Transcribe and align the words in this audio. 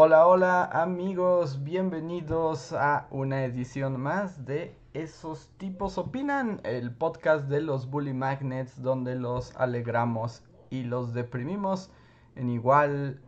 Hola, 0.00 0.28
hola 0.28 0.64
amigos, 0.66 1.64
bienvenidos 1.64 2.72
a 2.72 3.08
una 3.10 3.44
edición 3.44 4.00
más 4.00 4.46
de 4.46 4.76
Esos 4.94 5.50
tipos 5.56 5.98
opinan, 5.98 6.60
el 6.62 6.92
podcast 6.92 7.48
de 7.48 7.60
los 7.60 7.90
Bully 7.90 8.12
Magnets 8.12 8.80
donde 8.80 9.16
los 9.16 9.56
alegramos 9.56 10.44
y 10.70 10.84
los 10.84 11.14
deprimimos 11.14 11.90
en 12.36 12.48
igual... 12.48 13.20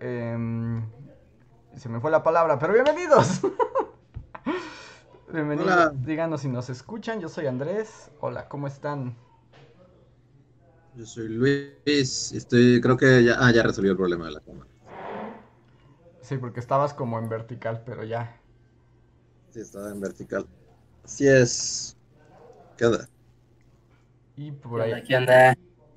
Em, 0.00 0.86
se 1.76 1.88
me 1.88 1.98
fue 1.98 2.10
la 2.10 2.22
palabra, 2.22 2.58
pero 2.58 2.74
bienvenidos. 2.74 3.40
bienvenidos, 5.32 5.94
díganos 6.04 6.42
si 6.42 6.50
nos 6.50 6.68
escuchan, 6.68 7.20
yo 7.20 7.30
soy 7.30 7.46
Andrés, 7.46 8.10
hola, 8.20 8.50
¿cómo 8.50 8.66
están? 8.66 9.16
Yo 10.94 11.06
soy 11.06 11.28
Luis, 11.28 12.32
estoy, 12.32 12.82
creo 12.82 12.98
que 12.98 13.24
ya, 13.24 13.36
ah, 13.38 13.50
ya 13.50 13.62
resolvió 13.62 13.92
el 13.92 13.96
problema 13.96 14.26
de 14.26 14.32
la 14.32 14.40
cámara. 14.40 14.71
Sí, 16.22 16.38
porque 16.38 16.60
estabas 16.60 16.94
como 16.94 17.18
en 17.18 17.28
vertical, 17.28 17.82
pero 17.84 18.04
ya. 18.04 18.36
Sí, 19.50 19.60
estaba 19.60 19.90
en 19.90 20.00
vertical. 20.00 20.46
Así 21.04 21.26
es. 21.26 21.96
¿Qué 22.78 22.86
onda? 22.86 23.08
Y 24.36 24.52
por 24.52 24.80
ahí. 24.80 25.02
¿Qué 25.02 25.16
onda? 25.16 25.54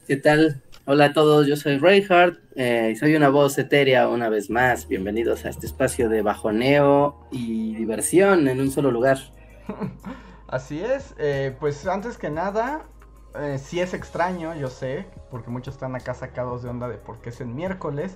¿Qué 0.07 0.17
tal? 0.17 0.63
Hola 0.87 1.05
a 1.05 1.13
todos, 1.13 1.47
yo 1.47 1.55
soy 1.55 1.77
Reinhardt 1.77 2.39
eh, 2.55 2.91
y 2.91 2.95
soy 2.95 3.15
una 3.15 3.29
voz 3.29 3.57
etérea 3.57 4.07
una 4.07 4.29
vez 4.29 4.49
más. 4.49 4.87
Bienvenidos 4.87 5.45
a 5.45 5.49
este 5.49 5.67
espacio 5.67 6.09
de 6.09 6.23
bajoneo 6.23 7.27
y 7.31 7.75
diversión 7.75 8.47
en 8.47 8.59
un 8.59 8.71
solo 8.71 8.91
lugar. 8.91 9.17
Así 10.47 10.79
es, 10.79 11.15
eh, 11.17 11.55
pues 11.59 11.85
antes 11.87 12.17
que 12.17 12.29
nada, 12.29 12.85
eh, 13.35 13.59
sí 13.59 13.79
es 13.79 13.93
extraño, 13.93 14.55
yo 14.55 14.69
sé, 14.69 15.07
porque 15.31 15.49
muchos 15.49 15.75
están 15.75 15.95
acá 15.95 16.13
sacados 16.13 16.63
de 16.63 16.69
onda 16.69 16.87
de 16.87 16.97
por 16.97 17.19
qué 17.19 17.29
es 17.29 17.41
el 17.41 17.47
miércoles. 17.47 18.15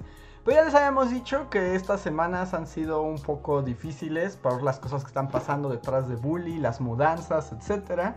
Pues 0.50 0.58
ya 0.58 0.66
les 0.66 0.74
habíamos 0.74 1.12
dicho 1.12 1.48
que 1.52 1.76
estas 1.76 2.02
semanas 2.02 2.56
han 2.56 2.66
sido 2.66 3.04
un 3.04 3.20
poco 3.20 3.62
difíciles 3.62 4.36
por 4.36 4.64
las 4.64 4.80
cosas 4.80 5.04
que 5.04 5.10
están 5.10 5.28
pasando 5.28 5.70
detrás 5.70 6.10
de 6.10 6.16
Bully, 6.16 6.58
las 6.58 6.82
mudanzas, 6.82 7.52
etc. 7.52 8.16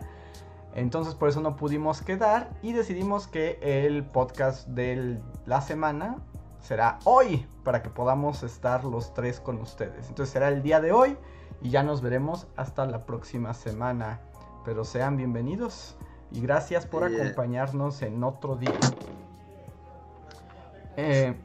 Entonces 0.73 1.13
por 1.13 1.29
eso 1.29 1.41
no 1.41 1.55
pudimos 1.55 2.01
quedar 2.01 2.49
y 2.63 2.73
decidimos 2.73 3.27
que 3.27 3.59
el 3.61 4.03
podcast 4.03 4.67
de 4.69 5.21
la 5.45 5.61
semana 5.61 6.23
será 6.59 6.97
hoy 7.03 7.45
para 7.63 7.83
que 7.83 7.91
podamos 7.91 8.41
estar 8.41 8.83
los 8.83 9.13
tres 9.13 9.39
con 9.39 9.61
ustedes. 9.61 10.09
Entonces 10.09 10.33
será 10.33 10.47
el 10.47 10.63
día 10.63 10.81
de 10.81 10.91
hoy 10.91 11.15
y 11.61 11.69
ya 11.69 11.83
nos 11.83 12.01
veremos 12.01 12.47
hasta 12.55 12.87
la 12.87 13.05
próxima 13.05 13.53
semana. 13.53 14.21
Pero 14.65 14.85
sean 14.85 15.17
bienvenidos 15.17 15.95
y 16.31 16.41
gracias 16.41 16.87
por 16.87 17.03
acompañarnos 17.03 18.01
en 18.01 18.23
otro 18.23 18.55
día. 18.55 18.79
Eh, 20.97 21.35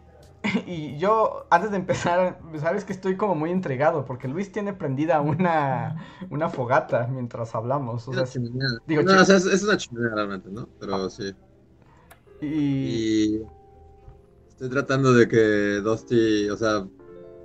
y 0.66 0.96
yo, 0.98 1.46
antes 1.50 1.70
de 1.70 1.76
empezar, 1.76 2.40
sabes 2.60 2.84
que 2.84 2.92
estoy 2.92 3.16
como 3.16 3.34
muy 3.34 3.50
entregado, 3.50 4.04
porque 4.04 4.28
Luis 4.28 4.52
tiene 4.52 4.72
prendida 4.72 5.20
una, 5.20 6.06
una 6.30 6.48
fogata 6.48 7.06
mientras 7.06 7.54
hablamos. 7.54 8.08
O 8.08 8.12
sea, 8.12 8.24
digo, 8.86 9.02
no, 9.02 9.20
o 9.20 9.24
sea, 9.24 9.36
es, 9.36 9.62
una 9.62 9.76
chimenea 9.76 10.14
realmente, 10.14 10.50
¿no? 10.50 10.68
Pero 10.80 11.10
sí. 11.10 11.34
Y... 12.40 13.42
Estoy 14.48 14.70
tratando 14.70 15.12
de 15.12 15.28
que 15.28 15.80
Dusty, 15.84 16.50
o 16.50 16.56
sea, 16.56 16.84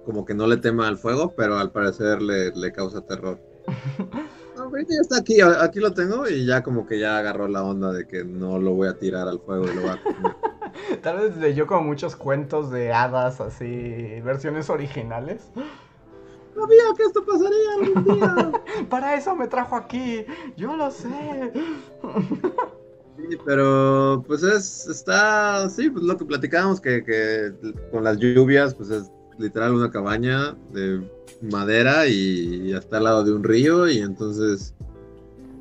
como 0.04 0.26
que 0.26 0.34
no 0.34 0.48
le 0.48 0.58
tema 0.58 0.88
al 0.88 0.98
fuego, 0.98 1.34
pero 1.38 1.58
al 1.58 1.72
parecer 1.72 2.22
le, 2.22 2.52
le 2.52 2.72
causa 2.72 3.02
terror. 3.02 3.40
ahorita 4.74 4.94
ya 4.94 5.02
está 5.02 5.18
aquí, 5.18 5.42
aquí 5.42 5.80
lo 5.80 5.94
tengo 5.94 6.28
y 6.28 6.46
ya 6.46 6.64
como 6.64 6.86
que 6.86 7.00
ya 7.00 7.18
agarró 7.18 7.48
la 7.48 7.64
onda 7.64 7.92
de 7.92 8.08
que 8.08 8.24
no 8.24 8.60
lo 8.60 8.74
voy 8.74 8.88
a 8.88 8.98
tirar 8.98 9.28
al 9.28 9.40
fuego 9.40 9.66
y 9.66 9.76
lo 9.76 9.82
voy 9.82 9.92
a 9.92 10.04
comer. 10.04 10.36
Tal 11.02 11.18
vez 11.18 11.38
leyó 11.38 11.68
como 11.68 11.82
muchos 11.82 12.16
cuentos 12.16 12.72
de 12.72 12.92
hadas, 12.92 13.42
así, 13.42 14.20
versiones 14.24 14.70
originales. 14.70 15.50
Sabía 16.56 16.84
que 16.96 17.04
esto 17.04 17.26
pasaría 17.26 17.74
algún 17.80 18.04
día. 18.20 18.52
Para 18.90 19.16
eso 19.16 19.36
me 19.36 19.48
trajo 19.48 19.76
aquí, 19.76 20.26
yo 20.56 20.76
lo 20.76 20.92
sé. 20.92 21.52
Sí, 23.18 23.38
pero 23.46 24.24
pues 24.28 24.44
es, 24.44 24.88
está, 24.88 25.70
sí, 25.70 25.90
pues 25.90 26.04
lo 26.04 26.18
que 26.18 26.26
platicábamos, 26.26 26.80
que, 26.80 27.04
que 27.04 27.54
con 27.92 28.04
las 28.04 28.18
lluvias, 28.18 28.76
pues 28.76 28.90
es 28.90 29.12
literal 29.38 29.74
una 29.74 29.90
cabaña 29.90 30.56
de 30.72 31.02
madera 31.42 32.08
y, 32.08 32.68
y 32.68 32.74
está 32.74 32.98
al 32.98 33.06
lado 33.06 33.24
de 33.24 33.34
un 33.34 33.44
río 33.44 33.88
y 33.88 34.00
entonces 34.00 34.76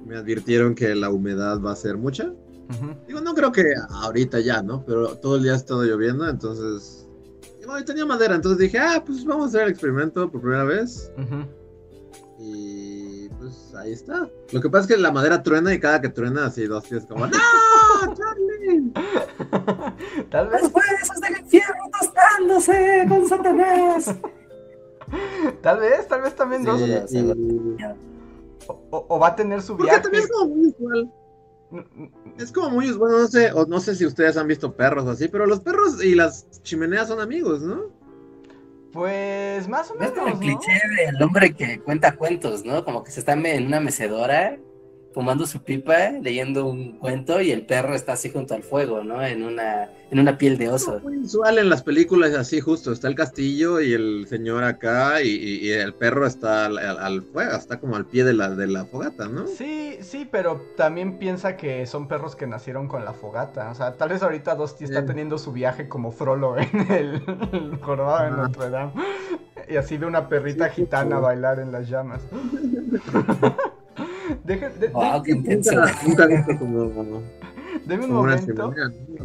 me 0.07 0.17
advirtieron 0.17 0.75
que 0.75 0.95
la 0.95 1.11
humedad 1.11 1.61
va 1.61 1.73
a 1.73 1.77
ser 1.77 1.97
mucha. 1.97 2.33
Digo, 3.07 3.21
no 3.21 3.35
creo 3.35 3.53
que 3.53 3.75
ahorita 3.91 4.41
ya, 4.41 4.63
¿no? 4.63 4.85
Pero 4.85 5.17
todo 5.19 5.37
el 5.37 5.43
día 5.43 5.53
ha 5.53 5.57
estado 5.57 5.85
lloviendo, 5.85 6.29
entonces. 6.29 7.09
Y 7.81 7.85
tenía 7.85 8.05
madera, 8.05 8.35
entonces 8.35 8.59
dije, 8.59 8.79
ah, 8.79 9.03
pues 9.05 9.25
vamos 9.25 9.47
a 9.47 9.49
hacer 9.49 9.63
el 9.63 9.71
experimento 9.71 10.31
por 10.31 10.41
primera 10.41 10.65
vez. 10.65 11.11
Y 12.39 13.29
pues 13.31 13.73
ahí 13.77 13.93
está. 13.93 14.29
Lo 14.51 14.61
que 14.61 14.69
pasa 14.69 14.83
es 14.83 14.97
que 14.97 15.01
la 15.01 15.13
madera 15.13 15.43
truena 15.43 15.73
y 15.73 15.81
cada 15.81 16.01
que 16.01 16.09
truena, 16.09 16.47
así 16.47 16.67
dos 16.67 16.89
días 16.91 17.07
como, 17.07 17.27
¡No! 17.27 17.39
¡Charlie! 18.15 18.93
Tal 20.31 20.49
vez. 20.49 20.63
Los 20.63 20.73
huesos 20.73 21.21
del 21.21 21.39
infierno 21.39 21.85
tostándose 22.01 23.07
con 23.09 23.29
Satanás. 23.29 24.15
tal 25.63 25.81
vez, 25.81 26.09
tal 26.09 26.23
vez 26.23 26.35
también 26.35 26.65
dos. 26.65 26.81
O, 28.91 29.19
va 29.19 29.29
a 29.29 29.37
tener 29.37 29.63
su 29.63 29.77
viaje. 29.77 30.01
También 30.01 30.25
es 30.25 30.31
como 30.31 30.55
muy 30.55 30.69
igual. 30.69 31.13
Es 32.39 32.53
como 32.53 32.71
muy, 32.71 32.91
bueno, 32.93 33.19
no 33.19 33.27
sé, 33.27 33.53
o 33.53 33.67
no 33.67 33.81
sé 33.81 33.95
si 33.95 34.07
ustedes 34.07 34.37
han 34.37 34.49
visto 34.49 34.75
perros 34.75 35.07
así, 35.07 35.29
pero 35.29 35.47
los 35.47 35.61
perros 35.61 36.03
y 36.03 36.15
las 36.15 36.49
chimeneas 36.63 37.09
son 37.09 37.21
amigos, 37.21 37.63
¿no? 37.63 37.91
Pues 38.93 39.69
más 39.69 39.91
o 39.91 39.95
menos. 39.95 40.11
Es 40.11 40.19
como 40.19 40.29
el 40.29 40.39
cliché 40.39 40.81
del 40.97 41.23
hombre 41.23 41.55
que 41.55 41.81
cuenta 41.81 42.17
cuentos, 42.17 42.65
¿no? 42.65 42.85
Como 42.85 43.03
que 43.03 43.11
se 43.11 43.21
está 43.21 43.33
en 43.33 43.67
una 43.67 43.81
mecedora 43.81 44.59
fumando 45.13 45.47
su 45.47 45.63
pipa, 45.63 46.11
leyendo 46.11 46.67
un 46.67 46.99
cuento 46.99 47.41
y 47.41 47.51
el 47.51 47.67
perro 47.67 47.95
está 47.95 48.13
así 48.13 48.31
junto 48.31 48.55
al 48.55 48.63
fuego, 48.63 49.05
¿no? 49.05 49.23
En 49.23 49.43
una, 49.43 49.91
en 50.11 50.19
una 50.19 50.39
piel 50.39 50.59
de 50.59 50.69
oso. 50.69 51.01
muy 51.01 51.19
usual 51.19 51.59
en 51.59 51.69
las 51.69 51.83
películas 51.83 52.35
así 52.35 52.61
justo, 52.61 52.93
está 52.93 53.09
el 53.09 53.15
castillo 53.15 53.81
y 53.81 53.93
el 53.93 54.27
señor 54.29 54.65
acá 54.65 55.23
y, 55.23 55.71
el 55.71 55.95
perro 55.95 56.27
está 56.27 56.67
al, 56.67 57.23
fuego, 57.23 57.57
está 57.57 57.79
como 57.79 57.97
al 57.97 58.07
pie 58.07 58.25
de 58.25 58.35
la, 58.35 58.51
de 58.51 58.67
la 58.67 58.85
fogata, 58.85 59.29
¿no? 59.29 59.47
Sí, 59.47 59.99
sí, 60.01 60.29
pero 60.31 60.61
también 60.77 61.19
piensa 61.19 61.57
que 61.57 61.87
son 61.87 62.09
perros 62.09 62.37
que 62.37 62.47
nacieron 62.47 62.89
con 62.89 63.05
la 63.05 63.13
fogata, 63.13 63.71
o 63.71 63.75
sea, 63.75 63.97
tal 63.97 64.11
vez 64.11 64.23
ahorita 64.23 64.55
Dosti 64.55 64.85
está 64.85 65.05
teniendo 65.05 65.39
su 65.39 65.53
viaje 65.53 65.89
como 65.89 66.13
Frollo 66.13 66.57
en 66.59 66.93
el, 66.93 67.23
el 67.53 67.71
de 67.71 68.31
Notre 68.37 68.71
Dame 68.71 68.93
y 69.69 69.77
así 69.77 69.97
de 69.97 70.07
una 70.07 70.29
perrita 70.29 70.69
gitana 70.69 71.19
bailar 71.19 71.59
en 71.61 71.73
las 71.73 71.89
llamas. 71.89 72.21
Deje, 74.45 74.71
de, 74.71 74.89
wow, 74.89 75.23
qué 75.23 75.33
intenso. 75.33 75.73
Deme 77.87 78.05
un 78.05 78.13
momento 78.13 78.73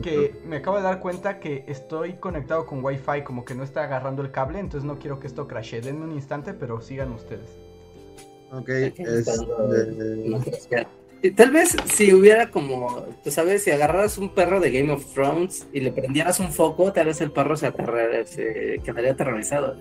que 0.02 0.34
me 0.48 0.58
acabo 0.58 0.78
de 0.78 0.84
dar 0.84 1.00
cuenta 1.00 1.40
que 1.40 1.64
estoy 1.68 2.14
conectado 2.14 2.66
con 2.66 2.84
Wi-Fi, 2.84 3.24
como 3.24 3.46
que 3.46 3.54
no 3.54 3.64
está 3.64 3.84
agarrando 3.84 4.22
el 4.22 4.32
cable, 4.32 4.60
entonces 4.60 4.86
no 4.86 4.98
quiero 4.98 5.20
que 5.20 5.28
esto 5.28 5.48
crashe. 5.48 5.82
Denme 5.82 6.06
un 6.06 6.12
instante, 6.14 6.54
pero 6.54 6.82
sigan 6.82 7.12
ustedes. 7.12 7.50
Ok, 8.52 8.70
es, 8.70 9.26
Tal 11.36 11.52
vez 11.52 11.76
si 11.94 12.14
hubiera 12.14 12.52
como, 12.52 13.06
tú 13.24 13.32
sabes, 13.32 13.64
si 13.64 13.72
agarraras 13.72 14.20
un 14.20 14.34
perro 14.34 14.60
de 14.60 14.72
Game 14.72 14.92
of 14.92 15.04
Thrones 15.14 15.68
y 15.74 15.80
le 15.82 15.92
prendieras 15.92 16.40
un 16.40 16.52
foco, 16.52 16.94
tal 16.94 17.08
vez 17.08 17.20
el 17.22 17.32
perro 17.32 17.58
se, 17.58 17.72
se 18.26 18.80
quedaría 18.84 19.12
aterrorizado. 19.12 19.78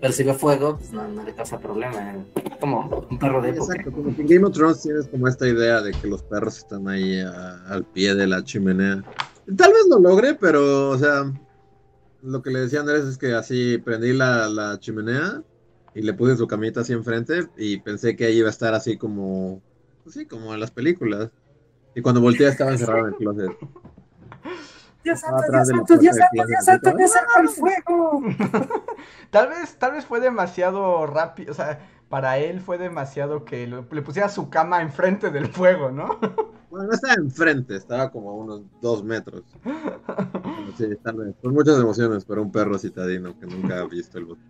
Ve 0.00 0.34
fuego, 0.34 0.78
pues 0.78 0.92
no, 0.92 1.22
le 1.22 1.34
causa 1.34 1.58
problema. 1.58 2.24
Como 2.58 3.06
un 3.10 3.18
perro 3.18 3.42
de 3.42 3.50
época. 3.50 3.74
Exacto, 3.74 3.92
como 3.92 4.08
en 4.08 4.26
Game 4.26 4.46
of 4.46 4.54
Thrones 4.54 4.80
tienes 4.80 5.06
como 5.08 5.28
esta 5.28 5.46
idea 5.46 5.82
de 5.82 5.92
que 5.92 6.06
los 6.06 6.22
perros 6.22 6.58
están 6.58 6.88
ahí 6.88 7.20
al 7.20 7.84
pie 7.84 8.14
de 8.14 8.26
la 8.26 8.42
chimenea. 8.42 9.02
Tal 9.56 9.72
vez 9.72 9.86
lo 9.90 9.98
logre, 9.98 10.34
pero, 10.34 10.90
o 10.90 10.98
sea, 10.98 11.30
lo 12.22 12.42
que 12.42 12.50
le 12.50 12.60
decía 12.60 12.80
Andrés 12.80 13.04
es 13.04 13.18
que 13.18 13.34
así 13.34 13.78
prendí 13.78 14.12
la, 14.12 14.48
la 14.48 14.78
chimenea 14.78 15.42
y 15.94 16.02
le 16.02 16.14
puse 16.14 16.36
su 16.36 16.46
camita 16.46 16.80
así 16.80 16.92
enfrente 16.92 17.48
y 17.56 17.78
pensé 17.80 18.16
que 18.16 18.26
ahí 18.26 18.38
iba 18.38 18.48
a 18.48 18.52
estar 18.52 18.74
así 18.74 18.96
como, 18.96 19.60
pues 20.04 20.14
sí, 20.14 20.26
como 20.26 20.54
en 20.54 20.60
las 20.60 20.70
películas. 20.70 21.30
Y 21.94 22.00
cuando 22.00 22.20
volteé 22.20 22.48
estaba 22.48 22.70
encerrado 22.70 23.08
en 23.08 23.14
el 23.14 23.14
closet. 23.16 23.50
Dios 25.02 25.20
santo, 25.20 25.44
Dios 25.50 25.68
santo, 25.68 25.96
Dios 25.98 26.16
santo, 26.16 26.44
Dios 26.46 26.64
santo, 26.64 26.92
Dios 26.92 27.10
santo, 27.12 27.38
el 27.40 27.48
fuego. 27.48 28.22
Tal 29.30 29.48
vez, 29.48 29.76
tal 29.78 29.92
vez 29.92 30.04
fue 30.04 30.20
demasiado 30.20 31.06
rápido, 31.06 31.52
o 31.52 31.54
sea, 31.54 31.78
para 32.08 32.38
él 32.38 32.60
fue 32.60 32.78
demasiado 32.78 33.44
que 33.44 33.66
lo- 33.66 33.86
le 33.90 34.02
pusiera 34.02 34.28
su 34.28 34.50
cama 34.50 34.82
enfrente 34.82 35.30
del 35.30 35.48
fuego, 35.48 35.90
¿no? 35.90 36.18
Bueno, 36.70 36.86
no 36.86 36.92
estaba 36.92 37.14
enfrente, 37.14 37.74
estaba 37.76 38.10
como 38.12 38.30
a 38.30 38.34
unos 38.34 38.62
dos 38.80 39.02
metros. 39.02 39.58
Sí, 40.76 40.86
tal 41.02 41.16
vez. 41.16 41.36
Con 41.42 41.52
muchas 41.54 41.78
emociones 41.78 42.24
para 42.24 42.40
un 42.40 42.50
perro 42.52 42.78
citadino 42.78 43.36
que 43.38 43.46
nunca 43.46 43.80
ha 43.80 43.84
visto 43.86 44.18
el 44.18 44.24
bosque. 44.26 44.44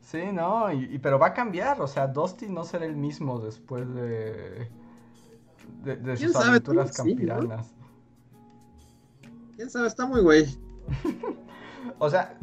Sí, 0.00 0.30
no, 0.32 0.72
y, 0.72 0.84
y- 0.94 0.98
pero 0.98 1.18
va 1.18 1.28
a 1.28 1.34
cambiar, 1.34 1.80
o 1.80 1.88
sea, 1.88 2.06
Dusty 2.06 2.48
no 2.48 2.64
será 2.64 2.86
el 2.86 2.96
mismo 2.96 3.40
después 3.40 3.92
de, 3.94 4.70
de, 5.84 5.96
de 5.96 6.14
¿Quién 6.14 6.28
sus 6.28 6.32
sabe? 6.32 6.48
aventuras 6.50 6.86
vez 6.88 6.96
sí, 6.96 7.14
¿no? 7.14 7.40
¿Quién 9.56 9.70
sabe? 9.70 9.88
Está 9.88 10.06
muy 10.06 10.20
güey. 10.20 10.46
O 11.98 12.10
sea, 12.10 12.38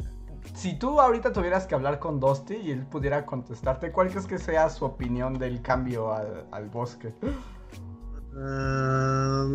si 0.54 0.76
tú 0.78 1.00
ahorita 1.00 1.32
tuvieras 1.32 1.66
que 1.66 1.74
hablar 1.74 1.98
con 1.98 2.18
Dusty 2.18 2.54
y 2.54 2.70
él 2.70 2.86
pudiera 2.86 3.24
contestarte, 3.24 3.92
¿cuál 3.92 4.08
crees 4.08 4.26
que 4.26 4.38
sea 4.38 4.68
su 4.68 4.84
opinión 4.84 5.38
del 5.38 5.62
cambio 5.62 6.12
al, 6.12 6.46
al 6.50 6.68
bosque? 6.70 7.14
Ah, 8.36 9.46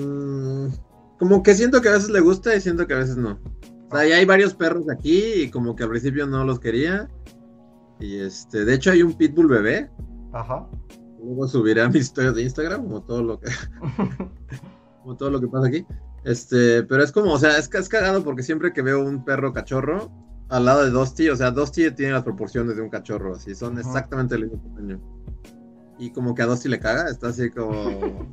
como 1.19 1.43
que 1.43 1.53
siento 1.53 1.81
que 1.81 1.89
a 1.89 1.93
veces 1.93 2.09
le 2.09 2.21
gusta 2.21 2.55
y 2.55 2.61
siento 2.61 2.87
que 2.87 2.93
a 2.93 2.99
veces 2.99 3.17
no. 3.17 3.39
O 3.91 3.95
sea, 3.95 4.07
ya 4.07 4.15
hay 4.17 4.25
varios 4.25 4.53
perros 4.53 4.85
aquí 4.89 5.21
y 5.43 5.51
como 5.51 5.75
que 5.75 5.83
al 5.83 5.89
principio 5.89 6.27
no 6.27 6.45
los 6.45 6.59
quería. 6.59 7.09
Y 7.99 8.19
este, 8.19 8.63
de 8.63 8.73
hecho 8.75 8.91
hay 8.91 9.03
un 9.03 9.13
pitbull 9.13 9.47
bebé. 9.47 9.89
Ajá. 10.31 10.67
Luego 11.21 11.47
subiré 11.47 11.81
a 11.81 11.89
mis 11.89 12.03
historias 12.03 12.35
de 12.35 12.43
Instagram, 12.43 12.83
como 12.83 13.01
todo 13.03 13.23
lo 13.23 13.39
que, 13.39 13.49
como 15.03 15.17
todo 15.17 15.29
lo 15.31 15.41
que 15.41 15.47
pasa 15.47 15.67
aquí. 15.67 15.85
Este, 16.29 16.83
pero 16.83 17.01
es 17.03 17.11
como, 17.11 17.33
o 17.33 17.39
sea, 17.39 17.57
es, 17.57 17.73
es 17.73 17.89
cagado 17.89 18.23
porque 18.23 18.43
siempre 18.43 18.71
que 18.71 18.83
veo 18.83 19.03
un 19.03 19.25
perro 19.25 19.51
cachorro 19.51 20.11
al 20.49 20.65
lado 20.65 20.83
de 20.85 20.91
Dusty, 20.91 21.27
o 21.29 21.35
sea, 21.35 21.49
Dusty 21.49 21.89
tiene 21.89 22.13
las 22.13 22.23
proporciones 22.23 22.75
de 22.75 22.83
un 22.83 22.89
cachorro, 22.89 23.33
así, 23.35 23.55
son 23.55 23.79
exactamente 23.79 24.35
el 24.35 24.43
mismo 24.43 24.61
tamaño. 24.61 24.99
Y 25.97 26.11
como 26.11 26.35
que 26.35 26.43
a 26.43 26.45
Dusty 26.45 26.69
le 26.69 26.79
caga, 26.79 27.09
está 27.09 27.29
así 27.29 27.49
como. 27.49 28.27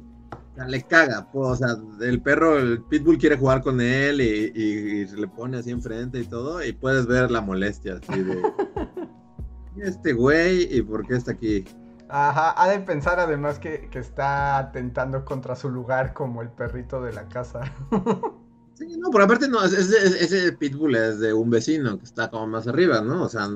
le 0.68 0.82
caga, 0.82 1.26
pues, 1.32 1.48
o 1.48 1.56
sea, 1.56 1.76
el 2.02 2.20
perro, 2.20 2.58
el 2.58 2.82
pitbull 2.82 3.16
quiere 3.16 3.36
jugar 3.38 3.62
con 3.62 3.80
él 3.80 4.20
y, 4.20 4.52
y- 4.54 5.00
y 5.00 5.06
le 5.06 5.28
pone 5.28 5.56
así 5.56 5.70
enfrente 5.70 6.20
y 6.20 6.24
todo, 6.24 6.62
y 6.64 6.72
puedes 6.74 7.06
ver 7.06 7.30
la 7.30 7.40
molestia, 7.40 7.94
así 8.02 8.22
de. 8.22 8.42
"¿Quién 9.74 9.86
es 9.86 9.96
Este 9.96 10.12
güey, 10.12 10.68
¿y 10.74 10.82
por 10.82 11.06
qué 11.06 11.14
está 11.16 11.32
aquí? 11.32 11.64
Ajá, 12.08 12.54
ha 12.56 12.68
de 12.68 12.78
pensar 12.80 13.18
además 13.18 13.58
que, 13.58 13.88
que 13.90 13.98
está 13.98 14.58
atentando 14.58 15.24
contra 15.24 15.56
su 15.56 15.68
lugar 15.70 16.14
como 16.14 16.42
el 16.42 16.50
perrito 16.50 17.02
de 17.02 17.12
la 17.12 17.28
casa. 17.28 17.60
Sí, 18.74 18.84
no, 18.98 19.10
pero 19.10 19.24
aparte 19.24 19.48
no, 19.48 19.64
ese, 19.64 19.78
ese- 20.22 20.52
pitbull 20.52 20.96
es 20.96 21.18
de 21.18 21.32
un 21.32 21.48
vecino 21.48 21.98
que 21.98 22.04
está 22.04 22.28
como 22.28 22.46
más 22.46 22.68
arriba, 22.68 23.00
¿no? 23.00 23.22
O 23.24 23.28
sea, 23.28 23.48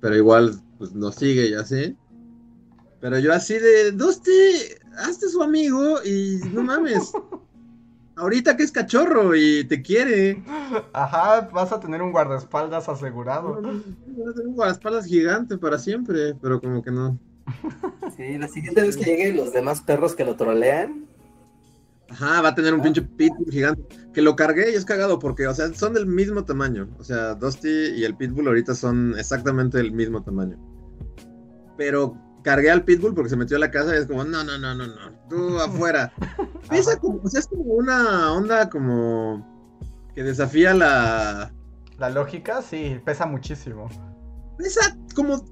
pero 0.00 0.16
igual 0.16 0.54
pues 0.78 0.94
nos 0.94 1.16
sigue 1.16 1.48
y 1.48 1.54
así. 1.54 1.94
Pero 2.98 3.18
yo 3.18 3.34
así 3.34 3.58
de, 3.58 3.92
Dusty, 3.92 4.30
hazte 4.96 5.28
su 5.28 5.42
amigo 5.42 6.02
y 6.02 6.40
no 6.54 6.62
mames. 6.62 7.12
Ahorita 8.16 8.56
que 8.56 8.62
es 8.62 8.72
cachorro 8.72 9.34
y 9.34 9.64
te 9.64 9.82
quiere. 9.82 10.42
Ajá, 10.94 11.48
vas 11.52 11.72
a 11.72 11.80
tener 11.80 12.00
un 12.00 12.12
guardaespaldas 12.12 12.88
asegurado. 12.88 13.60
Tengo 14.34 14.64
las 14.64 14.72
espaldas 14.72 15.04
gigante 15.04 15.58
para 15.58 15.78
siempre, 15.78 16.34
pero 16.40 16.60
como 16.60 16.82
que 16.82 16.90
no. 16.90 17.18
Sí, 18.16 18.38
la 18.38 18.48
siguiente 18.48 18.82
vez 18.82 18.96
que 18.96 19.04
lleguen 19.04 19.36
los 19.36 19.52
demás 19.52 19.80
perros 19.82 20.14
que 20.14 20.24
lo 20.24 20.36
trolean, 20.36 21.08
Ajá, 22.10 22.42
va 22.42 22.50
a 22.50 22.54
tener 22.54 22.74
un 22.74 22.82
pinche 22.82 23.02
pitbull 23.02 23.50
gigante. 23.50 23.82
Que 24.12 24.22
lo 24.22 24.36
cargué 24.36 24.70
y 24.70 24.74
es 24.74 24.84
cagado 24.84 25.18
porque, 25.18 25.46
o 25.46 25.54
sea, 25.54 25.72
son 25.74 25.94
del 25.94 26.06
mismo 26.06 26.44
tamaño. 26.44 26.88
O 26.98 27.04
sea, 27.04 27.34
Dusty 27.34 27.92
y 27.96 28.04
el 28.04 28.16
pitbull 28.16 28.46
ahorita 28.46 28.74
son 28.74 29.18
exactamente 29.18 29.78
del 29.78 29.92
mismo 29.92 30.22
tamaño. 30.22 30.56
Pero 31.76 32.16
cargué 32.42 32.70
al 32.70 32.84
pitbull 32.84 33.14
porque 33.14 33.30
se 33.30 33.36
metió 33.36 33.56
a 33.56 33.60
la 33.60 33.70
casa 33.70 33.94
y 33.94 33.98
es 33.98 34.06
como, 34.06 34.22
no, 34.24 34.44
no, 34.44 34.58
no, 34.58 34.74
no, 34.74 34.86
no, 34.86 34.94
tú 35.28 35.58
afuera. 35.60 36.12
Pesa 36.68 36.92
Ajá. 36.92 37.00
como, 37.00 37.20
o 37.22 37.28
sea, 37.28 37.40
es 37.40 37.46
como 37.48 37.64
una 37.64 38.32
onda 38.32 38.68
como 38.68 39.74
que 40.14 40.22
desafía 40.22 40.74
la... 40.74 41.52
La 41.98 42.10
lógica, 42.10 42.60
sí, 42.60 43.00
pesa 43.04 43.26
muchísimo. 43.26 43.88
Pesa 44.56 44.96
como 45.14 45.44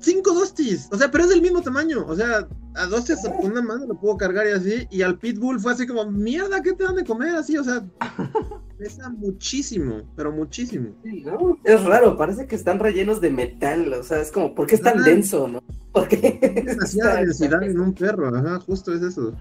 cinco 0.00 0.32
Dusties. 0.32 0.88
O 0.92 0.96
sea, 0.96 1.10
pero 1.10 1.24
es 1.24 1.30
del 1.30 1.42
mismo 1.42 1.62
tamaño. 1.62 2.04
O 2.06 2.16
sea, 2.16 2.48
a 2.76 2.84
hasta 2.84 3.36
con 3.36 3.52
una 3.52 3.62
mano 3.62 3.86
lo 3.86 3.98
puedo 3.98 4.16
cargar 4.16 4.46
y 4.46 4.52
así. 4.52 4.86
Y 4.90 5.02
al 5.02 5.18
pitbull 5.18 5.60
fue 5.60 5.72
así 5.72 5.86
como, 5.86 6.10
mierda, 6.10 6.62
¿qué 6.62 6.72
te 6.72 6.84
dan 6.84 6.96
de 6.96 7.04
comer? 7.04 7.34
Así, 7.34 7.56
o 7.56 7.64
sea, 7.64 7.84
pesa 8.78 9.10
muchísimo, 9.10 10.02
pero 10.16 10.32
muchísimo. 10.32 10.90
sí, 11.04 11.22
¿no? 11.22 11.58
Es 11.64 11.84
raro, 11.84 12.16
parece 12.16 12.46
que 12.46 12.56
están 12.56 12.78
rellenos 12.78 13.20
de 13.20 13.30
metal, 13.30 13.92
o 13.92 14.02
sea, 14.02 14.20
es 14.20 14.30
como, 14.30 14.54
¿por 14.54 14.66
qué 14.66 14.76
es 14.76 14.82
tan 14.82 15.02
denso, 15.02 15.48
no? 15.48 15.62
¿Por 15.92 16.08
qué? 16.08 16.64
Demasiada 16.64 17.16
densidad 17.20 17.62
en 17.62 17.78
un 17.78 17.92
perro, 17.92 18.34
ajá, 18.34 18.60
justo 18.60 18.94
es 18.94 19.02
eso. 19.02 19.34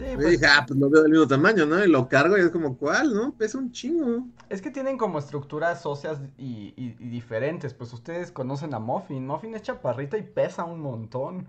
Sí, 0.00 0.16
Y 0.16 0.16
pues 0.16 0.30
dije, 0.30 0.46
ah, 0.46 0.64
pues 0.66 0.78
lo 0.78 0.88
veo 0.90 1.02
del 1.02 1.10
mismo 1.12 1.26
tamaño, 1.28 1.66
¿no? 1.66 1.84
Y 1.84 1.88
lo 1.88 2.08
cargo 2.08 2.36
y 2.38 2.40
es 2.40 2.50
como, 2.50 2.76
¿cuál, 2.78 3.12
no? 3.14 3.36
Pesa 3.36 3.58
un 3.58 3.70
chingo. 3.70 4.26
es 4.50 4.60
que 4.60 4.70
tienen 4.70 4.98
como 4.98 5.18
estructuras 5.18 5.86
óseas 5.86 6.20
y, 6.36 6.74
y- 6.76 6.96
y 6.98 7.08
diferentes. 7.08 7.72
Pues 7.74 7.92
ustedes 7.94 8.30
conocen 8.32 8.74
a 8.74 8.78
Muffin. 8.78 9.26
Muffin 9.26 9.54
es 9.54 9.62
chaparrita 9.62 10.18
y 10.18 10.22
pesa 10.22 10.64
un 10.64 10.80
montón. 10.80 11.48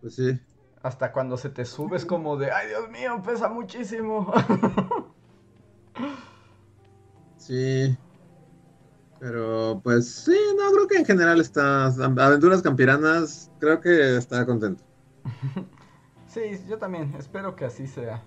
Pues 0.00 0.14
sí. 0.16 0.40
Hasta 0.82 1.12
cuando 1.12 1.36
se 1.36 1.50
te 1.50 1.64
sube 1.64 1.96
es 1.96 2.04
como 2.06 2.36
de, 2.36 2.50
ay 2.50 2.68
Dios 2.68 2.88
mío, 2.90 3.22
pesa 3.22 3.48
muchísimo. 3.48 4.32
Sí. 7.36 7.98
Pero 9.18 9.80
pues 9.84 10.08
sí, 10.24 10.34
no, 10.56 10.72
creo 10.72 10.86
que 10.88 10.96
en 10.96 11.04
general 11.04 11.40
está. 11.40 11.86
Aventuras 11.86 12.62
campiranas, 12.62 13.50
creo 13.58 13.80
que 13.80 14.16
está 14.16 14.46
contento. 14.46 14.82
sí, 16.32 16.40
yo 16.68 16.78
también, 16.78 17.14
espero 17.18 17.54
que 17.54 17.64
así 17.66 17.86
sea. 17.86 18.22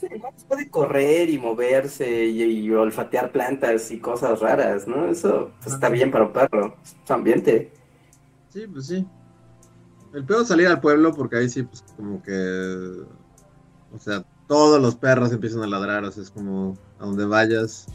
Sí. 0.00 0.08
Puede 0.48 0.68
correr 0.68 1.30
y 1.30 1.38
moverse 1.38 2.24
y, 2.24 2.42
y 2.42 2.70
olfatear 2.72 3.30
plantas 3.30 3.90
y 3.92 4.00
cosas 4.00 4.40
raras, 4.40 4.88
¿no? 4.88 5.06
Eso 5.06 5.52
pues, 5.62 5.74
está 5.74 5.88
bien 5.88 6.10
para 6.10 6.24
un 6.24 6.32
perro, 6.32 6.76
es 6.82 6.96
su 7.04 7.12
ambiente. 7.12 7.72
Sí, 8.48 8.66
pues 8.66 8.86
sí. 8.88 9.06
El 10.12 10.24
peor 10.24 10.42
es 10.42 10.48
salir 10.48 10.66
al 10.66 10.80
pueblo 10.80 11.14
porque 11.14 11.36
ahí 11.36 11.48
sí, 11.48 11.62
pues 11.62 11.84
como 11.96 12.22
que. 12.22 12.32
O 13.94 13.98
sea, 13.98 14.24
todos 14.46 14.80
los 14.80 14.96
perros 14.96 15.32
empiezan 15.32 15.62
a 15.62 15.66
ladrar, 15.66 16.04
o 16.04 16.10
sea, 16.10 16.22
es 16.22 16.30
como 16.30 16.76
a 16.98 17.06
donde 17.06 17.24
vayas, 17.24 17.86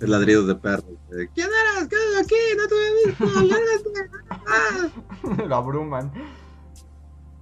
es 0.00 0.08
ladridos 0.08 0.46
de 0.46 0.54
perros. 0.54 0.84
de, 1.10 1.28
¿Quién 1.30 1.48
eres? 1.48 1.88
¿Qué 1.88 1.96
haces 1.96 2.26
aquí? 2.26 2.34
No 2.56 2.68
te 2.68 2.74
había 2.74 3.06
visto. 3.06 3.54
lárgate". 3.54 4.10
Ah. 4.46 5.44
Lo 5.48 5.56
abruman. 5.56 6.12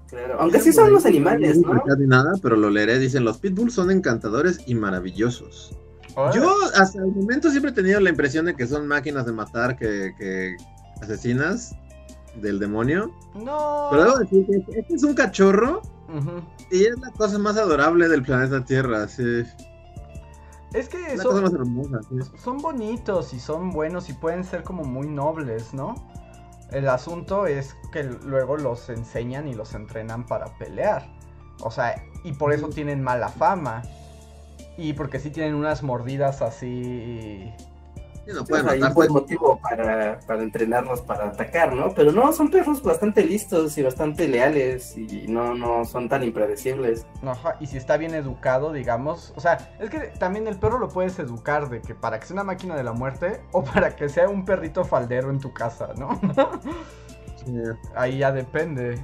Claro. 0.09 0.37
Aunque 0.41 0.61
sí 0.61 0.73
son 0.73 0.93
los 0.93 1.05
animales, 1.07 1.59
¿no? 1.59 1.75
Ni 1.99 2.07
nada, 2.07 2.33
pero 2.43 2.57
lo 2.57 2.71
leeré. 2.71 2.99
Dicen: 2.99 3.25
Los 3.25 3.39
pitbulls 3.39 3.75
son 3.75 3.91
encantadores 3.91 4.61
y 4.67 4.75
maravillosos. 4.75 5.77
Yo 6.35 6.53
hasta 6.75 6.99
el 6.99 7.13
momento 7.13 7.51
siempre 7.51 7.71
he 7.71 7.75
tenido 7.75 8.01
la 8.01 8.11
impresión 8.11 8.47
de 8.47 8.57
que 8.57 8.67
son 8.67 8.89
máquinas 8.89 9.25
de 9.27 9.33
matar 9.33 9.77
que, 9.77 10.13
que 10.19 10.57
asesinas 11.01 11.77
del 12.41 12.59
demonio. 12.59 13.13
No. 13.35 13.89
Pero 13.91 14.05
debo 14.05 14.19
decir 14.19 14.47
que 14.47 14.81
este 14.81 14.95
es 14.95 15.05
un 15.05 15.15
cachorro 15.15 15.81
y 16.71 16.85
es 16.87 16.99
la 16.99 17.11
cosa 17.13 17.39
más 17.39 17.57
adorable 17.57 18.09
del 18.09 18.23
planeta 18.23 18.65
Tierra. 18.65 19.07
Sí. 19.07 19.45
Es 20.73 20.89
que 20.89 21.13
Es 21.13 21.19
la 21.19 21.25
cosa 21.25 21.37
son, 21.37 21.43
más 21.45 21.53
hermosa. 21.55 22.01
sí. 22.11 22.17
son 22.43 22.59
bonitos 22.59 23.33
y 23.33 23.39
son 23.39 23.71
buenos 23.71 24.09
y 24.11 24.13
pueden 24.15 24.43
ser 24.45 24.65
como 24.65 24.83
muy 24.85 25.07
nobles, 25.09 25.73
¿no? 25.73 25.95
El 26.71 26.89
asunto 26.89 27.47
es 27.47 27.75
que 27.93 28.03
luego 28.03 28.57
los 28.57 28.89
enseñan 28.91 29.49
y 29.49 29.55
los 29.55 29.75
entrenan 29.75 30.27
para 30.27 30.47
pelear. 30.59 31.09
O 31.61 31.71
sea, 31.71 32.03
y 32.25 32.33
por 32.33 32.53
eso 32.53 32.69
tienen 32.69 33.03
mala 33.03 33.29
fama. 33.29 33.83
Y 34.77 34.93
porque 34.93 35.19
sí 35.19 35.31
tienen 35.31 35.55
unas 35.55 35.83
mordidas 35.83 36.43
así. 36.43 37.53
Sí, 38.29 38.35
no 38.35 38.45
Pues 38.45 38.63
hay 38.67 38.83
un 38.83 38.93
buen 38.93 39.11
motivo 39.11 39.59
para, 39.59 40.21
para 40.21 40.43
entrenarlos 40.43 41.01
para 41.01 41.29
atacar, 41.29 41.73
¿no? 41.73 41.95
Pero 41.95 42.13
no, 42.13 42.31
son 42.33 42.51
perros 42.51 42.83
bastante 42.83 43.25
listos 43.25 43.79
y 43.79 43.83
bastante 43.83 44.29
leales 44.29 44.99
y 44.99 45.27
no, 45.29 45.55
no 45.55 45.87
son 45.87 46.11
tan 46.11 46.23
impredecibles. 46.23 47.07
Ajá, 47.23 47.57
y 47.59 47.67
si 47.67 47.79
está 47.79 47.97
bien 47.97 48.15
educado, 48.15 48.73
digamos. 48.73 49.33
O 49.35 49.41
sea, 49.41 49.73
es 49.81 49.89
que 49.89 50.01
también 50.19 50.47
el 50.47 50.59
perro 50.59 50.79
lo 50.79 50.89
puedes 50.89 51.19
educar 51.19 51.71
de 51.71 51.81
que 51.81 51.95
para 51.95 52.21
que 52.21 52.27
sea 52.27 52.35
una 52.35 52.45
máquina 52.45 52.77
de 52.77 52.85
la 52.85 52.93
muerte 52.93 53.41
o 53.53 53.65
para 53.65 53.97
que 53.97 54.11
sea 54.11 54.29
un 54.29 54.45
perrito 54.45 54.85
faldero 54.85 55.31
en 55.31 55.41
tu 55.41 55.53
casa, 55.53 55.95
¿no? 55.97 56.21
Sí. 57.47 57.55
Ahí 57.95 58.19
ya 58.19 58.33
depende. 58.33 59.03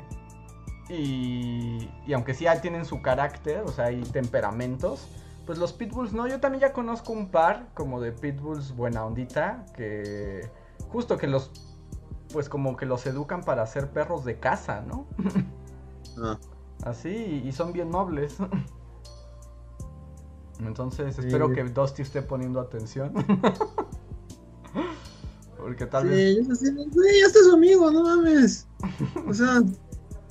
Y, 0.91 1.89
y 2.05 2.13
aunque 2.13 2.35
sí 2.35 2.45
ya 2.45 2.61
tienen 2.61 2.85
su 2.85 3.01
carácter, 3.01 3.63
o 3.65 3.69
sea, 3.69 3.87
hay 3.87 4.03
temperamentos, 4.03 5.09
pues 5.47 5.59
los 5.59 5.73
pitbulls 5.73 6.13
no. 6.13 6.27
Yo 6.27 6.41
también 6.41 6.63
ya 6.63 6.73
conozco 6.73 7.13
un 7.13 7.31
par 7.31 7.69
como 7.75 8.01
de 8.01 8.13
pitbulls 8.13 8.75
buena 8.75 9.05
ondita, 9.05 9.65
que 9.77 10.51
justo 10.89 11.17
que 11.19 11.27
los, 11.27 11.51
pues 12.33 12.49
como 12.49 12.77
que 12.77 12.87
los 12.87 13.05
educan 13.07 13.43
para 13.43 13.67
ser 13.67 13.91
perros 13.91 14.25
de 14.25 14.39
casa, 14.39 14.83
¿no? 14.87 15.07
Ah, 16.19 16.39
Así, 16.85 17.43
y 17.45 17.53
son 17.53 17.73
bien 17.73 17.91
nobles. 17.91 18.37
Entonces 20.61 21.17
Sí. 21.17 21.23
espero 21.23 21.51
que 21.53 21.65
Dusty 21.65 22.03
esté 22.03 22.23
poniendo 22.23 22.61
atención. 22.61 23.13
Porque 25.57 25.87
tal 25.87 26.09
vez... 26.09 26.37
Sí, 26.37 26.47
yo 26.47 26.55
sé, 26.55 26.73
güey, 26.73 27.21
ya 27.21 27.27
está 27.27 27.39
su 27.43 27.55
amigo, 27.55 27.91
no 27.91 28.03
mames. 28.03 28.69
O 29.27 29.33
sea, 29.33 29.63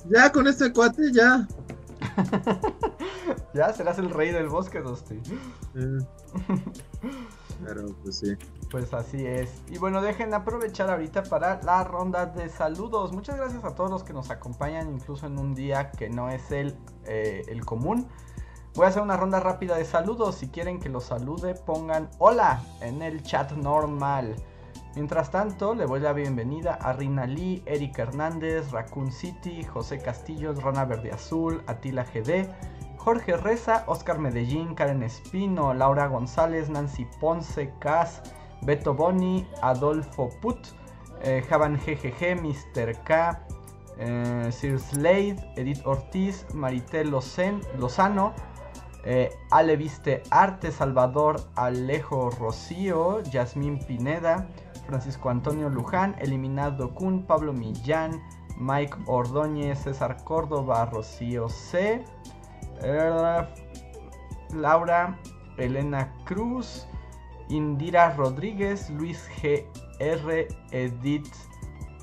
ya 0.08 0.30
con 0.30 0.46
este 0.46 0.72
cuate, 0.72 1.12
ya. 1.12 1.46
Ya 3.54 3.72
serás 3.72 3.98
el 3.98 4.10
rey 4.10 4.32
del 4.32 4.48
bosque. 4.48 4.78
Eh. 4.78 5.98
Pero 7.64 7.86
pues 8.02 8.18
sí. 8.18 8.34
Pues 8.70 8.92
así 8.92 9.24
es. 9.24 9.62
Y 9.68 9.78
bueno, 9.78 10.02
dejen 10.02 10.34
aprovechar 10.34 10.90
ahorita 10.90 11.22
para 11.22 11.62
la 11.62 11.84
ronda 11.84 12.26
de 12.26 12.48
saludos. 12.48 13.12
Muchas 13.12 13.36
gracias 13.36 13.64
a 13.64 13.74
todos 13.76 13.90
los 13.90 14.02
que 14.02 14.12
nos 14.12 14.30
acompañan, 14.30 14.92
incluso 14.92 15.26
en 15.26 15.38
un 15.38 15.54
día 15.54 15.92
que 15.92 16.10
no 16.10 16.30
es 16.30 16.50
el, 16.50 16.76
eh, 17.04 17.42
el 17.46 17.64
común. 17.64 18.08
Voy 18.74 18.86
a 18.86 18.88
hacer 18.88 19.02
una 19.02 19.16
ronda 19.16 19.38
rápida 19.38 19.76
de 19.76 19.84
saludos. 19.84 20.34
Si 20.34 20.48
quieren 20.48 20.80
que 20.80 20.88
los 20.88 21.04
salude, 21.04 21.54
pongan 21.54 22.10
hola 22.18 22.60
en 22.80 23.02
el 23.02 23.22
chat 23.22 23.52
normal. 23.52 24.34
Mientras 24.96 25.30
tanto, 25.30 25.74
le 25.74 25.86
doy 25.86 26.00
la 26.00 26.12
bienvenida 26.12 26.74
a 26.74 26.92
Rina 26.92 27.26
Lee, 27.26 27.62
Eric 27.66 27.98
Hernández, 27.98 28.70
Raccoon 28.72 29.12
City, 29.12 29.62
José 29.62 29.98
Castillo, 29.98 30.52
Rana 30.54 30.84
Verde 30.84 31.12
Azul, 31.12 31.62
Atila 31.66 32.04
GD, 32.04 32.48
Jorge 33.04 33.36
Reza, 33.36 33.84
Oscar 33.86 34.18
Medellín, 34.18 34.74
Karen 34.74 35.02
Espino, 35.02 35.74
Laura 35.74 36.06
González, 36.06 36.70
Nancy 36.70 37.06
Ponce, 37.20 37.70
Cas, 37.78 38.22
Beto 38.62 38.94
Boni, 38.94 39.46
Adolfo 39.60 40.30
Put, 40.40 40.58
eh, 41.20 41.44
Javan 41.46 41.76
GGG, 41.76 42.40
Mr. 42.40 42.94
K, 43.04 43.46
eh, 43.98 44.48
Sir 44.50 44.78
Slade, 44.78 45.36
Edith 45.56 45.82
Ortiz, 45.84 46.46
Maritel 46.54 47.10
Lozano, 47.10 48.32
eh, 49.04 49.30
Ale 49.50 49.76
Viste 49.76 50.22
Arte, 50.30 50.72
Salvador 50.72 51.36
Alejo 51.56 52.30
Rocío, 52.30 53.20
Yasmín 53.24 53.78
Pineda, 53.86 54.48
Francisco 54.86 55.28
Antonio 55.28 55.68
Luján, 55.68 56.16
Eliminado 56.20 56.94
Kun, 56.94 57.26
Pablo 57.26 57.52
Millán, 57.52 58.22
Mike 58.56 58.96
Ordóñez, 59.06 59.82
César 59.82 60.24
Córdoba, 60.24 60.86
Rocío 60.86 61.50
C, 61.50 61.92
eh, 61.94 62.04
Laura, 64.52 65.18
Elena 65.56 66.12
Cruz, 66.24 66.86
Indira 67.48 68.14
Rodríguez, 68.16 68.90
Luis 68.90 69.28
GR, 69.42 70.48
Edith 70.70 71.34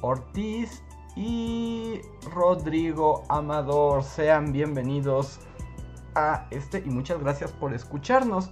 Ortiz 0.01 0.83
y 1.15 2.01
Rodrigo 2.33 3.23
Amador. 3.29 4.03
Sean 4.03 4.51
bienvenidos 4.51 5.39
a 6.15 6.47
este 6.51 6.79
y 6.79 6.89
muchas 6.89 7.19
gracias 7.19 7.51
por 7.51 7.73
escucharnos. 7.73 8.51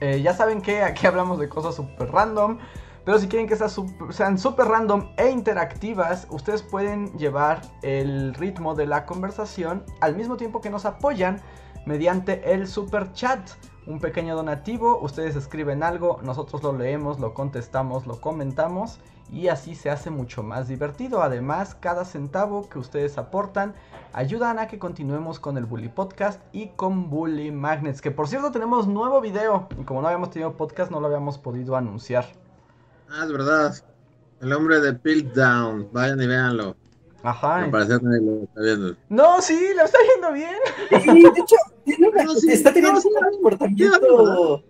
Eh, 0.00 0.20
ya 0.20 0.34
saben 0.34 0.60
que 0.60 0.82
aquí 0.82 1.06
hablamos 1.06 1.38
de 1.38 1.48
cosas 1.48 1.76
super 1.76 2.10
random. 2.10 2.58
Pero 3.04 3.18
si 3.18 3.26
quieren 3.26 3.48
que 3.48 3.56
sup- 3.56 4.12
sean 4.12 4.38
super 4.38 4.66
random 4.66 5.08
e 5.16 5.28
interactivas, 5.30 6.26
ustedes 6.30 6.62
pueden 6.62 7.12
llevar 7.18 7.60
el 7.82 8.32
ritmo 8.34 8.74
de 8.74 8.86
la 8.86 9.06
conversación 9.06 9.84
al 10.00 10.14
mismo 10.16 10.36
tiempo 10.36 10.60
que 10.60 10.70
nos 10.70 10.84
apoyan 10.84 11.40
mediante 11.84 12.52
el 12.52 12.68
super 12.68 13.12
chat. 13.12 13.40
Un 13.88 13.98
pequeño 13.98 14.36
donativo, 14.36 15.00
ustedes 15.00 15.34
escriben 15.34 15.82
algo, 15.82 16.20
nosotros 16.22 16.62
lo 16.62 16.72
leemos, 16.72 17.18
lo 17.18 17.34
contestamos, 17.34 18.06
lo 18.06 18.20
comentamos 18.20 19.00
y 19.32 19.48
así 19.48 19.74
se 19.74 19.90
hace 19.90 20.08
mucho 20.10 20.44
más 20.44 20.68
divertido. 20.68 21.22
Además, 21.22 21.74
cada 21.74 22.04
centavo 22.04 22.68
que 22.68 22.78
ustedes 22.78 23.18
aportan 23.18 23.74
ayudan 24.12 24.60
a 24.60 24.68
que 24.68 24.78
continuemos 24.78 25.40
con 25.40 25.56
el 25.58 25.64
Bully 25.66 25.88
Podcast 25.88 26.40
y 26.52 26.68
con 26.68 27.10
Bully 27.10 27.50
Magnets, 27.50 28.00
que 28.00 28.12
por 28.12 28.28
cierto 28.28 28.52
tenemos 28.52 28.86
nuevo 28.86 29.20
video 29.20 29.66
y 29.76 29.82
como 29.82 30.02
no 30.02 30.06
habíamos 30.06 30.30
tenido 30.30 30.56
podcast 30.56 30.92
no 30.92 31.00
lo 31.00 31.08
habíamos 31.08 31.38
podido 31.38 31.74
anunciar. 31.74 32.26
Ah, 33.12 33.24
es 33.24 33.32
verdad. 33.32 33.74
El 34.40 34.52
hombre 34.52 34.80
de 34.80 34.94
Piltdown. 34.94 35.88
Vayan 35.92 36.20
y 36.22 36.26
véanlo. 36.26 36.76
Ajá. 37.22 37.56
Al 37.58 37.70
parecer 37.70 38.02
nadie 38.02 38.20
lo 38.20 38.42
está 38.44 38.60
viendo. 38.60 38.96
No, 39.08 39.40
sí, 39.42 39.58
lo 39.76 39.84
está 39.84 39.98
yendo 40.14 40.32
bien. 40.32 40.56
Sí, 41.02 41.22
de 41.22 41.28
hecho, 41.40 41.56
tiene 41.84 42.08
una- 42.08 42.24
No, 42.24 42.34
sí, 42.34 42.50
está 42.50 42.72
teniendo 42.72 43.00
no, 43.00 43.08
un 43.28 43.32
comportamiento 43.34 44.64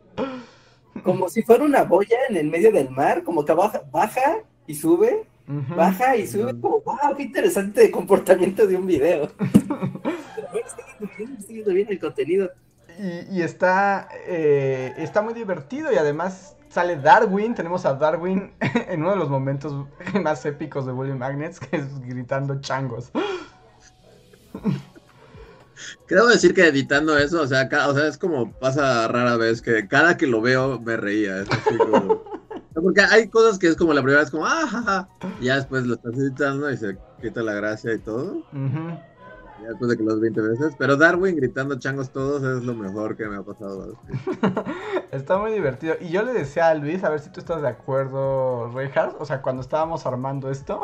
como 1.02 1.28
si 1.28 1.42
fuera 1.42 1.64
una 1.64 1.84
boya 1.84 2.16
en 2.28 2.36
el 2.36 2.48
medio 2.50 2.70
del 2.70 2.90
mar, 2.90 3.22
como 3.24 3.44
que 3.44 3.52
baja, 3.54 3.82
baja 3.90 4.40
y 4.66 4.74
sube, 4.74 5.26
Ujú. 5.48 5.74
baja 5.74 6.16
y 6.16 6.26
sube, 6.26 6.52
como, 6.60 6.80
wow, 6.82 7.16
qué 7.16 7.22
interesante 7.22 7.90
comportamiento 7.90 8.66
de 8.66 8.76
un 8.76 8.86
video. 8.86 9.30
Pero 9.38 10.48
bueno, 10.52 10.66
está 10.66 11.16
bien, 11.16 11.38
está 11.38 11.72
bien 11.72 11.86
el 11.90 11.98
contenido. 11.98 12.50
Y, 12.98 13.38
y 13.38 13.42
está, 13.42 14.08
eh, 14.26 14.92
está 14.98 15.22
muy 15.22 15.32
divertido 15.32 15.90
y 15.90 15.96
además 15.96 16.56
sale 16.72 16.96
Darwin. 16.96 17.54
Tenemos 17.54 17.84
a 17.86 17.94
Darwin 17.94 18.52
en 18.88 19.00
uno 19.02 19.10
de 19.12 19.16
los 19.16 19.28
momentos 19.30 19.86
más 20.22 20.44
épicos 20.46 20.86
de 20.86 20.92
Bully 20.92 21.12
Magnets, 21.14 21.60
que 21.60 21.76
es 21.76 22.00
gritando 22.00 22.60
changos. 22.60 23.10
Creo 26.06 26.26
decir 26.26 26.54
que 26.54 26.66
editando 26.68 27.16
eso, 27.18 27.42
o 27.42 27.46
sea, 27.46 27.68
ca- 27.68 27.88
o 27.88 27.94
sea, 27.94 28.06
es 28.06 28.18
como 28.18 28.52
pasa 28.52 29.08
rara 29.08 29.36
vez 29.36 29.62
que 29.62 29.88
cada 29.88 30.16
que 30.16 30.26
lo 30.26 30.40
veo 30.40 30.78
me 30.80 30.96
reía. 30.96 31.40
Es 31.40 31.48
así 31.50 31.76
como- 31.78 32.22
Porque 32.74 33.02
hay 33.02 33.28
cosas 33.28 33.58
que 33.58 33.68
es 33.68 33.76
como 33.76 33.92
la 33.92 34.00
primera 34.00 34.20
vez 34.22 34.30
como, 34.30 34.46
ah, 34.46 34.66
jaja", 34.66 35.08
y 35.40 35.44
ya 35.46 35.56
después 35.56 35.84
lo 35.84 35.94
estás 35.94 36.14
editando 36.16 36.70
y 36.70 36.76
se 36.78 36.96
quita 37.20 37.42
la 37.42 37.52
gracia 37.52 37.92
y 37.92 37.98
todo, 37.98 38.38
Ujú. 38.52 38.98
Ya 39.62 39.68
después 39.68 39.90
de 39.90 39.96
que 39.96 40.02
los 40.02 40.20
20 40.20 40.40
veces. 40.40 40.74
Pero 40.78 40.96
Darwin 40.96 41.36
gritando 41.36 41.78
changos 41.78 42.10
todos 42.10 42.42
es 42.42 42.64
lo 42.64 42.74
mejor 42.74 43.16
que 43.16 43.26
me 43.26 43.36
ha 43.36 43.42
pasado. 43.42 43.96
Está 45.10 45.38
muy 45.38 45.52
divertido. 45.52 45.94
Y 46.00 46.08
yo 46.08 46.22
le 46.22 46.32
decía 46.32 46.68
a 46.68 46.74
Luis, 46.74 47.04
a 47.04 47.10
ver 47.10 47.20
si 47.20 47.30
tú 47.30 47.40
estás 47.40 47.62
de 47.62 47.68
acuerdo, 47.68 48.70
Reinhardt, 48.72 49.20
o 49.20 49.24
sea, 49.24 49.42
cuando 49.42 49.62
estábamos 49.62 50.06
armando 50.06 50.50
esto, 50.50 50.80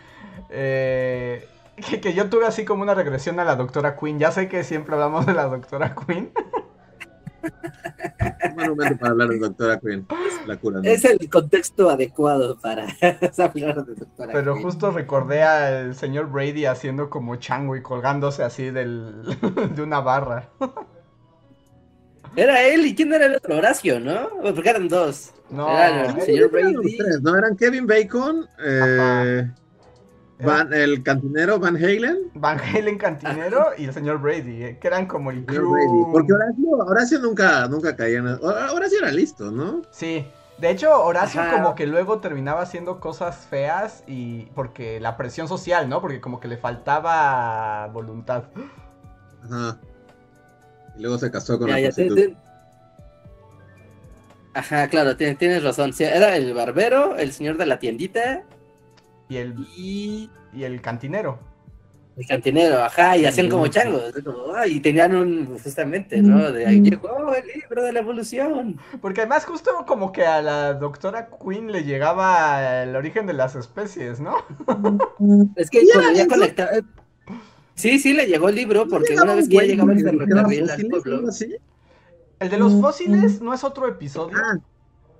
eh, 0.50 1.46
que, 1.76 2.00
que 2.00 2.14
yo 2.14 2.28
tuve 2.30 2.46
así 2.46 2.64
como 2.64 2.82
una 2.82 2.94
regresión 2.94 3.40
a 3.40 3.44
la 3.44 3.56
doctora 3.56 3.96
Queen. 3.96 4.18
Ya 4.18 4.30
sé 4.30 4.48
que 4.48 4.64
siempre 4.64 4.94
hablamos 4.94 5.26
de 5.26 5.34
la 5.34 5.46
doctora 5.46 5.94
Queen, 5.94 6.32
buen 8.54 8.68
momento 8.70 8.98
para 8.98 9.10
hablar 9.12 9.28
de 9.28 9.38
Doctora 9.38 9.78
Queen, 9.78 10.06
la 10.46 10.56
cura. 10.56 10.80
¿no? 10.80 10.88
Es 10.88 11.04
el 11.04 11.28
contexto 11.30 11.90
adecuado 11.90 12.58
para 12.60 12.84
hablar 13.38 13.84
de 13.84 13.94
Doctora 13.94 14.32
pero 14.32 14.54
Queen. 14.54 14.64
justo 14.64 14.90
recordé 14.90 15.42
al 15.42 15.94
señor 15.94 16.30
Brady 16.30 16.66
haciendo 16.66 17.10
como 17.10 17.36
chango 17.36 17.76
y 17.76 17.82
colgándose 17.82 18.42
así 18.42 18.70
del, 18.70 19.22
de 19.74 19.82
una 19.82 20.00
barra. 20.00 20.48
Era 22.36 22.62
él 22.62 22.86
y 22.86 22.94
quién 22.94 23.12
era 23.12 23.26
el 23.26 23.34
otro, 23.36 23.56
Horacio, 23.56 23.98
¿no? 23.98 24.28
Porque 24.54 24.70
eran 24.70 24.88
dos. 24.88 25.32
No, 25.50 25.68
Era 25.68 26.06
el 26.10 26.18
eh, 26.18 26.20
señor 26.22 26.50
Eran 26.56 26.72
Brady. 26.74 26.96
tres, 26.96 27.22
¿no? 27.22 27.36
Eran 27.36 27.56
Kevin 27.56 27.86
Bacon, 27.86 28.46
eh, 28.64 29.50
Van, 30.44 30.72
el 30.72 31.02
cantinero 31.02 31.58
Van 31.58 31.76
Halen. 31.76 32.30
Van 32.34 32.58
Halen 32.60 32.98
Cantinero 32.98 33.68
y 33.76 33.84
el 33.84 33.92
señor 33.92 34.20
Brady, 34.20 34.62
eh, 34.64 34.78
que 34.80 34.86
eran 34.88 35.06
como 35.06 35.30
el 35.30 35.44
crew. 35.44 35.70
Brady. 35.70 36.12
Porque 36.12 36.32
Horacio, 36.32 36.70
Horacio 36.70 37.18
nunca, 37.20 37.66
nunca 37.68 37.94
caía 37.96 38.18
en 38.18 38.26
Hor- 38.26 38.70
Horacio 38.74 38.98
era 39.00 39.10
listo, 39.10 39.50
¿no? 39.50 39.82
Sí. 39.90 40.26
De 40.58 40.70
hecho, 40.70 41.02
Horacio 41.04 41.40
Ajá. 41.40 41.52
como 41.56 41.74
que 41.74 41.86
luego 41.86 42.20
terminaba 42.20 42.60
haciendo 42.62 43.00
cosas 43.00 43.46
feas 43.46 44.04
y 44.06 44.46
porque 44.54 45.00
la 45.00 45.16
presión 45.16 45.48
social, 45.48 45.88
¿no? 45.88 46.00
Porque 46.02 46.20
como 46.20 46.38
que 46.38 46.48
le 46.48 46.58
faltaba 46.58 47.86
voluntad. 47.88 48.44
Ajá. 49.44 49.78
Y 50.98 51.02
luego 51.02 51.16
se 51.18 51.30
casó 51.30 51.58
con 51.58 51.68
Ya, 51.68 51.74
la 51.74 51.80
ya, 51.80 51.90
te- 51.92 52.06
prostituta. 52.06 52.40
te- 52.44 52.50
Ajá, 54.52 54.88
claro, 54.88 55.16
tienes, 55.16 55.38
tienes 55.38 55.62
razón. 55.62 55.92
Sí, 55.92 56.04
era 56.04 56.36
el 56.36 56.52
barbero, 56.54 57.16
el 57.16 57.32
señor 57.32 57.56
de 57.56 57.66
la 57.66 57.78
tiendita 57.78 58.42
Y 59.30 59.36
el, 59.38 59.54
y 59.76 60.30
y 60.52 60.64
el 60.64 60.80
cantinero. 60.80 61.38
el 62.16 62.26
cantinero, 62.26 62.82
ajá, 62.82 63.16
y 63.16 63.24
hacían 63.24 63.48
como 63.48 63.68
changos. 63.68 64.12
y 64.66 64.80
tenían 64.80 65.14
un, 65.14 65.58
justamente, 65.58 66.20
¿no? 66.20 66.50
De 66.52 66.66
ahí 66.66 66.80
llegó 66.82 67.34
el 67.34 67.46
libro 67.46 67.82
de 67.82 67.92
la 67.92 68.00
evolución. 68.00 68.78
Porque 69.00 69.20
además 69.22 69.44
justo 69.46 69.70
como 69.86 70.12
que 70.12 70.26
a 70.26 70.42
la 70.42 70.74
doctora 70.74 71.28
Queen 71.42 71.72
le 71.72 71.84
llegaba 71.84 72.82
el 72.82 72.94
origen 72.96 73.26
de 73.26 73.32
las 73.32 73.54
especies, 73.54 74.20
¿no? 74.20 74.34
Es 75.56 75.70
que 75.70 75.82
¿Y 75.82 75.86
cuando 75.86 76.08
era 76.10 76.12
ya 76.16 76.22
eso? 76.24 76.30
conectaba. 76.30 76.70
Sí, 77.74 77.98
sí, 77.98 78.12
le 78.12 78.26
llegó 78.26 78.50
el 78.50 78.56
libro, 78.56 78.86
porque 78.88 79.14
una 79.14 79.34
vez 79.34 79.48
que 79.48 79.54
ya 79.54 79.62
llegaba 79.62 79.92
el 79.92 80.02
ferrocarril 80.02 80.68
al 80.70 80.86
pueblo. 80.86 81.28
Así? 81.28 81.56
El 82.40 82.50
de 82.50 82.58
los 82.58 82.72
fósiles 82.80 83.40
no 83.40 83.54
es 83.54 83.64
otro 83.64 83.86
episodio. 83.88 84.36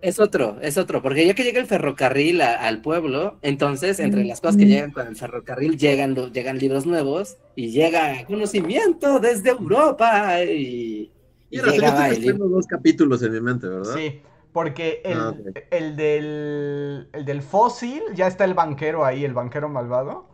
Es 0.03 0.19
otro, 0.19 0.59
es 0.63 0.79
otro, 0.79 1.03
porque 1.03 1.27
ya 1.27 1.35
que 1.35 1.45
llega 1.45 1.61
el 1.61 1.67
ferrocarril 1.67 2.41
a- 2.41 2.55
al 2.55 2.81
pueblo, 2.81 3.39
entonces 3.43 4.01
entre 4.01 4.25
las 4.25 4.41
cosas 4.41 4.57
que 4.57 4.65
llegan 4.67 4.93
con 4.93 5.07
el 5.07 5.15
ferrocarril 5.15 5.77
llegan, 5.79 6.15
lo- 6.15 6.29
llegan 6.29 6.59
libros 6.59 6.87
nuevos 6.87 7.37
y 7.55 7.71
llega 7.71 8.25
conocimiento 8.25 9.21
desde 9.21 9.51
Europa 9.51 10.43
y, 10.45 11.13
y 11.51 11.59
y 11.59 11.59
ahora 11.59 11.73
llegaba 11.73 12.09
estoy 12.09 12.17
el 12.17 12.23
libro. 12.23 12.49
dos 12.49 12.67
capítulos 12.67 13.23
en 13.23 13.33
mi 13.33 13.41
mente, 13.43 13.69
¿verdad? 13.69 13.95
Sí, 13.95 14.23
porque 14.53 15.03
el, 15.05 15.19
Ah, 15.19 15.29
ok. 15.31 15.57
el, 15.71 15.97
del, 15.97 17.09
el 17.13 17.25
del 17.27 17.43
fósil 17.43 18.03
ya 18.15 18.27
está 18.27 18.45
el 18.47 18.55
banquero 18.55 19.05
ahí, 19.05 19.25
el 19.25 19.35
banquero 19.35 19.69
malvado. 19.69 20.30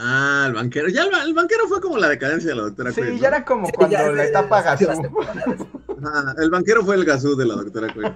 Ah, 0.00 0.44
el 0.46 0.54
banquero. 0.54 0.88
Ya 0.88 1.02
el, 1.02 1.10
ba- 1.10 1.22
el 1.24 1.34
banquero 1.34 1.66
fue 1.66 1.80
como 1.80 1.98
la 1.98 2.08
decadencia 2.08 2.50
de 2.50 2.56
la 2.56 2.62
doctora 2.62 2.92
Sí, 2.92 3.00
Queen. 3.00 3.14
¿no? 3.16 3.20
ya 3.20 3.28
era 3.28 3.44
como 3.44 3.66
Sí, 3.66 3.72
cuando 3.72 3.96
ya, 3.96 4.08
la 4.10 4.22
ya, 4.22 4.28
etapa 4.28 4.62
ya, 4.76 4.86
Gazú. 4.86 5.18
Ajá, 6.04 6.34
el 6.38 6.50
banquero 6.50 6.84
fue 6.84 6.94
el 6.94 7.04
gasú 7.04 7.36
de 7.36 7.44
la 7.46 7.54
doctora 7.56 7.88
Quinn. 7.92 8.14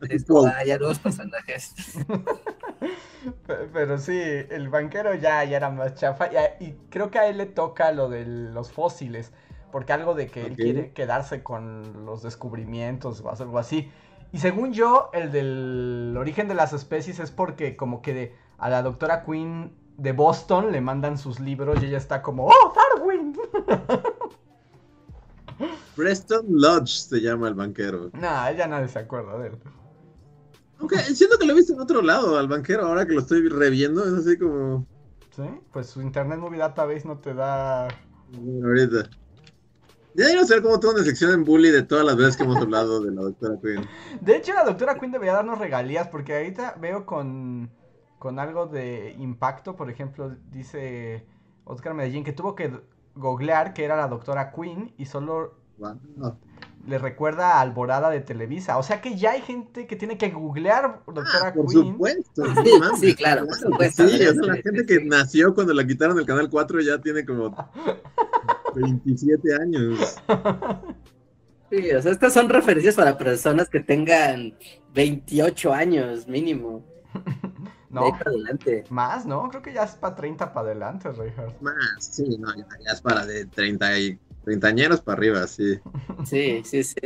Esto, 0.08 0.46
ah, 0.46 0.64
ya 0.64 0.78
nuevos 0.78 0.98
personajes. 0.98 1.74
Pe- 3.46 3.68
Pero 3.72 3.98
sí, 3.98 4.18
el 4.18 4.68
banquero 4.68 5.14
ya, 5.14 5.44
ya 5.44 5.56
era 5.56 5.70
más 5.70 5.94
chafa. 5.94 6.32
Y, 6.32 6.36
a- 6.36 6.56
y 6.60 6.76
creo 6.90 7.10
que 7.10 7.18
a 7.18 7.26
él 7.28 7.38
le 7.38 7.46
toca 7.46 7.92
lo 7.92 8.08
de 8.08 8.24
los 8.26 8.72
fósiles. 8.72 9.32
Porque 9.72 9.92
algo 9.92 10.14
de 10.14 10.28
que 10.28 10.46
él 10.46 10.54
quiere 10.56 10.92
quedarse 10.92 11.42
con 11.42 12.06
los 12.06 12.22
descubrimientos 12.22 13.20
o 13.22 13.30
algo 13.30 13.58
así. 13.58 13.90
Y 14.32 14.38
según 14.38 14.72
yo, 14.72 15.10
el 15.12 15.32
del 15.32 16.14
origen 16.16 16.46
de 16.46 16.54
las 16.54 16.72
especies 16.72 17.18
es 17.18 17.32
porque 17.32 17.76
como 17.76 18.00
que 18.00 18.14
de- 18.14 18.34
a 18.58 18.70
la 18.70 18.82
doctora 18.82 19.24
Queen 19.24 19.72
de 19.96 20.12
Boston 20.12 20.72
le 20.72 20.80
mandan 20.80 21.18
sus 21.18 21.40
libros 21.40 21.82
y 21.82 21.86
ella 21.86 21.98
está 21.98 22.22
como, 22.22 22.46
¡Oh, 22.46 22.72
Darwin! 22.74 23.36
Preston 25.96 26.46
Lodge 26.48 26.88
se 26.88 27.20
llama 27.20 27.48
el 27.48 27.54
banquero. 27.54 28.10
nah, 28.14 28.50
ya 28.50 28.66
nadie 28.66 28.88
se 28.88 28.98
acuerda 28.98 29.38
de 29.38 29.48
él. 29.48 29.58
Aunque 30.80 30.98
siento 30.98 31.38
que 31.38 31.46
lo 31.46 31.52
he 31.52 31.56
visto 31.56 31.72
en 31.72 31.80
otro 31.80 32.02
lado 32.02 32.36
al 32.36 32.48
banquero, 32.48 32.86
ahora 32.86 33.06
que 33.06 33.14
lo 33.14 33.20
estoy 33.20 33.48
reviendo, 33.48 34.04
es 34.04 34.12
así 34.12 34.36
como. 34.36 34.86
¿Sí? 35.34 35.42
Pues 35.72 35.86
su 35.86 36.02
Internet 36.02 36.38
Movie 36.38 36.58
Database 36.58 37.06
no 37.06 37.18
te 37.18 37.34
da... 37.34 37.84
Ahorita. 37.84 39.08
Ya 40.14 40.26
debemos 40.26 40.48
saber 40.48 40.62
cómo 40.62 40.78
tengo 40.78 40.94
una 40.94 41.02
sección 41.02 41.32
en 41.32 41.44
Bully 41.44 41.70
de 41.70 41.82
todas 41.82 42.04
las 42.04 42.16
veces 42.16 42.36
que 42.36 42.44
hemos 42.44 42.58
hablado 42.58 43.00
de 43.00 43.12
la 43.12 43.22
doctora 43.22 43.56
Queen. 43.60 43.84
De 44.20 44.36
hecho, 44.36 44.52
la 44.52 44.64
doctora 44.64 44.96
Queen 44.96 45.10
debería 45.10 45.34
darnos 45.34 45.58
regalías, 45.58 46.06
porque 46.08 46.36
ahorita 46.36 46.76
veo 46.80 47.04
con, 47.04 47.68
con 48.24 48.38
algo 48.38 48.64
de 48.64 49.14
impacto, 49.18 49.76
por 49.76 49.90
ejemplo, 49.90 50.34
dice 50.50 51.26
Oscar 51.64 51.92
Medellín 51.92 52.24
que 52.24 52.32
tuvo 52.32 52.54
que 52.54 52.72
googlear 53.14 53.74
que 53.74 53.84
era 53.84 53.96
la 53.98 54.08
doctora 54.08 54.50
Queen 54.50 54.94
y 54.96 55.04
solo 55.04 55.52
le 56.86 56.96
recuerda 56.96 57.58
a 57.58 57.60
Alborada 57.60 58.08
de 58.08 58.22
Televisa. 58.22 58.78
O 58.78 58.82
sea 58.82 59.02
que 59.02 59.18
ya 59.18 59.32
hay 59.32 59.42
gente 59.42 59.86
que 59.86 59.96
tiene 59.96 60.16
que 60.16 60.30
googlear 60.30 61.02
doctora 61.06 61.48
Ah, 61.48 61.52
por 61.52 61.66
Queen. 61.66 61.92
supuesto. 61.92 62.44
Sí, 62.98 63.14
claro, 63.14 63.44
por 63.44 63.56
supuesto. 63.56 64.08
Sí, 64.08 64.16
Sí, 64.16 64.24
la 64.40 64.54
gente 64.54 64.86
que 64.86 64.96
sí. 65.00 65.04
nació 65.04 65.54
cuando 65.54 65.74
la 65.74 65.86
quitaron 65.86 66.16
del 66.16 66.24
canal 66.24 66.48
4 66.48 66.80
ya 66.80 66.98
tiene 67.02 67.26
como 67.26 67.54
27 68.74 69.54
años. 69.54 70.16
Sí, 71.70 71.90
o 71.90 72.00
sea, 72.00 72.10
estas 72.12 72.32
son 72.32 72.48
referencias 72.48 72.94
para 72.94 73.18
personas 73.18 73.68
que 73.68 73.80
tengan 73.80 74.54
28 74.94 75.74
años 75.74 76.26
mínimo. 76.26 76.82
De 77.94 78.00
ahí 78.06 78.12
No, 78.12 78.18
para 78.18 78.30
adelante. 78.30 78.84
más, 78.90 79.24
¿no? 79.26 79.48
Creo 79.48 79.62
que 79.62 79.72
ya 79.72 79.84
es 79.84 79.92
para 79.92 80.14
30 80.14 80.52
para 80.52 80.66
adelante, 80.68 81.10
Reinhardt. 81.12 81.60
Más, 81.60 81.76
sí, 81.98 82.36
no, 82.38 82.54
ya, 82.56 82.66
ya 82.84 82.92
es 82.92 83.00
para 83.00 83.24
de 83.26 83.46
30 83.46 83.98
y 83.98 84.18
treintañeros 84.44 85.00
para 85.00 85.18
arriba, 85.18 85.46
sí. 85.46 85.80
Sí, 86.24 86.62
sí, 86.64 86.84
sí. 86.84 86.96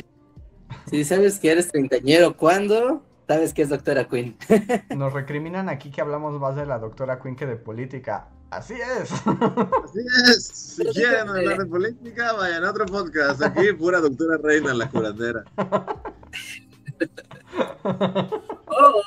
Si 0.90 1.04
sabes 1.04 1.38
que 1.38 1.52
eres 1.52 1.68
treintañero, 1.68 2.36
¿cuándo? 2.36 3.02
Sabes 3.26 3.52
que 3.52 3.62
es 3.62 3.68
doctora 3.68 4.08
Queen. 4.08 4.36
Nos 4.96 5.12
recriminan 5.12 5.68
aquí 5.68 5.90
que 5.90 6.00
hablamos 6.00 6.40
más 6.40 6.56
de 6.56 6.64
la 6.66 6.78
doctora 6.78 7.20
Queen 7.20 7.36
que 7.36 7.46
de 7.46 7.56
política. 7.56 8.28
Así 8.50 8.72
es. 8.74 9.12
Así 9.12 10.00
es. 10.30 10.46
Si 10.46 10.84
quieren 10.86 11.28
hablar 11.28 11.58
de 11.58 11.66
política, 11.66 12.32
vayan 12.32 12.64
a 12.64 12.70
otro 12.70 12.86
podcast. 12.86 13.42
Aquí, 13.42 13.74
pura 13.74 14.00
doctora 14.00 14.38
Reina, 14.42 14.72
la 14.72 14.88
curandera. 14.88 15.44
Oh, 18.80 19.02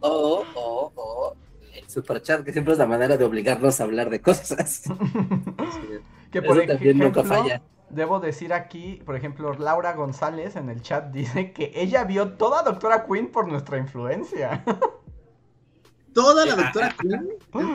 oh, 0.00 0.44
oh, 0.54 0.92
oh. 0.94 1.36
El 1.74 1.88
superchat, 1.88 2.44
que 2.44 2.52
siempre 2.52 2.72
es 2.72 2.78
la 2.78 2.86
manera 2.86 3.16
de 3.16 3.24
obligarnos 3.24 3.80
a 3.80 3.84
hablar 3.84 4.10
de 4.10 4.20
cosas. 4.20 4.82
que 6.32 6.42
por 6.42 6.58
Eso 6.58 6.72
también 6.72 6.98
nunca 6.98 7.20
ejemplo, 7.20 7.42
falla. 7.42 7.62
Debo 7.90 8.20
decir 8.20 8.52
aquí, 8.52 9.02
por 9.04 9.16
ejemplo, 9.16 9.52
Laura 9.54 9.94
González 9.94 10.56
en 10.56 10.70
el 10.70 10.80
chat 10.80 11.12
dice 11.12 11.52
que 11.52 11.72
ella 11.74 12.04
vio 12.04 12.32
toda 12.34 12.62
Doctora 12.62 13.04
Queen 13.06 13.30
por 13.30 13.48
nuestra 13.48 13.78
influencia. 13.78 14.64
Toda 16.12 16.44
la 16.44 16.56
doctora 16.56 16.92
Queen. 17.00 17.28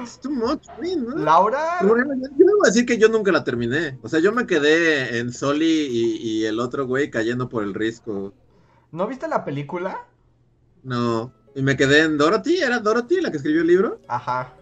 Es 0.04 0.20
too 0.20 0.30
much, 0.30 0.68
Queen, 0.78 1.06
¿no? 1.06 1.16
Laura, 1.16 1.80
ejemplo, 1.80 2.16
yo 2.38 2.46
debo 2.46 2.63
decir 2.66 2.86
que 2.86 2.98
yo 2.98 3.08
nunca 3.08 3.32
la 3.32 3.46
terminé. 3.46 3.98
O 4.02 4.10
sea, 4.10 4.20
yo 4.20 4.34
me 4.34 4.46
quedé 4.46 5.20
en 5.20 5.32
Soli 5.32 5.88
y, 5.89 6.18
y 6.18 6.46
el 6.46 6.60
otro 6.60 6.86
güey 6.86 7.10
cayendo 7.10 7.48
por 7.48 7.63
el 7.63 7.74
risco. 7.74 8.34
¿No 8.96 9.08
viste 9.08 9.28
la 9.28 9.44
película? 9.44 10.06
No. 10.84 11.32
Y 11.56 11.62
me 11.62 11.76
quedé 11.76 12.02
en 12.02 12.18
Dorothy. 12.18 12.58
¿Era 12.58 12.80
Dorothy 12.80 13.22
la 13.22 13.32
que 13.32 13.38
escribió 13.38 13.62
el 13.62 13.68
libro? 13.68 14.00
Ajá. 14.08 14.54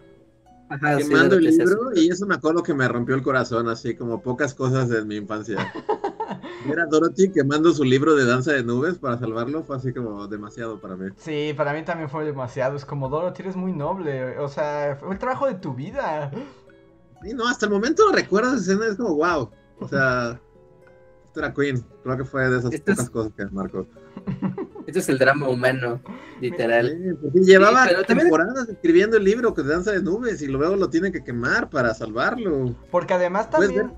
Ajá, 0.68 0.96
sí, 0.96 1.04
quemando 1.04 1.36
de 1.36 1.42
lo 1.42 1.48
el 1.48 1.56
libro 1.56 1.90
y 1.94 2.08
eso 2.08 2.26
me 2.26 2.34
acuerdo 2.34 2.62
que 2.62 2.72
me 2.72 2.88
rompió 2.88 3.14
el 3.14 3.22
corazón, 3.22 3.68
así 3.68 3.94
como 3.94 4.22
pocas 4.22 4.54
cosas 4.54 4.90
en 4.90 5.06
mi 5.06 5.16
infancia. 5.16 5.58
Era 6.66 6.86
Dorothy 6.86 7.30
quemando 7.30 7.72
su 7.74 7.84
libro 7.84 8.14
de 8.14 8.24
danza 8.24 8.52
de 8.52 8.64
nubes 8.64 8.98
para 8.98 9.18
salvarlo, 9.18 9.62
fue 9.62 9.76
así 9.76 9.92
como 9.92 10.26
demasiado 10.26 10.80
para 10.80 10.96
mí. 10.96 11.10
Sí, 11.18 11.52
para 11.54 11.74
mí 11.74 11.84
también 11.84 12.08
fue 12.08 12.24
demasiado. 12.24 12.76
Es 12.76 12.86
como, 12.86 13.10
Dorothy, 13.10 13.42
eres 13.42 13.56
muy 13.56 13.72
noble. 13.72 14.38
O 14.38 14.48
sea, 14.48 14.96
fue 14.98 15.12
el 15.12 15.18
trabajo 15.18 15.46
de 15.46 15.54
tu 15.54 15.74
vida. 15.74 16.30
Y 17.22 17.34
no, 17.34 17.46
hasta 17.46 17.66
el 17.66 17.72
momento 17.72 18.10
recuerdo 18.12 18.54
esa 18.54 18.72
escena, 18.72 18.86
es 18.86 18.96
como 18.96 19.16
wow. 19.16 19.50
O 19.80 19.88
sea, 19.88 20.40
esto 21.26 21.40
era 21.40 21.52
Queen, 21.52 21.84
creo 22.02 22.16
que 22.16 22.24
fue 22.24 22.48
de 22.48 22.58
esas 22.58 22.80
pocas 22.80 23.10
cosas 23.10 23.32
que 23.36 23.44
me 23.44 23.50
marcó. 23.50 23.86
Esto 24.86 24.98
es 24.98 25.08
el 25.08 25.18
drama 25.18 25.48
humano, 25.48 26.00
literal. 26.40 26.90
Sí, 26.90 27.14
porque 27.20 27.40
llevaba 27.40 27.86
también- 27.86 28.18
temporadas 28.18 28.68
escribiendo 28.68 29.16
el 29.16 29.24
libro 29.24 29.50
de 29.52 29.62
danza 29.64 29.92
de 29.92 30.02
nubes 30.02 30.42
y 30.42 30.46
luego 30.46 30.76
lo 30.76 30.90
tiene 30.90 31.10
que 31.10 31.24
quemar 31.24 31.70
para 31.70 31.94
salvarlo. 31.94 32.74
Porque 32.90 33.14
además 33.14 33.50
también, 33.50 33.92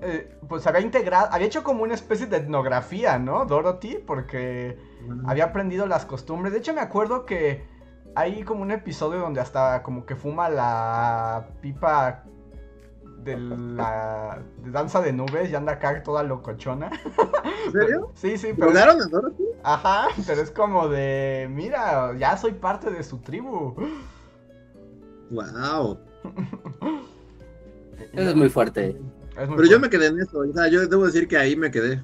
eh, 0.00 0.38
pues 0.48 0.66
había 0.66 0.80
integrado, 0.80 1.28
había 1.30 1.46
hecho 1.46 1.62
como 1.62 1.82
una 1.82 1.94
especie 1.94 2.26
de 2.26 2.38
etnografía, 2.38 3.18
¿no? 3.18 3.44
Dorothy, 3.44 3.98
porque 4.06 4.78
había 5.26 5.44
aprendido 5.44 5.86
las 5.86 6.06
costumbres. 6.06 6.52
De 6.52 6.60
hecho, 6.60 6.72
me 6.72 6.80
acuerdo 6.80 7.26
que 7.26 7.64
hay 8.14 8.42
como 8.42 8.62
un 8.62 8.70
episodio 8.70 9.20
donde 9.20 9.40
hasta 9.40 9.82
como 9.82 10.06
que 10.06 10.16
fuma 10.16 10.48
la 10.48 11.48
pipa 11.60 12.24
de 13.26 13.36
la 13.36 14.38
de 14.64 14.70
danza 14.70 15.02
de 15.02 15.12
nubes 15.12 15.50
y 15.50 15.54
anda 15.54 15.72
acá 15.72 16.02
toda 16.02 16.22
locochona. 16.22 16.90
¿En 17.66 17.72
serio? 17.72 18.12
Sí, 18.14 18.38
sí, 18.38 18.48
pero 18.54 18.70
¿Drogaron 18.70 19.02
a 19.02 19.06
Dorothy? 19.06 19.44
ajá, 19.62 20.08
pero 20.26 20.40
es 20.40 20.50
como 20.50 20.88
de, 20.88 21.48
mira, 21.50 22.16
ya 22.16 22.36
soy 22.36 22.52
parte 22.52 22.90
de 22.90 23.02
su 23.02 23.18
tribu. 23.18 23.74
Wow. 25.30 25.98
Eso 28.12 28.30
es 28.30 28.36
muy 28.36 28.48
fuerte. 28.48 28.96
Es 29.36 29.48
muy 29.48 29.56
Pero 29.56 29.68
yo 29.68 29.80
me 29.80 29.90
quedé 29.90 30.06
en 30.06 30.20
eso, 30.20 30.38
o 30.38 30.52
sea, 30.52 30.68
yo 30.68 30.86
debo 30.86 31.04
decir 31.04 31.28
que 31.28 31.36
ahí 31.36 31.56
me 31.56 31.70
quedé. 31.70 32.02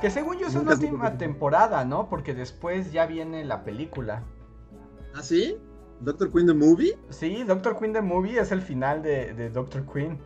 Que 0.00 0.10
según 0.10 0.38
yo 0.38 0.46
esa 0.46 0.58
es 0.58 0.64
la 0.64 0.74
última 0.74 1.18
temporada, 1.18 1.84
¿no? 1.84 2.08
Porque 2.08 2.34
después 2.34 2.92
ya 2.92 3.06
viene 3.06 3.44
la 3.44 3.64
película. 3.64 4.22
¿Ah, 5.14 5.22
sí? 5.22 5.56
¿Doctor 6.00 6.30
Queen 6.30 6.46
the 6.46 6.54
Movie? 6.54 6.96
Sí, 7.10 7.42
Doctor 7.42 7.76
Queen 7.76 7.92
the 7.92 8.00
Movie 8.02 8.38
es 8.38 8.52
el 8.52 8.62
final 8.62 9.02
de, 9.02 9.34
de 9.34 9.50
Doctor 9.50 9.84
Queen. 9.92 10.18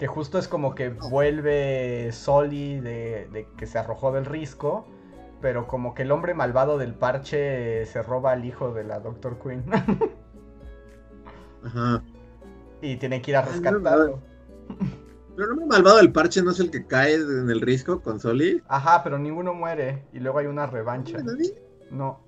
Que 0.00 0.06
justo 0.06 0.38
es 0.38 0.48
como 0.48 0.74
que 0.74 0.88
vuelve 0.88 2.10
Soli 2.10 2.80
de, 2.80 3.28
de 3.30 3.46
que 3.58 3.66
se 3.66 3.78
arrojó 3.78 4.12
del 4.12 4.24
risco. 4.24 4.88
Pero 5.42 5.66
como 5.66 5.94
que 5.94 6.04
el 6.04 6.10
hombre 6.10 6.32
malvado 6.32 6.78
del 6.78 6.94
parche 6.94 7.84
se 7.84 8.02
roba 8.02 8.32
al 8.32 8.46
hijo 8.46 8.72
de 8.72 8.84
la 8.84 9.00
Doctor 9.00 9.38
Queen. 9.38 9.62
Ajá. 11.62 12.02
y 12.80 12.96
tiene 12.96 13.20
que 13.20 13.32
ir 13.32 13.36
a 13.36 13.42
rescatarlo. 13.42 14.20
Pero 15.36 15.44
el 15.44 15.50
hombre 15.50 15.66
malvado 15.66 15.98
del 15.98 16.12
parche 16.12 16.40
no 16.40 16.52
es 16.52 16.60
el 16.60 16.70
que 16.70 16.86
cae 16.86 17.16
en 17.16 17.50
el 17.50 17.60
risco 17.60 18.00
con 18.00 18.20
Soli. 18.20 18.62
Ajá, 18.68 19.02
pero 19.04 19.18
ninguno 19.18 19.52
muere. 19.52 20.06
Y 20.14 20.20
luego 20.20 20.38
hay 20.38 20.46
una 20.46 20.64
revancha. 20.64 21.18
¿Nadie? 21.18 21.62
No. 21.90 22.24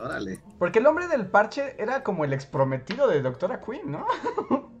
Órale. 0.00 0.38
Porque 0.60 0.78
el 0.78 0.86
hombre 0.86 1.08
del 1.08 1.26
parche 1.26 1.74
era 1.82 2.04
como 2.04 2.24
el 2.24 2.32
exprometido 2.32 3.08
de 3.08 3.22
Doctora 3.22 3.60
Queen, 3.60 3.90
¿no? 3.90 4.06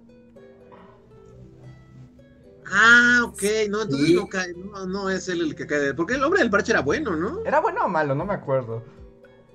Ah, 2.72 3.22
ok, 3.24 3.42
no, 3.70 3.82
entonces 3.82 4.08
Sí. 4.08 4.14
no 4.14 4.26
cae, 4.28 4.52
no, 4.54 4.86
no 4.86 5.08
es 5.10 5.28
él 5.28 5.40
el 5.40 5.54
que 5.54 5.66
cae. 5.66 5.94
Porque 5.94 6.14
el 6.14 6.24
hombre 6.24 6.40
del 6.40 6.50
parche 6.50 6.72
era 6.72 6.80
bueno, 6.82 7.16
¿no? 7.16 7.40
¿Era 7.44 7.60
bueno 7.60 7.84
o 7.84 7.88
malo? 7.88 8.14
No 8.14 8.24
me 8.24 8.34
acuerdo. 8.34 8.82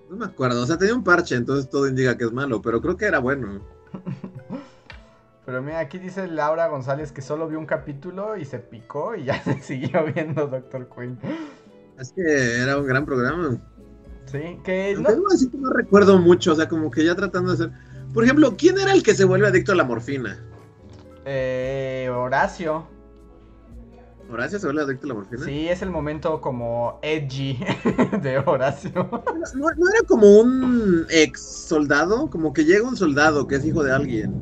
No 0.09 0.17
me 0.17 0.25
acuerdo, 0.25 0.61
o 0.61 0.65
sea, 0.65 0.77
tenía 0.77 0.93
un 0.95 1.03
parche, 1.03 1.35
entonces 1.35 1.69
todo 1.69 1.87
indica 1.87 2.17
que 2.17 2.25
es 2.25 2.31
malo, 2.33 2.61
pero 2.61 2.81
creo 2.81 2.97
que 2.97 3.05
era 3.05 3.19
bueno. 3.19 3.61
Pero 5.45 5.61
mira, 5.63 5.79
aquí 5.79 5.97
dice 5.97 6.27
Laura 6.27 6.67
González 6.67 7.11
que 7.11 7.21
solo 7.21 7.47
vio 7.47 7.57
un 7.59 7.65
capítulo 7.65 8.37
y 8.37 8.45
se 8.45 8.59
picó 8.59 9.15
y 9.15 9.25
ya 9.25 9.41
se 9.43 9.59
siguió 9.61 10.05
viendo 10.13 10.47
Doctor 10.47 10.87
Queen. 10.95 11.19
Es 11.99 12.11
que 12.13 12.57
era 12.61 12.77
un 12.77 12.85
gran 12.85 13.05
programa. 13.05 13.57
Sí, 14.25 14.59
que 14.63 14.95
no, 14.97 15.09
que 15.09 15.57
no 15.57 15.69
recuerdo 15.71 16.19
mucho, 16.19 16.53
o 16.53 16.55
sea, 16.55 16.69
como 16.69 16.89
que 16.91 17.03
ya 17.03 17.15
tratando 17.15 17.55
de 17.55 17.65
hacer. 17.65 17.79
Por 18.13 18.23
ejemplo, 18.23 18.55
¿quién 18.55 18.77
era 18.77 18.93
el 18.93 19.03
que 19.03 19.15
se 19.15 19.25
vuelve 19.25 19.47
adicto 19.47 19.71
a 19.71 19.75
la 19.75 19.83
morfina? 19.83 20.39
eh, 21.25 22.09
Horacio. 22.13 22.87
¿Horacio 24.31 24.59
se 24.59 24.67
vuelve 24.67 24.83
adicto 24.83 25.07
a 25.07 25.09
la 25.09 25.13
morfina? 25.15 25.43
Sí, 25.43 25.67
es 25.67 25.81
el 25.81 25.89
momento 25.89 26.39
como 26.39 26.99
edgy 27.01 27.59
de 28.21 28.37
Horacio. 28.39 28.91
¿No, 29.55 29.67
no 29.77 29.89
era 29.89 30.07
como 30.07 30.39
un 30.39 31.05
ex 31.09 31.41
soldado? 31.41 32.29
Como 32.29 32.53
que 32.53 32.63
llega 32.63 32.87
un 32.87 32.95
soldado 32.95 33.45
que 33.47 33.55
es 33.55 33.65
hijo 33.65 33.83
de 33.83 33.91
alguien. 33.91 34.41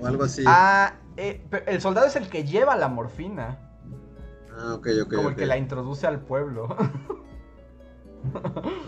O 0.00 0.06
algo 0.06 0.24
así. 0.24 0.42
Ah, 0.46 0.94
eh, 1.16 1.40
el 1.66 1.80
soldado 1.80 2.06
es 2.06 2.16
el 2.16 2.28
que 2.28 2.44
lleva 2.44 2.76
la 2.76 2.88
morfina. 2.88 3.58
Ah, 4.56 4.74
ok, 4.74 4.88
ok. 5.02 5.14
como 5.14 5.28
el 5.28 5.34
ok. 5.34 5.38
que 5.38 5.46
la 5.46 5.56
introduce 5.56 6.06
al 6.06 6.20
pueblo. 6.20 6.76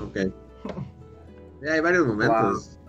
Ok. 0.03 0.17
Sí, 1.63 1.69
hay 1.69 1.81
varios 1.81 2.05
momentos. 2.05 2.81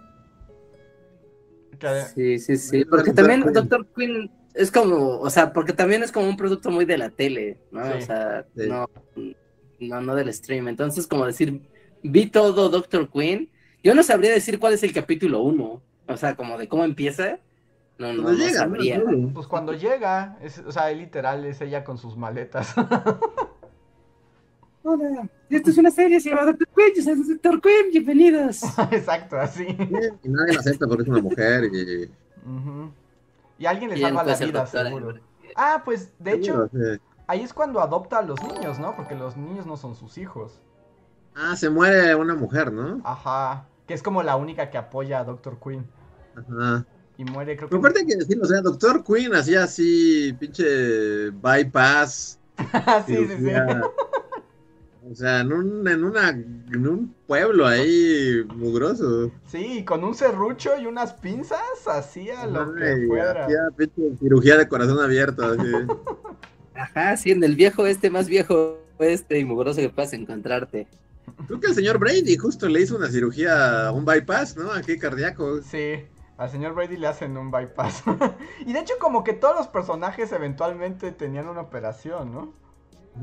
Sí, 2.15 2.39
sí, 2.39 2.57
sí. 2.57 2.83
Porque 2.83 3.13
también 3.13 3.41
Doctor 3.53 3.85
Queen 3.95 4.29
es 4.53 4.71
como, 4.71 5.19
o 5.19 5.29
sea, 5.29 5.53
porque 5.53 5.73
también 5.73 6.03
es 6.03 6.11
como 6.11 6.27
un 6.27 6.37
producto 6.37 6.71
muy 6.71 6.85
de 6.85 6.97
la 6.97 7.09
tele, 7.09 7.57
¿no? 7.71 7.85
Sí. 7.85 7.91
O 7.97 8.01
sea, 8.01 8.45
Sí. 8.55 8.67
no, 8.67 8.89
no, 9.79 10.01
no 10.01 10.15
del 10.15 10.33
stream. 10.33 10.67
Entonces, 10.67 11.07
como 11.07 11.25
decir, 11.25 11.61
vi 12.03 12.27
todo 12.27 12.69
Doctor 12.69 13.09
Queen. 13.09 13.49
Yo 13.83 13.95
no 13.95 14.03
sabría 14.03 14.31
decir 14.31 14.59
cuál 14.59 14.73
es 14.73 14.83
el 14.83 14.93
capítulo 14.93 15.41
uno. 15.41 15.81
O 16.07 16.17
sea, 16.17 16.35
como 16.35 16.57
de 16.57 16.67
cómo 16.67 16.83
empieza. 16.83 17.39
No, 17.97 18.11
no, 18.13 18.23
no 18.23 18.31
llega, 18.33 18.51
¿no? 18.51 18.57
sabría. 18.75 19.03
Pues 19.33 19.47
cuando 19.47 19.73
llega, 19.73 20.37
es, 20.41 20.59
o 20.59 20.71
sea, 20.71 20.91
literal 20.91 21.45
es 21.45 21.61
ella 21.61 21.83
con 21.83 21.97
sus 21.97 22.17
maletas. 22.17 22.73
Hola, 24.83 25.29
esto 25.47 25.69
es 25.69 25.77
una 25.77 25.91
serie, 25.91 26.19
se 26.19 26.29
llama 26.31 26.45
Doctor 26.45 26.67
Queen, 26.75 26.91
yo 26.95 27.03
soy 27.03 27.13
Doctor 27.15 27.61
Queen, 27.61 27.91
bienvenidos. 27.91 28.63
Exacto, 28.91 29.39
así. 29.39 29.63
Y 29.67 30.27
nadie 30.29 30.53
la 30.53 30.59
acepta 30.59 30.87
porque 30.87 31.03
es 31.03 31.09
una 31.09 31.21
mujer 31.21 31.65
y... 31.65 32.09
Y 33.61 33.67
alguien 33.67 33.91
le 33.91 34.01
salva 34.01 34.23
la 34.23 34.35
vida, 34.35 34.61
doctora, 34.61 34.89
seguro. 34.89 35.13
¿no? 35.13 35.19
Ah, 35.55 35.83
pues 35.85 36.11
de 36.17 36.33
hecho, 36.33 36.67
ahí 37.27 37.41
es 37.41 37.53
cuando 37.53 37.79
adopta 37.79 38.17
a 38.17 38.21
los 38.23 38.41
niños, 38.41 38.79
¿no? 38.79 38.95
Porque 38.95 39.13
los 39.13 39.37
niños 39.37 39.67
no 39.67 39.77
son 39.77 39.93
sus 39.93 40.17
hijos. 40.17 40.59
Ah, 41.35 41.55
se 41.55 41.69
muere 41.69 42.15
una 42.15 42.33
mujer, 42.33 42.73
¿no? 42.73 43.01
Ajá. 43.03 43.67
Que 43.85 43.93
es 43.93 44.01
como 44.01 44.23
la 44.23 44.35
única 44.35 44.71
que 44.71 44.79
apoya 44.79 45.19
a 45.19 45.25
Doctor 45.25 45.59
Queen. 45.63 45.85
Ajá. 46.35 46.85
Y 47.19 47.23
muere, 47.23 47.55
creo 47.55 47.69
que. 47.69 47.75
Pero 47.75 47.81
aparte 47.81 47.99
hay 47.99 48.07
que 48.07 48.15
decirlo, 48.15 48.45
o 48.45 48.47
sea, 48.47 48.61
Doctor 48.61 49.03
Queen 49.03 49.35
hacía 49.35 49.65
así, 49.65 50.35
pinche 50.39 51.29
bypass. 51.29 52.39
Sí, 53.05 53.15
sí, 53.15 53.37
sí. 53.37 53.51
O 55.11 55.15
sea, 55.15 55.41
en 55.41 55.51
un, 55.51 55.87
en 55.89 56.05
una, 56.05 56.29
en 56.29 56.87
un 56.87 57.13
pueblo 57.27 57.67
ahí 57.67 58.45
mugroso. 58.55 59.29
Sí, 59.45 59.83
con 59.83 60.05
un 60.05 60.15
serrucho 60.15 60.71
y 60.79 60.85
unas 60.85 61.13
pinzas 61.13 61.59
hacía 61.85 62.45
lo 62.45 62.73
que 62.73 63.07
fuera. 63.07 63.43
hacía 63.43 63.59
pinche 63.75 64.15
cirugía 64.19 64.57
de 64.57 64.69
corazón 64.69 64.99
abierto. 64.99 65.43
Así. 65.43 65.69
Ajá, 66.75 67.17
sí, 67.17 67.31
en 67.31 67.43
el 67.43 67.57
viejo 67.57 67.85
este, 67.85 68.09
más 68.09 68.29
viejo 68.29 68.79
este 68.99 69.39
y 69.39 69.43
mugroso 69.43 69.81
que 69.81 69.89
puedas 69.89 70.13
encontrarte. 70.13 70.87
Creo 71.45 71.59
que 71.59 71.67
el 71.67 71.75
señor 71.75 71.97
Brady 71.97 72.37
justo 72.37 72.69
le 72.69 72.81
hizo 72.81 72.95
una 72.95 73.09
cirugía, 73.09 73.91
un 73.93 74.05
bypass, 74.05 74.55
¿no? 74.55 74.71
Aquí 74.71 74.97
cardíaco. 74.97 75.61
Sí, 75.61 76.05
al 76.37 76.49
señor 76.49 76.73
Brady 76.73 76.95
le 76.95 77.07
hacen 77.07 77.35
un 77.35 77.51
bypass. 77.51 78.03
y 78.65 78.71
de 78.71 78.79
hecho, 78.79 78.93
como 78.97 79.25
que 79.25 79.33
todos 79.33 79.57
los 79.57 79.67
personajes 79.67 80.31
eventualmente 80.31 81.11
tenían 81.11 81.49
una 81.49 81.61
operación, 81.61 82.31
¿no? 82.31 82.53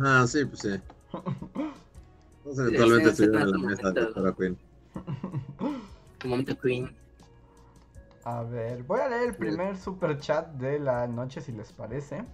Ah, 0.02 0.26
sí, 0.28 0.44
pues 0.44 0.60
sí. 0.60 0.80
Todos 1.10 2.58
eventualmente 2.58 3.04
sí, 3.04 3.22
estuvieron 3.22 3.42
en 3.42 3.62
la 3.62 3.68
mesa 3.68 3.90
de 3.90 4.00
Doctora 4.00 4.32
Queen. 4.32 4.58
Un 6.24 6.30
momento 6.30 6.58
Queen. 6.58 6.96
A 8.24 8.42
ver, 8.42 8.82
voy 8.82 9.00
a 9.00 9.08
leer 9.08 9.28
el 9.28 9.36
primer 9.36 9.76
super 9.76 10.18
chat 10.18 10.48
de 10.54 10.78
la 10.78 11.06
noche 11.06 11.40
si 11.40 11.52
les 11.52 11.72
parece. 11.72 12.24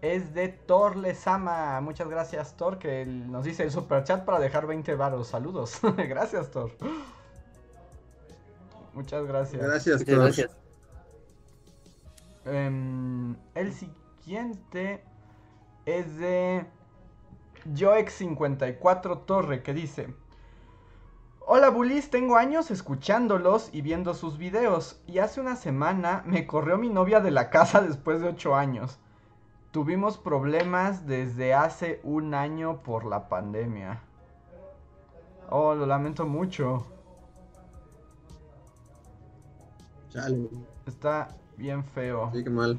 Es 0.00 0.32
de 0.32 0.48
Thor 0.48 0.96
Lesama. 0.96 1.80
Muchas 1.80 2.08
gracias, 2.08 2.56
Thor, 2.56 2.78
que 2.78 3.04
nos 3.04 3.44
dice 3.44 3.64
el 3.64 3.72
super 3.72 4.04
chat 4.04 4.24
para 4.24 4.38
dejar 4.38 4.66
20 4.66 4.94
varos. 4.94 5.28
Saludos. 5.28 5.80
gracias, 5.96 6.50
Thor. 6.50 6.70
Muchas 8.94 9.26
gracias. 9.26 9.60
Gracias, 9.60 10.00
Muchas 10.00 10.14
Thor. 10.14 10.24
gracias. 10.24 10.50
Em, 12.44 13.36
el 13.54 13.72
siguiente 13.72 15.02
es 15.84 16.16
de 16.16 16.64
Joex54 17.74 19.24
Torre 19.26 19.62
que 19.62 19.74
dice: 19.74 20.14
Hola 21.40 21.70
Bulis, 21.70 22.10
tengo 22.10 22.36
años 22.36 22.70
escuchándolos 22.70 23.70
y 23.72 23.80
viendo 23.82 24.14
sus 24.14 24.38
videos 24.38 25.00
y 25.06 25.18
hace 25.18 25.40
una 25.40 25.56
semana 25.56 26.22
me 26.26 26.46
corrió 26.46 26.78
mi 26.78 26.88
novia 26.90 27.20
de 27.20 27.30
la 27.30 27.50
casa 27.50 27.80
después 27.86 28.20
de 28.20 28.28
8 28.28 28.54
años. 28.54 28.98
Tuvimos 29.70 30.18
problemas 30.18 31.06
desde 31.06 31.54
hace 31.54 32.00
un 32.02 32.34
año 32.34 32.82
por 32.82 33.04
la 33.04 33.28
pandemia. 33.28 34.02
Oh, 35.50 35.74
lo 35.74 35.86
lamento 35.86 36.26
mucho. 36.26 36.86
Chale, 40.10 40.48
Está 40.86 41.28
bien 41.56 41.84
feo. 41.84 42.30
sí, 42.32 42.42
qué 42.44 42.50
mal. 42.50 42.78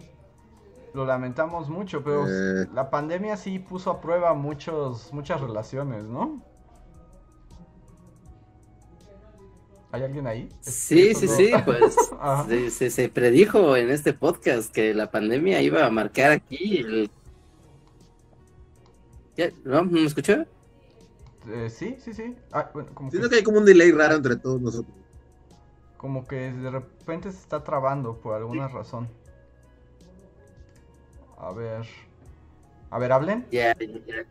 Lo 0.93 1.05
lamentamos 1.05 1.69
mucho, 1.69 2.03
pero 2.03 2.25
Eh. 2.27 2.67
la 2.73 2.89
pandemia 2.89 3.37
sí 3.37 3.59
puso 3.59 3.91
a 3.91 4.01
prueba 4.01 4.33
muchos, 4.33 5.13
muchas 5.13 5.39
relaciones, 5.41 6.05
¿no? 6.05 6.41
¿Hay 9.91 10.03
alguien 10.03 10.27
ahí? 10.27 10.49
Sí, 10.61 11.15
sí, 11.15 11.25
¿Es 11.25 11.35
sí, 11.35 11.51
pues 11.65 11.95
se, 12.47 12.69
se- 12.69 12.89
se 12.91 13.09
predijo 13.09 13.75
en 13.75 13.89
este 13.89 14.13
podcast 14.13 14.71
que 14.73 14.93
la 14.93 15.09
pandemia 15.09 15.61
iba 15.61 15.85
a 15.85 15.89
marcar 15.89 16.31
aquí 16.31 16.77
el... 16.79 17.11
¿Ya? 19.35 19.49
¿No? 19.63 19.83
¿No 19.83 19.91
me 19.91 20.05
escuchó? 20.05 20.45
Eh, 21.47 21.69
sí, 21.69 21.95
sí, 21.99 22.13
sí. 22.13 22.35
Ah, 22.51 22.69
bueno, 22.73 22.89
como, 22.93 23.09
Siento 23.09 23.29
que, 23.29 23.35
que 23.35 23.37
hay 23.39 23.43
como 23.43 23.59
un 23.59 23.65
delay 23.65 23.91
raro 23.91 24.15
entre 24.15 24.35
todos 24.35 24.61
nosotros. 24.61 24.93
como 25.97 26.25
que 26.27 26.51
de 26.51 26.69
repente 26.69 27.31
se 27.31 27.39
está 27.39 27.63
trabando 27.63 28.19
por 28.19 28.35
alguna 28.35 28.67
razón. 28.67 29.07
A 31.39 31.51
ver. 31.53 31.85
A 32.91 32.99
ver, 32.99 33.11
hablen. 33.11 33.45
Ya, 33.51 33.75
ya, 33.79 33.85
ya. 34.05 34.25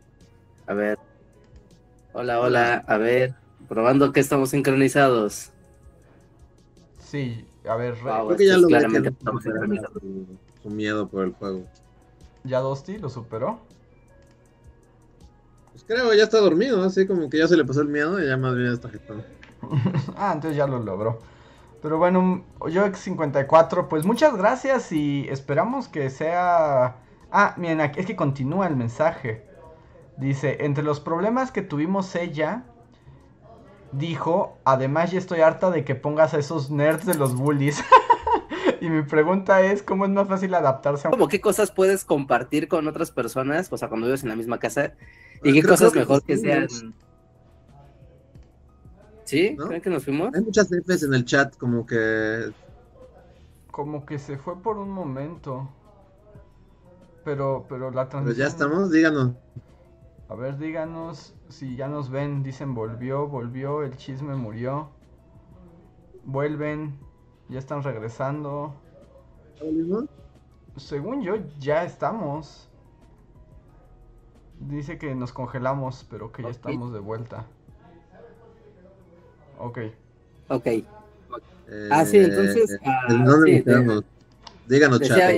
A 0.67 0.73
ver. 0.73 0.97
Hola, 2.13 2.39
hola, 2.39 2.83
a 2.87 2.97
ver. 2.97 3.33
Probando 3.67 4.13
que 4.13 4.19
estamos 4.19 4.51
sincronizados. 4.51 5.51
Sí, 6.99 7.45
a 7.67 7.75
ver, 7.75 7.95
Wow. 7.95 8.27
Creo 8.27 8.37
que 8.37 8.47
ya 8.47 8.57
lo 8.57 8.67
claramente 8.67 9.09
que 9.09 9.17
estamos 9.17 9.43
sincronizados. 9.43 10.01
su, 10.61 10.69
miedo 10.69 11.07
por 11.07 11.25
el 11.25 11.33
juego. 11.33 11.63
ya 12.43 12.59
Dosti 12.59 12.99
lo 12.99 13.09
superó. 13.09 13.59
Pues 15.71 15.83
creo, 15.83 16.13
ya 16.13 16.23
está 16.23 16.39
dormido, 16.39 16.83
así 16.83 17.07
como 17.07 17.29
que 17.29 17.39
ya 17.39 17.47
se 17.47 17.57
le 17.57 17.65
pasó 17.65 17.81
el 17.81 17.87
miedo 17.87 18.21
y 18.21 18.27
ya 18.27 18.37
más 18.37 18.55
bien 18.55 18.73
está 18.73 18.89
jetón. 18.89 19.23
ah, 20.15 20.33
entonces 20.35 20.55
ya 20.55 20.67
lo 20.67 20.79
logró. 20.79 21.19
Pero 21.81 21.97
bueno, 21.97 22.43
yo 22.69 22.85
X54, 22.85 23.87
pues 23.87 24.05
muchas 24.05 24.35
gracias 24.35 24.91
y 24.91 25.27
esperamos 25.29 25.87
que 25.87 26.09
sea... 26.09 26.97
Ah, 27.31 27.53
miren, 27.57 27.79
aquí- 27.81 27.99
es 27.99 28.05
que 28.05 28.15
continúa 28.15 28.67
el 28.67 28.75
mensaje. 28.75 29.45
Dice, 30.17 30.65
entre 30.65 30.83
los 30.83 30.99
problemas 30.99 31.51
que 31.51 31.61
tuvimos 31.61 32.13
ella, 32.15 32.63
dijo, 33.91 34.57
además 34.65 35.11
ya 35.11 35.19
estoy 35.19 35.41
harta 35.41 35.71
de 35.71 35.85
que 35.85 35.95
pongas 35.95 36.33
a 36.33 36.39
esos 36.39 36.69
nerds 36.69 37.05
de 37.05 37.15
los 37.15 37.35
bullies. 37.35 37.81
y 38.81 38.89
mi 38.89 39.03
pregunta 39.03 39.61
es, 39.61 39.81
¿cómo 39.81 40.05
es 40.05 40.11
más 40.11 40.27
fácil 40.27 40.53
adaptarse 40.55 41.07
a 41.07 41.11
un... 41.11 41.13
Como 41.13 41.27
qué 41.29 41.39
cosas 41.39 41.71
puedes 41.71 42.03
compartir 42.03 42.67
con 42.67 42.87
otras 42.87 43.11
personas, 43.11 43.71
o 43.71 43.77
sea, 43.77 43.87
cuando 43.87 44.07
vives 44.07 44.23
en 44.23 44.29
la 44.29 44.35
misma 44.35 44.59
casa, 44.59 44.93
y 45.43 45.53
qué 45.53 45.61
creo- 45.61 45.71
cosas 45.73 45.93
que 45.93 45.99
mejor 45.99 46.23
que 46.23 46.35
sí, 46.35 46.41
sean... 46.43 46.67
¿Sí? 49.29 49.55
¿No? 49.55 49.67
¿Creen 49.67 49.81
que 49.83 49.91
nos 49.91 50.03
fuimos? 50.03 50.33
Hay 50.33 50.41
muchas 50.41 50.69
Fs 50.69 51.03
en 51.03 51.13
el 51.13 51.23
chat, 51.23 51.55
como 51.55 51.85
que. 51.85 52.51
Como 53.69 54.03
que 54.03 54.17
se 54.17 54.39
fue 54.39 54.59
por 54.59 54.79
un 54.79 54.89
momento. 54.89 55.69
Pero, 57.23 57.67
pero 57.69 57.91
la 57.91 58.09
Pero 58.09 58.09
transición... 58.09 58.25
Pues 58.25 58.37
ya 58.37 58.47
estamos, 58.47 58.91
díganos. 58.91 59.33
A 60.29 60.33
ver, 60.33 60.57
díganos 60.57 61.35
si 61.47 61.75
ya 61.75 61.87
nos 61.87 62.09
ven. 62.09 62.41
Dicen 62.41 62.73
volvió, 62.73 63.27
volvió, 63.27 63.83
el 63.83 63.95
chisme 63.97 64.33
murió. 64.33 64.89
Vuelven, 66.25 66.97
ya 67.49 67.59
están 67.59 67.83
regresando. 67.83 68.73
¿Ya 69.57 69.65
volvimos? 69.65 70.05
Según 70.75 71.21
yo, 71.21 71.35
ya 71.59 71.83
estamos. 71.83 72.67
Dice 74.59 74.97
que 74.97 75.13
nos 75.13 75.33
congelamos, 75.33 76.03
pero 76.09 76.31
que 76.31 76.41
ya 76.41 76.49
estamos 76.49 76.91
de 76.93 76.99
vuelta. 76.99 77.45
Ok. 79.59 79.79
Ok. 80.47 80.65
Eh, 80.65 80.85
Ah, 81.91 82.03
sí, 82.05 82.17
entonces, 82.17 82.79
ah, 82.83 83.05
¿En 83.09 83.23
dónde 83.25 83.45
sí, 83.45 83.55
nos 83.57 83.63
quedamos? 83.63 84.03
Díganos, 84.67 85.01
chat. 85.01 85.31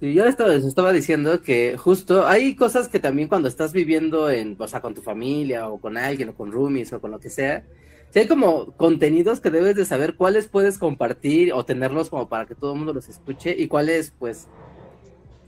Sí, 0.00 0.14
yo 0.14 0.24
estaba, 0.26 0.50
les 0.50 0.64
estaba 0.64 0.92
diciendo 0.92 1.42
que 1.42 1.76
justo 1.78 2.26
hay 2.26 2.56
cosas 2.56 2.88
que 2.88 2.98
también 2.98 3.28
cuando 3.28 3.46
estás 3.46 3.72
viviendo 3.72 4.28
en, 4.30 4.56
o 4.58 4.66
sea, 4.66 4.80
con 4.80 4.94
tu 4.94 5.00
familia 5.00 5.68
o 5.68 5.80
con 5.80 5.96
alguien 5.96 6.30
o 6.30 6.34
con 6.34 6.50
roomies 6.50 6.92
o 6.92 7.00
con 7.00 7.12
lo 7.12 7.20
que 7.20 7.30
sea, 7.30 7.64
sí 8.10 8.18
hay 8.18 8.26
como 8.26 8.72
contenidos 8.72 9.40
que 9.40 9.50
debes 9.50 9.76
de 9.76 9.84
saber 9.84 10.16
cuáles 10.16 10.48
puedes 10.48 10.76
compartir 10.76 11.52
o 11.52 11.64
tenerlos 11.64 12.10
como 12.10 12.28
para 12.28 12.46
que 12.46 12.56
todo 12.56 12.72
el 12.72 12.78
mundo 12.78 12.92
los 12.92 13.08
escuche 13.08 13.54
y 13.56 13.68
cuáles 13.68 14.12
pues 14.18 14.48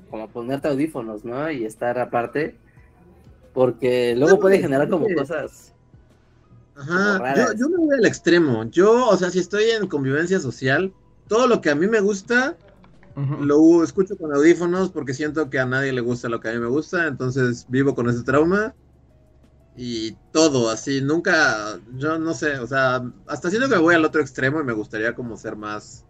como 0.08 0.28
ponerte 0.28 0.68
audífonos, 0.68 1.24
¿no? 1.24 1.50
Y 1.50 1.64
estar 1.64 1.98
aparte, 1.98 2.54
porque 3.54 4.14
luego 4.16 4.38
puede 4.38 4.58
generar 4.58 4.90
como 4.90 5.06
cosas. 5.14 5.72
Ajá, 6.76 6.88
como 6.88 7.12
yo, 7.12 7.18
raras. 7.18 7.54
yo 7.58 7.68
me 7.70 7.76
voy 7.78 7.96
al 7.96 8.04
extremo. 8.04 8.64
Yo, 8.64 9.08
o 9.08 9.16
sea, 9.16 9.30
si 9.30 9.38
estoy 9.38 9.70
en 9.70 9.86
convivencia 9.86 10.40
social, 10.40 10.92
todo 11.28 11.46
lo 11.46 11.62
que 11.62 11.70
a 11.70 11.74
mí 11.74 11.86
me 11.86 12.00
gusta, 12.00 12.58
Ujú. 13.16 13.44
Lo 13.44 13.84
escucho 13.84 14.16
con 14.16 14.34
audífonos 14.34 14.90
porque 14.90 15.14
siento 15.14 15.48
que 15.48 15.60
a 15.60 15.66
nadie 15.66 15.92
le 15.92 16.00
gusta 16.00 16.28
lo 16.28 16.40
que 16.40 16.48
a 16.48 16.52
mí 16.52 16.58
me 16.58 16.66
gusta, 16.66 17.06
entonces 17.06 17.64
vivo 17.68 17.94
con 17.94 18.08
ese 18.08 18.24
trauma 18.24 18.74
y 19.76 20.12
todo 20.32 20.70
así, 20.70 21.00
nunca, 21.00 21.78
yo 21.96 22.18
no 22.18 22.34
sé, 22.34 22.58
o 22.58 22.66
sea, 22.66 23.02
hasta 23.26 23.50
siento 23.50 23.68
que 23.68 23.76
me 23.76 23.80
voy 23.82 23.94
al 23.94 24.04
otro 24.04 24.20
extremo 24.20 24.60
y 24.60 24.64
me 24.64 24.72
gustaría 24.72 25.14
como 25.14 25.36
ser 25.36 25.56
más... 25.56 26.04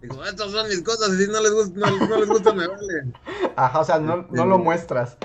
Digo, 0.00 0.24
estas 0.24 0.50
son 0.50 0.68
mis 0.68 0.82
cosas 0.82 1.12
y 1.14 1.24
si 1.24 1.30
no 1.30 1.40
les 1.40 1.52
gusta, 1.52 1.78
no, 1.78 2.08
no 2.08 2.16
les 2.18 2.28
gusta 2.28 2.52
me 2.52 2.66
vale. 2.66 3.12
Ajá, 3.56 3.80
o 3.80 3.84
sea, 3.84 3.98
no, 3.98 4.26
no 4.30 4.46
lo 4.46 4.58
muestras. 4.58 5.16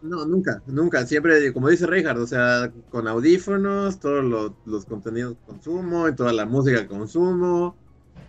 No, 0.00 0.24
nunca, 0.26 0.62
nunca, 0.66 1.04
siempre, 1.06 1.52
como 1.52 1.68
dice 1.68 1.86
Reinhardt, 1.86 2.20
o 2.20 2.26
sea, 2.26 2.72
con 2.88 3.08
audífonos, 3.08 3.98
todos 3.98 4.24
lo- 4.24 4.56
los 4.64 4.86
contenidos 4.86 5.34
que 5.36 5.42
consumo 5.44 6.08
y 6.08 6.14
toda 6.14 6.32
la 6.32 6.46
música 6.46 6.82
que 6.82 6.88
consumo. 6.88 7.76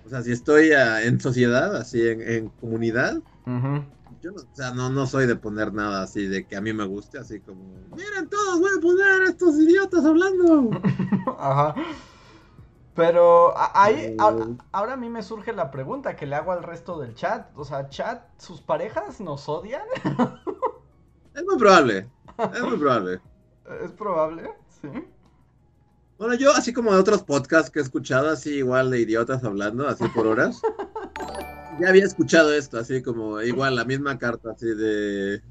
O 0.04 0.10
sea, 0.10 0.24
si 0.24 0.32
estoy 0.32 0.72
ah, 0.72 1.04
en 1.04 1.20
sociedad, 1.20 1.76
así 1.76 2.08
en, 2.08 2.22
en 2.22 2.50
comunidad, 2.50 3.22
yo 4.22 4.32
no, 4.32 4.42
o 4.42 4.48
sea, 4.56 4.72
no, 4.74 4.90
no 4.90 5.06
soy 5.06 5.28
de 5.28 5.36
poner 5.36 5.72
nada 5.74 6.02
así 6.04 6.26
de 6.26 6.48
que 6.48 6.56
a 6.56 6.62
mí 6.62 6.74
me 6.74 6.86
guste, 6.86 7.20
así 7.20 7.40
como, 7.42 7.76
miren 7.96 8.28
todos, 8.30 8.60
voy 8.60 8.72
a 8.78 8.82
poner 8.82 9.22
a 9.22 9.30
estos 9.30 9.56
idiotas 9.60 10.04
hablando. 10.06 10.72
Ajá. 11.38 11.76
Pero 12.96 13.54
ahí, 13.58 14.16
a- 14.20 14.30
Eh. 14.32 14.58
ahora 14.72 14.94
a 14.94 14.98
mí 14.98 15.10
me 15.10 15.24
surge 15.24 15.54
la 15.54 15.72
pregunta 15.72 16.16
que 16.16 16.26
le 16.26 16.36
hago 16.36 16.52
al 16.52 16.64
resto 16.64 17.00
del 17.00 17.14
chat. 17.16 17.56
O 17.58 17.64
sea, 17.64 17.88
chat, 17.90 18.24
¿sus 18.40 18.62
parejas 18.62 19.22
nos 19.22 19.48
odian? 19.48 19.84
Es 21.40 21.46
muy 21.46 21.58
probable, 21.58 22.10
es 22.54 22.62
muy 22.62 22.78
probable. 22.78 23.22
Es 23.86 23.92
probable, 23.92 24.50
sí. 24.82 24.88
Bueno, 26.18 26.34
yo 26.34 26.52
así 26.52 26.74
como 26.74 26.92
de 26.92 27.00
otros 27.00 27.22
podcasts 27.24 27.70
que 27.70 27.80
he 27.80 27.82
escuchado, 27.84 28.30
así 28.30 28.56
igual 28.56 28.90
de 28.90 29.00
idiotas 29.00 29.44
hablando, 29.44 29.88
así 29.88 30.06
por 30.10 30.26
horas. 30.26 30.60
Ya 31.80 31.88
había 31.88 32.04
escuchado 32.04 32.52
esto, 32.52 32.80
así 32.80 33.04
como 33.04 33.42
igual 33.42 33.76
la 33.76 33.86
misma 33.86 34.18
carta, 34.18 34.52
así 34.52 34.66
de... 34.66 35.42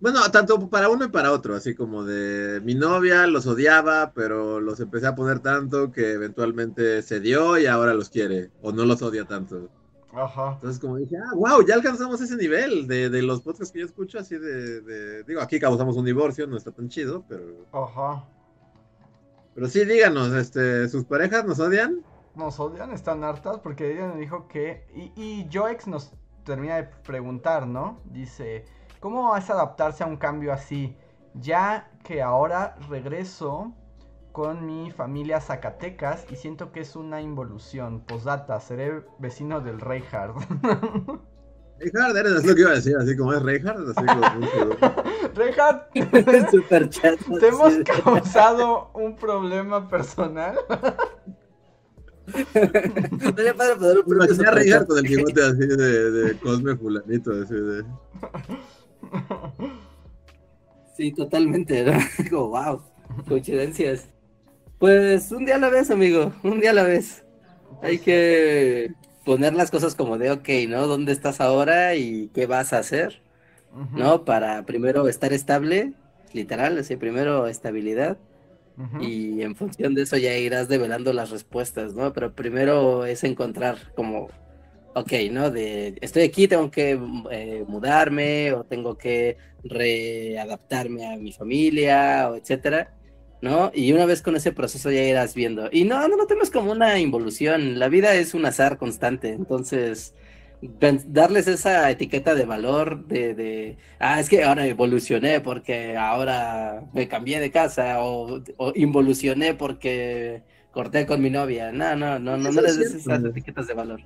Bueno, 0.00 0.20
tanto 0.32 0.68
para 0.68 0.90
uno 0.90 1.06
y 1.06 1.08
para 1.08 1.32
otro, 1.32 1.54
así 1.54 1.74
como 1.74 2.04
de 2.04 2.60
mi 2.60 2.74
novia 2.74 3.26
los 3.28 3.46
odiaba, 3.46 4.12
pero 4.12 4.60
los 4.60 4.80
empecé 4.80 5.06
a 5.06 5.14
poner 5.14 5.38
tanto 5.38 5.92
que 5.92 6.12
eventualmente 6.12 7.00
se 7.02 7.20
dio 7.20 7.56
y 7.56 7.66
ahora 7.66 7.94
los 7.94 8.10
quiere, 8.10 8.50
o 8.60 8.72
no 8.72 8.84
los 8.84 9.00
odia 9.00 9.24
tanto. 9.24 9.70
Ajá. 10.14 10.60
Entonces 10.60 10.80
como 10.80 10.96
dije, 10.96 11.16
ah, 11.18 11.34
wow, 11.36 11.66
ya 11.66 11.74
alcanzamos 11.74 12.20
ese 12.20 12.36
nivel 12.36 12.86
de, 12.86 13.10
de 13.10 13.22
los 13.22 13.42
podcasts 13.42 13.72
que 13.72 13.80
yo 13.80 13.86
escucho, 13.86 14.18
así 14.18 14.38
de, 14.38 14.80
de- 14.80 15.24
Digo, 15.24 15.40
aquí 15.40 15.60
causamos 15.60 15.96
un 15.96 16.04
divorcio, 16.06 16.46
no 16.46 16.56
está 16.56 16.72
tan 16.72 16.88
chido, 16.88 17.24
pero... 17.28 17.68
Ajá. 17.72 18.24
Pero 19.54 19.68
sí, 19.68 19.84
díganos, 19.84 20.32
este, 20.34 20.88
¿sus 20.88 21.04
parejas 21.04 21.44
nos 21.46 21.58
odian? 21.60 22.04
Nos 22.34 22.58
odian, 22.60 22.92
están 22.92 23.22
hartas 23.24 23.58
porque 23.60 23.92
ella 23.92 24.08
me 24.08 24.20
dijo 24.20 24.48
que... 24.48 24.86
Y, 24.94 25.12
y 25.20 25.48
Joex 25.52 25.86
nos 25.86 26.12
termina 26.44 26.76
de 26.76 26.84
preguntar, 26.84 27.66
¿no? 27.66 28.00
Dice, 28.04 28.64
¿cómo 29.00 29.36
es 29.36 29.48
adaptarse 29.50 30.02
a 30.04 30.06
un 30.06 30.16
cambio 30.16 30.52
así? 30.52 30.96
Ya 31.34 31.90
que 32.02 32.22
ahora 32.22 32.76
regreso 32.88 33.72
con 34.34 34.66
mi 34.66 34.90
familia 34.90 35.40
Zacatecas 35.40 36.26
y 36.28 36.34
siento 36.34 36.72
que 36.72 36.80
es 36.80 36.96
una 36.96 37.22
involución. 37.22 38.00
Posdata, 38.04 38.58
seré 38.58 39.04
vecino 39.20 39.60
del 39.60 39.80
Reinhardt. 39.80 40.34
Reinhardt, 41.78 42.16
eres 42.16 42.32
es 42.32 42.44
lo 42.44 42.54
que 42.56 42.62
iba 42.62 42.70
a 42.72 42.74
decir, 42.74 42.96
así 42.96 43.16
como 43.16 43.32
es 43.32 43.40
Reinhardt, 43.40 43.96
así 43.96 44.04
como 44.04 44.30
mucho. 44.40 44.76
Reinhardt, 45.36 46.50
Super 46.50 46.90
chat. 46.90 47.20
te 47.38 47.46
hemos 47.46 47.74
causado 48.02 48.90
un 48.94 49.14
problema 49.14 49.88
personal. 49.88 50.58
Estaría 52.26 53.54
padre 53.54 53.76
poner 53.76 53.98
un 54.04 54.14
imaginé 54.16 54.48
a 54.48 54.50
Reinhardt 54.50 54.88
con 54.88 54.98
el 54.98 55.04
bigote 55.04 55.44
así 55.44 55.64
de, 55.64 56.10
de 56.10 56.38
Cosme 56.40 56.74
Fulanito, 56.74 57.30
así 57.40 57.54
de. 57.54 57.84
Sí, 60.96 61.12
totalmente, 61.12 61.84
¿no? 61.84 61.92
Digo, 62.18 62.48
wow, 62.48 62.82
coincidencias. 63.28 64.08
Pues 64.78 65.32
un 65.32 65.44
día 65.46 65.56
a 65.56 65.58
la 65.58 65.70
vez, 65.70 65.90
amigo, 65.90 66.32
un 66.42 66.60
día 66.60 66.70
a 66.70 66.74
la 66.74 66.82
vez. 66.82 67.24
Hay 67.82 67.98
que 68.00 68.92
poner 69.24 69.54
las 69.54 69.70
cosas 69.70 69.94
como 69.94 70.18
de, 70.18 70.30
ok, 70.30 70.48
¿no? 70.68 70.86
¿Dónde 70.86 71.12
estás 71.12 71.40
ahora 71.40 71.94
y 71.96 72.28
qué 72.34 72.46
vas 72.46 72.72
a 72.72 72.78
hacer? 72.78 73.22
¿No? 73.94 74.24
Para 74.24 74.64
primero 74.66 75.08
estar 75.08 75.32
estable, 75.32 75.94
literal, 76.32 76.78
así, 76.78 76.96
primero 76.96 77.46
estabilidad. 77.48 78.18
Y 79.00 79.42
en 79.42 79.54
función 79.56 79.94
de 79.94 80.02
eso 80.02 80.16
ya 80.16 80.36
irás 80.36 80.68
develando 80.68 81.12
las 81.12 81.30
respuestas, 81.30 81.94
¿no? 81.94 82.12
Pero 82.12 82.34
primero 82.34 83.06
es 83.06 83.24
encontrar 83.24 83.92
como, 83.94 84.28
ok, 84.94 85.12
¿no? 85.30 85.50
De, 85.50 85.96
estoy 86.00 86.24
aquí, 86.24 86.48
tengo 86.48 86.70
que 86.70 86.98
eh, 87.30 87.64
mudarme 87.68 88.52
o 88.52 88.64
tengo 88.64 88.98
que 88.98 89.38
readaptarme 89.64 91.06
a 91.06 91.16
mi 91.18 91.32
familia 91.32 92.30
o 92.30 92.36
etcétera, 92.36 92.94
¿no? 93.40 93.70
Y 93.74 93.92
una 93.92 94.06
vez 94.06 94.22
con 94.22 94.36
ese 94.36 94.52
proceso 94.52 94.90
ya 94.90 95.02
irás 95.04 95.34
viendo. 95.34 95.68
Y 95.72 95.84
no, 95.84 96.06
no 96.08 96.16
lo 96.16 96.26
tomes 96.26 96.50
como 96.50 96.72
una 96.72 96.98
involución, 96.98 97.78
la 97.78 97.88
vida 97.88 98.14
es 98.14 98.34
un 98.34 98.46
azar 98.46 98.78
constante, 98.78 99.30
entonces 99.30 100.14
darles 101.08 101.46
esa 101.46 101.90
etiqueta 101.90 102.34
de 102.34 102.46
valor 102.46 103.06
de, 103.06 103.34
de, 103.34 103.78
ah, 103.98 104.20
es 104.20 104.28
que 104.28 104.44
ahora 104.44 104.66
evolucioné 104.66 105.40
porque 105.40 105.96
ahora 105.96 106.88
me 106.94 107.08
cambié 107.08 107.40
de 107.40 107.50
casa 107.50 108.02
o, 108.02 108.42
o 108.56 108.72
involucioné 108.74 109.54
porque 109.54 110.42
corté 110.70 111.06
con 111.06 111.22
mi 111.22 111.30
novia. 111.30 111.72
No, 111.72 111.96
no, 111.96 112.18
no, 112.18 112.36
no, 112.36 112.50
no 112.50 112.60
es 112.60 112.66
les 112.66 112.78
des 112.78 112.94
esas 112.94 113.24
etiquetas 113.24 113.66
de 113.66 113.74
valor. 113.74 114.00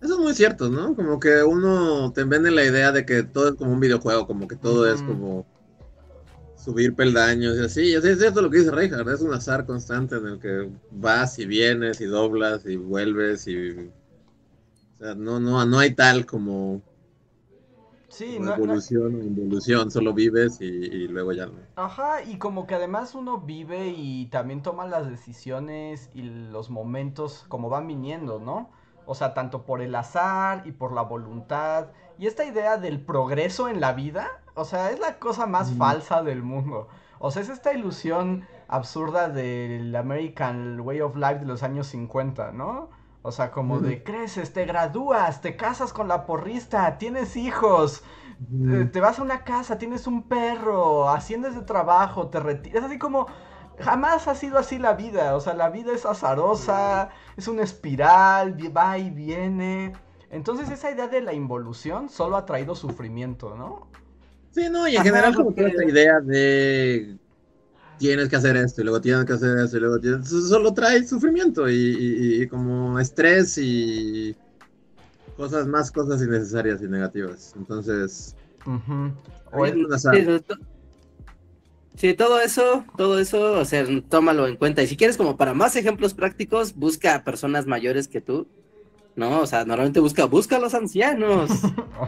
Eso 0.00 0.14
es 0.14 0.20
muy 0.20 0.34
cierto, 0.34 0.70
¿no? 0.70 0.94
Como 0.96 1.20
que 1.20 1.42
uno 1.42 2.12
te 2.12 2.24
vende 2.24 2.50
la 2.50 2.64
idea 2.64 2.90
de 2.90 3.04
que 3.04 3.22
todo 3.22 3.50
es 3.50 3.54
como 3.54 3.72
un 3.72 3.80
videojuego, 3.80 4.26
como 4.26 4.48
que 4.48 4.56
todo 4.56 4.90
es 4.92 5.02
como 5.02 5.46
subir 6.60 6.94
peldaños 6.94 7.56
y 7.58 7.60
así. 7.64 7.94
Es 7.94 8.02
cierto 8.18 8.42
lo 8.42 8.50
que 8.50 8.58
dice 8.58 8.70
Reinhardt, 8.70 9.08
es 9.08 9.20
un 9.22 9.32
azar 9.34 9.66
constante 9.66 10.16
en 10.16 10.26
el 10.26 10.38
que 10.40 10.70
vas 10.90 11.38
y 11.38 11.46
vienes 11.46 12.00
y 12.00 12.04
doblas 12.06 12.66
y 12.66 12.76
vuelves 12.76 13.46
y. 13.48 13.70
O 13.70 13.92
sea, 14.98 15.14
no, 15.16 15.40
no, 15.40 15.64
no 15.66 15.78
hay 15.80 15.94
tal 15.96 16.26
como, 16.26 16.84
Sí, 18.08 18.38
como 18.38 18.40
no- 18.40 18.58
no- 18.58 18.76
evolución 18.78 19.14
o 19.16 19.22
involución, 19.22 19.90
solo 19.90 20.14
vives 20.14 20.58
y, 20.62 20.64
y 20.64 21.08
luego 21.08 21.32
ya 21.32 21.44
no. 21.46 21.66
Ajá, 21.76 22.22
y 22.22 22.38
como 22.38 22.66
que 22.66 22.74
además 22.74 23.14
uno 23.14 23.38
vive 23.40 23.88
y 23.88 24.26
también 24.26 24.62
toma 24.62 24.86
las 24.86 25.08
decisiones 25.08 26.10
y 26.12 26.22
los 26.22 26.68
momentos 26.70 27.44
como 27.48 27.70
van 27.70 27.86
viniendo, 27.86 28.38
¿no? 28.38 28.70
O 29.06 29.14
sea, 29.14 29.32
tanto 29.34 29.64
por 29.64 29.80
el 29.80 29.94
azar 29.94 30.66
y 30.66 30.72
por 30.72 30.92
la 30.92 31.02
voluntad. 31.02 31.88
Y 32.18 32.26
esta 32.26 32.44
idea 32.44 32.76
del 32.76 33.02
progreso 33.04 33.68
en 33.68 33.80
la 33.80 33.92
vida, 33.94 34.28
o 34.54 34.64
sea, 34.64 34.90
es 34.90 35.00
la 35.00 35.18
cosa 35.18 35.46
más 35.46 35.72
falsa 35.72 36.22
del 36.22 36.42
mundo. 36.42 36.88
O 37.18 37.30
sea, 37.30 37.42
es 37.42 37.48
esta 37.48 37.72
ilusión 37.72 38.46
absurda 38.68 39.28
del 39.28 39.94
American 39.94 40.80
Way 40.80 41.00
of 41.00 41.16
Life 41.16 41.40
de 41.40 41.46
los 41.46 41.62
años 41.62 41.86
50, 41.88 42.52
¿no? 42.52 42.88
O 43.22 43.32
sea, 43.32 43.50
como 43.50 43.80
de 43.80 44.02
creces, 44.02 44.54
te 44.54 44.64
gradúas, 44.64 45.42
te 45.42 45.54
casas 45.54 45.92
con 45.92 46.08
la 46.08 46.24
porrista, 46.24 46.96
tienes 46.96 47.36
hijos, 47.36 48.02
te 48.92 49.00
vas 49.00 49.18
a 49.18 49.22
una 49.22 49.44
casa, 49.44 49.76
tienes 49.76 50.06
un 50.06 50.22
perro, 50.22 51.10
asciendes 51.10 51.54
de 51.54 51.60
trabajo, 51.60 52.28
te 52.28 52.40
retiras, 52.40 52.84
así 52.84 52.98
como 52.98 53.26
jamás 53.78 54.26
ha 54.26 54.34
sido 54.34 54.58
así 54.58 54.78
la 54.78 54.94
vida, 54.94 55.36
o 55.36 55.40
sea, 55.40 55.52
la 55.52 55.68
vida 55.68 55.92
es 55.92 56.06
azarosa, 56.06 57.10
es 57.36 57.46
una 57.48 57.62
espiral, 57.62 58.56
va 58.74 58.96
y 58.96 59.10
viene. 59.10 59.92
Entonces 60.30 60.70
esa 60.70 60.90
idea 60.90 61.08
de 61.08 61.20
la 61.20 61.34
involución 61.34 62.08
solo 62.08 62.36
ha 62.36 62.46
traído 62.46 62.74
sufrimiento, 62.74 63.54
¿no? 63.54 63.88
Sí, 64.50 64.68
no, 64.70 64.88
y 64.88 64.96
en 64.96 65.00
Ajá, 65.00 65.04
general 65.04 65.34
como 65.36 65.52
toda 65.54 65.68
esta 65.68 65.84
idea 65.84 66.20
de 66.20 67.18
tienes 67.98 68.28
que 68.28 68.36
hacer 68.36 68.56
esto 68.56 68.80
y 68.82 68.84
luego 68.84 69.00
tienes 69.00 69.24
que 69.26 69.34
hacer 69.34 69.58
esto 69.58 69.76
y 69.78 69.80
luego 69.80 70.00
tienes... 70.00 70.26
eso 70.26 70.42
Solo 70.48 70.74
trae 70.74 71.06
sufrimiento 71.06 71.68
y, 71.68 71.74
y- 71.74 72.42
y 72.42 72.48
como 72.48 72.98
estrés 73.00 73.58
y 73.58 74.36
cosas 75.36 75.66
más 75.66 75.90
cosas 75.90 76.22
innecesarias 76.22 76.82
y 76.82 76.88
negativas. 76.88 77.54
Entonces. 77.56 78.36
Sí, 80.10 80.24
to- 80.46 80.56
sí, 81.96 82.14
todo 82.14 82.40
eso, 82.40 82.84
todo 82.96 83.18
eso, 83.18 83.52
o 83.60 83.64
sea, 83.64 83.84
tómalo 84.08 84.46
en 84.46 84.56
cuenta. 84.56 84.82
Y 84.82 84.86
si 84.86 84.96
quieres 84.96 85.16
como 85.16 85.36
para 85.36 85.54
más 85.54 85.76
ejemplos 85.76 86.14
prácticos, 86.14 86.74
busca 86.74 87.14
a 87.14 87.24
personas 87.24 87.66
mayores 87.66 88.08
que 88.08 88.20
tú, 88.20 88.48
¿no? 89.16 89.40
O 89.40 89.46
sea, 89.46 89.64
normalmente 89.64 90.00
busca, 90.00 90.24
busca 90.24 90.56
a 90.56 90.60
los 90.60 90.74
ancianos. 90.74 91.50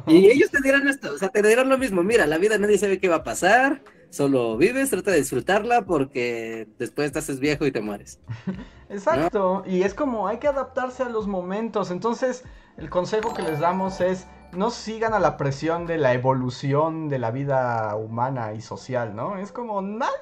Y 0.06 0.30
ellos 0.30 0.50
te 0.50 0.62
dirán 0.62 0.88
esto, 0.88 1.12
o 1.12 1.18
sea, 1.18 1.28
te 1.28 1.42
dirán 1.42 1.68
lo 1.68 1.76
mismo, 1.76 2.02
mira, 2.02 2.26
la 2.26 2.38
vida 2.38 2.56
nadie 2.56 2.78
sabe 2.78 2.98
qué 2.98 3.10
va 3.10 3.16
a 3.16 3.24
pasar, 3.24 3.82
solo 4.08 4.56
vives, 4.56 4.88
trata 4.88 5.10
de 5.10 5.18
disfrutarla 5.18 5.82
porque 5.82 6.66
después 6.78 7.12
te 7.12 7.18
haces 7.18 7.38
viejo 7.38 7.66
y 7.66 7.72
te 7.72 7.82
mueres. 7.82 8.18
Exacto, 8.88 9.64
y 9.66 9.82
es 9.82 9.92
como 9.92 10.28
hay 10.28 10.38
que 10.38 10.48
adaptarse 10.48 11.02
a 11.02 11.10
los 11.10 11.26
momentos. 11.26 11.90
Entonces, 11.90 12.44
el 12.78 12.88
consejo 12.88 13.34
que 13.34 13.42
les 13.42 13.60
damos 13.60 14.00
es 14.00 14.26
no 14.52 14.70
sigan 14.70 15.14
a 15.14 15.18
la 15.18 15.36
presión 15.36 15.86
de 15.86 15.98
la 15.98 16.12
evolución 16.14 17.08
de 17.08 17.18
la 17.18 17.30
vida 17.30 17.94
humana 17.96 18.52
y 18.54 18.60
social, 18.60 19.14
¿no? 19.14 19.38
Es 19.38 19.52
como 19.52 19.80
nada, 19.82 20.12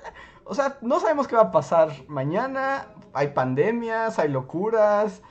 o 0.45 0.55
sea, 0.55 0.79
no 0.83 1.01
sabemos 1.01 1.29
qué 1.29 1.37
va 1.37 1.43
a 1.43 1.53
pasar 1.53 1.90
mañana, 2.09 2.88
hay 3.12 3.29
pandemias, 3.29 4.19
hay 4.19 4.29
locuras, 4.29 5.23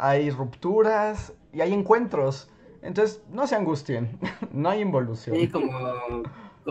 hay 0.00 0.30
rupturas 0.30 1.32
y 1.52 1.60
hay 1.60 1.72
encuentros. 1.72 2.48
Entonces, 2.82 3.22
no 3.30 3.46
se 3.46 3.56
angustien, 3.56 4.18
no 4.52 4.70
hay 4.70 4.80
involución. 4.80 5.36
Sí, 5.36 5.48
como, 5.48 5.72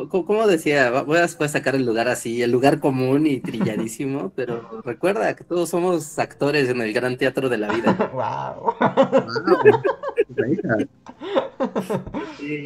co- 0.09 0.25
como 0.25 0.47
decía, 0.47 1.01
voy 1.03 1.17
a 1.17 1.21
después 1.21 1.51
sacar 1.51 1.75
el 1.75 1.85
lugar 1.85 2.07
así, 2.07 2.41
el 2.41 2.51
lugar 2.51 2.79
común 2.79 3.27
y 3.27 3.39
trilladísimo, 3.41 4.31
pero 4.35 4.81
recuerda 4.83 5.35
que 5.35 5.43
todos 5.43 5.69
somos 5.69 6.17
actores 6.19 6.69
en 6.69 6.81
el 6.81 6.93
gran 6.93 7.17
teatro 7.17 7.49
de 7.49 7.57
la 7.57 7.69
vida. 7.69 7.95
Wow. 8.13 8.75
Sí, 12.37 12.65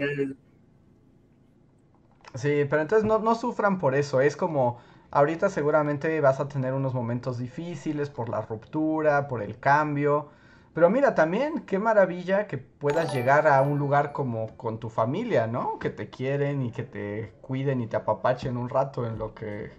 Sí, 2.35 2.65
pero 2.69 2.81
entonces 2.81 3.05
no, 3.05 3.19
no 3.19 3.35
sufran 3.35 3.79
por 3.79 3.95
eso. 3.95 4.21
Es 4.21 4.35
como, 4.35 4.79
ahorita 5.11 5.49
seguramente 5.49 6.19
vas 6.21 6.39
a 6.39 6.47
tener 6.47 6.73
unos 6.73 6.93
momentos 6.93 7.37
difíciles 7.37 8.09
por 8.09 8.29
la 8.29 8.41
ruptura, 8.41 9.27
por 9.27 9.41
el 9.43 9.59
cambio. 9.59 10.29
Pero 10.73 10.89
mira, 10.89 11.13
también 11.13 11.61
qué 11.67 11.77
maravilla 11.77 12.47
que 12.47 12.57
puedas 12.57 13.13
llegar 13.13 13.47
a 13.47 13.61
un 13.61 13.77
lugar 13.77 14.11
como 14.11 14.57
con 14.57 14.79
tu 14.79 14.89
familia, 14.89 15.45
¿no? 15.47 15.77
Que 15.79 15.89
te 15.91 16.09
quieren 16.09 16.63
y 16.63 16.71
que 16.71 16.83
te 16.83 17.33
cuiden 17.41 17.79
y 17.81 17.87
te 17.87 17.95
apapachen 17.95 18.57
un 18.57 18.69
rato 18.69 19.05
en 19.05 19.19
lo 19.19 19.35
que 19.35 19.71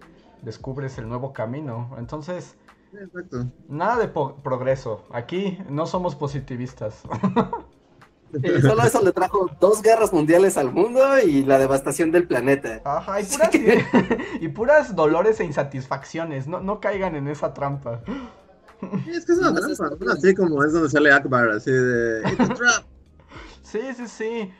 descubres 0.42 0.96
el 0.98 1.08
nuevo 1.08 1.32
camino. 1.32 1.90
Entonces, 1.98 2.56
Exacto. 2.92 3.46
nada 3.68 3.96
de 3.98 4.08
po- 4.08 4.36
progreso. 4.42 5.04
Aquí 5.10 5.58
no 5.68 5.86
somos 5.86 6.14
positivistas. 6.14 7.02
sí, 8.42 8.60
solo 8.62 8.82
eso 8.84 9.02
le 9.02 9.12
trajo 9.12 9.50
dos 9.60 9.82
guerras 9.82 10.12
mundiales 10.12 10.56
al 10.56 10.72
mundo 10.72 11.18
y 11.18 11.44
la 11.44 11.58
devastación 11.58 12.10
del 12.12 12.26
planeta. 12.26 12.80
Ajá, 12.84 13.20
y 13.20 13.24
puras, 13.24 13.50
y 14.40 14.48
puras 14.48 14.94
dolores 14.96 15.40
e 15.40 15.44
insatisfacciones. 15.44 16.46
No, 16.46 16.60
no 16.60 16.80
caigan 16.80 17.16
en 17.16 17.28
esa 17.28 17.54
trampa. 17.54 18.02
Es 19.06 19.24
que 19.24 19.32
es 19.32 19.38
una 19.38 19.52
No, 19.52 19.60
trampa. 19.60 19.96
Así 20.12 20.34
como 20.34 20.62
es 20.64 20.72
donde 20.72 20.88
sale 20.90 21.12
Akbar, 21.12 21.50
así 21.50 21.70
de. 21.70 22.22
It's 22.30 22.44
a 22.44 22.50
trap. 22.52 22.84
Sí, 23.62 23.80
sí, 23.94 24.08
sí. 24.08 24.52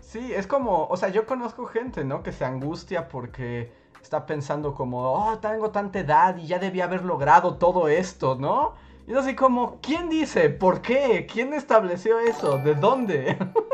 Sí, 0.00 0.32
es 0.34 0.46
como, 0.46 0.86
o 0.88 0.96
sea, 0.96 1.08
yo 1.10 1.26
conozco 1.26 1.66
gente, 1.66 2.04
¿no? 2.04 2.22
Que 2.22 2.32
se 2.32 2.44
angustia 2.44 3.08
porque 3.08 3.72
está 4.02 4.26
pensando 4.26 4.74
como, 4.74 5.02
oh, 5.12 5.38
tengo 5.40 5.70
tanta 5.70 6.00
edad 6.00 6.36
y 6.38 6.46
ya 6.46 6.58
debía 6.58 6.84
haber 6.84 7.04
logrado 7.04 7.56
todo 7.58 7.88
esto, 7.88 8.36
¿no? 8.36 8.74
Y 9.06 9.12
es 9.12 9.18
así 9.18 9.34
como, 9.36 9.80
¿quién 9.82 10.08
dice? 10.10 10.50
¿Por 10.50 10.82
qué? 10.82 11.26
¿Quién 11.32 11.54
estableció 11.54 12.20
eso? 12.20 12.58
¿De 12.58 12.74
dónde? 12.76 13.38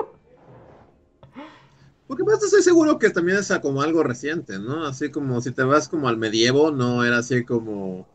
Porque 2.07 2.25
más 2.25 2.43
estoy 2.43 2.63
seguro 2.63 2.99
que 2.99 3.11
también 3.11 3.39
es 3.39 3.53
como 3.63 3.83
algo 3.83 4.03
reciente, 4.03 4.59
¿no? 4.59 4.85
Así 4.87 5.11
como 5.11 5.41
si 5.41 5.53
te 5.53 5.63
vas 5.63 5.89
como 5.89 6.09
al 6.09 6.17
medievo, 6.19 6.71
no 6.73 7.05
era 7.05 7.19
así 7.19 7.45
como 7.45 8.07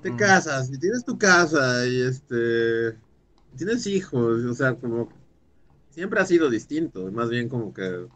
te 0.00 0.14
casas 0.14 0.70
y 0.72 0.78
tienes 0.78 1.04
tu 1.04 1.18
casa 1.18 1.86
y 1.86 2.02
este 2.02 2.98
tienes 3.56 3.86
hijos, 3.86 4.44
o 4.44 4.54
sea, 4.54 4.74
como 4.76 5.08
siempre 5.90 6.20
ha 6.20 6.26
sido 6.26 6.50
distinto, 6.50 7.10
más 7.12 7.30
bien 7.30 7.48
como 7.48 7.72
que 7.74 8.08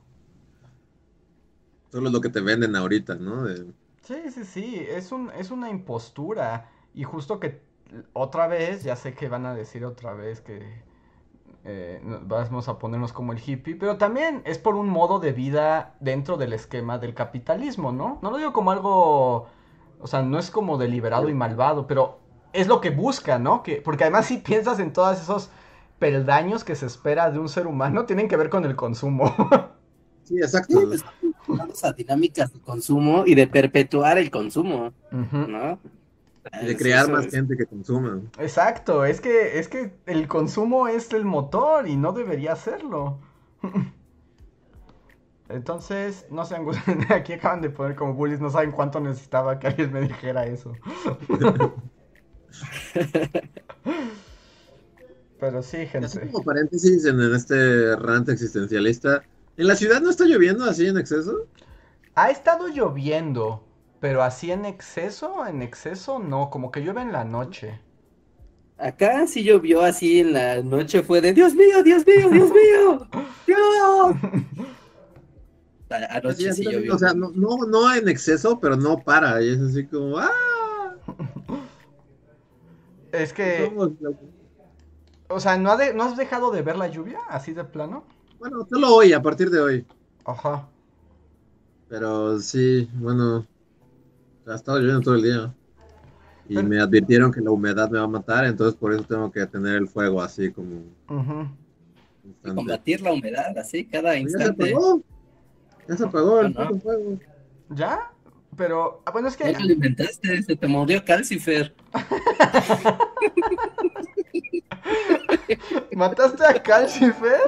solo 1.91 2.07
es 2.09 2.13
lo 2.15 2.21
que 2.23 2.31
te 2.31 2.41
venden 2.41 2.77
ahorita, 2.77 3.17
¿no? 3.17 3.45
De- 3.45 3.75
Sí, 4.03 4.31
sí, 4.31 4.45
sí, 4.45 4.77
es 4.89 5.13
un, 5.13 5.31
es 5.33 5.51
una 5.51 5.69
impostura. 5.71 6.71
Y 6.95 7.05
justo 7.05 7.39
que 7.41 7.61
otra 8.13 8.47
vez, 8.47 8.83
ya 8.85 8.97
sé 8.97 9.15
que 9.15 9.29
van 9.29 9.47
a 9.47 9.55
decir 9.55 9.85
otra 9.85 10.15
vez 10.15 10.41
que 10.41 10.83
eh, 11.65 12.01
vamos 12.25 12.69
a 12.69 12.79
ponernos 12.79 13.13
como 13.13 13.33
el 13.33 13.41
hippie, 13.45 13.77
pero 13.77 13.99
también 13.99 14.43
es 14.47 14.59
por 14.59 14.77
un 14.77 14.89
modo 14.89 15.21
de 15.21 15.33
vida 15.33 15.97
dentro 16.01 16.37
del 16.37 16.53
esquema 16.55 16.99
del 16.99 17.15
capitalismo, 17.15 17.93
¿no? 17.93 18.19
No 18.23 18.31
lo 18.31 18.39
digo 18.39 18.53
como 18.53 18.71
algo, 18.73 19.49
o 20.01 20.07
sea, 20.07 20.23
no 20.23 20.39
es 20.39 20.51
como 20.51 20.79
deliberado 20.79 21.29
y 21.29 21.35
malvado, 21.35 21.87
pero 21.87 22.19
es 22.53 22.67
lo 22.67 22.81
que 22.81 22.91
busca, 22.91 23.39
¿no? 23.39 23.63
Que, 23.63 23.77
porque 23.77 24.05
además 24.05 24.27
si 24.27 24.39
piensas 24.39 24.79
en 24.81 24.93
todos 24.93 25.21
esos 25.21 25.51
peldaños 25.99 26.65
que 26.65 26.75
se 26.77 26.87
espera 26.87 27.31
de 27.31 27.39
un 27.39 27.49
ser 27.49 27.67
humano, 27.67 28.05
tienen 28.07 28.29
que 28.29 28.37
ver 28.37 28.51
con 28.51 28.65
el 28.65 28.77
consumo. 28.77 29.35
Sí, 30.25 30.35
Sí, 30.35 30.39
exacto. 30.39 30.81
pues, 30.87 31.05
vamos 31.47 31.83
a 31.85 31.93
dinámicas 31.93 32.53
de 32.53 32.61
consumo 32.61 33.25
y 33.27 33.35
de 33.35 33.47
perpetuar 33.47 34.19
el 34.19 34.31
consumo. 34.31 34.93
¿no? 35.11 35.79
Y 36.63 36.67
de 36.67 36.77
crear 36.77 37.05
Eso 37.05 37.13
más 37.13 37.27
es- 37.27 37.33
gente 37.35 37.57
que 37.57 37.67
consuma. 37.67 38.21
Exacto, 38.39 39.05
es 39.05 39.21
que, 39.21 39.59
es 39.59 39.69
que 39.69 39.93
el 40.07 40.29
consumo 40.29 40.87
es 40.89 41.13
el 41.13 41.25
motor 41.25 41.89
y 41.89 41.97
no 41.97 42.13
debería 42.13 42.57
serlo. 42.57 43.19
Entonces, 45.49 46.27
no 46.31 46.45
se 46.45 46.57
angustien, 46.57 47.07
aquí 47.13 47.35
acaban 47.35 47.63
de 47.63 47.71
poner 47.71 47.97
como 47.97 48.15
bullies, 48.15 48.41
no 48.41 48.51
saben 48.51 48.73
cuánto 48.73 49.01
necesitaba 49.01 49.59
que 49.59 49.69
alguien 49.69 49.93
me 49.93 50.03
dijera 50.03 50.47
eso. 50.47 50.81
Pero 55.39 55.63
sí, 55.63 55.87
Así 56.01 56.19
gente. 56.19 56.31
como 56.33 56.45
paréntesis 56.45 57.05
en, 57.07 57.21
en 57.21 57.35
este 57.35 57.95
rant 57.97 58.29
existencialista, 58.29 59.23
¿en 59.57 59.67
la 59.69 59.77
ciudad 59.77 60.01
no 60.01 60.11
está 60.11 60.25
lloviendo 60.25 60.65
así 60.65 60.87
en 60.87 60.99
exceso? 60.99 61.49
Ha 62.15 62.29
estado 62.31 62.69
lloviendo, 62.69 63.65
pero 63.99 64.23
así 64.23 64.53
en 64.53 64.67
exceso, 64.67 65.47
en 65.47 65.63
exceso 65.63 66.19
no, 66.19 66.51
como 66.51 66.71
que 66.71 66.81
llueve 66.83 67.01
en 67.01 67.13
la 67.13 67.25
noche. 67.25 67.81
Acá 68.79 69.27
sí 69.27 69.43
llovió 69.45 69.83
así 69.83 70.21
en 70.21 70.33
la 70.33 70.63
noche, 70.63 71.03
fue 71.03 71.21
de 71.21 71.33
Dios 71.33 71.55
mío, 71.55 71.83
Dios 71.83 72.07
mío, 72.07 72.29
Dios 72.31 72.51
mío, 72.51 73.09
Dios. 73.47 74.17
Anoche 75.91 76.53
sí 76.53 76.67
o 76.91 76.99
sea, 76.99 77.15
no, 77.15 77.31
no, 77.35 77.57
no 77.67 77.95
en 77.95 78.09
exceso, 78.09 78.59
pero 78.61 78.77
no 78.77 78.99
para. 79.03 79.43
Y 79.43 79.49
es 79.51 79.61
así 79.61 79.87
como, 79.87 80.19
¡ah! 80.19 80.31
Es 83.13 83.33
que, 83.33 83.73
o 85.29 85.41
sea, 85.41 85.57
¿no, 85.57 85.71
ha 85.73 85.77
de- 85.79 85.95
¿no 85.95 86.05
has 86.05 86.17
dejado 86.17 86.51
de 86.51 86.61
ver 86.61 86.77
la 86.77 86.89
lluvia 86.89 87.21
así 87.31 87.55
de 87.55 87.65
plano? 87.65 88.05
Bueno, 88.39 88.67
solo 88.69 88.95
hoy, 88.95 89.15
a 89.15 89.23
partir 89.23 89.49
de 89.51 89.61
hoy. 89.61 89.87
Ajá. 90.27 90.69
Pero 91.89 92.39
sí, 92.39 92.89
bueno, 92.95 93.47
ha 94.47 94.55
estado 94.55 94.79
lloviendo 94.79 95.01
todo 95.01 95.15
el 95.15 95.23
día. 95.23 95.55
Y 96.51 96.57
Pero- 96.57 96.69
me 96.69 96.81
advirtieron 96.81 97.33
que 97.33 97.41
la 97.41 97.51
humedad 97.51 97.91
me 97.91 97.99
va 97.99 98.05
a 98.05 98.09
matar, 98.09 98.45
entonces 98.45 98.75
por 98.79 98.93
eso 98.93 99.05
tengo 99.05 99.33
que 99.33 99.47
tener 99.47 99.77
el 99.77 99.89
fuego 99.89 100.21
así 100.21 100.51
como. 100.53 100.83
Y 102.25 102.51
combatir 102.55 103.01
la 103.01 103.13
humedad 103.13 103.57
así 103.57 103.87
cada 103.87 104.09
Ya 104.11 104.17
se 104.17 104.21
instante. 104.21 104.75
Ya 105.89 105.97
se 105.97 106.05
apagó 106.05 106.41
el 106.41 106.53
no. 106.53 106.79
fuego. 106.81 107.19
¿Ya? 107.71 108.13
Pero, 108.57 109.03
ah, 109.07 109.11
bueno, 109.11 109.29
es 109.29 109.39
Ya 109.39 109.47
que... 109.47 109.53
lo 109.53 109.59
alimentaste, 109.59 110.43
se 110.43 110.57
te 110.57 110.67
murió 110.67 111.03
Calcifer. 111.05 111.75
¿Mataste 115.93 116.45
a 116.45 116.63
Calcifer? 116.63 117.41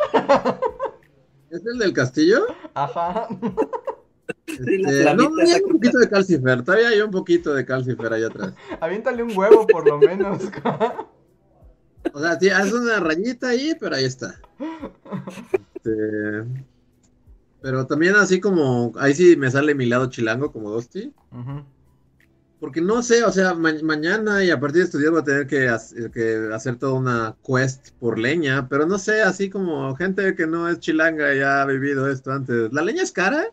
¿Es 1.50 1.64
el 1.66 1.78
del 1.78 1.92
castillo? 1.92 2.44
Ajá. 2.74 3.28
Este, 4.46 5.14
no, 5.14 5.30
hay 5.40 5.50
esa 5.50 5.64
un 5.64 5.72
poquito 5.72 5.98
de 5.98 6.08
calcifer. 6.08 6.62
Todavía 6.62 6.88
hay 6.88 7.00
un 7.00 7.10
poquito 7.10 7.54
de 7.54 7.64
calcifer 7.64 8.12
allá 8.12 8.28
atrás. 8.28 8.54
Aviéntale 8.80 9.22
un 9.22 9.36
huevo 9.36 9.66
por 9.66 9.86
lo 9.86 9.98
menos. 9.98 10.42
O 12.14 12.18
sea, 12.18 12.40
sí, 12.40 12.48
hace 12.48 12.74
una 12.74 12.98
rayita 12.98 13.48
ahí, 13.50 13.74
pero 13.78 13.94
ahí 13.94 14.06
está. 14.06 14.34
Este, 15.74 16.44
pero 17.62 17.86
también 17.86 18.16
así 18.16 18.40
como, 18.40 18.92
ahí 18.98 19.14
sí 19.14 19.36
me 19.36 19.50
sale 19.50 19.74
mi 19.74 19.86
lado 19.86 20.06
chilango 20.06 20.52
como 20.52 20.70
Dosti. 20.70 21.12
Ujú. 21.32 21.64
Porque 22.58 22.82
no 22.82 23.02
sé, 23.02 23.24
o 23.24 23.32
sea, 23.32 23.54
ma- 23.54 23.72
mañana 23.82 24.44
y 24.44 24.50
a 24.50 24.60
partir 24.60 24.80
de 24.80 24.84
estos 24.84 25.00
días 25.00 25.10
voy 25.12 25.22
a 25.22 25.24
tener 25.24 25.46
que, 25.46 25.70
hac- 25.70 26.10
que 26.12 26.52
hacer 26.54 26.76
toda 26.76 26.92
una 26.92 27.34
quest 27.42 27.88
por 27.98 28.18
leña, 28.18 28.68
pero 28.68 28.84
no 28.86 28.98
sé, 28.98 29.22
así 29.22 29.48
como 29.48 29.96
gente 29.96 30.34
que 30.34 30.46
no 30.46 30.68
es 30.68 30.78
chilanga 30.78 31.34
y 31.34 31.40
ha 31.40 31.64
vivido 31.64 32.10
esto 32.10 32.32
antes. 32.32 32.70
¿La 32.72 32.82
leña 32.82 33.02
es 33.02 33.12
cara? 33.12 33.46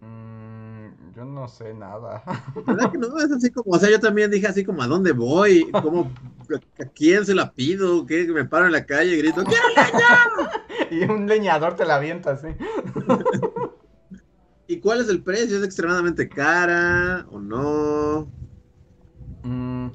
Mm, 0.00 1.14
yo 1.14 1.24
no 1.24 1.46
sé 1.46 1.72
nada. 1.74 2.22
¿Verdad 2.66 2.90
que 2.90 2.98
no? 2.98 3.16
Es 3.18 3.30
así 3.30 3.50
como, 3.50 3.76
o 3.76 3.78
sea, 3.78 3.90
yo 3.90 4.00
también 4.00 4.30
dije 4.30 4.46
así 4.48 4.64
como, 4.64 4.82
¿a 4.82 4.88
dónde 4.88 5.12
voy? 5.12 5.70
¿Cómo, 5.70 6.10
a 6.80 6.84
quién 6.86 7.24
se 7.24 7.34
la 7.34 7.52
pido? 7.52 8.04
¿Qué? 8.06 8.26
Me 8.26 8.44
paro 8.44 8.66
en 8.66 8.72
la 8.72 8.84
calle 8.84 9.14
y 9.14 9.18
grito, 9.18 9.44
¡quiero 9.44 9.68
leña! 9.68 10.18
Y 10.92 11.04
un 11.04 11.26
leñador 11.26 11.74
te 11.74 11.86
la 11.86 11.96
avienta 11.96 12.32
así. 12.32 12.48
¿Y 14.66 14.78
cuál 14.80 15.00
es 15.00 15.08
el 15.08 15.22
precio? 15.22 15.56
¿Es 15.56 15.64
extremadamente 15.64 16.28
cara 16.28 17.26
o 17.30 17.40
no? 17.40 18.30
Mm, 19.42 19.88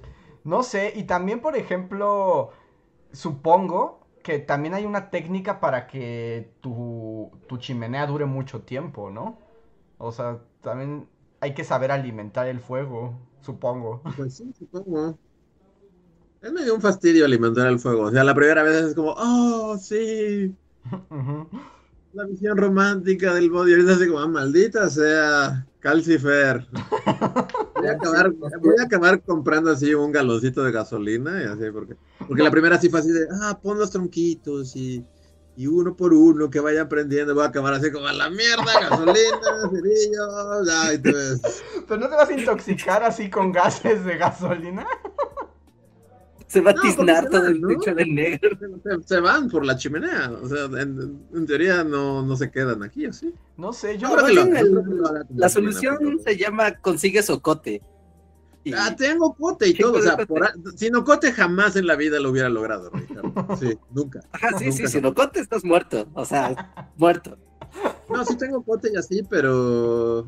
no 0.44 0.64
sé, 0.64 0.94
y 0.96 1.04
también, 1.04 1.40
por 1.40 1.56
ejemplo, 1.56 2.50
supongo 3.12 4.08
que 4.24 4.40
también 4.40 4.74
hay 4.74 4.86
una 4.86 5.12
técnica 5.12 5.60
para 5.60 5.86
que 5.86 6.52
tu, 6.62 7.32
tu 7.48 7.58
chimenea 7.58 8.08
dure 8.08 8.26
mucho 8.26 8.62
tiempo, 8.62 9.12
¿no? 9.12 9.38
O 10.00 10.12
sea, 10.12 10.40
también 10.62 11.08
hay 11.42 11.54
que 11.54 11.64
saber 11.64 11.92
alimentar 11.92 12.48
el 12.48 12.60
fuego, 12.60 13.20
supongo. 13.42 14.02
Pues 14.16 14.36
sí, 14.36 14.52
supongo. 14.58 15.20
Es 16.42 16.52
medio 16.52 16.74
un 16.74 16.82
fastidio 16.82 17.26
alimentar 17.26 17.68
el 17.68 17.80
fuego. 17.80 18.04
O 18.04 18.12
sea, 18.12 18.24
la 18.24 18.34
primera 18.34 18.64
vez 18.64 18.84
es 18.84 18.96
como, 18.96 19.14
oh, 19.16 19.78
sí, 19.78 20.56
La 22.14 22.26
visión 22.26 22.58
romántica 22.58 23.34
del 23.34 23.50
body. 23.50 23.74
Ahorita 23.74 23.94
así 23.94 24.08
como, 24.08 24.20
ah, 24.20 24.28
maldita 24.28 24.90
sea, 24.90 25.68
Calcifer. 25.80 26.68
Voy 27.76 27.88
a, 27.88 27.92
acabar, 27.92 28.32
voy 28.32 28.76
a 28.80 28.84
acabar 28.86 29.22
comprando 29.22 29.70
así 29.70 29.94
un 29.94 30.12
galoncito 30.12 30.64
de 30.64 30.72
gasolina 30.72 31.44
y 31.44 31.46
así, 31.46 31.70
porque, 31.72 31.96
porque 32.28 32.42
la 32.42 32.50
primera 32.50 32.80
sí 32.80 32.90
fue 32.90 33.02
así 33.02 33.12
de, 33.12 33.28
ah, 33.40 33.60
pon 33.62 33.78
los 33.78 33.92
tronquitos 33.92 34.76
y, 34.76 35.06
y 35.56 35.68
uno 35.68 35.96
por 35.96 36.12
uno 36.12 36.50
que 36.50 36.60
vayan 36.60 36.90
prendiendo, 36.90 37.36
voy 37.36 37.44
a 37.44 37.48
acabar 37.48 37.76
así 37.76 37.92
como 37.92 38.08
a 38.08 38.14
la 38.14 38.30
mierda, 38.32 38.80
gasolina, 38.80 39.70
cerillos, 39.72 40.70
ay, 40.72 40.98
tú 40.98 41.12
ves. 41.14 41.64
Pero 41.88 42.00
no 42.00 42.10
te 42.10 42.16
vas 42.16 42.30
a 42.30 42.34
intoxicar 42.34 43.04
así 43.04 43.30
con 43.30 43.52
gases 43.52 44.04
de 44.06 44.18
gasolina. 44.18 44.88
Se 46.48 46.62
va 46.62 46.72
a 46.72 46.76
tiznar 46.76 47.24
se 47.26 47.30
todo 47.30 47.42
van, 47.44 47.52
el 47.52 47.62
¿no? 47.62 47.68
techo 47.68 47.94
de 47.94 48.06
negro. 48.06 48.58
Se, 48.84 49.04
se 49.16 49.20
van 49.20 49.50
por 49.50 49.66
la 49.66 49.76
chimenea, 49.76 50.32
o 50.42 50.48
sea, 50.48 50.66
en, 50.82 51.20
en 51.34 51.46
teoría 51.46 51.84
no, 51.84 52.22
no 52.24 52.36
se 52.38 52.50
quedan 52.50 52.84
aquí, 52.84 53.06
¿así? 53.06 53.34
No 53.58 53.74
sé, 53.74 53.98
yo 53.98 54.10
creo 54.14 54.26
que 54.28 54.34
lo- 54.34 54.42
el- 54.44 54.48
yo 54.50 54.54
creo 54.72 54.84
que 54.84 54.90
lo 54.96 55.08
haga 55.08 55.24
con 55.26 55.38
La 55.38 55.50
solución 55.50 56.20
se 56.24 56.38
llama 56.38 56.72
consigue 56.80 57.22
socote. 57.22 57.82
Y- 58.64 58.74
Ah, 58.74 58.94
tengo 58.98 59.34
cote 59.34 59.68
y 59.70 59.74
Sí, 59.74 59.82
todo, 59.82 59.98
o 59.98 60.02
sea, 60.02 60.18
por 60.18 60.44
a- 60.44 60.54
sin 60.76 60.94
cote 61.02 61.32
jamás 61.32 61.76
en 61.76 61.86
la 61.88 61.96
vida 61.96 62.20
lo 62.20 62.32
hubiera 62.32 62.50
logrado, 62.50 62.90
Ricardo. 62.92 63.34
Sí, 63.60 63.78
nunca. 63.92 64.22
Ajá, 64.32 64.58
sí, 64.58 64.72
sí, 64.72 64.80
Nunca. 64.84 64.92
si 64.92 65.02
no 65.02 65.14
cote 65.14 65.40
estás 65.42 65.64
muerto. 65.66 66.08
O 66.14 66.24
sea, 66.26 66.74
muerto. 66.98 67.38
No, 68.10 68.24
sí 68.26 68.38
tengo 68.38 68.62
cote 68.64 68.90
y 68.94 68.98
así, 68.98 69.22
pero. 69.30 70.26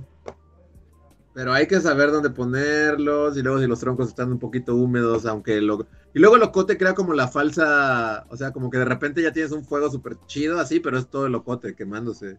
Pero 1.39 1.53
hay 1.53 1.67
que 1.67 1.79
saber 1.79 2.11
dónde 2.11 2.31
ponerlos. 2.31 3.37
Y 3.37 3.41
luego 3.41 3.61
si 3.61 3.67
los 3.67 3.79
troncos 3.79 4.09
están 4.09 4.29
un 4.29 4.39
poquito 4.39 4.75
húmedos, 4.75 5.25
aunque 5.25 5.61
lo. 5.61 5.87
Y 6.13 6.19
luego 6.19 6.35
el 6.35 6.43
ocote 6.43 6.77
crea 6.77 6.93
como 6.93 7.13
la 7.13 7.29
falsa. 7.29 8.25
O 8.29 8.35
sea, 8.35 8.51
como 8.51 8.69
que 8.69 8.77
de 8.77 8.83
repente 8.83 9.21
ya 9.21 9.31
tienes 9.31 9.53
un 9.53 9.63
fuego 9.63 9.89
súper 9.89 10.17
chido 10.25 10.59
así, 10.59 10.81
pero 10.81 10.97
es 10.97 11.07
todo 11.07 11.27
el 11.27 11.35
ocote 11.35 11.75
quemándose. 11.75 12.37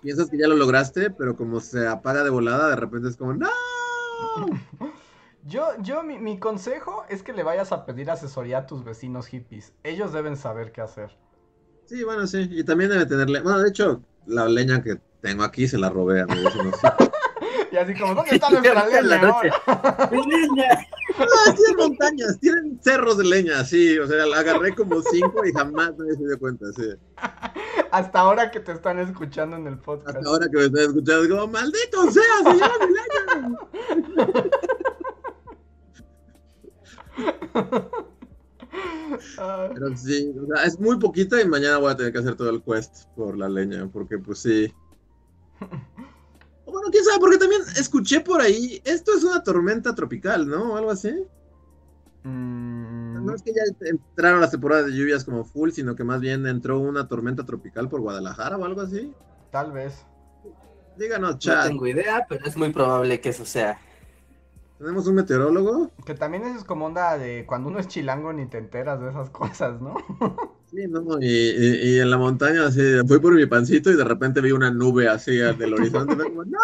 Piensas 0.00 0.30
que 0.30 0.38
ya 0.38 0.46
lo 0.46 0.54
lograste, 0.54 1.10
pero 1.10 1.34
como 1.34 1.58
se 1.58 1.88
apaga 1.88 2.22
de 2.22 2.30
volada, 2.30 2.68
de 2.68 2.76
repente 2.76 3.08
es 3.08 3.16
como, 3.16 3.34
¡No! 3.34 3.48
Yo, 5.44 5.64
yo 5.80 6.02
mi, 6.02 6.18
mi 6.18 6.38
consejo 6.38 7.04
es 7.08 7.22
que 7.22 7.32
le 7.32 7.44
vayas 7.44 7.70
a 7.70 7.86
pedir 7.86 8.10
asesoría 8.10 8.58
a 8.58 8.66
tus 8.66 8.84
vecinos 8.84 9.26
hippies. 9.26 9.74
Ellos 9.82 10.12
deben 10.12 10.36
saber 10.36 10.70
qué 10.70 10.80
hacer. 10.80 11.16
Sí, 11.86 12.02
bueno, 12.04 12.26
sí. 12.26 12.48
Y 12.50 12.62
también 12.62 12.90
debe 12.90 13.06
tenerle. 13.06 13.40
Bueno, 13.42 13.60
de 13.60 13.68
hecho, 13.68 14.02
la 14.26 14.48
leña 14.48 14.82
que 14.82 15.00
tengo 15.20 15.42
aquí 15.44 15.66
se 15.66 15.78
la 15.78 15.88
robé 15.88 16.20
a 16.20 16.26
mi 16.26 16.42
vecino. 16.42 16.70
Y 17.72 17.76
así 17.76 17.94
como, 17.94 18.14
¿dónde 18.14 18.34
está 18.36 18.50
nuestra 18.50 18.98
En 18.98 19.08
la 19.08 19.16
leña 19.16 19.28
noche. 19.28 19.50
ahora? 19.66 20.08
Niña. 20.26 20.86
Ah, 21.18 21.54
tienen 21.54 21.76
montañas, 21.76 22.38
tienen 22.40 22.80
cerros 22.82 23.18
de 23.18 23.24
leña, 23.24 23.64
sí. 23.64 23.98
O 23.98 24.06
sea, 24.06 24.26
la 24.26 24.38
agarré 24.38 24.74
como 24.74 25.00
cinco 25.02 25.44
y 25.44 25.52
jamás 25.52 25.96
nadie 25.96 26.14
se 26.14 26.26
dio 26.26 26.38
cuenta, 26.38 26.66
sí. 26.72 26.94
Hasta 27.90 28.20
ahora 28.20 28.50
que 28.50 28.60
te 28.60 28.72
están 28.72 28.98
escuchando 28.98 29.56
en 29.56 29.66
el 29.66 29.78
podcast. 29.78 30.16
Hasta 30.16 30.28
ahora 30.28 30.48
que 30.48 30.56
me 30.56 30.64
estoy 30.64 30.82
escuchando, 30.82 31.22
es 31.22 31.28
como, 31.28 31.46
maldito 31.48 32.10
sea, 32.10 32.22
se 32.44 32.54
llama 32.54 32.74
mi 32.80 32.94
leña. 32.94 33.58
Pero 39.74 39.96
sí, 39.96 40.34
o 40.42 40.46
sea, 40.46 40.64
es 40.64 40.78
muy 40.78 40.98
poquita 40.98 41.40
y 41.40 41.48
mañana 41.48 41.78
voy 41.78 41.90
a 41.90 41.96
tener 41.96 42.12
que 42.12 42.18
hacer 42.18 42.34
todo 42.34 42.50
el 42.50 42.62
quest 42.62 43.06
por 43.14 43.36
la 43.36 43.48
leña, 43.48 43.88
porque 43.92 44.18
pues 44.18 44.40
sí. 44.40 44.72
Bueno, 46.86 46.92
quién 46.92 47.04
sabe, 47.04 47.18
porque 47.20 47.38
también 47.38 47.62
escuché 47.78 48.20
por 48.20 48.40
ahí, 48.40 48.80
esto 48.84 49.12
es 49.16 49.24
una 49.24 49.42
tormenta 49.42 49.94
tropical, 49.94 50.46
¿no? 50.48 50.74
O 50.74 50.76
algo 50.76 50.90
así. 50.90 51.10
mm, 52.22 53.24
No 53.24 53.34
es 53.34 53.42
que 53.42 53.52
ya 53.52 53.62
entraron 53.80 54.40
las 54.40 54.50
temporadas 54.50 54.86
de 54.86 54.92
lluvias 54.92 55.24
como 55.24 55.44
full, 55.44 55.70
sino 55.70 55.96
que 55.96 56.04
más 56.04 56.20
bien 56.20 56.46
entró 56.46 56.78
una 56.78 57.08
tormenta 57.08 57.44
tropical 57.44 57.88
por 57.88 58.00
Guadalajara 58.00 58.56
o 58.56 58.64
algo 58.64 58.80
así. 58.82 59.12
tal 59.50 59.72
vez. 59.72 60.04
Díganos, 60.96 61.32
No 61.32 61.38
chat. 61.38 61.66
tengo 61.68 61.86
idea, 61.86 62.24
pero 62.28 62.46
es 62.46 62.56
muy 62.56 62.72
probable 62.72 63.20
que 63.20 63.30
eso 63.30 63.44
sea. 63.44 63.78
¿Tenemos 64.78 65.06
un 65.06 65.14
meteorólogo? 65.16 65.90
Que 66.04 66.14
también 66.14 66.44
eso 66.44 66.58
es 66.58 66.64
como 66.64 66.86
onda 66.86 67.16
de 67.18 67.46
cuando 67.46 67.68
uno 67.68 67.78
es 67.78 67.88
chilango 67.88 68.32
ni 68.32 68.46
te 68.46 68.58
enteras 68.58 69.00
de 69.00 69.08
esas 69.10 69.30
cosas, 69.30 69.80
¿no? 69.80 69.94
Sí, 70.70 70.86
no, 70.88 71.18
y, 71.20 71.26
y- 71.26 71.94
y 71.96 72.00
en 72.00 72.10
la 72.10 72.18
montaña 72.18 72.66
así, 72.66 72.80
fui 73.06 73.20
por 73.20 73.34
mi 73.34 73.46
pancito 73.46 73.90
y 73.90 73.96
de 73.96 74.04
repente 74.04 74.40
vi 74.40 74.50
una 74.52 74.70
nube 74.70 75.08
así 75.08 75.36
del 75.36 75.74
horizonte, 75.74 76.14
y 76.14 76.16
como, 76.28 76.44
¡No! 76.44 76.58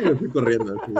Y 0.00 0.04
me 0.06 0.14
fui 0.16 0.28
corriendo. 0.30 0.74
así. 0.82 0.92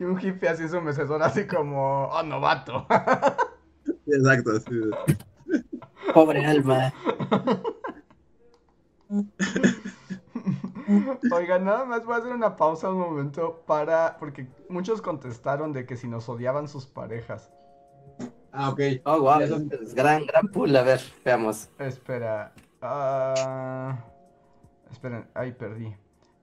Y 0.00 0.04
un 0.04 0.20
hippie 0.20 0.48
así 0.48 0.68
su 0.68 0.80
mecedor 0.80 1.22
así 1.22 1.46
como, 1.46 2.06
oh, 2.08 2.22
novato. 2.22 2.86
Exacto, 4.06 4.50
así. 4.52 4.80
Pobre 6.12 6.44
alma. 6.44 6.92
Oigan, 11.32 11.64
nada 11.64 11.84
más 11.84 12.04
voy 12.04 12.14
a 12.14 12.18
hacer 12.18 12.32
una 12.32 12.56
pausa 12.56 12.90
un 12.90 12.98
momento 12.98 13.62
para, 13.66 14.16
porque 14.18 14.46
muchos 14.68 15.00
contestaron 15.00 15.72
de 15.72 15.86
que 15.86 15.96
si 15.96 16.06
nos 16.08 16.28
odiaban 16.28 16.68
sus 16.68 16.86
parejas. 16.86 17.50
Ah, 18.56 18.70
ok. 18.70 18.80
Oh, 19.04 19.20
wow. 19.20 19.40
Eso- 19.40 19.62
Es 19.82 19.94
gran, 19.94 20.26
gran 20.26 20.48
pool. 20.48 20.74
A 20.76 20.82
ver, 20.82 21.00
veamos. 21.24 21.68
Espera. 21.78 22.52
ah, 22.80 23.98
esperen, 24.92 25.26
ahí 25.34 25.52
perdí. 25.52 25.94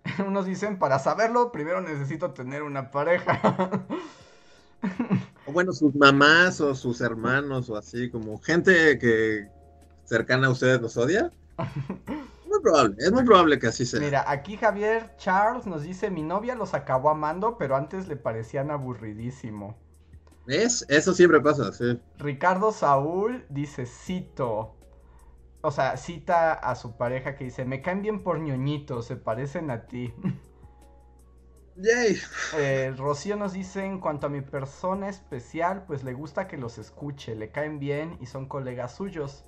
Unos 0.27 0.45
dicen, 0.45 0.77
para 0.77 0.99
saberlo, 0.99 1.51
primero 1.51 1.79
necesito 1.81 2.31
tener 2.31 2.63
una 2.63 2.91
pareja. 2.91 3.85
O 5.45 5.51
bueno, 5.51 5.73
sus 5.73 5.93
mamás 5.95 6.59
o 6.61 6.73
sus 6.73 7.01
hermanos 7.01 7.69
o 7.69 7.77
así, 7.77 8.09
como 8.09 8.39
gente 8.39 8.97
que 8.97 9.47
cercana 10.05 10.47
a 10.47 10.49
ustedes 10.49 10.81
nos 10.81 10.97
odia. 10.97 11.31
Muy 12.47 12.59
probable, 12.61 12.95
es 12.97 13.11
muy 13.13 13.23
probable 13.23 13.59
que 13.59 13.67
así 13.67 13.85
sea. 13.85 13.99
Mira, 14.01 14.25
aquí 14.29 14.57
Javier 14.57 15.15
Charles 15.17 15.65
nos 15.67 15.83
dice, 15.83 16.09
mi 16.11 16.21
novia 16.21 16.53
los 16.55 16.73
acabó 16.73 17.09
amando, 17.09 17.57
pero 17.57 17.77
antes 17.77 18.07
le 18.09 18.17
parecían 18.17 18.71
aburridísimo. 18.71 19.77
¿Ves? 20.45 20.85
Eso 20.89 21.13
siempre 21.13 21.41
pasa, 21.41 21.71
sí. 21.73 21.99
Ricardo 22.17 22.71
Saúl 22.71 23.45
dice, 23.49 23.85
cito. 23.85 24.75
O 25.61 25.71
sea, 25.71 25.97
cita 25.97 26.53
a 26.53 26.75
su 26.75 26.97
pareja 26.97 27.35
que 27.35 27.45
dice, 27.45 27.65
me 27.65 27.81
caen 27.81 28.01
bien 28.01 28.23
por 28.23 28.39
ñoñitos, 28.39 29.05
se 29.05 29.15
parecen 29.17 29.71
a 29.71 29.87
ti. 29.87 30.13
Yay. 31.75 32.17
Eh, 32.51 32.93
Rocío 32.97 33.35
nos 33.35 33.53
dice, 33.53 33.85
en 33.85 33.99
cuanto 33.99 34.27
a 34.27 34.29
mi 34.29 34.41
persona 34.41 35.09
especial, 35.09 35.85
pues 35.85 36.03
le 36.03 36.13
gusta 36.13 36.47
que 36.47 36.57
los 36.57 36.77
escuche, 36.77 37.35
le 37.35 37.51
caen 37.51 37.79
bien 37.79 38.17
y 38.21 38.25
son 38.25 38.47
colegas 38.47 38.95
suyos. 38.95 39.45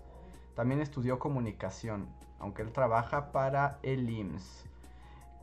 También 0.56 0.82
estudió 0.82 1.20
comunicación, 1.20 2.10
aunque 2.39 2.62
él 2.62 2.72
trabaja 2.72 3.32
para 3.32 3.80
el 3.84 4.10
IMSS. 4.10 4.66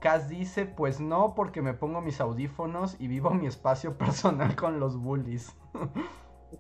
Cas 0.00 0.28
dice, 0.28 0.64
pues 0.64 1.00
no, 1.00 1.34
porque 1.34 1.62
me 1.62 1.74
pongo 1.74 2.00
mis 2.00 2.20
audífonos 2.20 2.96
y 2.98 3.08
vivo 3.08 3.30
mi 3.30 3.46
espacio 3.46 3.94
personal 3.98 4.56
con 4.56 4.80
los 4.80 4.96
bullies. 4.96 5.54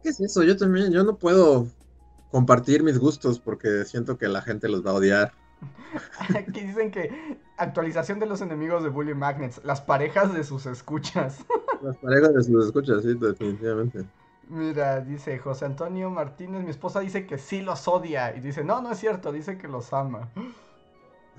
¿Qué 0.02 0.10
es 0.10 0.20
eso? 0.20 0.42
Yo 0.42 0.56
también, 0.56 0.92
yo 0.92 1.02
no 1.04 1.16
puedo 1.16 1.66
compartir 2.30 2.82
mis 2.82 2.98
gustos 2.98 3.40
porque 3.40 3.84
siento 3.84 4.16
que 4.18 4.28
la 4.28 4.42
gente 4.42 4.68
los 4.68 4.84
va 4.84 4.90
a 4.90 4.94
odiar. 4.94 5.32
Aquí 6.34 6.60
dicen 6.60 6.90
que 6.90 7.38
actualización 7.56 8.18
de 8.18 8.26
los 8.26 8.40
enemigos 8.40 8.82
de 8.82 8.88
Bully 8.88 9.14
Magnets, 9.14 9.60
las 9.64 9.80
parejas 9.80 10.32
de 10.32 10.44
sus 10.44 10.66
escuchas. 10.66 11.44
Las 11.82 11.96
parejas 11.96 12.34
de 12.34 12.42
sus 12.42 12.66
escuchas, 12.66 13.02
sí, 13.02 13.14
definitivamente. 13.14 14.04
Mira, 14.50 15.00
dice 15.00 15.38
José 15.38 15.64
Antonio 15.64 16.10
Martínez, 16.10 16.62
mi 16.62 16.68
esposa 16.68 17.00
dice 17.00 17.26
que 17.26 17.38
sí 17.38 17.62
los 17.62 17.88
odia. 17.88 18.36
Y 18.36 18.40
dice, 18.40 18.64
no, 18.64 18.82
no 18.82 18.92
es 18.92 18.98
cierto, 18.98 19.32
dice 19.32 19.56
que 19.56 19.66
los 19.66 19.94
ama. 19.94 20.28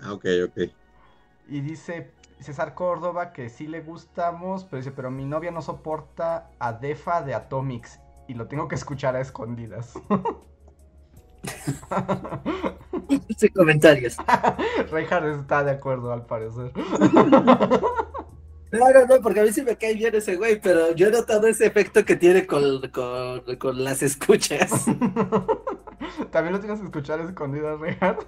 Ah, 0.02 0.14
ok, 0.14 0.26
ok. 0.48 0.81
Y 1.48 1.62
dice 1.62 2.12
César 2.40 2.74
Córdoba 2.74 3.34
que 3.34 3.50
sí 3.50 3.68
le 3.68 3.82
gustamos, 3.82 4.66
pero 4.66 4.78
dice, 4.78 4.92
pero 4.92 5.12
mi 5.12 5.26
novia 5.26 5.52
no 5.52 5.62
soporta 5.62 6.50
a 6.60 6.74
Defa 6.74 7.22
de 7.22 7.34
Atomics. 7.34 8.00
Y 8.28 8.34
lo 8.34 8.48
tengo 8.48 8.68
que 8.68 8.76
escuchar 8.76 9.16
a 9.16 9.22
escondidas. 9.22 9.94
Sin 13.38 13.54
comentarios. 13.54 14.16
Reinhardt 14.92 15.42
está 15.42 15.64
de 15.64 15.72
acuerdo, 15.72 16.14
al 16.14 16.26
parecer. 16.26 16.72
No, 18.72 18.90
no, 18.90 19.06
no, 19.06 19.22
porque 19.22 19.42
a 19.42 19.44
mí 19.44 19.52
sí 19.52 19.64
me 19.64 19.76
cae 19.76 19.96
bien 19.96 20.16
ese 20.16 20.38
güey, 20.38 20.62
pero 20.62 20.96
yo 20.96 21.08
he 21.08 21.12
notado 21.12 21.48
ese 21.48 21.66
efecto 21.66 22.06
que 22.06 22.16
tiene 22.16 22.48
con, 22.48 22.90
con, 22.92 23.42
con 23.58 23.84
las 23.84 24.02
escuchas. 24.02 24.86
También 26.32 26.54
lo 26.54 26.60
tienes 26.60 26.80
que 26.80 26.86
escuchar 26.86 27.20
escondidas, 27.20 27.80
Reinhardt. 27.80 28.26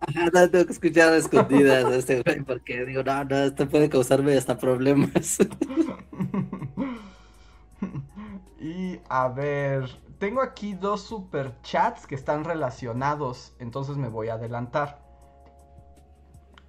Ajá, 0.00 0.26
no 0.32 0.50
tengo 0.50 0.66
que 0.66 0.72
escuchar 0.72 1.12
a 1.12 1.16
escondidas 1.16 1.84
a 1.84 1.96
este 1.96 2.22
güey, 2.22 2.42
porque 2.42 2.84
digo, 2.84 3.02
no, 3.02 3.24
no, 3.24 3.36
esto 3.36 3.68
puede 3.68 3.88
causarme 3.88 4.36
hasta 4.36 4.58
problemas. 4.58 5.38
y 8.60 9.00
a 9.08 9.28
ver, 9.28 9.88
tengo 10.18 10.42
aquí 10.42 10.74
dos 10.74 11.02
super 11.02 11.60
chats 11.62 12.06
que 12.06 12.14
están 12.14 12.44
relacionados, 12.44 13.54
entonces 13.58 13.96
me 13.96 14.08
voy 14.08 14.28
a 14.28 14.34
adelantar. 14.34 15.00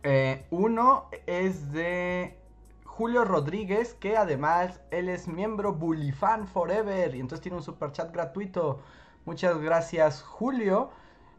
Eh, 0.03 0.45
uno 0.51 1.09
es 1.25 1.71
de 1.73 2.39
Julio 2.85 3.25
Rodríguez, 3.25 3.93
que 3.93 4.15
además 4.17 4.79
él 4.89 5.09
es 5.09 5.27
miembro 5.27 5.73
Bullyfan 5.73 6.47
Forever 6.47 7.13
y 7.13 7.19
entonces 7.19 7.41
tiene 7.41 7.57
un 7.57 7.63
super 7.63 7.91
chat 7.91 8.11
gratuito. 8.13 8.79
Muchas 9.25 9.59
gracias, 9.59 10.23
Julio. 10.23 10.91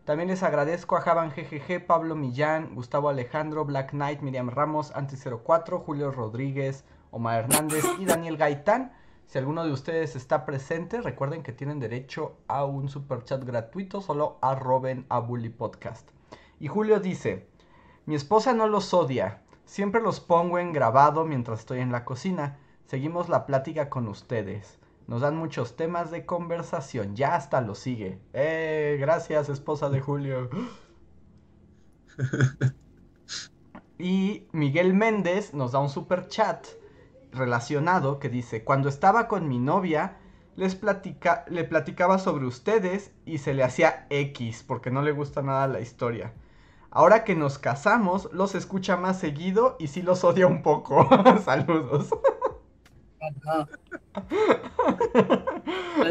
También 0.08 0.30
les 0.30 0.42
agradezco 0.42 0.96
a 0.96 1.02
Javan 1.02 1.34
GGG, 1.36 1.84
Pablo 1.84 2.16
Millán, 2.16 2.74
Gustavo 2.74 3.10
Alejandro, 3.10 3.66
Black 3.66 3.90
Knight, 3.90 4.22
Miriam 4.22 4.48
Ramos, 4.48 4.90
Anti04, 4.94 5.84
Julio 5.84 6.10
Rodríguez, 6.10 6.86
Omar 7.10 7.40
Hernández 7.40 7.84
y 7.98 8.06
Daniel 8.06 8.38
Gaitán. 8.38 8.92
Si 9.26 9.36
alguno 9.36 9.66
de 9.66 9.70
ustedes 9.70 10.16
está 10.16 10.46
presente, 10.46 11.02
recuerden 11.02 11.42
que 11.42 11.52
tienen 11.52 11.78
derecho 11.78 12.38
a 12.48 12.64
un 12.64 12.88
super 12.88 13.22
chat 13.24 13.44
gratuito, 13.44 14.00
solo 14.00 14.38
arroben 14.40 15.04
a 15.10 15.18
Bully 15.18 15.50
Podcast. 15.50 16.08
Y 16.58 16.68
Julio 16.68 17.00
dice, 17.00 17.46
mi 18.06 18.14
esposa 18.14 18.54
no 18.54 18.66
los 18.66 18.94
odia, 18.94 19.42
siempre 19.66 20.00
los 20.00 20.20
pongo 20.20 20.58
en 20.58 20.72
grabado 20.72 21.26
mientras 21.26 21.58
estoy 21.58 21.80
en 21.80 21.92
la 21.92 22.06
cocina. 22.06 22.56
Seguimos 22.86 23.28
la 23.28 23.44
plática 23.44 23.90
con 23.90 24.08
ustedes. 24.08 24.78
Nos 25.08 25.22
dan 25.22 25.36
muchos 25.36 25.74
temas 25.74 26.10
de 26.10 26.26
conversación, 26.26 27.16
ya 27.16 27.34
hasta 27.34 27.62
lo 27.62 27.74
sigue. 27.74 28.20
Eh, 28.34 28.98
gracias, 29.00 29.48
esposa 29.48 29.88
de 29.88 30.02
Julio. 30.02 30.50
y 33.98 34.46
Miguel 34.52 34.92
Méndez 34.92 35.54
nos 35.54 35.72
da 35.72 35.78
un 35.78 35.88
super 35.88 36.28
chat 36.28 36.66
relacionado 37.32 38.18
que 38.18 38.28
dice, 38.28 38.64
cuando 38.64 38.90
estaba 38.90 39.28
con 39.28 39.48
mi 39.48 39.58
novia, 39.58 40.18
les 40.56 40.74
platica, 40.74 41.46
le 41.48 41.64
platicaba 41.64 42.18
sobre 42.18 42.44
ustedes 42.44 43.14
y 43.24 43.38
se 43.38 43.54
le 43.54 43.64
hacía 43.64 44.06
X 44.10 44.62
porque 44.62 44.90
no 44.90 45.00
le 45.00 45.12
gusta 45.12 45.40
nada 45.40 45.68
la 45.68 45.80
historia. 45.80 46.34
Ahora 46.90 47.24
que 47.24 47.34
nos 47.34 47.58
casamos, 47.58 48.28
los 48.34 48.54
escucha 48.54 48.98
más 48.98 49.18
seguido 49.18 49.76
y 49.78 49.86
sí 49.86 50.02
los 50.02 50.22
odia 50.22 50.46
un 50.46 50.62
poco. 50.62 51.08
Saludos. 51.46 52.10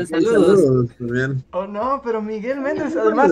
Saludos. 0.09 0.89
también. 0.97 1.43
Oh 1.51 1.65
no, 1.65 2.01
pero 2.03 2.21
Miguel 2.21 2.59
Méndez, 2.61 2.95
además. 2.95 3.31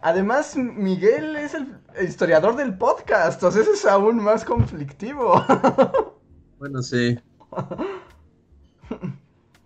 Además, 0.00 0.56
Miguel 0.56 1.36
es 1.36 1.54
el 1.54 1.76
historiador 2.02 2.56
del 2.56 2.76
podcast, 2.76 3.34
entonces 3.34 3.68
es 3.68 3.84
aún 3.86 4.22
más 4.22 4.44
conflictivo. 4.44 5.34
Bueno, 6.58 6.80
sí. 6.80 7.18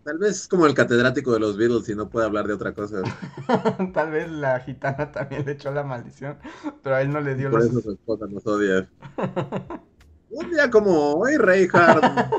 Tal 0.06 0.16
vez 0.16 0.30
es 0.30 0.48
como 0.48 0.64
el 0.64 0.72
catedrático 0.72 1.30
de 1.34 1.40
los 1.40 1.58
Beatles 1.58 1.86
y 1.90 1.94
no 1.94 2.08
puede 2.08 2.24
hablar 2.24 2.46
de 2.46 2.54
otra 2.54 2.72
cosa. 2.72 3.02
Tal 3.92 4.10
vez 4.12 4.30
la 4.30 4.60
gitana 4.60 5.12
también 5.12 5.44
le 5.44 5.52
echó 5.52 5.70
la 5.72 5.82
maldición, 5.82 6.38
pero 6.82 6.94
a 6.96 7.02
él 7.02 7.12
no 7.12 7.20
le 7.20 7.34
dio 7.34 7.50
Por 7.50 7.60
los... 7.60 7.70
eso 7.70 7.82
su 7.82 7.90
esposa 7.90 8.26
nos 8.30 8.46
odia. 8.46 8.88
Un 10.30 10.50
día 10.50 10.70
como 10.70 11.16
hoy, 11.16 11.36
Reinhardt 11.36 12.32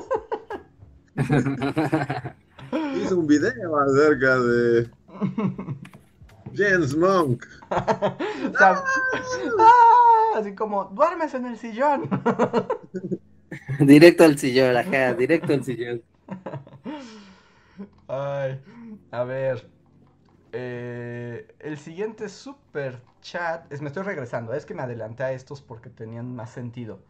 hizo 2.94 3.18
un 3.18 3.28
video 3.28 3.78
acerca 3.80 4.40
de 4.40 4.90
James 6.54 6.96
Monk. 6.96 7.46
O 8.54 8.58
sea, 8.58 8.82
¡ah! 9.60 10.38
así 10.40 10.56
como, 10.56 10.86
duermes 10.86 11.34
en 11.34 11.46
el 11.46 11.58
sillón. 11.58 12.10
directo 13.80 14.24
al 14.24 14.38
sillón, 14.38 14.76
ajá, 14.78 15.14
directo 15.14 15.54
al 15.54 15.64
sillón. 15.64 16.02
Ay, 18.08 18.62
a 19.12 19.24
ver. 19.24 19.70
eh, 20.54 21.48
el 21.60 21.78
siguiente 21.78 22.30
super 22.30 23.02
chat. 23.22 23.72
Es, 23.72 23.82
me 23.82 23.88
estoy 23.90 24.04
regresando. 24.04 24.54
Es 24.54 24.66
que 24.66 24.74
me 24.74 24.84
adelanté 24.84 25.24
a 25.24 25.32
estos 25.34 25.62
porque 25.62 25.90
tenían 25.90 26.36
más 26.36 26.52
sentido. 26.52 27.02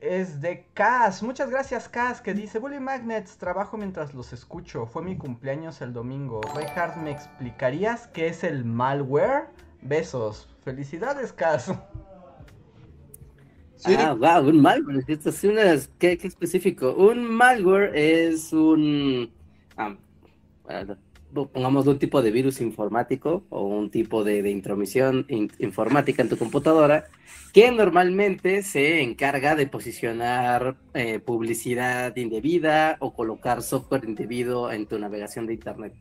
Es 0.00 0.40
de 0.40 0.66
Cas. 0.74 1.22
Muchas 1.22 1.50
gracias, 1.50 1.88
Cas. 1.88 2.20
Que 2.20 2.34
dice: 2.34 2.58
Bully 2.58 2.80
Magnets, 2.80 3.36
trabajo 3.36 3.76
mientras 3.76 4.14
los 4.14 4.32
escucho. 4.32 4.86
Fue 4.86 5.02
mi 5.02 5.16
cumpleaños 5.16 5.80
el 5.80 5.92
domingo. 5.92 6.40
Reinhardt, 6.54 6.96
¿me 6.96 7.10
explicarías 7.10 8.06
qué 8.08 8.28
es 8.28 8.42
el 8.44 8.64
malware? 8.64 9.48
Besos. 9.82 10.48
Felicidades, 10.64 11.32
Cas. 11.32 11.72
Sí. 13.76 13.94
Ah, 13.98 14.14
wow, 14.14 14.48
un 14.48 14.60
malware. 14.62 15.04
Esto 15.06 15.28
es 15.28 15.44
una, 15.44 15.62
¿qué, 15.98 16.16
qué 16.16 16.26
específico? 16.26 16.94
Un 16.94 17.24
malware 17.30 17.92
es 17.94 18.52
un, 18.52 19.30
ah, 19.76 19.94
bueno, 20.64 20.96
pongamos 21.32 21.86
un 21.86 21.98
tipo 21.98 22.22
de 22.22 22.30
virus 22.30 22.60
informático 22.60 23.44
o 23.50 23.62
un 23.66 23.90
tipo 23.90 24.24
de, 24.24 24.42
de 24.42 24.50
intromisión 24.50 25.26
in- 25.28 25.50
informática 25.58 26.22
en 26.22 26.28
tu 26.28 26.36
computadora 26.38 27.06
que 27.52 27.70
normalmente 27.70 28.62
se 28.62 29.02
encarga 29.02 29.54
de 29.54 29.66
posicionar 29.66 30.76
eh, 30.94 31.18
publicidad 31.18 32.14
indebida 32.16 32.96
o 33.00 33.12
colocar 33.14 33.62
software 33.62 34.04
indebido 34.04 34.70
en 34.72 34.86
tu 34.86 34.98
navegación 34.98 35.46
de 35.46 35.54
internet. 35.54 35.94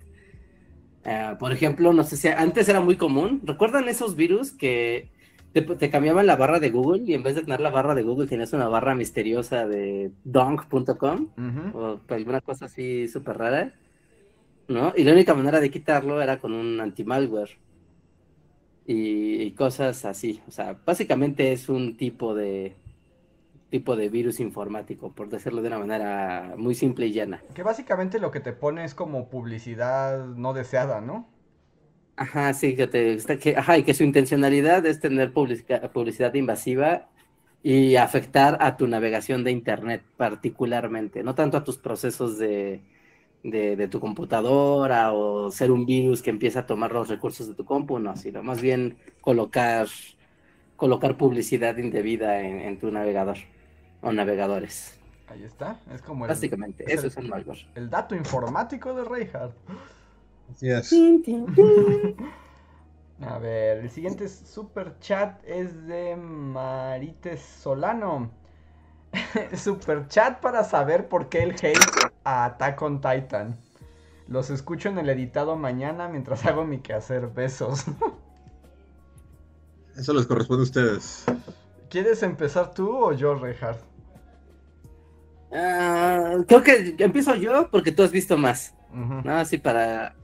Ah, 1.05 1.37
por 1.39 1.51
ejemplo, 1.51 1.93
no 1.93 2.03
sé 2.03 2.17
si 2.17 2.27
antes 2.29 2.67
era 2.67 2.81
muy 2.81 2.97
común. 2.97 3.41
¿Recuerdan 3.43 3.87
esos 3.87 4.15
virus 4.15 4.51
que 4.51 5.09
te, 5.53 5.61
te 5.61 5.89
cambiaban 5.89 6.25
la 6.27 6.35
barra 6.35 6.59
de 6.59 6.71
Google 6.71 7.03
y 7.05 7.13
en 7.13 7.23
vez 7.23 7.35
de 7.35 7.41
tener 7.43 7.61
la 7.61 7.69
barra 7.69 7.95
de 7.95 8.01
Google 8.03 8.27
tenías 8.27 8.53
una 8.53 8.67
barra 8.67 8.95
misteriosa 8.95 9.67
de 9.67 10.11
donk.com 10.23 11.27
Ujú. 11.37 11.77
o 11.77 11.99
alguna 12.09 12.41
cosa 12.41 12.65
así 12.65 13.07
súper 13.07 13.37
rara? 13.37 13.73
¿No? 14.67 14.93
Y 14.95 15.03
la 15.03 15.13
única 15.13 15.33
manera 15.33 15.59
de 15.59 15.71
quitarlo 15.71 16.21
era 16.21 16.39
con 16.39 16.53
un 16.53 16.79
anti-malware 16.79 17.57
y, 18.85 19.41
y 19.43 19.51
cosas 19.53 20.05
así. 20.05 20.41
O 20.47 20.51
sea, 20.51 20.79
básicamente 20.85 21.51
es 21.51 21.69
un 21.69 21.97
tipo 21.97 22.35
de 22.35 22.75
tipo 23.69 23.95
de 23.97 24.09
virus 24.09 24.39
informático, 24.39 25.13
por 25.13 25.29
decirlo 25.29 25.61
de 25.61 25.67
una 25.67 25.79
manera 25.79 26.55
muy 26.57 26.75
simple 26.75 27.07
y 27.07 27.13
llana. 27.13 27.43
Que 27.55 27.63
básicamente 27.63 28.19
lo 28.19 28.29
que 28.29 28.39
te 28.39 28.53
pone 28.53 28.85
es 28.85 28.93
como 28.93 29.29
publicidad 29.29 30.25
no 30.27 30.53
deseada, 30.53 31.01
¿no? 31.01 31.27
Ajá, 32.17 32.53
sí, 32.53 32.75
que 32.75 32.87
te, 32.87 33.13
está- 33.13 33.37
que, 33.37 33.57
ajá, 33.57 33.77
y 33.77 33.83
que 33.83 33.93
su 33.93 34.03
intencionalidad 34.03 34.85
es 34.85 34.99
tener 35.01 35.33
publica- 35.33 35.91
publicidad 35.91 36.33
invasiva 36.33 37.09
y 37.61 37.95
afectar 37.97 38.57
a 38.61 38.77
tu 38.77 38.87
navegación 38.87 39.43
de 39.43 39.51
Internet 39.51 40.03
particularmente, 40.17 41.23
no 41.23 41.35
tanto 41.35 41.57
a 41.57 41.63
tus 41.65 41.77
procesos 41.77 42.37
de, 42.37 42.83
de, 43.51 43.75
de 43.75 43.87
tu 43.87 43.99
computadora 43.99 45.13
o 45.13 45.51
ser 45.51 45.71
un 45.71 45.85
virus 45.85 46.21
que 46.23 46.29
empieza 46.31 46.61
a 46.61 46.65
tomar 46.67 46.91
los 46.91 47.09
recursos 47.09 47.47
de 47.47 47.55
tu 47.55 47.65
compu, 47.65 47.99
no, 47.99 48.15
sino 48.17 48.43
más 48.43 48.61
bien 48.61 48.97
colocar, 49.21 49.87
colocar 50.75 51.17
publicidad 51.17 51.77
indebida 51.77 52.41
en, 52.41 52.61
en 52.61 52.79
tu 52.79 52.91
navegador 52.91 53.37
o 54.01 54.11
navegadores. 54.11 54.99
Ahí 55.27 55.43
está. 55.43 55.79
Es 55.91 56.01
como 56.01 56.25
el, 56.25 56.33
Básicamente, 56.33 56.83
es 56.87 56.95
eso 56.95 57.07
el- 57.07 57.07
es 57.07 57.17
un 57.17 57.29
malware. 57.29 57.59
el 57.75 57.89
dato 57.89 58.15
informático 58.15 58.93
de 58.93 59.03
Reinhardt. 59.03 59.55
Así 60.49 60.69
es. 60.69 61.09
A 63.21 63.37
ver, 63.39 63.79
el 63.79 63.89
siguiente 63.89 64.27
super 64.29 64.99
chat 64.99 65.41
es 65.45 65.85
de 65.87 66.15
Marites 66.15 67.41
Solano. 67.41 68.31
super 69.55 70.07
chat 70.07 70.39
para 70.39 70.63
saber 70.63 71.07
por 71.07 71.29
qué 71.29 71.43
el 71.43 71.51
hate 71.51 71.79
a 72.23 72.45
Attack 72.45 72.81
on 72.81 73.01
Titan. 73.01 73.57
Los 74.27 74.49
escucho 74.49 74.89
en 74.89 74.97
el 74.97 75.09
editado 75.09 75.55
mañana 75.55 76.07
mientras 76.07 76.45
hago 76.45 76.65
mi 76.65 76.79
quehacer. 76.79 77.27
Besos. 77.27 77.85
Eso 79.95 80.13
les 80.13 80.25
corresponde 80.25 80.61
a 80.61 80.65
ustedes. 80.65 81.23
¿Quieres 81.89 82.23
empezar 82.23 82.73
tú 82.73 82.89
o 82.89 83.13
yo, 83.13 83.35
Reinhardt? 83.35 83.79
Ah, 85.53 86.37
creo 86.47 86.63
que 86.63 86.95
empiezo 86.99 87.35
yo 87.35 87.69
porque 87.69 87.91
tú 87.91 88.03
has 88.03 88.11
visto 88.11 88.37
más. 88.37 88.73
No, 88.91 89.37
así 89.37 89.57
para. 89.57 90.15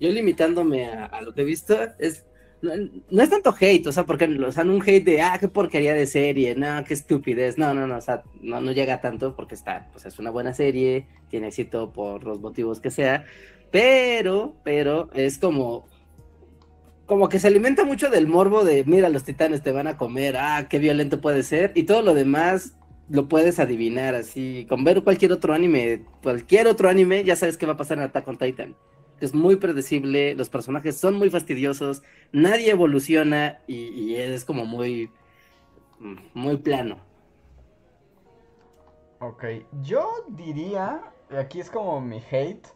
Yo 0.00 0.10
limitándome 0.10 0.88
a, 0.88 1.06
a 1.06 1.22
lo 1.22 1.34
que 1.34 1.42
he 1.42 1.44
visto, 1.44 1.76
es. 1.98 2.24
No, 2.62 3.22
es 3.22 3.28
tanto 3.28 3.52
hate, 3.58 3.88
o 3.88 3.92
sea, 3.92 4.04
porque, 4.04 4.26
o 4.26 4.52
sea, 4.52 4.62
un 4.62 4.80
hate 4.80 5.04
de, 5.04 5.20
ah, 5.20 5.36
qué 5.40 5.48
porquería 5.48 5.94
de 5.94 6.06
serie, 6.06 6.54
no, 6.54 6.84
qué 6.84 6.94
estupidez, 6.94 7.58
no, 7.58 7.74
no, 7.74 7.88
no, 7.88 7.96
o 7.96 8.00
sea, 8.00 8.22
no, 8.40 8.60
no 8.60 8.70
llega 8.70 9.00
tanto 9.00 9.34
porque 9.34 9.56
está, 9.56 9.88
pues 9.90 10.06
es 10.06 10.20
una 10.20 10.30
buena 10.30 10.54
serie, 10.54 11.08
tiene 11.28 11.48
éxito 11.48 11.92
por 11.92 12.22
los 12.22 12.40
motivos 12.40 12.80
que 12.80 12.92
sea, 12.92 13.24
pero, 13.72 14.54
pero 14.62 15.10
es 15.12 15.38
como, 15.38 15.86
como 17.04 17.28
que 17.28 17.40
se 17.40 17.48
alimenta 17.48 17.84
mucho 17.84 18.10
del 18.10 18.28
morbo 18.28 18.64
de, 18.64 18.84
mira, 18.84 19.08
los 19.08 19.24
titanes 19.24 19.64
te 19.64 19.72
van 19.72 19.88
a 19.88 19.96
comer, 19.96 20.36
ah, 20.36 20.68
qué 20.70 20.78
violento 20.78 21.20
puede 21.20 21.42
ser, 21.42 21.72
y 21.74 21.82
todo 21.82 22.02
lo 22.02 22.14
demás 22.14 22.76
lo 23.08 23.28
puedes 23.28 23.58
adivinar 23.58 24.14
así, 24.14 24.66
con 24.68 24.84
ver 24.84 25.02
cualquier 25.02 25.32
otro 25.32 25.52
anime, 25.52 26.04
cualquier 26.22 26.68
otro 26.68 26.88
anime, 26.88 27.24
ya 27.24 27.34
sabes 27.34 27.56
qué 27.56 27.66
va 27.66 27.72
a 27.72 27.76
pasar 27.76 27.98
en 27.98 28.04
Attack 28.04 28.28
on 28.28 28.38
Titan. 28.38 28.76
Es 29.22 29.34
muy 29.34 29.56
predecible, 29.56 30.34
los 30.34 30.50
personajes 30.50 30.98
son 31.00 31.14
muy 31.16 31.30
fastidiosos, 31.30 32.02
nadie 32.32 32.70
evoluciona 32.72 33.62
y, 33.68 33.76
y 33.90 34.16
es 34.16 34.44
como 34.44 34.66
muy, 34.66 35.10
muy 36.34 36.56
plano. 36.58 37.08
Ok, 39.20 39.44
yo 39.80 40.06
diría, 40.28 41.14
aquí 41.30 41.60
es 41.60 41.70
como 41.70 41.98
mi 42.02 42.22
hate. 42.30 42.68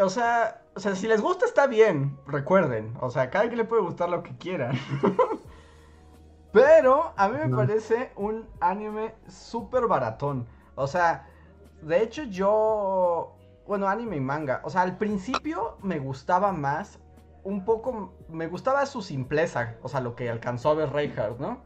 O 0.00 0.08
sea, 0.08 0.62
o 0.76 0.80
sea, 0.80 0.94
si 0.94 1.08
les 1.08 1.20
gusta 1.20 1.44
está 1.46 1.66
bien, 1.66 2.18
recuerden. 2.26 2.96
O 3.00 3.10
sea, 3.10 3.30
cada 3.30 3.46
quien 3.46 3.58
le 3.58 3.64
puede 3.64 3.82
gustar 3.82 4.08
lo 4.08 4.22
que 4.22 4.36
quiera. 4.38 4.72
Pero 6.52 7.12
a 7.16 7.28
mí 7.28 7.38
me 7.38 7.48
No. 7.48 7.50
parece 7.50 8.12
un 8.16 8.48
anime 8.60 9.14
súper 9.28 9.86
baratón. 9.86 10.48
O 10.74 10.86
sea, 10.86 11.28
de 11.82 12.02
hecho 12.02 12.24
yo... 12.24 13.37
Bueno, 13.68 13.86
anime 13.86 14.16
y 14.16 14.20
manga. 14.20 14.62
O 14.64 14.70
sea, 14.70 14.80
al 14.80 14.96
principio 14.96 15.76
me 15.82 15.98
gustaba 15.98 16.52
más 16.52 16.98
un 17.44 17.66
poco, 17.66 18.14
me 18.30 18.46
gustaba 18.46 18.86
su 18.86 19.02
simpleza, 19.02 19.76
o 19.82 19.88
sea, 19.88 20.00
lo 20.00 20.16
que 20.16 20.30
alcanzó 20.30 20.70
a 20.70 20.74
ver 20.74 20.90
Reinhardt, 20.90 21.38
¿no? 21.38 21.60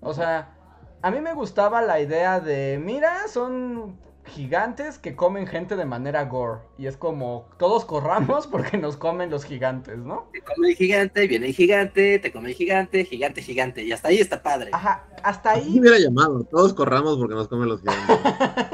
O 0.00 0.12
sea, 0.12 0.56
a 1.02 1.10
mí 1.12 1.20
me 1.20 1.32
gustaba 1.32 1.82
la 1.82 2.00
idea 2.00 2.40
de, 2.40 2.82
mira, 2.84 3.28
son 3.28 4.00
gigantes 4.26 4.98
que 4.98 5.16
comen 5.16 5.46
gente 5.46 5.76
de 5.76 5.84
manera 5.84 6.24
gore. 6.24 6.60
Y 6.78 6.86
es 6.86 6.96
como, 6.96 7.48
todos 7.58 7.84
corramos 7.84 8.46
porque 8.50 8.78
nos 8.78 8.96
comen 8.96 9.30
los 9.30 9.44
gigantes, 9.44 9.98
¿no? 9.98 10.28
Te 10.32 10.40
come 10.42 10.70
el 10.70 10.76
gigante, 10.76 11.26
viene 11.26 11.46
el 11.46 11.54
gigante, 11.54 12.18
te 12.18 12.32
come 12.32 12.50
el 12.50 12.54
gigante, 12.54 13.04
gigante, 13.04 13.42
gigante. 13.42 13.82
Y 13.82 13.92
hasta 13.92 14.08
ahí 14.08 14.18
está 14.18 14.42
padre. 14.42 14.70
Ajá, 14.72 15.06
hasta 15.22 15.52
ahí 15.52 15.78
hubiera 15.78 15.98
llamado, 15.98 16.44
todos 16.44 16.74
corramos 16.74 17.18
porque 17.18 17.34
nos 17.34 17.48
comen 17.48 17.68
los 17.68 17.80
gigantes. 17.80 18.18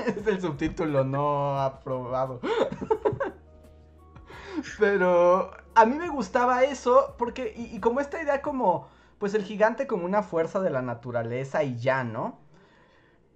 es 0.16 0.26
el 0.26 0.40
subtítulo 0.40 1.04
no 1.04 1.60
aprobado. 1.60 2.40
Pero 4.78 5.50
a 5.74 5.84
mí 5.84 5.96
me 5.96 6.08
gustaba 6.08 6.64
eso 6.64 7.14
porque, 7.18 7.52
y, 7.56 7.76
y 7.76 7.80
como 7.80 8.00
esta 8.00 8.22
idea 8.22 8.40
como, 8.40 8.88
pues 9.18 9.34
el 9.34 9.44
gigante 9.44 9.86
como 9.86 10.06
una 10.06 10.22
fuerza 10.22 10.60
de 10.60 10.70
la 10.70 10.82
naturaleza 10.82 11.62
y 11.62 11.76
ya, 11.76 12.04
¿no? 12.04 12.38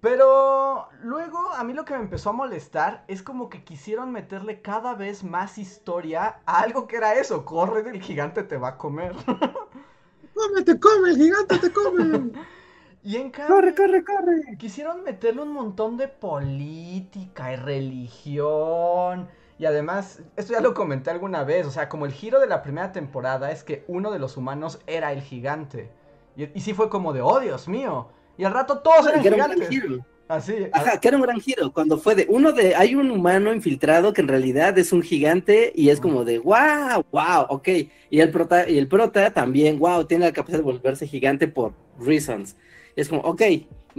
Pero 0.01 0.89
luego 1.03 1.37
a 1.53 1.63
mí 1.63 1.73
lo 1.73 1.85
que 1.85 1.93
me 1.93 1.99
empezó 1.99 2.31
a 2.31 2.33
molestar 2.33 3.05
es 3.07 3.21
como 3.21 3.49
que 3.49 3.63
quisieron 3.63 4.11
meterle 4.11 4.61
cada 4.61 4.95
vez 4.95 5.23
más 5.23 5.59
historia 5.59 6.39
a 6.47 6.61
algo 6.61 6.87
que 6.87 6.97
era 6.97 7.13
eso, 7.13 7.45
corre 7.45 7.83
del 7.83 8.01
gigante 8.01 8.41
te 8.41 8.57
va 8.57 8.69
a 8.69 8.77
comer. 8.77 9.15
¡Come, 10.33 10.63
te 10.63 10.79
come, 10.79 11.11
el 11.11 11.17
gigante 11.17 11.59
te 11.59 11.71
come! 11.71 12.31
y 13.03 13.17
en 13.17 13.29
cambio... 13.29 13.55
Corre, 13.55 13.75
corre, 13.75 14.03
corre. 14.03 14.57
Quisieron 14.57 15.03
meterle 15.03 15.43
un 15.43 15.53
montón 15.53 15.97
de 15.97 16.07
política 16.07 17.53
y 17.53 17.57
religión. 17.57 19.29
Y 19.59 19.65
además, 19.65 20.23
esto 20.35 20.53
ya 20.53 20.61
lo 20.61 20.73
comenté 20.73 21.11
alguna 21.11 21.43
vez, 21.43 21.67
o 21.67 21.71
sea, 21.71 21.89
como 21.89 22.07
el 22.07 22.11
giro 22.11 22.39
de 22.39 22.47
la 22.47 22.63
primera 22.63 22.91
temporada 22.91 23.51
es 23.51 23.63
que 23.63 23.85
uno 23.87 24.09
de 24.09 24.17
los 24.17 24.35
humanos 24.35 24.79
era 24.87 25.11
el 25.11 25.21
gigante. 25.21 25.91
Y, 26.35 26.45
y 26.57 26.61
sí 26.61 26.73
fue 26.73 26.89
como 26.89 27.13
de, 27.13 27.21
oh 27.21 27.39
Dios 27.39 27.67
mío. 27.67 28.09
Y 28.37 28.43
al 28.43 28.53
rato 28.53 28.79
todos 28.79 29.07
eran 29.07 29.21
Que 29.21 29.27
era 29.27 29.37
un 29.37 29.51
gran 29.51 29.69
gigantes. 29.69 30.05
Así. 30.27 30.53
Ajá, 30.71 30.97
que 30.97 31.09
era 31.09 31.17
un 31.17 31.23
gran 31.23 31.41
giro. 31.41 31.73
Cuando 31.73 31.97
fue 31.97 32.15
de 32.15 32.25
uno 32.29 32.53
de. 32.53 32.73
Hay 32.75 32.95
un 32.95 33.11
humano 33.11 33.53
infiltrado 33.53 34.13
que 34.13 34.21
en 34.21 34.29
realidad 34.29 34.77
es 34.79 34.93
un 34.93 35.01
gigante 35.01 35.73
y 35.75 35.89
es 35.89 35.99
como 35.99 36.23
de 36.23 36.39
wow, 36.39 37.03
wow, 37.11 37.47
ok. 37.49 37.67
Y 38.09 38.19
el 38.21 38.29
prota, 38.29 38.69
y 38.69 38.77
el 38.77 38.87
prota 38.87 39.33
también, 39.33 39.77
wow, 39.77 40.05
tiene 40.05 40.25
la 40.25 40.31
capacidad 40.31 40.59
de 40.59 40.63
volverse 40.63 41.05
gigante 41.05 41.49
por 41.49 41.73
reasons. 41.99 42.55
Es 42.95 43.09
como, 43.09 43.23
ok, 43.23 43.41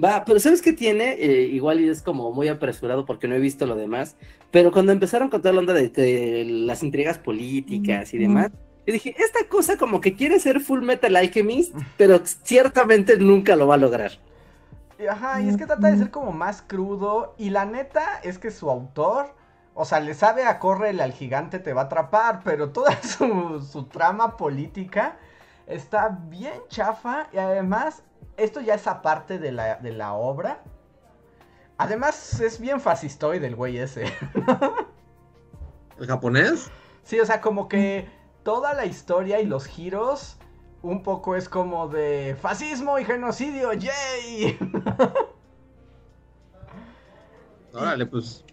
va, 0.03 0.24
pero 0.24 0.41
¿sabes 0.41 0.62
qué 0.62 0.72
tiene? 0.72 1.12
Eh, 1.18 1.49
igual 1.53 1.80
y 1.80 1.89
es 1.89 2.01
como 2.01 2.33
muy 2.33 2.49
apresurado 2.49 3.05
porque 3.05 3.28
no 3.28 3.35
he 3.35 3.41
visto 3.41 3.66
lo 3.66 3.76
demás. 3.76 4.16
Pero 4.51 4.72
cuando 4.72 4.93
empezaron 4.93 5.28
con 5.28 5.43
toda 5.43 5.53
la 5.53 5.61
onda 5.61 5.74
de, 5.74 5.91
de 5.91 6.45
las 6.47 6.83
intrigas 6.83 7.18
políticas 7.18 8.14
y 8.14 8.18
demás. 8.18 8.51
Yo 8.87 8.93
dije, 8.93 9.14
esta 9.16 9.49
cosa 9.49 9.76
como 9.76 10.01
que 10.01 10.14
quiere 10.14 10.41
ser 10.41 10.61
Full 10.61 10.83
Metal 10.83 11.14
Alchemist, 11.14 11.74
pero 11.97 12.20
ciertamente 12.24 13.16
nunca 13.16 13.55
lo 13.55 13.68
va 13.68 13.74
a 13.76 13.78
lograr. 13.78 14.12
Y, 14.99 15.07
Ajá, 15.07 15.41
y 15.41 15.49
es 15.49 15.57
que 15.57 15.66
trata 15.66 15.89
de 15.89 15.99
ser 15.99 16.11
como 16.11 16.33
más 16.33 16.62
crudo. 16.62 17.35
Y 17.39 17.51
la 17.51 17.64
neta 17.64 18.20
es 18.22 18.39
que 18.39 18.51
su 18.51 18.70
autor, 18.70 19.35
o 19.74 19.85
sea, 19.85 20.01
le 20.01 20.14
sabe 20.14 20.45
a 20.45 20.59
córrele 20.59 21.03
al 21.03 21.12
gigante 21.12 21.61
te 21.61 21.72
va 21.72 21.83
a 21.83 21.85
atrapar, 21.85 22.41
pero 22.45 22.70
toda 22.70 23.01
su, 23.03 23.64
su 23.70 23.85
trama 23.85 24.37
política 24.37 25.16
está 25.66 26.18
bien 26.28 26.61
chafa. 26.68 27.28
Y 27.33 27.39
además, 27.39 28.03
esto 28.37 28.61
ya 28.61 28.74
es 28.74 28.87
aparte 28.89 29.39
de 29.39 29.53
la, 29.53 29.76
de 29.76 29.93
la 29.93 30.14
obra. 30.14 30.61
Además, 31.78 32.41
es 32.41 32.61
bien 32.61 32.80
fascistoide 32.80 33.47
el 33.47 33.55
güey 33.55 33.78
ese. 33.78 34.05
¿El 35.99 36.07
japonés? 36.07 36.70
Sí, 37.05 37.20
o 37.20 37.26
sea, 37.26 37.41
como 37.41 37.68
que 37.68 38.09
toda 38.43 38.74
la 38.74 38.86
historia 38.86 39.40
y 39.40 39.47
los 39.47 39.66
giros 39.66 40.36
un 40.82 41.03
poco 41.03 41.36
es 41.36 41.49
como 41.49 41.88
de 41.88 42.36
fascismo 42.40 42.99
y 42.99 43.05
genocidio, 43.05 43.72
¡yay! 43.72 44.59
Órale, 47.72 48.07
pues. 48.07 48.45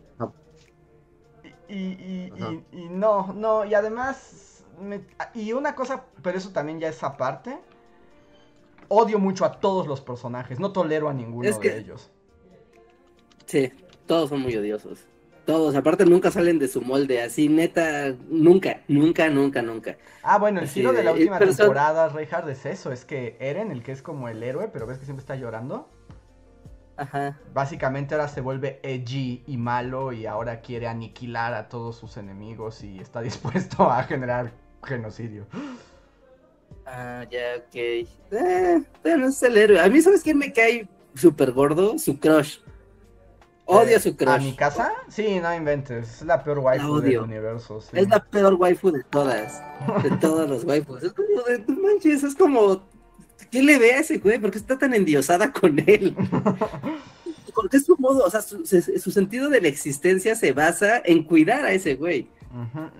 Y, 1.67 1.75
y- 1.75 2.33
y- 2.35 2.41
Ajá. 2.41 2.53
y 2.71 2.89
no, 2.89 3.33
no, 3.33 3.63
y 3.65 3.75
además, 3.75 4.63
me- 4.81 5.05
y 5.35 5.53
una 5.53 5.75
cosa, 5.75 6.05
pero 6.23 6.37
eso 6.37 6.49
también 6.49 6.79
ya 6.79 6.87
es 6.89 7.03
aparte, 7.03 7.59
odio 8.87 9.19
mucho 9.19 9.45
a 9.45 9.59
todos 9.59 9.85
los 9.85 10.01
personajes, 10.01 10.59
no 10.59 10.71
tolero 10.71 11.09
a 11.09 11.13
ninguno 11.13 11.47
Es 11.47 11.59
que- 11.59 11.69
de 11.69 11.77
ellos. 11.79 12.09
Sí, 13.45 13.71
todos 14.07 14.29
son 14.29 14.41
muy 14.41 14.55
odiosos. 14.55 15.05
Todos, 15.49 15.73
aparte 15.75 16.05
nunca 16.05 16.29
salen 16.29 16.59
de 16.59 16.67
su 16.67 16.79
molde, 16.81 17.23
así 17.23 17.49
neta, 17.49 18.13
nunca, 18.29 18.81
nunca, 18.87 19.29
nunca, 19.31 19.63
nunca. 19.63 19.97
Ah, 20.21 20.37
bueno, 20.37 20.59
el 20.59 20.65
Así 20.65 20.75
giro 20.81 20.93
de 20.93 21.01
la 21.01 21.11
última 21.11 21.39
pero 21.39 21.51
son- 21.53 21.57
temporada, 21.57 22.07
Reinhardt, 22.09 22.47
es 22.49 22.67
eso, 22.67 22.91
es 22.91 23.03
que 23.03 23.35
Eren, 23.39 23.71
el 23.71 23.81
que 23.81 23.91
es 23.91 24.03
como 24.03 24.29
el 24.29 24.43
héroe, 24.43 24.67
pero 24.71 24.85
ves 24.85 24.99
que 24.99 25.05
siempre 25.05 25.21
está 25.21 25.35
llorando, 25.35 25.89
Ajá. 26.97 27.39
básicamente 27.51 28.13
ahora 28.13 28.27
se 28.27 28.41
vuelve 28.41 28.79
edgy 28.83 29.43
y 29.47 29.57
malo 29.57 30.11
y 30.13 30.27
ahora 30.27 30.61
quiere 30.61 30.85
aniquilar 30.87 31.55
a 31.55 31.67
todos 31.67 31.95
sus 31.97 32.17
enemigos 32.17 32.83
y 32.83 32.99
está 32.99 33.21
dispuesto 33.23 33.89
a 33.89 34.03
generar 34.03 34.51
genocidio. 34.83 35.47
Ah, 36.85 37.25
ya, 37.31 37.55
ok. 37.57 37.75
Eh, 37.75 38.83
bueno, 39.01 39.27
es 39.29 39.41
el 39.41 39.57
héroe. 39.57 39.79
A 39.79 39.89
mí, 39.89 39.99
¿sabes 39.99 40.21
quién 40.21 40.37
me 40.37 40.53
cae 40.53 40.87
súper 41.15 41.51
gordo? 41.53 41.97
Su 41.97 42.19
crush. 42.19 42.57
Odio 43.71 43.97
a 43.97 43.99
su 43.99 44.09
¿A 44.09 44.15
crush. 44.15 44.41
mi 44.41 44.53
casa? 44.55 44.91
Sí, 45.09 45.39
no 45.39 45.53
inventes. 45.53 46.15
Es 46.17 46.21
la 46.23 46.43
peor 46.43 46.59
waifu 46.59 46.99
del 47.01 47.19
universo. 47.19 47.79
sí. 47.81 47.89
Es 47.93 48.09
la 48.09 48.19
peor 48.23 48.55
waifu 48.55 48.91
de 48.91 49.03
todas. 49.03 49.61
De 50.03 50.09
todas 50.21 50.49
las 50.49 50.63
waifus. 50.63 51.03
Es 51.03 51.13
como 51.13 51.41
de, 51.47 51.59
no 51.67 51.79
manches, 51.81 52.23
es 52.23 52.35
como. 52.35 52.81
¿Qué 53.51 53.63
le 53.63 53.79
ve 53.79 53.93
a 53.93 53.99
ese 53.99 54.17
güey? 54.17 54.37
¿Por 54.39 54.51
qué 54.51 54.57
está 54.59 54.77
tan 54.77 54.93
endiosada 54.93 55.51
con 55.51 55.77
él? 55.79 56.15
Porque 57.55 57.77
es 57.77 57.85
su 57.85 57.95
modo, 57.97 58.23
o 58.25 58.29
sea, 58.29 58.41
su, 58.41 58.65
se- 58.65 58.99
su 58.99 59.11
sentido 59.11 59.49
de 59.49 59.59
la 59.61 59.67
existencia 59.67 60.35
se 60.35 60.53
basa 60.53 61.01
en 61.03 61.23
cuidar 61.23 61.65
a 61.65 61.71
ese 61.71 61.95
güey. 61.95 62.29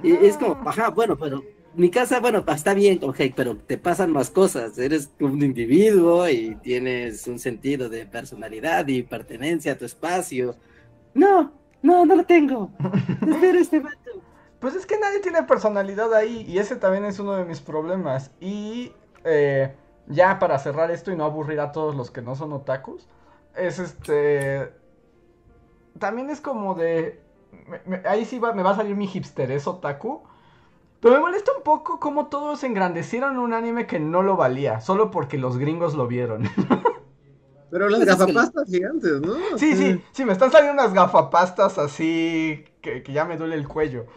Y 0.04 0.12
es 0.14 0.38
como, 0.38 0.54
ajá, 0.68 0.90
bueno, 0.90 1.18
pero 1.18 1.44
mi 1.74 1.90
casa, 1.92 2.20
bueno, 2.20 2.44
está 2.48 2.74
bien, 2.74 3.00
ok, 3.04 3.18
pero 3.36 3.58
te 3.58 3.78
pasan 3.78 4.12
más 4.12 4.30
cosas. 4.32 4.78
Eres 4.78 5.14
un 5.20 5.42
individuo 5.44 6.28
y 6.30 6.56
tienes 6.58 7.28
un 7.28 7.40
sentido 7.40 7.90
de 7.90 8.06
personalidad 8.06 8.88
y 8.88 9.04
pertenencia 9.04 9.74
a 9.74 9.78
tu 9.78 9.86
espacio. 9.86 10.58
No, 11.14 11.54
no, 11.82 12.06
no 12.06 12.16
lo 12.16 12.26
tengo. 12.26 12.72
Espera 13.26 13.60
este 13.60 13.80
vato. 13.80 14.12
Pues 14.60 14.76
es 14.76 14.86
que 14.86 15.00
nadie 15.00 15.20
tiene 15.22 15.44
personalidad 15.44 16.14
ahí 16.14 16.46
y 16.48 16.60
ese 16.60 16.76
también 16.76 17.06
es 17.06 17.20
uno 17.20 17.36
de 17.36 17.46
mis 17.46 17.62
problemas. 17.62 18.32
Y 18.40 18.94
eh, 19.24 19.76
ya 20.08 20.40
para 20.40 20.60
cerrar 20.60 20.92
esto 20.92 21.12
y 21.12 21.16
no 21.16 21.26
aburrir 21.26 21.60
a 21.62 21.72
todos 21.72 21.96
los 21.96 22.12
que 22.12 22.22
no 22.22 22.36
son 22.36 22.54
otakus, 22.54 23.08
es 23.56 23.80
este... 23.80 24.74
También 26.00 26.30
es 26.30 26.42
como 26.42 26.76
de... 26.76 27.22
me- 27.68 27.82
me- 27.86 28.08
ahí 28.08 28.26
sí 28.26 28.40
va- 28.40 28.54
me 28.54 28.64
va 28.64 28.72
a 28.72 28.76
salir 28.76 28.96
mi 28.96 29.08
hipsterés 29.08 29.68
otaku. 29.68 30.24
Pero 31.02 31.16
me 31.16 31.22
molesta 31.22 31.52
un 31.56 31.64
poco 31.64 32.00
cómo 32.00 32.28
todos 32.28 32.64
engrandecieron 32.64 33.38
un 33.38 33.54
anime 33.54 33.88
que 33.88 34.00
no 34.00 34.22
lo 34.22 34.36
valía, 34.36 34.82
solo 34.82 35.12
porque 35.12 35.38
los 35.38 35.58
gringos 35.58 35.96
lo 35.96 36.08
vieron. 36.08 36.44
Pero 37.72 37.88
las 37.88 38.00
Pues 38.00 38.10
es 38.10 38.16
que- 38.16 38.34
gafapastas 38.34 38.68
gigantes, 38.70 39.22
¿no? 39.22 39.34
Sí, 39.58 39.72
Así. 39.72 39.76
sí, 39.76 40.02
sí, 40.12 40.26
me 40.26 40.34
están 40.34 40.52
saliendo 40.52 40.82
unas 40.82 40.94
gafapastas 40.94 41.78
así 41.78 42.66
que, 42.82 43.04
que 43.04 43.14
ya 43.14 43.26
me 43.26 43.38
duele 43.38 43.56
el 43.56 43.68
cuello. 43.68 44.08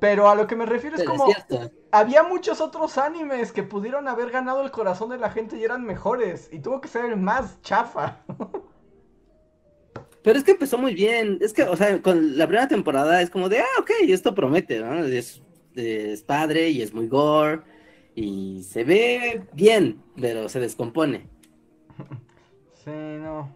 Pero 0.00 0.28
a 0.28 0.34
lo 0.34 0.46
que 0.46 0.56
me 0.56 0.66
refiero 0.66 0.96
es 0.96 1.02
Pero 1.02 1.14
es 1.14 1.18
como... 1.18 1.32
cierto. 1.32 1.70
Había 1.92 2.22
muchos 2.24 2.60
otros 2.60 2.98
animes 2.98 3.52
que 3.52 3.62
pudieron 3.62 4.08
haber 4.08 4.30
ganado 4.30 4.62
el 4.62 4.70
corazón 4.70 5.08
de 5.10 5.16
la 5.18 5.30
gente 5.30 5.56
y 5.56 5.64
eran 5.64 5.84
mejores. 5.84 6.50
Y 6.52 6.58
tuvo 6.58 6.80
que 6.82 6.88
ser 6.88 7.06
el 7.06 7.16
más 7.16 7.62
chafa. 7.62 8.18
Pero 10.22 10.38
es 10.38 10.44
que 10.44 10.50
empezó 10.50 10.76
muy 10.76 10.92
bien. 10.94 11.38
Es 11.40 11.52
que, 11.52 11.62
o 11.62 11.76
sea, 11.76 12.02
con 12.02 12.36
la 12.36 12.46
primera 12.46 12.68
temporada 12.68 13.22
es 13.22 13.30
como 13.30 13.48
de, 13.48 13.60
ah, 13.60 13.80
ok, 13.80 13.90
esto 14.08 14.34
promete, 14.34 14.80
¿no? 14.80 15.04
Es, 15.04 15.40
es 15.76 16.22
padre 16.22 16.70
y 16.70 16.82
es 16.82 16.94
muy 16.94 17.08
gore 17.08 17.62
y 18.14 18.62
se 18.64 18.84
ve 18.84 19.42
bien, 19.52 20.02
pero 20.20 20.48
se 20.48 20.60
descompone. 20.60 21.28
Sí, 22.84 22.90
no. 22.92 23.52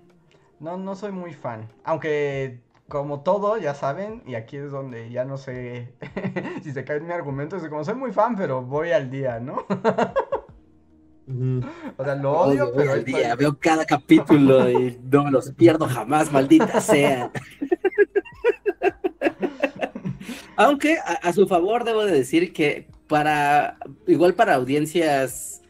No, 0.59 0.77
no 0.77 0.97
soy 0.97 1.13
muy 1.13 1.33
fan. 1.35 1.69
Aunque, 1.85 2.61
como 2.89 3.23
todo, 3.23 3.57
ya 3.59 3.75
saben, 3.75 4.23
y 4.27 4.35
aquí 4.35 4.57
es 4.57 4.73
donde 4.73 5.11
ya 5.11 5.25
no 5.25 5.37
sé 5.39 5.95
si 6.63 6.73
se 6.73 6.85
cae 6.85 7.01
mi 7.01 7.13
argumento, 7.13 7.57
es 7.57 7.69
como 7.69 7.85
soy 7.85 7.95
muy 7.95 8.13
fan, 8.13 8.37
pero 8.37 8.63
voy 8.63 8.91
al 8.93 9.11
día, 9.11 9.39
¿no? 9.41 9.67
O 11.97 12.05
sea, 12.05 12.15
lo 12.17 12.33
odio, 12.33 12.67
Odio, 12.67 12.73
pero 12.75 12.93
al 12.93 13.05
día, 13.05 13.33
estoy. 13.33 13.37
veo 13.37 13.59
cada 13.61 13.85
capítulo 13.85 14.69
y 14.69 14.99
no 15.03 15.25
me 15.25 15.31
los 15.31 15.53
pierdo 15.53 15.87
jamás, 15.87 16.33
maldita 16.33 16.81
sea. 16.81 17.31
Aunque 20.61 20.99
a, 20.99 21.33
su 21.33 21.47
favor 21.47 21.85
debo 21.85 22.05
de 22.05 22.13
decir 22.13 22.53
que 22.53 22.87
para 23.09 23.79
igual 24.07 24.35
para 24.35 24.55
audiencias 24.55 25.63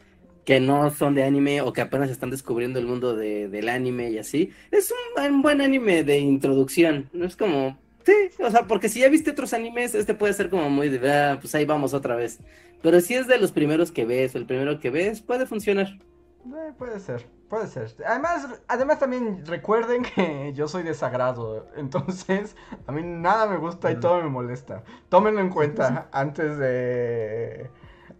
que 0.45 0.59
no 0.59 0.89
son 0.91 1.15
de 1.15 1.23
anime 1.23 1.61
o 1.61 1.71
que 1.71 1.81
apenas 1.81 2.09
están 2.09 2.29
descubriendo 2.29 2.77
el 2.79 2.87
mundo 2.87 3.15
de- 3.15 3.47
del 3.47 3.69
anime 3.69 4.11
y 4.11 4.17
así, 4.17 4.51
es 4.71 4.91
un, 4.91 5.23
un 5.35 5.41
buen 5.41 5.61
anime 5.61 6.03
de 6.03 6.17
introducción. 6.19 7.09
No 7.13 7.25
es 7.25 7.35
como, 7.37 7.77
Sí, 8.05 8.13
o 8.43 8.49
sea, 8.49 8.65
porque 8.67 8.89
si 8.89 8.99
ya 8.99 9.09
viste 9.09 9.31
otros 9.31 9.53
animes, 9.53 9.93
este 9.93 10.15
puede 10.15 10.33
ser 10.33 10.49
como 10.49 10.69
muy 10.71 10.89
de, 10.89 11.11
ah, 11.11 11.37
pues 11.39 11.53
ahí 11.55 11.65
vamos 11.65 11.93
otra 11.93 12.15
vez. 12.15 12.39
Pero 12.81 12.99
si 12.99 13.13
es 13.13 13.27
de 13.27 13.37
los 13.37 13.51
primeros 13.51 13.91
que 13.91 14.05
ves, 14.05 14.33
o 14.35 14.39
el 14.39 14.45
primero 14.47 14.79
que 14.79 14.89
ves, 14.89 15.21
puede 15.21 15.45
funcionar. 15.45 15.99
Eh, 16.45 16.73
puede 16.77 16.99
ser, 16.99 17.27
puede 17.51 17.67
ser. 17.67 17.93
Además, 18.07 18.47
además 18.69 18.97
también 18.97 19.45
recuerden 19.45 20.03
que 20.03 20.53
yo 20.55 20.69
soy 20.69 20.83
desagrado, 20.83 21.67
entonces 21.75 22.55
a 22.87 22.93
mí 22.93 23.01
nada 23.03 23.45
me 23.45 23.57
gusta 23.57 23.91
y 23.91 23.99
todo 23.99 24.23
me 24.23 24.29
molesta. 24.29 24.83
Tómenlo 25.09 25.41
en 25.41 25.49
cuenta 25.49 26.07
antes 26.13 26.57
de 26.57 27.69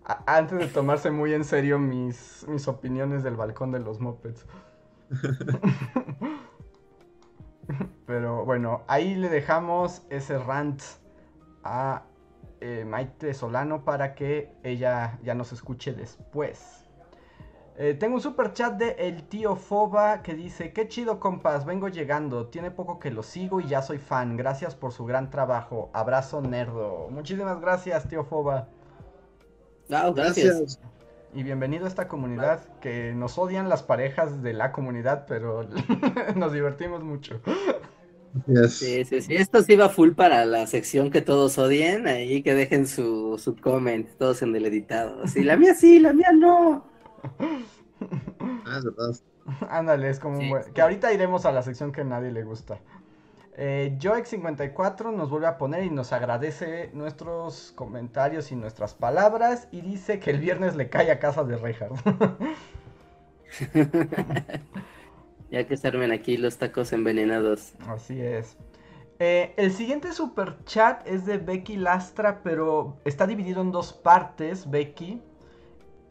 a- 0.04 0.22
antes 0.38 0.60
de 0.60 0.68
tomarse 0.68 1.12
muy 1.12 1.34
en 1.34 1.46
serio 1.46 1.80
mis, 1.80 2.46
mis 2.50 2.68
opiniones 2.68 3.24
del 3.24 3.38
balcón 3.38 3.72
de 3.72 3.80
los 3.80 4.02
mopeds. 4.02 4.46
Pero 8.06 8.44
bueno, 8.44 8.82
ahí 8.88 9.16
le 9.16 9.30
dejamos 9.30 10.02
ese 10.10 10.38
rant 10.40 10.82
a 11.64 12.04
eh, 12.60 12.84
Maite 12.86 13.34
Solano 13.34 13.86
para 13.86 14.14
que 14.14 14.52
ella 14.64 15.20
ya 15.24 15.36
nos 15.36 15.54
escuche 15.54 15.94
después. 15.94 16.81
Eh, 17.84 17.96
tengo 17.96 18.14
un 18.14 18.22
super 18.22 18.54
chat 18.54 18.78
de 18.78 18.92
el 19.00 19.24
tío 19.24 19.56
Foba 19.56 20.22
que 20.22 20.36
dice, 20.36 20.72
qué 20.72 20.88
chido 20.88 21.20
compas, 21.20 21.66
vengo 21.66 21.88
llegando, 21.88 22.46
tiene 22.46 22.70
poco 22.70 23.00
que 23.00 23.10
lo 23.10 23.24
sigo 23.24 23.60
y 23.60 23.68
ya 23.68 23.82
soy 23.82 23.98
fan, 23.98 24.38
gracias 24.38 24.76
por 24.76 24.92
su 24.92 25.04
gran 25.04 25.32
trabajo, 25.32 25.90
abrazo 25.92 26.44
nerdo. 26.44 27.08
Muchísimas 27.10 27.60
gracias 27.60 28.08
tío 28.08 28.24
Foba 28.24 28.68
gracias. 29.90 30.16
Gracias. 30.16 30.80
y 31.34 31.42
bienvenido 31.42 31.86
a 31.86 31.88
esta 31.88 32.08
comunidad 32.08 32.60
que 32.82 33.14
nos 33.16 33.40
odian 33.40 33.68
las 33.68 33.82
parejas 33.82 34.44
de 34.44 34.54
la 34.54 34.72
comunidad, 34.74 35.26
pero 35.28 35.66
nos 36.36 36.54
divertimos 36.54 37.04
mucho. 37.04 37.42
Yes. 38.46 38.76
Sí, 38.76 39.06
sí, 39.06 39.24
sí. 39.24 39.36
Esto 39.36 39.64
sí 39.64 39.76
va 39.76 39.90
full 39.90 40.12
para 40.12 40.46
la 40.46 40.68
sección 40.68 41.10
que 41.10 41.24
todos 41.24 41.58
odien. 41.58 42.06
Ahí 42.08 42.44
que 42.44 42.54
dejen 42.54 42.86
su, 42.86 43.40
su 43.40 43.56
comment, 43.56 44.08
todos 44.20 44.44
en 44.44 44.56
el 44.56 44.68
editado. 44.68 45.28
Sí, 45.28 45.44
la 45.44 45.58
mía 45.58 45.74
sí, 45.74 45.98
la 45.98 46.14
mía 46.14 46.32
no. 46.32 46.91
Ah, 48.66 48.78
es 48.78 48.84
verdad. 48.86 49.16
Ándale, 49.70 50.10
es 50.10 50.20
como 50.20 50.36
un 50.36 50.42
Sí. 50.42 50.50
buen- 50.50 50.74
Que 50.74 50.82
ahorita 50.82 51.12
iremos 51.14 51.46
a 51.46 51.52
la 51.52 51.62
sección 51.62 51.92
que 51.92 52.02
a 52.02 52.04
nadie 52.04 52.32
le 52.32 52.44
gusta. 52.44 52.80
Eh, 53.58 53.98
Joex54 54.02 55.12
nos 55.14 55.30
vuelve 55.30 55.48
a 55.48 55.58
poner 55.58 55.84
y 55.84 55.90
nos 55.90 56.14
agradece 56.14 56.90
nuestros 56.94 57.74
comentarios 57.74 58.52
y 58.52 58.56
nuestras 58.56 58.94
palabras 58.94 59.68
y 59.72 59.82
dice 59.82 60.20
que 60.20 60.32
el 60.32 60.40
viernes 60.40 60.76
le 60.76 60.90
cae 60.90 61.12
a 61.12 61.20
casa 61.20 61.44
de 61.44 61.58
Reinhardt. 61.58 62.00
Ya 65.52 65.68
que 65.68 65.76
se 65.76 65.86
armen 65.90 66.14
aquí 66.14 66.38
los 66.38 66.58
tacos 66.58 66.94
envenenados. 66.94 67.74
Así 67.88 68.22
es. 68.22 68.58
Eh, 69.20 69.54
el 69.58 69.74
siguiente 69.74 70.14
super 70.14 70.64
chat 70.64 71.06
es 71.06 71.26
de 71.26 71.38
Becky 71.40 71.76
Lastra, 71.76 72.42
pero 72.42 72.96
está 73.04 73.28
dividido 73.28 73.62
en 73.62 73.72
dos 73.74 73.92
partes, 73.92 74.70
Becky. 74.70 75.22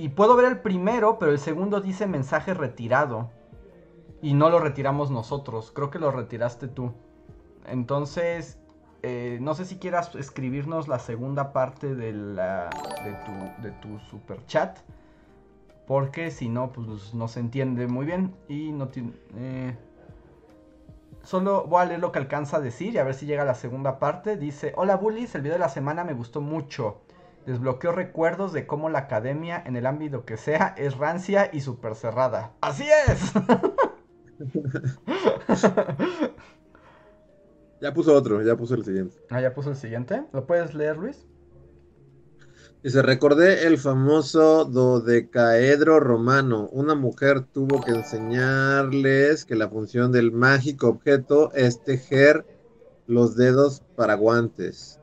Y 0.00 0.08
puedo 0.08 0.34
ver 0.34 0.46
el 0.46 0.60
primero, 0.60 1.18
pero 1.18 1.30
el 1.30 1.38
segundo 1.38 1.82
dice 1.82 2.06
mensaje 2.06 2.54
retirado. 2.54 3.28
Y 4.22 4.32
no 4.32 4.48
lo 4.48 4.58
retiramos 4.58 5.10
nosotros, 5.10 5.72
creo 5.74 5.90
que 5.90 5.98
lo 5.98 6.10
retiraste 6.10 6.68
tú. 6.68 6.92
Entonces, 7.66 8.58
eh, 9.02 9.36
no 9.42 9.52
sé 9.52 9.66
si 9.66 9.76
quieras 9.76 10.14
escribirnos 10.14 10.88
la 10.88 11.00
segunda 11.00 11.52
parte 11.52 11.94
de, 11.94 12.14
la, 12.14 12.70
de, 13.04 13.12
tu, 13.26 13.62
de 13.62 13.72
tu 13.72 13.98
super 13.98 14.42
chat. 14.46 14.78
Porque 15.86 16.30
si 16.30 16.48
no, 16.48 16.72
pues 16.72 17.12
no 17.12 17.28
se 17.28 17.40
entiende 17.40 17.86
muy 17.86 18.06
bien. 18.06 18.34
Y 18.48 18.72
no 18.72 18.88
tiene... 18.88 19.12
eh, 19.36 19.76
Solo 21.24 21.66
voy 21.66 21.82
a 21.82 21.84
leer 21.84 22.00
lo 22.00 22.10
que 22.10 22.20
alcanza 22.20 22.56
a 22.56 22.60
decir 22.60 22.94
y 22.94 22.98
a 22.98 23.04
ver 23.04 23.12
si 23.12 23.26
llega 23.26 23.44
la 23.44 23.54
segunda 23.54 23.98
parte. 23.98 24.38
Dice, 24.38 24.72
hola 24.78 24.96
bullies, 24.96 25.34
el 25.34 25.42
video 25.42 25.56
de 25.56 25.60
la 25.60 25.68
semana 25.68 26.04
me 26.04 26.14
gustó 26.14 26.40
mucho. 26.40 27.02
Desbloqueó 27.50 27.90
recuerdos 27.90 28.52
de 28.52 28.64
cómo 28.64 28.90
la 28.90 29.00
academia, 29.00 29.60
en 29.66 29.74
el 29.74 29.84
ámbito 29.84 30.24
que 30.24 30.36
sea, 30.36 30.72
es 30.78 30.96
rancia 30.96 31.50
y 31.52 31.62
súper 31.62 31.96
cerrada. 31.96 32.52
¡Así 32.60 32.86
es! 33.08 33.32
Ya 37.80 37.92
puso 37.92 38.14
otro, 38.14 38.40
ya 38.42 38.56
puso 38.56 38.76
el 38.76 38.84
siguiente. 38.84 39.16
ah, 39.30 39.40
ya 39.40 39.52
puso 39.52 39.70
el 39.70 39.76
siguiente. 39.76 40.22
¿Lo 40.32 40.46
puedes 40.46 40.74
leer, 40.74 40.96
Luis? 40.96 41.26
Dice, 42.84 43.02
recordé 43.02 43.66
el 43.66 43.78
famoso 43.78 44.64
dodecaedro 44.64 45.98
romano. 45.98 46.68
Una 46.70 46.94
mujer 46.94 47.42
tuvo 47.42 47.82
que 47.82 47.90
enseñarles 47.90 49.44
que 49.44 49.56
la 49.56 49.68
función 49.68 50.12
del 50.12 50.30
mágico 50.30 50.88
objeto 50.88 51.52
es 51.54 51.82
tejer 51.82 52.46
los 53.06 53.34
dedos 53.34 53.82
para 53.96 54.14
guantes. 54.14 54.99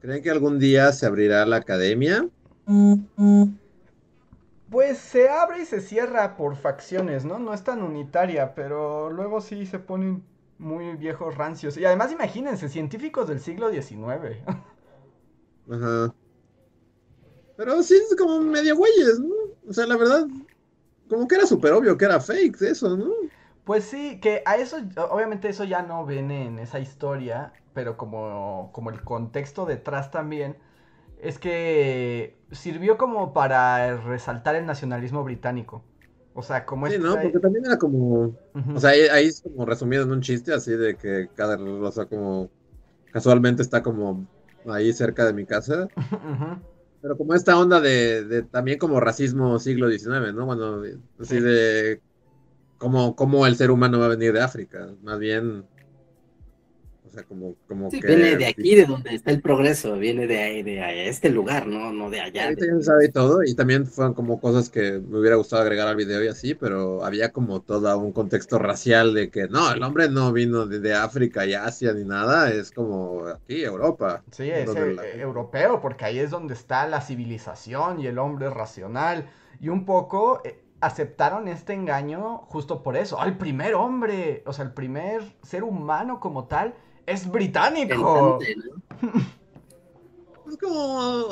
¿Creen 0.00 0.22
que 0.22 0.30
algún 0.30 0.58
día 0.58 0.92
se 0.92 1.06
abrirá 1.06 1.44
la 1.46 1.56
academia? 1.56 2.28
Pues 4.70 4.98
se 4.98 5.28
abre 5.28 5.62
y 5.62 5.66
se 5.66 5.80
cierra 5.80 6.36
por 6.36 6.56
facciones, 6.56 7.24
¿no? 7.24 7.38
No 7.38 7.54
es 7.54 7.64
tan 7.64 7.82
unitaria, 7.82 8.54
pero 8.54 9.10
luego 9.10 9.40
sí 9.40 9.66
se 9.66 9.78
ponen 9.78 10.22
muy 10.58 10.94
viejos 10.96 11.36
rancios. 11.36 11.76
Y 11.76 11.84
además 11.84 12.12
imagínense, 12.12 12.68
científicos 12.68 13.28
del 13.28 13.40
siglo 13.40 13.70
XIX. 13.70 13.96
Ajá. 15.70 16.14
Pero 17.56 17.82
sí 17.82 17.94
es 17.94 18.14
como 18.16 18.40
medio 18.40 18.76
güeyes, 18.76 19.18
¿no? 19.18 19.34
O 19.68 19.72
sea, 19.72 19.86
la 19.86 19.96
verdad, 19.96 20.28
como 21.08 21.26
que 21.26 21.34
era 21.34 21.46
súper 21.46 21.72
obvio 21.72 21.96
que 21.96 22.04
era 22.04 22.20
fake 22.20 22.62
eso, 22.62 22.96
¿no? 22.96 23.12
Pues 23.68 23.84
sí, 23.84 24.18
que 24.18 24.42
a 24.46 24.56
eso, 24.56 24.78
obviamente 25.10 25.46
eso 25.50 25.62
ya 25.62 25.82
no 25.82 26.06
viene 26.06 26.46
en 26.46 26.58
esa 26.58 26.78
historia, 26.80 27.52
pero 27.74 27.98
como, 27.98 28.70
como 28.72 28.88
el 28.88 29.02
contexto 29.04 29.66
detrás 29.66 30.10
también, 30.10 30.56
es 31.20 31.38
que 31.38 32.34
sirvió 32.50 32.96
como 32.96 33.34
para 33.34 33.98
resaltar 33.98 34.54
el 34.54 34.64
nacionalismo 34.64 35.22
británico. 35.22 35.82
O 36.34 36.42
sea, 36.42 36.64
como 36.64 36.88
Sí, 36.88 36.96
¿no? 36.98 37.20
Porque 37.20 37.40
también 37.40 37.66
era 37.66 37.76
como, 37.76 38.34
o 38.74 38.80
sea, 38.80 38.90
ahí, 38.90 39.02
ahí 39.12 39.26
es 39.26 39.42
como 39.42 39.66
resumido 39.66 40.04
en 40.04 40.12
un 40.12 40.22
chiste 40.22 40.54
así 40.54 40.72
de 40.72 40.96
que 40.96 41.28
cada, 41.34 41.58
o 41.58 41.92
sea, 41.92 42.06
como 42.06 42.48
casualmente 43.12 43.60
está 43.62 43.82
como 43.82 44.26
ahí 44.66 44.94
cerca 44.94 45.26
de 45.26 45.34
mi 45.34 45.44
casa, 45.44 45.90
pero 47.02 47.16
como 47.16 47.34
esta 47.34 47.58
onda 47.58 47.80
de, 47.80 48.24
de 48.24 48.42
también 48.42 48.78
como 48.78 48.98
racismo 49.00 49.58
siglo 49.58 49.88
XIX, 49.88 50.32
¿no? 50.32 50.46
Bueno, 50.46 50.82
así 51.20 51.36
Sí. 51.36 51.40
de 51.40 52.00
cómo, 52.78 53.16
cómo 53.16 53.46
el 53.46 53.56
ser 53.56 53.70
humano 53.70 53.98
va 53.98 54.06
a 54.06 54.08
venir 54.08 54.32
de 54.32 54.40
África, 54.42 54.94
más 55.02 55.18
bien, 55.18 55.66
o 57.04 57.10
sea, 57.10 57.22
como, 57.24 57.56
como 57.66 57.90
Sí, 57.90 58.00
que... 58.00 58.06
viene 58.06 58.36
de 58.36 58.46
aquí, 58.46 58.74
de 58.76 58.84
donde 58.86 59.14
está 59.14 59.30
el 59.30 59.40
progreso, 59.40 59.96
viene 59.98 60.26
de, 60.26 60.38
ahí, 60.42 60.62
de 60.62 60.82
ahí, 60.82 61.00
este 61.08 61.30
lugar, 61.30 61.66
no, 61.66 61.92
no 61.92 62.10
de 62.10 62.20
allá. 62.20 62.44
Ahorita 62.44 62.64
de- 62.64 62.72
ya 62.72 62.76
se 62.76 62.82
sabe 62.84 63.08
todo 63.08 63.42
y 63.42 63.54
también 63.54 63.86
fueron 63.86 64.14
como 64.14 64.40
cosas 64.40 64.68
que 64.70 65.00
me 65.00 65.18
hubiera 65.18 65.36
gustado 65.36 65.62
agregar 65.62 65.88
al 65.88 65.96
video 65.96 66.22
y 66.22 66.28
así, 66.28 66.54
pero 66.54 67.04
había 67.04 67.32
como 67.32 67.62
todo 67.62 67.96
un 67.98 68.12
contexto 68.12 68.58
racial 68.58 69.14
de 69.14 69.30
que 69.30 69.48
no, 69.48 69.72
el 69.72 69.82
hombre 69.82 70.08
no 70.08 70.32
vino 70.32 70.66
de, 70.66 70.78
de 70.80 70.94
África 70.94 71.46
y 71.46 71.54
Asia 71.54 71.92
ni 71.94 72.04
nada, 72.04 72.50
es 72.52 72.70
como 72.70 73.26
aquí, 73.26 73.62
Europa. 73.64 74.22
Sí, 74.30 74.50
es 74.50 74.74
eh, 74.74 74.92
la- 74.94 75.04
eh, 75.06 75.20
europeo, 75.20 75.80
porque 75.80 76.04
ahí 76.04 76.18
es 76.18 76.30
donde 76.30 76.54
está 76.54 76.86
la 76.86 77.00
civilización 77.00 78.00
y 78.00 78.06
el 78.06 78.18
hombre 78.18 78.50
racional. 78.50 79.30
Y 79.60 79.68
un 79.70 79.84
poco 79.86 80.42
eh, 80.44 80.62
aceptaron 80.80 81.48
este 81.48 81.72
engaño 81.74 82.38
justo 82.48 82.82
por 82.82 82.96
eso. 82.96 83.20
¡Ah, 83.20 83.26
el 83.26 83.36
primer 83.38 83.74
hombre! 83.74 84.42
O 84.46 84.52
sea, 84.52 84.64
el 84.64 84.72
primer 84.74 85.36
ser 85.42 85.64
humano 85.64 86.20
como 86.20 86.46
tal 86.46 86.74
es 87.06 87.30
británico. 87.30 88.38
Es 90.48 90.56
como, 90.58 91.28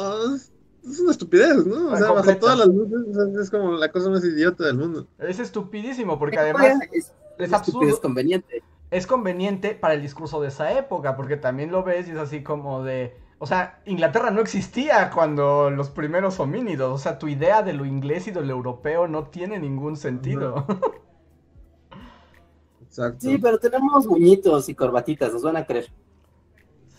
es 0.84 1.00
una 1.00 1.10
estupidez, 1.10 1.64
¿no? 1.66 1.92
O 1.92 1.94
Ah, 1.94 1.96
sea, 1.96 2.10
bajo 2.12 2.36
todas 2.38 2.58
las 2.58 2.68
luces, 2.68 3.38
es 3.40 3.50
como 3.50 3.72
la 3.72 3.90
cosa 3.90 4.10
más 4.10 4.24
idiota 4.24 4.64
del 4.64 4.76
mundo. 4.76 5.08
Es 5.18 5.38
estupidísimo, 5.38 6.18
porque 6.18 6.38
además 6.38 6.66
es, 6.92 7.12
es 7.38 7.52
es 7.52 7.52
absurdo. 7.52 7.88
es 7.88 7.98
conveniente. 8.00 8.62
es 8.90 9.06
conveniente 9.06 9.74
para 9.74 9.94
el 9.94 10.02
discurso 10.02 10.40
de 10.40 10.48
esa 10.48 10.72
época, 10.78 11.16
porque 11.16 11.36
también 11.36 11.70
lo 11.72 11.82
ves 11.84 12.08
y 12.08 12.12
es 12.12 12.18
así 12.18 12.42
como 12.42 12.82
de... 12.84 13.16
O 13.38 13.46
sea, 13.46 13.80
Inglaterra 13.86 14.30
no 14.30 14.40
existía 14.40 15.10
cuando 15.10 15.70
los 15.70 15.90
primeros 15.90 16.40
homínidos, 16.40 16.92
o 16.94 16.98
sea, 16.98 17.18
tu 17.18 17.28
idea 17.28 17.62
de 17.62 17.72
lo 17.74 17.84
inglés 17.84 18.26
y 18.28 18.30
de 18.30 18.42
lo 18.42 18.52
europeo 18.52 19.08
no 19.08 19.24
tiene 19.28 19.58
ningún 19.58 19.96
sentido. 19.96 20.66
Exacto. 22.80 23.28
Sí, 23.28 23.36
pero 23.38 23.58
tenemos 23.58 24.06
muñitos 24.06 24.68
y 24.70 24.74
corbatitas, 24.74 25.30
nos 25.32 25.42
van 25.42 25.56
a 25.58 25.66
creer. 25.66 25.92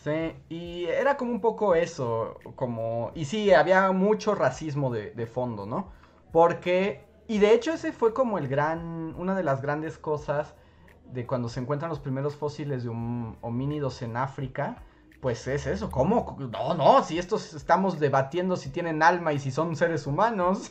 Sí, 0.03 0.33
y 0.49 0.85
era 0.85 1.17
como 1.17 1.31
un 1.31 1.41
poco 1.41 1.75
eso, 1.75 2.39
como... 2.55 3.11
Y 3.15 3.25
sí, 3.25 3.51
había 3.53 3.91
mucho 3.91 4.35
racismo 4.35 4.91
de, 4.91 5.11
de 5.11 5.25
fondo, 5.27 5.65
¿no? 5.65 5.91
Porque... 6.31 7.05
Y 7.27 7.39
de 7.39 7.53
hecho 7.53 7.73
ese 7.73 7.91
fue 7.91 8.13
como 8.13 8.37
el 8.37 8.47
gran... 8.47 9.15
Una 9.17 9.35
de 9.35 9.43
las 9.43 9.61
grandes 9.61 9.97
cosas 9.97 10.55
de 11.11 11.25
cuando 11.25 11.49
se 11.49 11.59
encuentran 11.59 11.89
los 11.89 11.99
primeros 11.99 12.35
fósiles 12.35 12.83
de 12.83 12.89
hom- 12.89 13.37
homínidos 13.41 14.01
en 14.01 14.17
África. 14.17 14.83
Pues 15.21 15.47
es 15.47 15.65
eso, 15.65 15.89
¿cómo? 15.89 16.37
No, 16.51 16.73
no, 16.75 17.03
si 17.03 17.17
estos 17.17 17.53
estamos 17.53 17.99
debatiendo 17.99 18.55
si 18.55 18.69
tienen 18.69 19.01
alma 19.01 19.33
y 19.33 19.39
si 19.39 19.51
son 19.51 19.75
seres 19.75 20.05
humanos. 20.05 20.69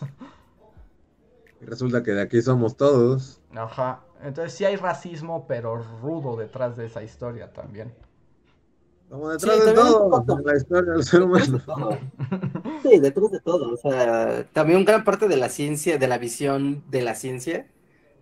Resulta 1.60 2.02
que 2.02 2.12
de 2.12 2.22
aquí 2.22 2.40
somos 2.42 2.76
todos. 2.76 3.40
Ajá. 3.54 4.00
Entonces 4.22 4.54
sí 4.54 4.64
hay 4.64 4.76
racismo, 4.76 5.46
pero 5.46 5.76
rudo 6.00 6.36
detrás 6.36 6.76
de 6.76 6.86
esa 6.86 7.02
historia 7.02 7.52
también. 7.52 7.92
Como 9.08 9.30
detrás 9.30 9.64
de 9.64 9.72
todo, 9.72 10.24
en 10.28 10.44
la 10.44 10.56
historia 10.56 10.92
del 10.92 11.04
ser 11.04 11.22
humano. 11.22 11.60
Sí, 12.82 12.98
detrás 12.98 13.30
de 13.30 13.40
todo. 13.40 13.72
O 13.72 13.76
sea, 13.76 14.44
también 14.52 14.84
gran 14.84 15.04
parte 15.04 15.28
de 15.28 15.36
la 15.36 15.48
ciencia, 15.48 15.98
de 15.98 16.08
la 16.08 16.18
visión 16.18 16.84
de 16.88 17.02
la 17.02 17.14
ciencia, 17.14 17.68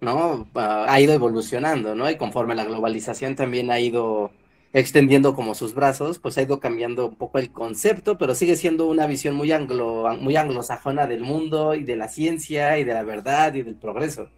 ¿no? 0.00 0.48
Ah, 0.54 0.86
ha 0.88 1.00
ido 1.00 1.12
evolucionando, 1.12 1.94
¿no? 1.94 2.10
Y 2.10 2.16
conforme 2.16 2.54
la 2.54 2.64
globalización 2.64 3.34
también 3.34 3.70
ha 3.70 3.80
ido 3.80 4.30
extendiendo 4.74 5.36
como 5.36 5.54
sus 5.54 5.72
brazos, 5.72 6.18
pues 6.18 6.36
ha 6.36 6.42
ido 6.42 6.58
cambiando 6.58 7.06
un 7.06 7.14
poco 7.14 7.38
el 7.38 7.52
concepto, 7.52 8.18
pero 8.18 8.34
sigue 8.34 8.56
siendo 8.56 8.88
una 8.88 9.06
visión 9.06 9.36
muy 9.36 9.52
anglo, 9.52 10.04
muy 10.20 10.34
anglosajona 10.36 11.06
del 11.06 11.22
mundo 11.22 11.76
y 11.76 11.84
de 11.84 11.94
la 11.94 12.08
ciencia 12.08 12.76
y 12.76 12.84
de 12.84 12.92
la 12.92 13.04
verdad 13.04 13.54
y 13.54 13.62
del 13.62 13.76
progreso. 13.76 14.28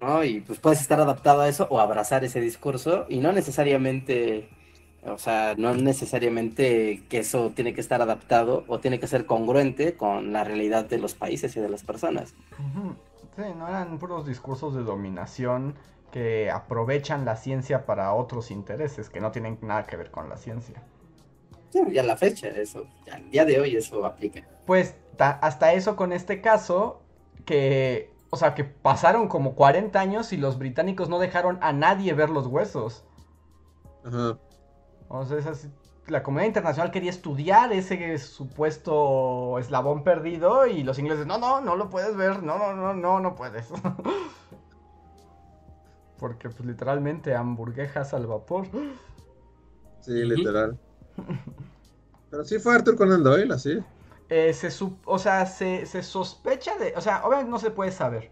¿no? 0.00 0.24
Y 0.24 0.40
pues 0.40 0.58
puedes 0.58 0.80
estar 0.80 0.98
adaptado 0.98 1.42
a 1.42 1.48
eso 1.50 1.66
o 1.68 1.80
abrazar 1.80 2.24
ese 2.24 2.40
discurso 2.40 3.04
y 3.10 3.18
no 3.18 3.30
necesariamente, 3.32 4.48
o 5.04 5.18
sea, 5.18 5.54
no 5.58 5.74
necesariamente 5.74 7.02
que 7.10 7.18
eso 7.18 7.52
tiene 7.54 7.74
que 7.74 7.82
estar 7.82 8.00
adaptado 8.00 8.64
o 8.68 8.80
tiene 8.80 8.98
que 8.98 9.06
ser 9.06 9.26
congruente 9.26 9.98
con 9.98 10.32
la 10.32 10.44
realidad 10.44 10.86
de 10.86 10.96
los 10.96 11.12
países 11.12 11.54
y 11.56 11.60
de 11.60 11.68
las 11.68 11.82
personas. 11.82 12.34
Sí, 13.36 13.42
no 13.54 13.68
eran 13.68 13.98
puros 13.98 14.26
discursos 14.26 14.74
de 14.74 14.82
dominación 14.82 15.74
que 16.12 16.50
aprovechan 16.50 17.24
la 17.24 17.36
ciencia 17.36 17.86
para 17.86 18.14
otros 18.14 18.52
intereses 18.52 19.08
que 19.10 19.20
no 19.20 19.32
tienen 19.32 19.58
nada 19.62 19.84
que 19.84 19.96
ver 19.96 20.12
con 20.12 20.28
la 20.28 20.36
ciencia. 20.36 20.82
Sí, 21.70 21.80
y 21.90 21.98
a 21.98 22.02
la 22.02 22.16
fecha, 22.16 22.48
eso, 22.48 22.86
al 23.10 23.30
día 23.30 23.44
de 23.44 23.58
hoy 23.58 23.74
eso 23.74 24.04
aplica. 24.04 24.46
Pues 24.66 24.94
hasta 25.18 25.72
eso 25.72 25.96
con 25.96 26.12
este 26.12 26.40
caso, 26.40 27.02
que 27.46 28.12
o 28.28 28.36
sea, 28.36 28.54
que 28.54 28.64
pasaron 28.64 29.28
como 29.28 29.54
40 29.54 29.98
años 29.98 30.32
y 30.32 30.38
los 30.38 30.58
británicos 30.58 31.08
no 31.08 31.18
dejaron 31.18 31.58
a 31.60 31.72
nadie 31.72 32.14
ver 32.14 32.30
los 32.30 32.46
huesos. 32.46 33.04
Ajá. 34.04 34.38
O 35.08 35.26
sea, 35.26 35.38
la 36.06 36.22
comunidad 36.22 36.46
internacional 36.46 36.90
quería 36.90 37.10
estudiar 37.10 37.72
ese 37.72 38.16
supuesto 38.18 39.58
eslabón 39.58 40.02
perdido 40.02 40.66
y 40.66 40.82
los 40.82 40.98
ingleses, 40.98 41.26
no, 41.26 41.36
no, 41.36 41.60
no 41.60 41.76
lo 41.76 41.90
puedes 41.90 42.16
ver, 42.16 42.42
no, 42.42 42.58
no, 42.58 42.74
no, 42.74 42.94
no, 42.94 43.20
no 43.20 43.34
puedes. 43.34 43.68
Porque 46.22 46.48
pues 46.48 46.64
literalmente 46.64 47.34
hamburguesas 47.34 48.14
al 48.14 48.28
vapor. 48.28 48.68
Sí, 49.98 50.12
literal. 50.12 50.78
Pero 52.30 52.44
sí 52.44 52.60
fue 52.60 52.76
Arthur 52.76 52.94
Conan 52.94 53.24
Doyle, 53.24 53.52
así. 53.52 53.80
Eh, 54.28 54.54
se, 54.54 54.68
o 55.04 55.18
sea, 55.18 55.46
se, 55.46 55.84
sospecha 56.04 56.76
de, 56.76 56.94
o 56.96 57.00
sea, 57.00 57.24
obviamente 57.24 57.50
no 57.50 57.58
se 57.58 57.72
puede 57.72 57.90
saber, 57.90 58.30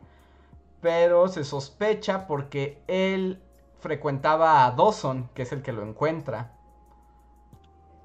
pero 0.80 1.26
se 1.26 1.42
sospecha 1.42 2.28
porque 2.28 2.80
él 2.86 3.42
frecuentaba 3.80 4.64
a 4.64 4.70
Dawson, 4.70 5.28
que 5.34 5.42
es 5.42 5.50
el 5.52 5.62
que 5.62 5.72
lo 5.72 5.82
encuentra. 5.82 6.52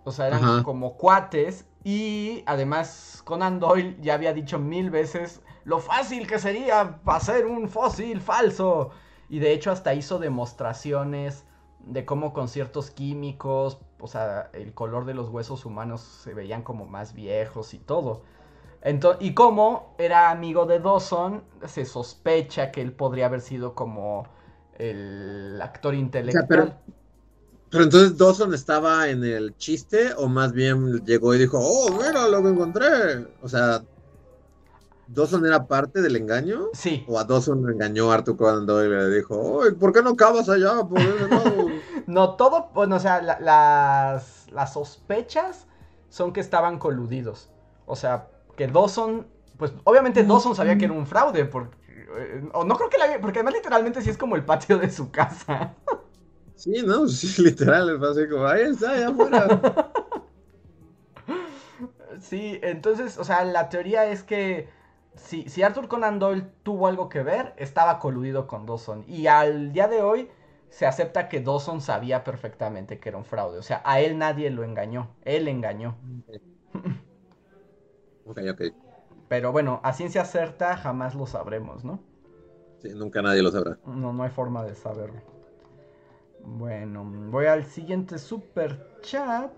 O 0.03 0.11
sea, 0.11 0.27
eran 0.27 0.63
como 0.63 0.97
cuates 0.97 1.65
y 1.83 2.43
además 2.47 3.21
Conan 3.23 3.59
Doyle 3.59 3.95
ya 4.01 4.15
había 4.15 4.33
dicho 4.33 4.57
mil 4.57 4.89
veces 4.89 5.41
lo 5.63 5.79
fácil 5.79 6.25
que 6.27 6.39
sería 6.39 6.99
hacer 7.05 7.45
un 7.45 7.69
fósil 7.69 8.19
falso. 8.19 8.91
Y 9.29 9.39
de 9.39 9.53
hecho 9.53 9.71
hasta 9.71 9.93
hizo 9.93 10.19
demostraciones 10.19 11.45
de 11.79 12.05
cómo 12.05 12.33
con 12.33 12.47
ciertos 12.47 12.89
químicos 12.89 13.79
o 14.05 14.07
sea, 14.07 14.51
el 14.53 14.73
color 14.73 15.05
de 15.05 15.15
los 15.15 15.29
huesos 15.29 15.65
humanos 15.65 16.01
se 16.23 16.35
veían 16.35 16.61
como 16.61 16.85
más 16.85 17.13
viejos 17.15 17.73
y 17.73 17.79
todo. 17.79 18.21
y 19.19 19.33
como 19.33 19.95
era 19.97 20.29
amigo 20.29 20.67
de 20.67 20.79
Dawson, 20.79 21.43
se 21.65 21.85
sospecha 21.85 22.71
que 22.71 22.81
él 22.81 22.91
podría 22.91 23.25
haber 23.25 23.41
sido 23.41 23.73
como 23.73 24.27
el 24.77 25.59
actor 25.59 25.95
intelectual. 25.95 26.45
pero, 26.47 26.73
pero, 27.71 27.83
entonces 27.85 28.15
Dawson 28.15 28.53
estaba 28.53 29.09
en 29.09 29.23
el 29.23 29.57
chiste 29.57 30.13
o 30.17 30.27
más 30.27 30.51
bien 30.51 31.03
llegó 31.03 31.33
y 31.33 31.39
dijo, 31.39 31.57
oh, 31.59 31.89
mira 31.91 32.27
lo 32.27 32.43
que 32.43 32.49
encontré. 32.49 33.25
O 33.41 33.49
sea, 33.49 33.81
¿Dawson 35.07 35.45
era 35.45 35.67
parte 35.67 36.01
del 36.01 36.15
engaño? 36.15 36.69
Sí. 36.73 37.05
¿O 37.07 37.19
a 37.19 37.23
Dawson 37.23 37.69
engañó 37.69 38.11
a 38.11 38.15
Arthur 38.15 38.37
Conan 38.37 38.65
Doyle 38.65 38.95
y 38.95 38.97
le 38.97 39.15
dijo, 39.17 39.61
¿por 39.79 39.93
qué 39.93 40.01
no 40.01 40.15
cavas 40.15 40.49
allá? 40.49 40.83
Por 40.83 40.99
no, 42.07 42.35
todo, 42.35 42.69
bueno, 42.73 42.95
o 42.95 42.99
sea, 42.99 43.21
las, 43.21 44.47
las 44.51 44.73
sospechas 44.73 45.67
son 46.09 46.33
que 46.33 46.39
estaban 46.39 46.79
coludidos. 46.79 47.49
O 47.85 47.95
sea, 47.95 48.27
que 48.55 48.67
Dawson, 48.67 49.27
pues 49.57 49.73
obviamente 49.83 50.23
Dawson 50.23 50.55
sabía 50.55 50.77
que 50.77 50.85
era 50.85 50.93
un 50.93 51.05
fraude, 51.05 51.45
porque, 51.45 51.77
eh, 52.17 52.49
o 52.53 52.63
no 52.63 52.75
creo 52.75 52.89
que 52.89 52.97
la 52.97 53.19
porque 53.21 53.39
además 53.39 53.55
literalmente 53.55 54.01
sí 54.01 54.09
es 54.09 54.17
como 54.17 54.35
el 54.35 54.45
patio 54.45 54.77
de 54.77 54.89
su 54.89 55.11
casa. 55.11 55.73
Sí, 56.55 56.81
no, 56.85 57.05
sí, 57.09 57.41
literal, 57.43 57.89
es 57.89 58.01
así 58.01 58.29
como, 58.29 58.45
ahí 58.47 58.63
está, 58.63 58.91
allá 58.91 59.09
afuera. 59.09 59.91
Sí, 62.21 62.59
entonces, 62.63 63.17
o 63.17 63.25
sea, 63.25 63.43
la 63.43 63.67
teoría 63.67 64.05
es 64.05 64.23
que 64.23 64.69
si, 65.15 65.49
si 65.49 65.63
Arthur 65.63 65.87
Conan 65.87 66.19
Doyle 66.19 66.43
tuvo 66.63 66.87
algo 66.87 67.09
que 67.09 67.23
ver, 67.23 67.53
estaba 67.57 67.99
coludido 67.99 68.47
con 68.47 68.65
Dawson. 68.65 69.03
Y 69.07 69.27
al 69.27 69.71
día 69.73 69.87
de 69.87 70.01
hoy 70.01 70.29
se 70.69 70.85
acepta 70.85 71.29
que 71.29 71.41
Dawson 71.41 71.81
sabía 71.81 72.23
perfectamente 72.23 72.99
que 72.99 73.09
era 73.09 73.17
un 73.17 73.25
fraude. 73.25 73.57
O 73.59 73.63
sea, 73.63 73.81
a 73.85 73.99
él 73.99 74.17
nadie 74.17 74.49
lo 74.49 74.63
engañó. 74.63 75.09
Él 75.23 75.47
engañó. 75.47 75.95
Ok, 78.25 78.37
ok. 78.51 78.61
Pero 79.27 79.51
bueno, 79.51 79.81
a 79.83 79.93
ciencia 79.93 80.25
cierta 80.25 80.77
jamás 80.77 81.15
lo 81.15 81.25
sabremos, 81.25 81.83
¿no? 81.83 81.99
Sí, 82.81 82.89
nunca 82.95 83.21
nadie 83.21 83.41
lo 83.41 83.51
sabrá. 83.51 83.77
No, 83.85 84.13
no 84.13 84.23
hay 84.23 84.29
forma 84.29 84.63
de 84.63 84.75
saberlo. 84.75 85.21
Bueno, 86.43 87.03
voy 87.31 87.47
al 87.47 87.65
siguiente 87.65 88.17
super 88.19 88.79
chat 89.01 89.51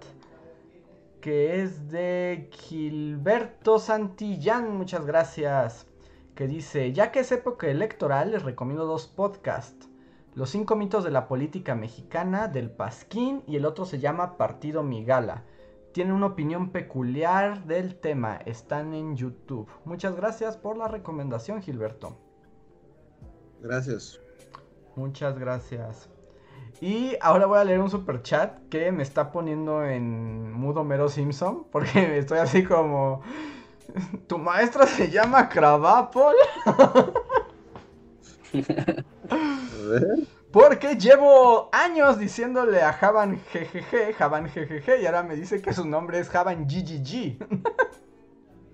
que 1.21 1.61
es 1.61 1.89
de 1.89 2.49
Gilberto 2.51 3.79
Santillán, 3.79 4.77
muchas 4.77 5.05
gracias, 5.05 5.87
que 6.35 6.47
dice, 6.47 6.93
ya 6.93 7.11
que 7.11 7.19
es 7.19 7.31
época 7.31 7.67
electoral, 7.67 8.31
les 8.31 8.43
recomiendo 8.43 8.85
dos 8.85 9.07
podcasts. 9.07 9.89
Los 10.35 10.51
cinco 10.51 10.75
mitos 10.75 11.03
de 11.03 11.09
la 11.09 11.27
política 11.27 11.73
mexicana 11.73 12.47
del 12.47 12.69
Pasquín 12.69 13.43
y 13.47 13.55
el 13.55 13.65
otro 13.65 13.85
se 13.85 13.99
llama 13.99 14.37
Partido 14.37 14.83
Migala. 14.83 15.43
Tienen 15.93 16.13
una 16.13 16.27
opinión 16.27 16.69
peculiar 16.69 17.65
del 17.65 17.95
tema, 17.95 18.37
están 18.45 18.93
en 18.93 19.15
YouTube. 19.15 19.67
Muchas 19.83 20.15
gracias 20.15 20.55
por 20.55 20.77
la 20.77 20.87
recomendación, 20.87 21.63
Gilberto. 21.63 22.17
Gracias. 23.61 24.19
Muchas 24.95 25.39
gracias. 25.39 26.07
Y 26.79 27.15
ahora 27.21 27.47
voy 27.47 27.57
a 27.57 27.63
leer 27.63 27.79
un 27.79 27.89
super 27.89 28.21
chat 28.21 28.59
que 28.69 28.91
me 28.91 29.01
está 29.01 29.31
poniendo 29.31 29.83
en 29.83 30.51
mudo 30.51 30.83
Mero 30.83 31.09
Simpson. 31.09 31.65
Porque 31.71 32.19
estoy 32.19 32.39
así 32.39 32.63
como. 32.63 33.21
¿Tu 34.27 34.37
maestra 34.37 34.85
se 34.85 35.09
llama 35.09 35.49
Cravapol? 35.49 36.35
Porque 40.51 40.95
llevo 40.95 41.69
años 41.71 42.19
diciéndole 42.19 42.81
a 42.81 42.93
Javan 42.93 43.41
GGG, 43.53 44.15
Javan 44.17 44.47
GGG, 44.47 45.01
y 45.01 45.05
ahora 45.05 45.23
me 45.23 45.35
dice 45.35 45.61
que 45.61 45.73
su 45.73 45.85
nombre 45.85 46.19
es 46.19 46.29
Javan 46.29 46.67
GGG. 46.67 47.37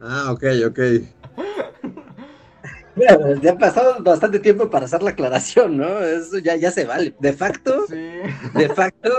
ah, 0.02 0.32
ok, 0.32 0.44
ok. 0.68 0.80
Ya 3.42 3.52
ha 3.52 3.58
pasado 3.58 4.04
bastante 4.04 4.40
tiempo 4.40 4.70
para 4.70 4.86
hacer 4.86 5.02
la 5.04 5.12
aclaración, 5.12 5.78
¿no? 5.78 6.00
Eso 6.00 6.38
ya, 6.40 6.56
ya 6.56 6.72
se 6.72 6.86
vale. 6.86 7.16
De 7.20 7.34
facto, 7.34 7.86
de 7.88 8.70
facto, 8.76 9.10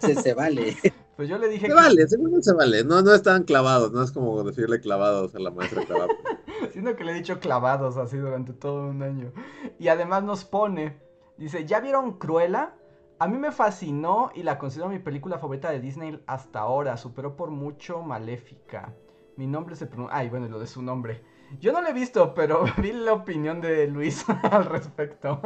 se, 0.00 0.34
vale. 0.34 0.76
Pues 1.16 1.28
yo 1.28 1.38
le 1.38 1.48
dije 1.48 1.66
se 1.66 1.74
vale, 1.74 2.06
seguro 2.08 2.40
se 2.40 2.52
vale. 2.54 2.84
No, 2.84 3.02
no 3.02 3.14
están 3.14 3.44
clavados, 3.44 3.92
no 3.92 4.02
es 4.02 4.12
como 4.12 4.42
decirle 4.44 4.80
clavados 4.80 5.34
a 5.34 5.38
la 5.38 5.50
maestra 5.50 5.84
clavados. 5.84 6.16
Siento 6.72 6.96
que 6.96 7.04
le 7.04 7.12
he 7.12 7.14
dicho 7.14 7.40
clavados 7.40 7.96
así 7.96 8.16
durante 8.16 8.52
todo 8.52 8.88
un 8.88 9.02
año. 9.02 9.32
Y 9.78 9.88
además 9.88 10.24
nos 10.24 10.44
pone, 10.44 11.00
dice, 11.36 11.66
¿ya 11.66 11.80
vieron 11.80 12.18
Cruella? 12.18 12.74
A 13.20 13.26
mí 13.26 13.36
me 13.36 13.50
fascinó 13.50 14.30
y 14.34 14.44
la 14.44 14.58
considero 14.58 14.88
mi 14.88 15.00
película 15.00 15.38
favorita 15.38 15.70
de 15.70 15.80
Disney 15.80 16.22
hasta 16.26 16.60
ahora. 16.60 16.96
Superó 16.96 17.36
por 17.36 17.50
mucho 17.50 18.00
Maléfica. 18.02 18.94
Mi 19.36 19.46
nombre 19.46 19.74
se 19.74 19.86
pronuncia... 19.86 20.16
Ay, 20.16 20.28
bueno, 20.28 20.46
lo 20.48 20.60
de 20.60 20.68
su 20.68 20.82
nombre. 20.82 21.22
Yo 21.60 21.72
no 21.72 21.80
la 21.80 21.90
he 21.90 21.92
visto, 21.92 22.34
pero 22.34 22.64
vi 22.78 22.92
la 22.92 23.12
opinión 23.12 23.60
de 23.60 23.86
Luis 23.88 24.24
al 24.50 24.66
respecto. 24.66 25.40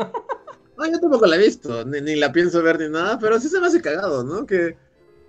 No, 0.77 0.87
yo 0.87 0.99
tampoco 1.01 1.27
la 1.27 1.37
he 1.37 1.41
visto, 1.41 1.85
ni, 1.85 2.17
la 2.17 2.33
pienso 2.33 2.63
ver 2.63 2.79
ni 2.79 2.89
nada, 2.89 3.19
pero 3.19 3.39
sí 3.39 3.49
se 3.49 3.61
me 3.61 3.67
hace 3.67 3.83
cagado, 3.83 4.25
¿no? 4.25 4.47
Que, 4.47 4.77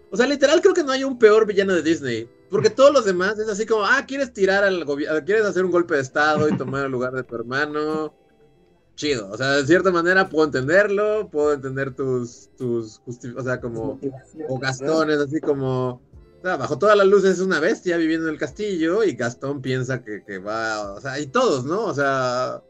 o 0.09 0.17
sea, 0.17 0.26
literal 0.26 0.61
creo 0.61 0.74
que 0.74 0.84
no 0.84 0.91
hay 0.91 1.03
un 1.03 1.19
peor 1.19 1.45
villano 1.45 1.74
de 1.74 1.82
Disney, 1.82 2.30
porque 2.49 2.69
todos 2.69 2.93
los 2.93 3.05
demás 3.05 3.38
es 3.39 3.49
así 3.49 3.65
como, 3.65 3.84
ah, 3.84 4.05
quieres 4.07 4.34
tirar 4.34 4.63
al 4.63 4.86
gobierno, 4.86 5.24
quieres 5.26 5.45
hacer 5.45 5.65
un 5.65 5.71
golpe 5.71 5.95
de 5.95 6.01
estado 6.01 6.47
y 6.47 6.57
tomar 6.57 6.86
el 6.86 6.91
lugar 6.91 7.13
de 7.13 7.24
tu 7.24 7.36
hermano, 7.36 8.13
chido, 8.95 9.30
o 9.30 9.38
sea, 9.38 9.51
de 9.51 9.65
cierta 9.65 9.91
manera 9.91 10.30
puedo 10.30 10.45
entenderlo, 10.45 11.30
puedo 11.30 11.53
entender 11.53 11.93
tus, 11.93 12.49
tus, 12.57 13.01
o 13.36 13.41
sea, 13.43 13.59
como, 13.59 13.99
o 14.47 14.59
gastones, 14.59 15.19
así 15.19 15.41
como 15.41 16.01
bajo 16.43 16.77
todas 16.77 16.97
las 16.97 17.07
luces 17.07 17.31
es 17.35 17.39
una 17.39 17.59
bestia 17.59 17.97
viviendo 17.97 18.27
en 18.27 18.33
el 18.33 18.39
castillo 18.39 19.03
y 19.03 19.13
Gastón 19.13 19.61
piensa 19.61 20.03
que, 20.03 20.37
va, 20.39 20.93
o 20.93 21.01
sea, 21.01 21.19
y 21.19 21.27
todos, 21.27 21.63
¿no? 21.63 21.85
O 21.85 21.93
sea, 21.93 22.61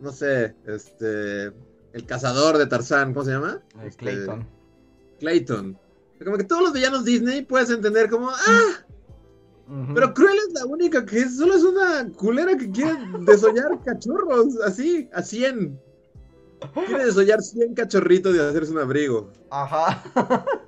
no 0.00 0.12
sé, 0.12 0.54
este, 0.66 1.46
el 1.92 2.06
cazador 2.06 2.58
de 2.58 2.66
Tarzán, 2.66 3.14
¿cómo 3.14 3.24
se 3.24 3.32
llama? 3.32 3.62
Este, 3.82 4.04
Clayton. 4.04 4.46
Clayton. 5.20 5.78
Como 6.22 6.36
que 6.36 6.44
todos 6.44 6.62
los 6.62 6.72
villanos 6.72 7.04
Disney 7.04 7.42
puedes 7.42 7.70
entender 7.70 8.10
como, 8.10 8.30
ah, 8.30 8.84
pero 9.94 10.12
Cruella 10.12 10.40
es 10.48 10.52
la 10.52 10.66
única 10.66 11.04
que 11.04 11.26
solo 11.28 11.54
es 11.54 11.64
una 11.64 12.10
culera 12.12 12.56
que 12.56 12.70
quiere 12.70 12.94
desollar 13.20 13.82
cachorros, 13.84 14.60
así, 14.64 15.08
a 15.14 15.22
100. 15.22 15.80
Quiere 16.86 17.06
desollar 17.06 17.40
100 17.40 17.74
cachorritos 17.74 18.36
y 18.36 18.38
hacerse 18.38 18.72
un 18.72 18.78
abrigo. 18.78 19.32
Ajá. 19.50 20.02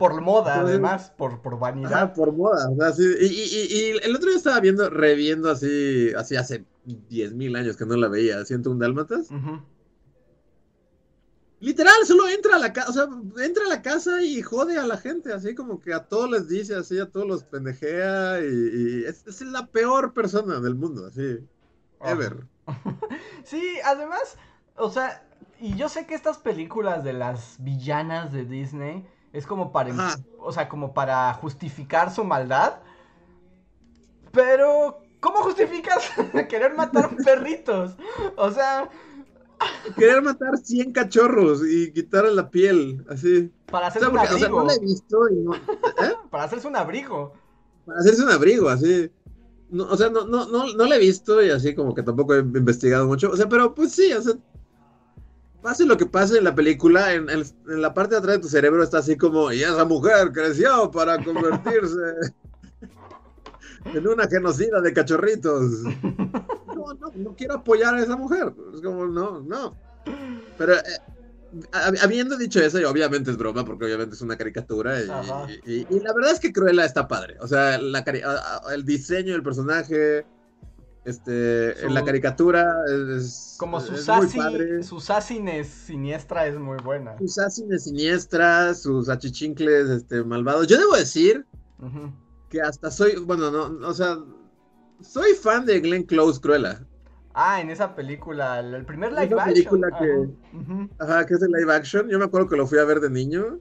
por 0.00 0.20
moda, 0.22 0.54
Entonces- 0.54 0.74
además, 0.78 1.12
por, 1.16 1.42
por 1.42 1.58
vanidad. 1.58 1.92
Ajá, 1.92 2.12
por 2.14 2.32
moda. 2.32 2.70
o 2.70 2.74
sea, 2.74 2.92
sí, 2.92 3.04
y, 3.20 3.26
y- 3.26 3.98
el 4.02 4.16
otro 4.16 4.28
día 4.30 4.38
estaba 4.38 4.58
viendo, 4.58 4.88
reviendo 4.88 5.50
así, 5.50 6.10
así 6.16 6.36
hace 6.36 6.64
10.000 6.86 7.54
años 7.56 7.76
que 7.76 7.84
no 7.84 7.94
la 7.96 8.08
veía, 8.08 8.42
siento 8.46 8.70
un 8.70 8.78
dálmatas. 8.78 9.30
Ujú. 9.30 9.60
Literal, 11.60 11.92
solo 12.06 12.26
entra 12.28 12.56
a 12.56 12.58
la 12.58 12.72
casa, 12.72 12.88
o 12.88 12.92
sea, 12.94 13.44
entra 13.44 13.66
a 13.66 13.68
la 13.68 13.82
casa 13.82 14.22
y 14.22 14.40
jode 14.40 14.78
a 14.78 14.86
la 14.86 14.96
gente, 14.96 15.30
así 15.34 15.54
como 15.54 15.78
que 15.78 15.92
a 15.92 16.04
todos 16.04 16.30
les 16.30 16.48
dice, 16.48 16.74
así 16.74 16.98
a 16.98 17.10
todos 17.10 17.26
los 17.26 17.44
pendejea 17.44 18.40
y, 18.40 18.44
y 18.46 19.04
es, 19.04 19.26
es 19.26 19.42
la 19.42 19.66
peor 19.66 20.14
persona 20.14 20.58
del 20.60 20.74
mundo, 20.76 21.06
así, 21.06 21.38
ever. 22.02 22.46
Sí, 23.44 23.62
además, 23.84 24.36
o 24.76 24.90
sea, 24.90 25.22
y 25.60 25.76
yo 25.76 25.90
sé 25.90 26.06
que 26.06 26.14
estas 26.14 26.38
películas 26.38 27.04
de 27.04 27.12
las 27.12 27.56
villanas 27.58 28.32
de 28.32 28.46
Disney 28.46 29.06
es 29.32 29.46
como 29.46 29.72
para, 29.72 29.92
Ajá. 29.92 30.16
o 30.38 30.52
sea, 30.52 30.68
como 30.68 30.92
para 30.92 31.32
justificar 31.34 32.12
su 32.12 32.24
maldad. 32.24 32.80
Pero, 34.32 35.02
¿cómo 35.20 35.38
justificas 35.38 36.10
querer 36.48 36.74
matar 36.74 37.10
perritos? 37.24 37.96
O 38.36 38.50
sea, 38.50 38.88
Querer 39.96 40.22
matar 40.22 40.56
100 40.56 40.92
cachorros 40.92 41.60
y 41.66 41.92
quitarle 41.92 42.32
la 42.34 42.50
piel, 42.50 43.04
así. 43.10 43.52
para 43.66 43.86
O 43.86 43.88
hacerse 43.88 44.08
un 44.08 44.16
porque, 44.16 44.34
o 44.34 44.38
sea, 44.38 44.46
abrigo, 44.46 44.60
no 44.60 44.66
la 44.66 44.74
he 44.74 44.78
visto 44.78 45.28
y 45.28 45.34
no, 45.36 45.52
para 46.30 46.44
hacerse 46.44 46.66
un 46.66 46.76
abrigo. 46.76 47.34
para 47.84 48.00
hacerse 48.00 48.22
un 48.22 48.30
abrigo, 48.30 48.68
así. 48.68 49.10
No, 49.68 49.84
o 49.84 49.96
sea, 49.96 50.08
no, 50.08 50.24
no, 50.24 50.46
no, 50.46 50.72
no 50.72 50.84
la 50.86 50.96
he 50.96 50.98
visto 50.98 51.42
y 51.42 51.50
así 51.50 51.74
como 51.74 51.94
que 51.94 52.02
tampoco 52.02 52.34
he 52.34 52.38
investigado 52.40 53.06
mucho. 53.06 53.30
O 53.30 53.36
sea, 53.36 53.48
pero 53.48 53.74
pues 53.74 53.92
sí, 53.92 54.12
o 54.12 54.22
sea, 54.22 54.34
pase 55.62 55.84
lo 55.84 55.96
que 55.96 56.06
pase 56.06 56.38
en 56.38 56.44
la 56.44 56.54
película, 56.54 57.12
en, 57.14 57.28
en- 57.30 57.44
en 57.68 57.82
la 57.82 57.92
parte 57.94 58.14
de 58.14 58.18
atrás 58.18 58.36
de 58.36 58.42
tu 58.42 58.48
cerebro 58.48 58.82
está 58.82 58.98
así 58.98 59.16
como, 59.16 59.52
y 59.52 59.62
esa 59.62 59.84
mujer 59.84 60.32
creció 60.32 60.90
para 60.90 61.22
convertirse 61.22 62.14
en 63.94 64.06
una 64.08 64.26
genocida 64.28 64.80
de 64.80 64.92
cachorritos. 64.92 65.70
No, 66.66 66.94
no, 66.98 67.12
no 67.14 67.34
quiero 67.36 67.54
apoyar 67.54 67.94
a 67.94 68.00
esa 68.02 68.16
mujer. 68.16 68.52
Es 68.74 68.80
como, 68.80 69.06
no, 69.06 69.40
no. 69.40 69.76
Pero 70.58 70.74
eh, 70.74 70.82
hab- 71.72 72.02
habiendo 72.02 72.36
dicho 72.36 72.60
eso, 72.60 72.80
y 72.80 72.84
obviamente 72.84 73.30
es 73.30 73.36
broma, 73.36 73.64
porque 73.64 73.84
obviamente 73.86 74.14
es 74.14 74.22
una 74.22 74.36
caricatura, 74.36 75.00
y, 75.02 75.10
Ajá. 75.10 75.46
y- 75.66 75.86
y 75.94 76.00
la 76.00 76.12
verdad 76.14 76.32
es 76.32 76.40
que 76.40 76.52
Cruella 76.52 76.84
está 76.84 77.06
padre. 77.08 77.36
O 77.40 77.48
sea, 77.48 77.78
la 77.78 78.04
el 78.72 78.84
diseño 78.84 79.32
del 79.32 79.42
personaje, 79.42 80.24
este, 81.10 81.76
Su- 81.78 81.86
en 81.86 81.94
la 81.94 82.04
caricatura 82.04 82.74
es, 83.16 83.56
Como 83.58 83.80
su 83.80 83.94
es 83.94 84.08
muy 84.08 84.26
sassy, 84.28 84.38
padre. 84.38 84.82
su 84.82 85.00
sassiness 85.00 85.68
siniestra 85.68 86.46
es 86.46 86.58
muy 86.58 86.78
buena. 86.82 87.18
Sus 87.18 87.38
asines 87.38 87.84
siniestras, 87.84 88.82
sus 88.82 89.08
achichincles 89.08 89.90
este, 89.90 90.24
malvados. 90.24 90.66
Yo 90.66 90.78
debo 90.78 90.96
decir 90.96 91.44
que 92.48 92.60
hasta 92.60 92.90
soy, 92.90 93.16
bueno, 93.16 93.50
no, 93.50 93.86
o 93.86 93.94
sea, 93.94 94.18
soy 95.00 95.34
fan 95.34 95.64
de 95.66 95.80
Glenn 95.80 96.04
Close 96.04 96.40
Cruella. 96.40 96.80
Ah, 97.32 97.60
en 97.60 97.70
esa 97.70 97.94
película, 97.94 98.58
el 98.58 98.74
el 98.74 98.84
primer 98.84 99.12
live 99.12 99.26
Esa 99.26 99.44
action. 99.44 99.54
película 99.54 99.88
Ajá. 99.92 99.98
que- 100.04 100.56
Ujú, 100.56 100.88
Ajá, 100.98 101.26
que 101.26 101.34
es 101.34 101.40
de 101.40 101.48
live 101.48 101.72
action. 101.72 102.08
Yo 102.08 102.18
me 102.18 102.24
acuerdo 102.24 102.48
que 102.48 102.56
lo 102.56 102.66
fui 102.66 102.78
a 102.78 102.84
ver 102.84 103.00
de 103.00 103.08
niño 103.10 103.60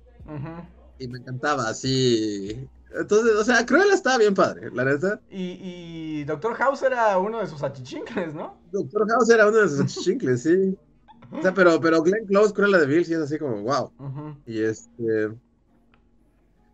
y 0.97 1.07
me 1.07 1.19
encantaba 1.19 1.69
así. 1.69 2.67
Entonces, 2.93 3.35
o 3.35 3.43
sea, 3.43 3.65
Cruella 3.65 3.93
estaba 3.93 4.17
bien 4.17 4.33
padre, 4.33 4.71
la 4.73 4.83
neta. 4.83 5.21
Y, 5.29 5.59
y 5.61 6.23
Doctor 6.23 6.55
House 6.55 6.81
era 6.81 7.17
uno 7.17 7.39
de 7.39 7.47
sus 7.47 7.61
achichincles, 7.61 8.33
¿no? 8.33 8.57
Doctor 8.71 9.07
House 9.09 9.29
era 9.29 9.47
uno 9.47 9.57
de 9.57 9.69
sus 9.69 9.81
achichincles, 9.81 10.43
sí. 10.43 10.77
O 11.31 11.41
sea, 11.41 11.53
pero, 11.53 11.79
pero 11.79 12.01
Glenn 12.01 12.25
Close, 12.25 12.53
Cruella 12.53 12.79
de 12.79 12.87
Bill, 12.87 13.05
sí 13.05 13.13
es 13.13 13.19
así 13.19 13.37
como, 13.37 13.61
wow. 13.61 13.91
Y 14.45 14.61
este. 14.61 15.31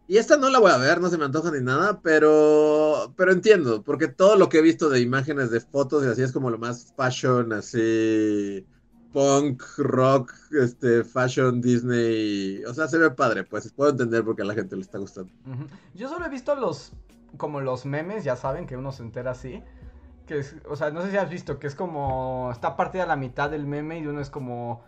Y 0.08 0.18
esta 0.18 0.38
no 0.38 0.50
la 0.50 0.60
voy 0.60 0.72
a 0.72 0.78
ver, 0.78 1.02
no 1.02 1.10
se 1.10 1.18
me 1.18 1.26
antoja 1.26 1.52
ni 1.52 1.62
nada, 1.62 2.00
pero. 2.02 3.14
Pero 3.18 3.32
entiendo, 3.32 3.84
porque 3.84 4.08
todo 4.08 4.38
lo 4.38 4.48
que 4.48 4.60
he 4.60 4.62
visto 4.62 4.90
de 4.90 5.02
imágenes, 5.02 5.52
de 5.52 5.60
fotos 5.60 6.06
y 6.06 6.08
así 6.08 6.22
es 6.22 6.32
como 6.32 6.50
lo 6.50 6.58
más 6.58 6.94
fashion, 6.96 7.52
así. 7.52 8.66
Punk, 9.16 9.64
rock, 9.78 10.34
este, 10.62 11.06
fashion, 11.06 11.62
Disney. 11.62 12.62
O 12.66 12.74
sea, 12.74 12.90
se 12.90 12.98
ve 12.98 13.10
padre, 13.12 13.46
pues 13.46 13.72
puedo 13.72 13.92
entender 13.92 14.26
por 14.26 14.36
qué 14.36 14.42
a 14.42 14.46
la 14.46 14.54
gente 14.54 14.76
le 14.76 14.82
está 14.82 14.98
gustando. 14.98 15.32
Yo 15.94 16.10
solo 16.10 16.26
he 16.26 16.30
visto 16.30 16.54
los, 16.54 16.92
como 17.38 17.62
los 17.62 17.86
memes, 17.86 18.26
ya 18.26 18.36
saben, 18.36 18.68
que 18.68 18.76
uno 18.76 18.92
se 18.92 19.04
entera 19.04 19.32
así. 19.32 19.64
Que 20.28 20.40
es, 20.40 20.58
o 20.68 20.76
sea, 20.76 20.92
no 20.92 21.02
sé 21.02 21.12
si 21.12 21.18
has 21.18 21.30
visto, 21.30 21.60
que 21.60 21.68
es 21.68 21.76
como, 21.76 22.50
está 22.52 22.76
partida 22.76 23.04
a 23.04 23.06
la 23.06 23.16
mitad 23.16 23.50
del 23.50 23.66
meme 23.66 24.00
y 24.00 24.06
uno 24.06 24.20
es 24.20 24.30
como, 24.30 24.84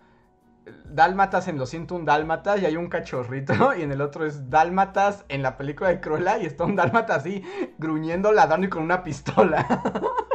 Dálmatas 0.91 1.47
en 1.47 1.57
Lo 1.57 1.65
siento 1.65 1.95
un 1.95 2.03
Dálmatas 2.03 2.61
y 2.61 2.65
hay 2.65 2.75
un 2.75 2.89
cachorrito 2.89 3.53
y 3.77 3.83
en 3.83 3.93
el 3.93 4.01
otro 4.01 4.25
es 4.25 4.49
Dálmatas 4.49 5.23
en 5.29 5.41
la 5.41 5.55
película 5.55 5.87
de 5.87 6.01
Cruella 6.01 6.37
y 6.37 6.45
está 6.45 6.65
un 6.65 6.75
Dálmata 6.75 7.15
así, 7.15 7.45
gruñendo, 7.77 8.33
ladrando 8.33 8.67
y 8.67 8.69
con 8.69 8.83
una 8.83 9.03
pistola. 9.03 9.65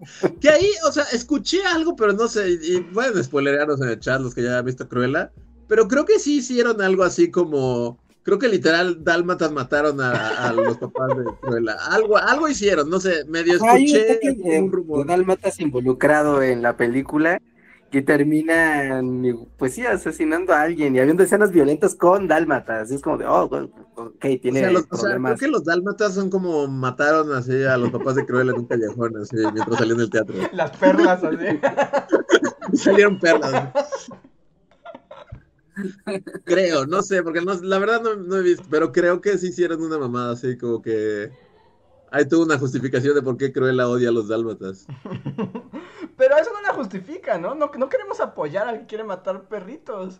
Que 0.40 0.48
ahí, 0.48 0.70
o 0.86 0.92
sea, 0.92 1.04
escuché 1.12 1.62
algo, 1.64 1.96
pero 1.96 2.12
no 2.12 2.28
sé, 2.28 2.58
y 2.62 2.80
pueden 2.80 3.22
spoilerearnos 3.22 3.80
en 3.80 3.88
el 3.88 4.00
chat 4.00 4.20
los 4.20 4.34
que 4.34 4.42
ya 4.42 4.58
han 4.58 4.64
visto 4.64 4.88
Cruella, 4.88 5.32
pero 5.66 5.88
creo 5.88 6.04
que 6.04 6.18
sí 6.18 6.38
hicieron 6.38 6.80
algo 6.80 7.02
así 7.02 7.30
como, 7.30 7.98
creo 8.22 8.38
que 8.38 8.48
literal 8.48 9.02
Dálmatas 9.02 9.52
mataron 9.52 10.00
a, 10.00 10.48
a 10.48 10.52
los 10.52 10.78
papás 10.78 11.16
de 11.16 11.24
Cruella, 11.40 11.76
algo, 11.90 12.16
algo 12.16 12.48
hicieron, 12.48 12.88
no 12.88 13.00
sé, 13.00 13.24
medio 13.26 13.54
escuché 13.54 14.20
un 14.44 14.72
rumor. 14.72 15.06
dálmatas 15.06 15.60
involucrado 15.60 16.42
en 16.42 16.62
la 16.62 16.76
película 16.76 17.40
que 17.90 18.02
terminan, 18.02 19.48
pues 19.56 19.74
sí, 19.74 19.86
asesinando 19.86 20.52
a 20.52 20.60
alguien 20.62 20.94
y 20.94 20.98
habiendo 21.00 21.22
escenas 21.22 21.50
violentas 21.52 21.94
con 21.94 22.28
dálmatas. 22.28 22.90
Y 22.90 22.96
es 22.96 23.02
como 23.02 23.16
de, 23.16 23.26
oh, 23.26 23.44
ok, 23.44 24.24
O 24.24 24.38
tiene 24.42 24.60
sea, 24.60 24.70
los- 24.70 24.82
o 24.82 24.84
sea, 24.84 24.88
creo 24.90 25.00
problemas. 25.00 25.40
que 25.40 25.48
los 25.48 25.64
Dálmatas 25.64 26.14
son 26.14 26.28
como 26.30 26.66
mataron 26.68 27.32
así 27.32 27.64
a 27.64 27.76
los 27.78 27.90
papás 27.90 28.14
de 28.16 28.26
Cruella 28.26 28.52
en 28.52 28.58
un 28.58 28.66
callejón, 28.66 29.16
así, 29.16 29.36
mientras 29.36 29.78
salían 29.78 29.98
del 29.98 30.10
teatro. 30.10 30.34
Las 30.52 30.76
perlas 30.76 31.24
así. 31.24 31.36
Salieron 32.74 33.18
perlas. 33.18 33.70
Creo, 36.44 36.86
no 36.86 37.02
sé, 37.02 37.22
porque 37.22 37.40
no, 37.40 37.54
la 37.54 37.78
verdad 37.78 38.02
no, 38.02 38.16
no 38.16 38.36
he 38.36 38.42
visto, 38.42 38.64
pero 38.68 38.90
creo 38.92 39.20
que 39.20 39.38
sí 39.38 39.48
hicieron 39.48 39.80
una 39.82 39.96
mamada 39.96 40.32
así 40.32 40.58
como 40.58 40.82
que 40.82 41.30
hay 42.10 42.26
toda 42.26 42.44
una 42.46 42.58
justificación 42.58 43.14
de 43.14 43.22
por 43.22 43.36
qué 43.36 43.52
Cruella 43.52 43.88
odia 43.88 44.08
a 44.08 44.12
los 44.12 44.28
dálmatas. 44.28 44.86
Pero 46.18 46.36
eso 46.36 46.50
no 46.52 46.60
la 46.60 46.74
justifica, 46.74 47.38
¿no? 47.38 47.54
No, 47.54 47.70
no 47.78 47.88
queremos 47.88 48.20
apoyar 48.20 48.68
al 48.68 48.80
que 48.80 48.86
quiere 48.86 49.04
matar 49.04 49.42
perritos. 49.44 50.18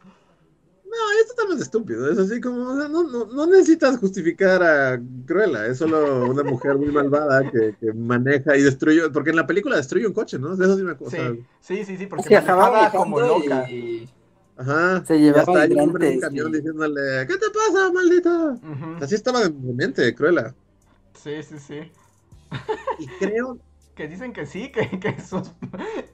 No, 0.84 1.20
es 1.20 1.28
totalmente 1.28 1.64
estúpido, 1.64 2.10
es 2.10 2.16
así 2.18 2.40
como, 2.40 2.62
o 2.72 2.78
sea, 2.78 2.88
no, 2.88 3.02
no, 3.02 3.26
no 3.26 3.46
necesitas 3.46 3.98
justificar 3.98 4.62
a 4.62 4.98
Cruella, 5.26 5.66
es 5.66 5.76
solo 5.76 6.24
una 6.30 6.42
mujer 6.42 6.76
muy 6.78 6.86
malvada 6.90 7.42
que, 7.50 7.74
que 7.78 7.92
maneja 7.92 8.56
y 8.56 8.62
destruye, 8.62 9.10
porque 9.10 9.28
en 9.30 9.36
la 9.36 9.46
película 9.46 9.76
destruye 9.76 10.06
un 10.06 10.14
coche, 10.14 10.38
¿no? 10.38 10.56
De 10.56 10.64
eso 10.64 10.76
sí 10.78 10.82
me 10.82 10.92
acuerdo. 10.92 11.14
Sí, 11.34 11.44
sí, 11.60 11.84
sí, 11.84 11.96
sí, 11.98 12.06
porque 12.06 12.28
Se 12.28 12.36
acababa 12.36 12.70
manejaba 12.78 13.04
como 13.04 13.20
loca. 13.20 13.68
y- 13.70 14.08
Ajá. 14.56 15.04
Se 15.04 15.18
llevaba 15.20 15.40
hasta 15.40 15.52
un 15.52 15.78
hombre 15.80 16.06
en 16.08 16.12
un 16.14 16.18
hidrantes 16.18 16.20
camión 16.20 16.48
y- 16.48 16.56
diciéndole, 16.56 17.26
¿qué 17.26 17.36
te 17.36 17.46
pasa, 17.50 17.92
maldita? 17.92 18.44
Ujú. 18.54 19.04
Así 19.04 19.14
estaba 19.14 19.40
de 19.46 19.50
mente, 19.50 20.14
Cruella. 20.14 20.54
Sí, 21.14 21.42
sí, 21.42 21.58
sí. 21.58 21.92
Y 22.98 23.06
creo 23.18 23.58
Que 23.98 24.06
dicen 24.06 24.32
que 24.32 24.46
sí, 24.46 24.70
que, 24.70 25.00
que, 25.00 25.20
sus- 25.20 25.50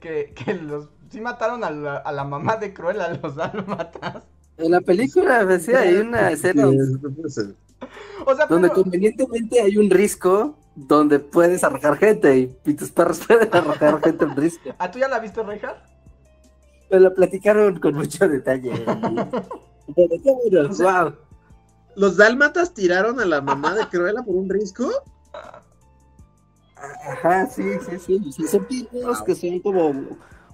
que, 0.01 0.33
que 0.33 0.55
los 0.55 0.89
sí 1.11 1.21
mataron 1.21 1.63
a 1.63 1.69
la, 1.69 1.97
a 1.97 2.11
la 2.11 2.23
mamá 2.23 2.57
de 2.57 2.73
Cruella, 2.73 3.13
los 3.21 3.35
dálmatas. 3.35 4.23
En 4.57 4.71
la 4.71 4.81
película, 4.81 5.43
pues, 5.45 5.65
sí, 5.65 5.73
hay 5.75 5.97
una 5.97 6.31
escena 6.31 6.63
donde. 6.63 6.83
O 8.25 8.35
sea, 8.35 8.47
donde 8.47 8.69
pero- 8.69 8.81
convenientemente 8.81 9.61
hay 9.61 9.77
un 9.77 9.91
risco 9.91 10.57
donde 10.75 11.19
puedes 11.19 11.63
arrojar 11.63 11.97
gente 11.97 12.35
y, 12.39 12.57
y 12.65 12.73
tus 12.73 12.89
perros 12.89 13.19
pueden 13.27 13.53
arrojar 13.53 14.01
gente 14.03 14.25
en 14.25 14.35
risco. 14.35 14.71
¿Ah, 14.79 14.89
tú 14.89 14.97
ya 14.97 15.07
la 15.07 15.19
viste, 15.19 15.43
Reinhardt? 15.43 15.77
Me 16.89 16.99
lo 16.99 17.13
platicaron 17.13 17.79
con 17.79 17.93
mucho 17.93 18.27
detalle. 18.27 18.71
Pero 19.95 20.09
qué 20.23 20.31
bueno, 20.49 20.69
O 20.71 20.73
sea, 20.73 21.03
wow. 21.03 21.13
¿Los 21.95 22.17
dálmatas 22.17 22.73
tiraron 22.73 23.19
a 23.19 23.25
la 23.25 23.41
mamá 23.41 23.75
de 23.75 23.87
Cruella 23.89 24.23
por 24.23 24.35
un 24.35 24.49
risco? 24.49 24.89
Ajá, 26.77 27.47
sí, 27.47 27.63
sí, 27.89 27.99
sí. 27.99 28.21
O 28.27 28.31
sea, 28.31 28.47
son 28.47 28.67
perros 28.91 29.21
que 29.23 29.35
son 29.35 29.59
como 29.59 29.93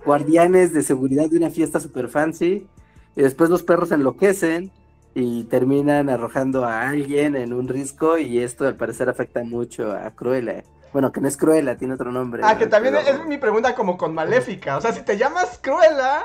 guardianes 0.05 0.73
de 0.73 0.83
seguridad 0.83 1.29
de 1.29 1.37
una 1.37 1.49
fiesta 1.49 1.79
super 1.79 2.07
fancy. 2.09 2.67
Y 3.15 3.21
después 3.21 3.49
los 3.49 3.63
perros 3.63 3.91
enloquecen 3.91 4.71
y 5.13 5.43
terminan 5.45 6.09
arrojando 6.09 6.63
a 6.65 6.87
alguien 6.89 7.35
en 7.35 7.53
un 7.53 7.67
risco. 7.67 8.17
Y 8.17 8.39
esto 8.39 8.67
al 8.67 8.75
parecer 8.75 9.09
afecta 9.09 9.43
mucho 9.43 9.91
a 9.91 10.11
Cruella. 10.11 10.63
Bueno, 10.93 11.11
que 11.11 11.21
no 11.21 11.27
es 11.27 11.37
Cruella, 11.37 11.77
tiene 11.77 11.93
otro 11.93 12.11
nombre. 12.11 12.41
Ah, 12.45 12.57
que 12.57 12.67
también 12.67 12.95
Pero- 13.03 13.21
es 13.21 13.25
mi 13.25 13.37
pregunta 13.37 13.73
como 13.75 13.97
con 13.97 14.13
Maléfica. 14.13 14.77
O 14.77 14.81
sea, 14.81 14.91
si 14.93 15.01
te 15.03 15.17
llamas 15.17 15.59
Cruella. 15.61 16.21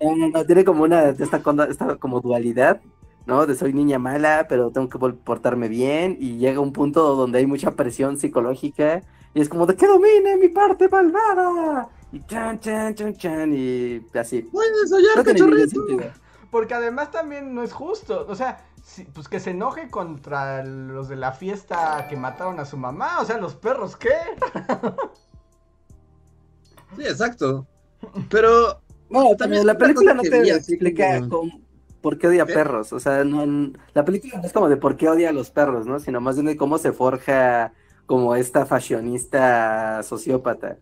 No, 0.00 0.16
no, 0.16 0.28
no, 0.28 0.44
tiene 0.44 0.64
como 0.64 0.84
una, 0.84 1.08
esta, 1.08 1.40
esta 1.68 1.96
como 1.96 2.20
dualidad, 2.20 2.80
¿no? 3.26 3.46
De 3.46 3.54
soy 3.54 3.72
niña 3.72 3.98
mala, 3.98 4.46
pero 4.48 4.70
tengo 4.70 4.88
que 4.88 4.98
portarme 4.98 5.68
bien, 5.68 6.16
y 6.20 6.38
llega 6.38 6.60
un 6.60 6.72
punto 6.72 7.14
donde 7.16 7.38
hay 7.40 7.46
mucha 7.46 7.72
presión 7.72 8.16
psicológica, 8.18 9.02
y 9.34 9.40
es 9.40 9.48
como 9.48 9.66
de 9.66 9.74
que 9.76 9.86
domine 9.86 10.36
mi 10.36 10.48
parte 10.48 10.88
malvada, 10.88 11.88
y 12.12 12.24
chan, 12.26 12.58
chan, 12.60 12.94
chan, 12.94 13.14
chan, 13.16 13.52
y 13.54 14.00
así. 14.14 14.42
Puedes 14.42 14.88
soñar, 14.88 15.16
No 15.16 15.24
cachorrito. 15.24 15.80
Porque 16.50 16.74
además 16.74 17.10
también 17.10 17.54
no 17.54 17.62
es 17.64 17.72
justo. 17.72 18.24
O 18.28 18.34
sea, 18.36 18.64
si- 18.82 19.04
pues 19.04 19.28
que 19.28 19.40
se 19.40 19.50
enoje 19.50 19.90
contra 19.90 20.62
los 20.64 21.08
de 21.08 21.16
la 21.16 21.32
fiesta 21.32 22.06
que 22.08 22.16
mataron 22.16 22.60
a 22.60 22.64
su 22.64 22.76
mamá. 22.78 23.20
O 23.20 23.24
sea, 23.26 23.36
los 23.36 23.56
perros, 23.56 23.96
¿qué? 23.96 24.14
Sí, 26.96 27.02
exacto. 27.02 27.66
Pero 28.30 28.80
No, 29.10 29.36
También 29.36 29.66
la 29.66 29.76
película 29.76 30.14
no 30.14 30.22
te 30.22 30.48
explica 30.50 31.18
como- 31.20 31.28
cómo- 31.28 31.60
por 32.00 32.18
qué 32.18 32.28
odia 32.28 32.46
¿Qué? 32.46 32.52
perros. 32.52 32.92
O 32.92 33.00
sea, 33.00 33.24
no, 33.24 33.72
la 33.94 34.04
película 34.04 34.38
no 34.38 34.44
es 34.46 34.52
como 34.52 34.68
de 34.68 34.76
por 34.76 34.96
qué 34.96 35.08
odia 35.08 35.30
a 35.30 35.32
los 35.32 35.50
perros, 35.50 35.86
¿no? 35.86 36.00
Sino 36.00 36.20
más 36.20 36.36
bien 36.36 36.46
de 36.46 36.56
cómo 36.56 36.78
se 36.78 36.92
forja 36.92 37.72
como 38.06 38.36
esta 38.36 38.66
fashionista 38.66 40.02
sociópata, 40.02 40.78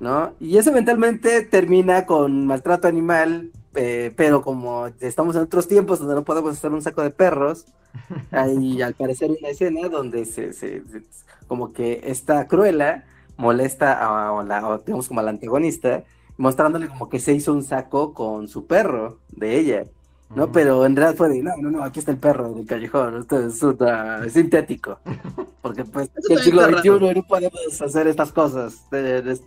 ¿no? 0.00 0.34
Y 0.40 0.58
eso 0.58 0.70
eventualmente 0.70 1.42
termina 1.44 2.06
con 2.06 2.46
maltrato 2.46 2.88
animal, 2.88 3.52
eh, 3.74 4.12
pero 4.16 4.42
como 4.42 4.88
estamos 5.00 5.36
en 5.36 5.42
otros 5.42 5.68
tiempos 5.68 5.98
donde 6.00 6.14
no 6.14 6.24
podemos 6.24 6.52
hacer 6.56 6.72
un 6.72 6.82
saco 6.82 7.02
de 7.02 7.10
perros, 7.10 7.66
hay 8.30 8.82
al 8.82 8.94
parecer 8.94 9.30
una 9.30 9.48
escena 9.50 9.88
donde 9.88 10.24
se, 10.26 10.52
se- 10.52 10.86
se- 10.88 11.04
como 11.46 11.72
que 11.72 12.00
esta 12.04 12.46
Cruella 12.48 13.04
molesta 13.36 13.94
a, 13.94 14.38
a 14.40 14.44
la, 14.44 14.68
o 14.68 14.78
digamos 14.78 15.08
como 15.08 15.20
a 15.20 15.22
la 15.22 15.30
antagonista, 15.30 16.04
mostrándole 16.36 16.88
como 16.88 17.08
que 17.08 17.18
se 17.20 17.32
hizo 17.34 17.52
un 17.52 17.64
saco 17.64 18.14
con 18.14 18.48
su 18.48 18.66
perro 18.66 19.20
de 19.30 19.58
ella, 19.58 19.86
¿no? 20.34 20.52
Pero 20.52 20.84
en 20.86 20.94
realidad 20.96 21.16
fue 21.16 21.28
de, 21.30 21.42
no, 21.42 21.52
no, 21.58 21.70
no, 21.70 21.84
aquí 21.84 21.98
está 22.00 22.10
el 22.12 22.18
perro 22.18 22.52
del 22.52 22.66
callejón, 22.66 23.18
esto 23.20 23.40
es, 23.46 23.62
una- 23.62 24.28
sintético, 24.28 25.00
porque 25.62 25.84
pues 25.84 26.10
Eso 26.16 26.32
en 26.32 26.38
el 26.38 26.44
siglo 26.44 26.62
XXI 26.64 26.88
raro. 26.90 27.12
no 27.14 27.22
podemos 27.26 27.82
hacer 27.82 28.06
estas 28.08 28.32
cosas. 28.32 28.74
Eso- 28.92 29.42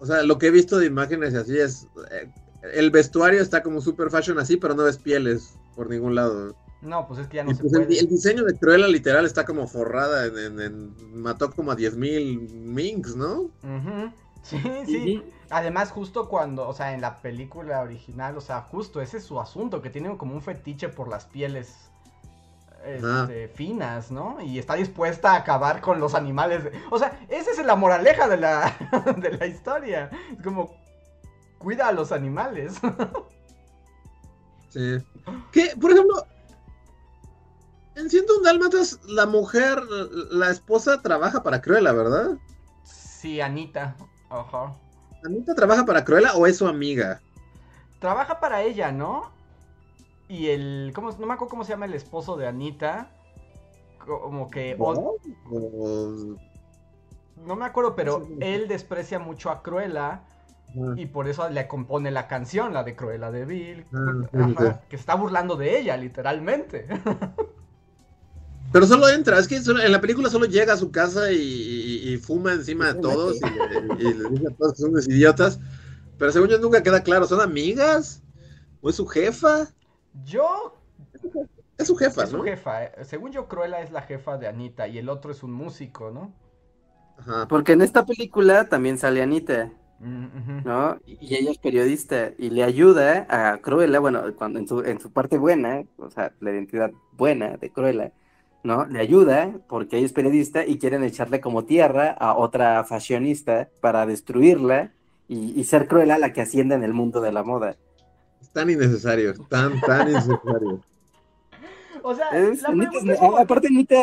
O 0.00 0.06
sea, 0.06 0.22
lo 0.22 0.38
que 0.38 0.46
he 0.46 0.50
visto 0.50 0.78
de 0.78 0.86
imágenes 0.86 1.34
y 1.34 1.36
así 1.36 1.58
es. 1.58 1.86
eh, 2.10 2.28
el 2.74 2.90
vestuario 2.90 3.40
está 3.40 3.62
como 3.62 3.80
super 3.80 4.10
fashion 4.10 4.38
así, 4.38 4.56
pero 4.56 4.74
no 4.74 4.84
ves 4.84 4.98
pieles 4.98 5.54
por 5.76 5.88
ningún 5.88 6.14
lado. 6.14 6.54
No, 6.82 7.06
pues 7.06 7.20
es 7.20 7.28
que 7.28 7.36
ya 7.36 7.44
no 7.44 7.50
y 7.52 7.54
se 7.54 7.60
pues 7.62 7.72
el, 7.74 7.84
puede. 7.86 7.98
el 8.00 8.08
diseño 8.08 8.44
de 8.44 8.54
Cruella 8.58 8.88
literal 8.88 9.26
está 9.26 9.44
como 9.44 9.68
forrada 9.68 10.26
en, 10.26 10.38
en- 10.38 10.60
en- 10.60 11.20
mató 11.22 11.50
como 11.50 11.70
a 11.70 11.76
10.000 11.76 12.50
minks, 12.50 13.14
¿no? 13.16 13.50
Sí, 14.42 14.56
sí. 14.86 15.22
Además, 15.50 15.90
justo 15.90 16.28
cuando, 16.28 16.68
o 16.68 16.72
sea, 16.72 16.94
en 16.94 17.00
la 17.00 17.16
película 17.20 17.80
original, 17.80 18.36
o 18.36 18.40
sea, 18.40 18.62
justo 18.62 19.00
ese 19.00 19.16
es 19.18 19.24
su 19.24 19.40
asunto, 19.40 19.82
que 19.82 19.90
tiene 19.90 20.16
como 20.16 20.34
un 20.34 20.42
fetiche 20.42 20.88
por 20.88 21.08
las 21.08 21.24
pieles 21.26 21.90
este, 22.84 23.48
finas, 23.48 24.10
¿no? 24.10 24.40
Y 24.40 24.58
está 24.58 24.74
dispuesta 24.74 25.32
a 25.32 25.36
acabar 25.36 25.80
con 25.80 26.00
los 26.00 26.14
animales. 26.14 26.64
de- 26.64 26.72
O 26.90 26.98
sea, 26.98 27.20
esa 27.28 27.50
es 27.50 27.64
la 27.64 27.76
moraleja 27.76 28.28
de 28.28 28.36
la, 28.38 28.74
de 29.18 29.36
la 29.36 29.46
historia. 29.46 30.08
Es 30.36 30.42
como, 30.42 30.74
cuida 31.58 31.88
a 31.88 31.92
los 31.92 32.10
animales. 32.12 32.74
Sí. 34.68 34.98
Que, 35.52 35.74
por 35.80 35.90
ejemplo, 35.90 36.24
en 37.96 38.08
Siendo 38.08 38.38
un 38.38 38.44
Dálmatas, 38.44 39.00
la 39.04 39.26
mujer, 39.26 39.82
la 40.30 40.48
esposa 40.50 41.02
trabaja 41.02 41.42
para 41.42 41.60
Cruella, 41.60 41.92
¿verdad? 41.92 42.38
sí, 42.84 43.40
Anita. 43.40 43.96
Ajá. 44.30 44.74
¿Anita 45.24 45.54
trabaja 45.54 45.84
para 45.84 46.04
Cruella 46.04 46.34
o 46.34 46.46
es 46.46 46.56
su 46.58 46.66
amiga? 46.66 47.20
Trabaja 47.98 48.40
para 48.40 48.62
ella, 48.62 48.92
¿no? 48.92 49.30
Y 50.28 50.48
el. 50.48 50.92
¿cómo, 50.94 51.10
no 51.12 51.26
me 51.26 51.34
acuerdo 51.34 51.50
cómo 51.50 51.64
se 51.64 51.72
llama 51.72 51.86
el 51.86 51.94
esposo 51.94 52.36
de 52.36 52.46
Anita. 52.46 53.10
Como 54.04 54.48
que. 54.50 54.76
o- 54.78 55.16
O- 55.50 56.36
No 57.44 57.56
me 57.56 57.64
acuerdo, 57.64 57.94
pero 57.96 58.26
él 58.40 58.68
desprecia 58.68 59.18
mucho 59.18 59.50
a 59.50 59.62
Cruella 59.62 60.22
y 60.96 61.06
por 61.06 61.26
eso 61.28 61.48
le 61.50 61.66
compone 61.66 62.10
la 62.12 62.28
canción, 62.28 62.72
la 62.72 62.84
de 62.84 62.94
Cruella 62.94 63.30
de 63.32 63.44
Bill, 63.44 63.86
Ah, 63.92 64.12
sí, 64.30 64.38
sí, 64.46 64.54
ajá, 64.56 64.80
que 64.88 64.94
está 64.96 65.14
burlando 65.16 65.56
de 65.56 65.78
ella, 65.80 65.96
literalmente. 65.96 66.86
Pero 68.72 68.86
solo 68.86 69.08
entra, 69.08 69.38
es 69.38 69.48
que 69.48 69.60
solo- 69.62 69.82
en 69.82 69.90
la 69.92 70.00
película 70.00 70.30
solo 70.30 70.46
llega 70.46 70.74
a 70.74 70.76
su 70.76 70.90
casa 70.92 71.32
y, 71.32 71.36
y- 71.38 72.12
y 72.14 72.16
fuma 72.18 72.52
encima 72.52 72.92
de 72.92 73.00
todos 73.00 73.36
y, 73.36 73.50
le- 73.50 74.10
y 74.10 74.14
le 74.14 74.28
dice 74.30 74.46
a 74.48 74.56
todos 74.56 74.72
que 74.74 74.78
son 74.82 74.90
unos 74.90 75.08
idiotas. 75.08 75.58
Pero 76.18 76.32
según 76.32 76.48
yo 76.48 76.58
nunca 76.58 76.82
queda 76.82 77.02
claro, 77.02 77.26
¿son 77.26 77.40
amigas? 77.40 78.22
¿O 78.80 78.90
es 78.90 78.96
su 78.96 79.06
jefa? 79.06 79.68
Yo, 80.24 80.76
Es 81.78 81.86
su 81.86 81.96
jefa, 81.96 82.24
es 82.24 82.30
su 82.30 82.38
¿no? 82.38 82.44
jefa, 82.44 82.84
eh, 82.84 83.04
según 83.04 83.32
yo, 83.32 83.48
Cruella 83.48 83.80
es 83.80 83.90
la 83.90 84.02
jefa 84.02 84.36
de 84.38 84.46
Anita 84.48 84.86
y 84.86 84.98
el 84.98 85.08
otro 85.08 85.32
es 85.32 85.42
un 85.42 85.52
músico, 85.52 86.10
¿no? 86.10 86.32
Ajá. 87.18 87.48
Porque 87.48 87.72
en 87.72 87.82
esta 87.82 88.04
película 88.06 88.68
también 88.68 88.98
sale 88.98 89.22
Anita. 89.22 89.72
Mm. 89.98 90.64
¿no? 90.64 90.98
Y 91.06 91.34
ella 91.34 91.50
es 91.50 91.58
periodista 91.58 92.30
y 92.38 92.48
le 92.50 92.62
ayuda 92.64 93.26
a 93.28 93.58
Cruella, 93.58 93.98
bueno, 94.00 94.22
cuando 94.36 94.58
en 94.58 94.66
su, 94.66 94.80
en 94.80 94.98
su 94.98 95.12
parte 95.12 95.36
buena, 95.36 95.84
o 95.98 96.08
sea, 96.10 96.32
la 96.40 96.52
identidad 96.52 96.90
buena 97.12 97.56
de 97.58 97.70
Cruella, 97.70 98.10
¿no? 98.62 98.84
Le 98.86 99.00
ayuda 99.00 99.52
porque 99.68 99.96
ella 99.96 100.06
es 100.06 100.12
periodista 100.12 100.64
y 100.66 100.78
quieren 100.78 101.02
echarle 101.04 101.40
como 101.40 101.64
tierra 101.64 102.10
a 102.18 102.34
otra 102.34 102.84
fashionista 102.84 103.68
para 103.80 104.06
destruirla 104.06 104.92
y, 105.28 105.58
y 105.58 105.64
ser 105.64 105.86
Cruella 105.88 106.18
la 106.18 106.32
que 106.32 106.42
ascienda 106.42 106.74
en 106.74 106.82
el 106.84 106.92
mundo 106.92 107.20
de 107.20 107.32
la 107.32 107.42
moda. 107.42 107.76
Es 108.40 108.50
tan 108.50 108.68
innecesario, 108.70 109.34
tan, 109.48 109.80
tan 109.80 110.08
innecesario. 110.10 110.80
O 112.02 112.14
sea, 112.14 112.28
Es- 112.30 112.62
la 112.62 112.70
Anita 112.70 112.90
es- 112.98 113.04
es 113.10 113.18
como, 113.18 113.36
aparte 113.36 113.66
Anita, 113.68 113.96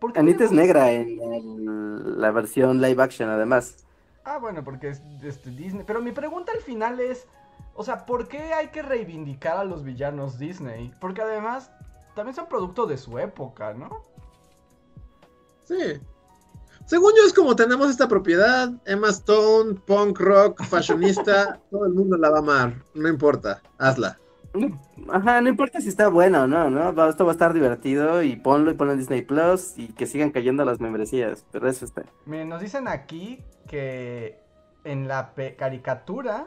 ¿por 0.00 0.12
qué 0.12 0.18
Anita 0.18 0.42
es 0.44 0.50
negra 0.50 0.90
en 0.90 2.20
la 2.20 2.32
versión 2.32 2.80
live 2.80 3.00
action 3.00 3.28
además. 3.30 3.86
Ah, 4.24 4.38
bueno, 4.38 4.64
porque 4.64 4.88
es 4.88 5.00
este, 5.22 5.50
Disney. 5.50 5.84
Pero 5.86 6.00
mi 6.02 6.10
pregunta 6.10 6.50
al 6.52 6.60
final 6.62 6.98
es, 6.98 7.28
o 7.74 7.84
sea, 7.84 8.04
¿por 8.04 8.26
qué 8.26 8.52
hay 8.52 8.68
que 8.68 8.82
reivindicar 8.82 9.58
a 9.58 9.64
los 9.64 9.84
villanos 9.84 10.38
Disney? 10.40 10.92
Porque 11.00 11.22
además 11.22 11.70
también 12.14 12.34
son 12.34 12.46
producto 12.48 12.86
de 12.86 12.96
su 12.96 13.18
época, 13.18 13.74
¿no? 13.74 14.02
Sí. 15.64 16.00
Según 16.86 17.12
yo 17.16 17.22
es 17.26 17.32
como 17.32 17.56
tenemos 17.56 17.88
esta 17.90 18.06
propiedad, 18.08 18.70
Emma 18.84 19.08
Stone, 19.08 19.74
punk 19.86 20.20
rock, 20.20 20.62
fashionista, 20.64 21.58
todo 21.70 21.86
el 21.86 21.94
mundo 21.94 22.16
la 22.18 22.30
va 22.30 22.36
a 22.36 22.40
amar, 22.40 22.74
no 22.94 23.08
importa, 23.08 23.62
hazla. 23.78 24.18
Ajá, 25.12 25.40
no 25.40 25.48
importa 25.48 25.80
si 25.80 25.88
está 25.88 26.06
bueno 26.08 26.42
o 26.42 26.46
no, 26.46 26.70
¿no? 26.70 27.08
Esto 27.08 27.24
va 27.24 27.32
a 27.32 27.34
estar 27.34 27.52
divertido 27.54 28.22
y 28.22 28.36
ponlo 28.36 28.70
y 28.70 28.74
ponlo 28.74 28.92
en 28.92 29.00
Disney 29.00 29.22
Plus 29.22 29.76
y 29.76 29.88
que 29.88 30.06
sigan 30.06 30.30
cayendo 30.30 30.64
las 30.64 30.78
membresías, 30.78 31.44
pero 31.50 31.68
eso 31.68 31.84
está. 31.84 32.04
Miren, 32.26 32.50
nos 32.50 32.60
dicen 32.60 32.86
aquí 32.86 33.42
que 33.66 34.38
en 34.84 35.08
la 35.08 35.32
caricatura 35.58 36.46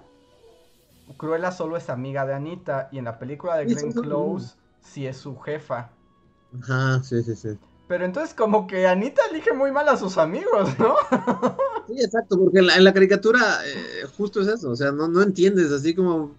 Cruella 1.18 1.52
solo 1.52 1.76
es 1.78 1.90
amiga 1.90 2.26
de 2.26 2.34
Anita 2.36 2.88
y 2.91 3.00
en 3.00 3.06
la 3.06 3.18
película 3.20 3.58
de 3.58 3.66
Glenn 3.66 3.91
son- 3.91 4.04
Close 4.04 4.56
sí 4.94 5.06
es 5.08 5.18
su 5.18 5.38
jefa. 5.40 5.90
Ajá, 6.62 7.02
sí, 7.04 7.22
sí, 7.24 7.36
sí. 7.36 7.58
Pero 7.88 8.06
entonces 8.06 8.34
como 8.34 8.68
que 8.68 8.88
Anita 8.88 9.22
elige 9.32 9.54
muy 9.54 9.72
mal 9.72 9.88
a 9.90 9.96
sus 9.98 10.18
amigos, 10.18 10.78
¿no? 10.80 10.96
Sí, 11.88 12.02
exacto, 12.04 12.38
porque 12.38 12.60
en 12.60 12.68
la, 12.68 12.76
en 12.76 12.84
la 12.84 12.94
caricatura 12.94 13.40
eh, 13.66 14.06
justo 14.18 14.42
es 14.42 14.48
eso, 14.48 14.72
o 14.72 14.76
sea, 14.76 14.92
no, 14.92 15.08
no 15.08 15.22
entiendes, 15.22 15.72
así 15.72 15.96
como... 15.96 16.36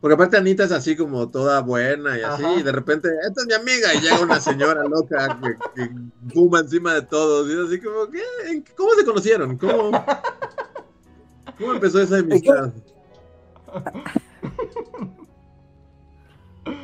Porque 0.00 0.14
aparte 0.14 0.36
Anita 0.36 0.64
es 0.64 0.72
así 0.72 0.96
como 0.96 1.28
toda 1.30 1.60
buena 1.60 2.18
y 2.18 2.22
así, 2.22 2.44
Ajá. 2.44 2.54
y 2.58 2.62
de 2.62 2.72
repente, 2.72 3.08
esta 3.26 3.40
es 3.42 3.46
mi 3.46 3.54
amiga, 3.54 3.94
y 3.94 4.00
llega 4.00 4.20
una 4.20 4.40
señora 4.40 4.82
loca 4.84 5.38
que, 5.40 5.56
que 5.74 5.90
fuma 6.34 6.60
encima 6.60 6.94
de 6.94 7.02
todos, 7.02 7.48
y 7.48 7.52
es 7.52 7.58
así 7.58 7.80
como, 7.80 8.10
¿qué? 8.10 8.22
¿En- 8.50 8.64
¿Cómo 8.76 8.90
se 8.94 9.04
conocieron? 9.04 9.56
¿Cómo, 9.56 9.90
cómo 11.58 11.72
empezó 11.74 12.00
esa 12.00 12.18
amistad? 12.18 12.72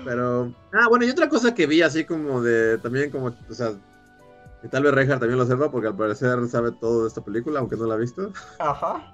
Pero, 0.05 0.53
ah, 0.73 0.87
bueno, 0.89 1.05
y 1.05 1.11
otra 1.11 1.29
cosa 1.29 1.55
que 1.55 1.67
vi 1.67 1.83
así 1.83 2.05
como 2.05 2.41
de, 2.41 2.79
también 2.79 3.11
como, 3.11 3.27
o 3.27 3.55
sea, 3.55 3.73
y 4.63 4.69
tal 4.69 4.85
vez 4.85 4.95
Reinhardt 4.95 5.21
también 5.21 5.39
lo 5.39 5.47
sepa, 5.47 5.71
porque 5.71 5.89
al 5.89 5.97
parecer 5.97 6.39
sabe 6.49 6.71
todo 6.73 7.03
de 7.03 7.09
esta 7.09 7.21
película, 7.21 7.59
aunque 7.61 7.77
no 7.77 7.87
la 7.87 7.95
ha 7.95 7.99
visto. 7.99 8.31
Ajá. 8.61 9.13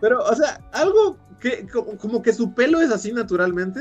Pero, 0.00 0.22
o 0.22 0.34
sea, 0.34 0.60
algo 0.72 1.16
que, 1.40 1.66
como, 1.68 1.96
como 1.96 2.22
que 2.22 2.32
su 2.34 2.52
pelo 2.52 2.80
es 2.80 2.90
así 2.90 3.12
naturalmente. 3.12 3.80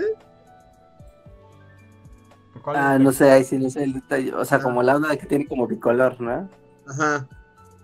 ¿Cuál 2.64 2.76
Ah, 2.78 2.98
no 3.00 3.12
sé, 3.12 3.30
ahí 3.30 3.44
sí, 3.44 3.58
no 3.58 3.70
sé 3.70 3.84
el 3.84 3.94
detalle. 3.94 4.34
O 4.34 4.46
sea, 4.46 4.60
Ah. 4.60 4.62
como 4.62 4.82
la 4.84 4.96
onda 4.96 5.16
que 5.18 5.26
tiene 5.26 5.48
como 5.48 5.68
bicolor, 5.68 6.20
¿no? 6.22 6.50
Ajá. 6.88 7.28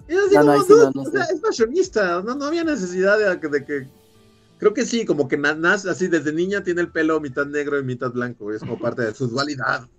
Y 0.07 0.13
es 0.13 0.19
así 0.27 0.35
No, 0.35 0.41
como, 0.45 0.63
sí 0.63 0.69
no, 0.73 0.75
dude, 0.77 0.91
no 0.95 1.01
o 1.01 1.05
sea, 1.11 1.25
sé. 1.25 1.33
es 1.33 1.41
fashionista, 1.41 2.21
no, 2.21 2.35
no 2.35 2.45
había 2.45 2.63
necesidad 2.63 3.17
de, 3.17 3.35
de 3.49 3.65
que... 3.65 3.87
Creo 4.59 4.73
que 4.73 4.85
sí, 4.85 5.05
como 5.05 5.27
que 5.29 5.37
na- 5.37 5.55
nace 5.55 5.89
así, 5.89 6.07
desde 6.09 6.33
niña 6.33 6.63
tiene 6.63 6.81
el 6.81 6.91
pelo 6.91 7.19
mitad 7.21 7.45
negro 7.47 7.79
y 7.79 7.83
mitad 7.83 8.11
blanco, 8.11 8.51
es 8.53 8.59
como 8.59 8.77
parte 8.79 9.03
de 9.03 9.13
su 9.15 9.27
dualidad. 9.27 9.89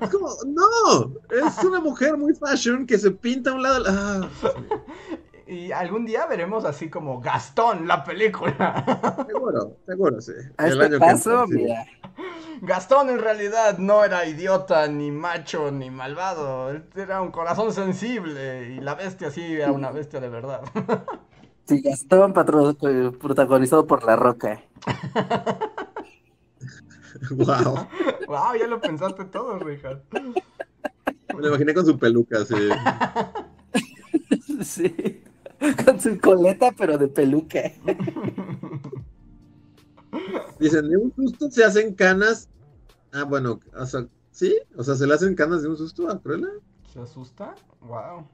Es 0.00 0.10
como, 0.10 0.28
no, 0.46 1.14
es 1.30 1.64
una 1.64 1.80
mujer 1.80 2.16
muy 2.16 2.34
fashion 2.34 2.86
que 2.86 2.98
se 2.98 3.12
pinta 3.12 3.50
a 3.50 3.54
un 3.54 3.62
lado... 3.62 3.84
Ah, 3.88 4.28
Y, 5.46 5.72
algún 5.72 6.06
día 6.06 6.26
veremos 6.26 6.64
así 6.64 6.88
como 6.90 7.20
Gastón, 7.20 7.86
la 7.86 8.02
película. 8.02 8.84
Seguro, 9.26 9.76
seguro, 9.86 10.20
sí. 10.20 10.32
A 10.56 10.68
El 10.68 10.72
este 10.72 10.84
año 10.84 11.02
que 11.02 11.06
paso, 11.06 11.30
entra, 11.32 11.46
sí. 11.46 11.54
mira. 11.54 11.86
Gastón 12.62 13.10
en 13.10 13.18
realidad 13.18 13.78
no 13.78 14.04
era 14.04 14.26
idiota, 14.26 14.86
ni 14.88 15.10
macho, 15.10 15.70
ni 15.70 15.90
malvado. 15.90 16.70
Él 16.70 16.84
era 16.96 17.20
un 17.22 17.30
corazón 17.30 17.72
sensible 17.72 18.70
y 18.70 18.80
la 18.80 18.94
bestia 18.94 19.30
sí 19.30 19.42
era 19.54 19.72
una 19.72 19.90
bestia 19.90 20.20
de 20.20 20.28
verdad. 20.30 20.62
Sí, 21.66 21.80
Gastón, 21.80 22.34
patro- 22.34 22.76
eh, 22.82 23.10
protagonizado 23.18 23.86
por 23.86 24.04
La 24.04 24.16
Roca. 24.16 24.62
Wow. 27.30 27.86
wow, 28.26 28.54
ya 28.58 28.66
lo 28.66 28.80
pensaste 28.80 29.24
todo, 29.26 29.58
Richard. 29.58 30.02
Me 30.12 31.40
lo 31.40 31.48
imaginé 31.48 31.72
con 31.72 31.86
su 31.86 31.98
peluca, 31.98 32.44
sí. 32.44 32.54
Sí. 34.62 35.22
Con 35.84 36.00
su 36.00 36.18
coleta, 36.18 36.72
pero 36.76 36.98
de 36.98 37.08
peluca. 37.08 37.60
Dicen, 40.58 40.88
de 40.88 40.96
un 40.96 41.12
susto 41.14 41.50
se 41.50 41.64
hacen 41.64 41.94
canas. 41.94 42.48
Ah, 43.12 43.24
bueno, 43.24 43.60
o 43.76 43.86
sea, 43.86 44.06
¿sí? 44.30 44.56
O 44.76 44.82
sea, 44.82 44.94
se 44.94 45.06
le 45.06 45.14
hacen 45.14 45.34
canas 45.34 45.62
de 45.62 45.68
un 45.68 45.76
susto 45.76 46.08
a 46.10 46.20
Cruella. 46.20 46.48
¿Se 46.92 47.00
asusta? 47.00 47.54
Wow. 47.80 48.26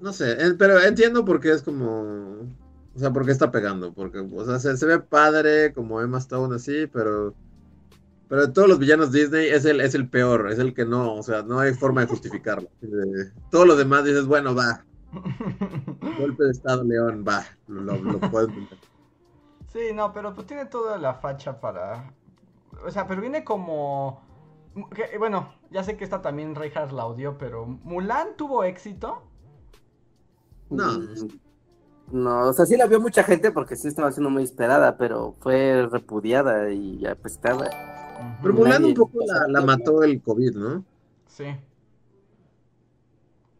No 0.00 0.12
sé, 0.12 0.36
pero 0.58 0.80
entiendo 0.80 1.24
por 1.24 1.40
qué 1.40 1.50
es 1.52 1.62
como. 1.62 2.56
O 2.94 2.98
sea, 2.98 3.12
por 3.12 3.24
qué 3.24 3.32
está 3.32 3.50
pegando. 3.50 3.92
Porque, 3.94 4.18
o 4.20 4.44
sea, 4.44 4.58
se, 4.58 4.76
se 4.76 4.86
ve 4.86 5.00
padre 5.00 5.72
como 5.72 6.00
Emma 6.00 6.18
Stone 6.18 6.54
así, 6.56 6.86
pero. 6.86 7.36
Pero 8.28 8.46
de 8.46 8.52
todos 8.52 8.68
los 8.68 8.78
villanos 8.78 9.12
Disney 9.12 9.48
es 9.48 9.64
el, 9.64 9.80
es 9.80 9.94
el 9.94 10.08
peor, 10.10 10.50
es 10.52 10.58
el 10.58 10.74
que 10.74 10.84
no, 10.86 11.14
o 11.14 11.22
sea, 11.22 11.42
no 11.42 11.60
hay 11.60 11.74
forma 11.74 12.02
de 12.02 12.08
justificarlo. 12.08 12.70
Eh, 12.82 13.32
Todos 13.50 13.66
los 13.66 13.78
demás 13.78 14.04
dices, 14.04 14.26
bueno, 14.26 14.54
va, 14.54 14.86
golpe 16.16 16.44
de 16.44 16.50
estado 16.52 16.84
León, 16.84 17.24
va, 17.26 17.46
lo, 17.66 17.82
lo, 17.82 17.98
lo 18.02 18.40
entender. 18.40 18.78
Sí, 19.68 19.92
no, 19.94 20.12
pero 20.12 20.34
pues 20.34 20.46
tiene 20.46 20.66
toda 20.66 20.98
la 20.98 21.14
facha 21.14 21.60
para... 21.60 22.14
O 22.84 22.90
sea, 22.90 23.06
pero 23.06 23.20
viene 23.20 23.44
como... 23.44 24.22
que, 24.94 25.18
bueno, 25.18 25.54
ya 25.70 25.84
sé 25.84 25.96
que 25.96 26.04
esta 26.04 26.22
también 26.22 26.54
Reinhardt 26.54 26.92
la 26.92 27.06
odió, 27.06 27.38
pero 27.38 27.66
¿Mulan 27.66 28.36
tuvo 28.36 28.64
éxito? 28.64 29.27
No. 30.70 30.98
No, 32.10 32.48
o 32.48 32.52
sea, 32.52 32.64
sí 32.64 32.76
la 32.76 32.86
vio 32.86 33.00
mucha 33.00 33.22
gente 33.22 33.50
porque 33.50 33.76
sí 33.76 33.88
estaba 33.88 34.10
siendo 34.12 34.30
muy 34.30 34.42
esperada, 34.42 34.96
pero 34.96 35.36
fue 35.40 35.86
repudiada 35.90 36.70
y 36.72 37.04
apestada. 37.06 37.68
Pero. 38.40 38.54
Mulan 38.54 38.84
un 38.84 38.94
poco 38.94 39.18
la, 39.26 39.46
la 39.48 39.60
mató 39.60 40.02
el 40.02 40.22
COVID, 40.22 40.54
¿no? 40.56 40.84
Sí. 41.26 41.44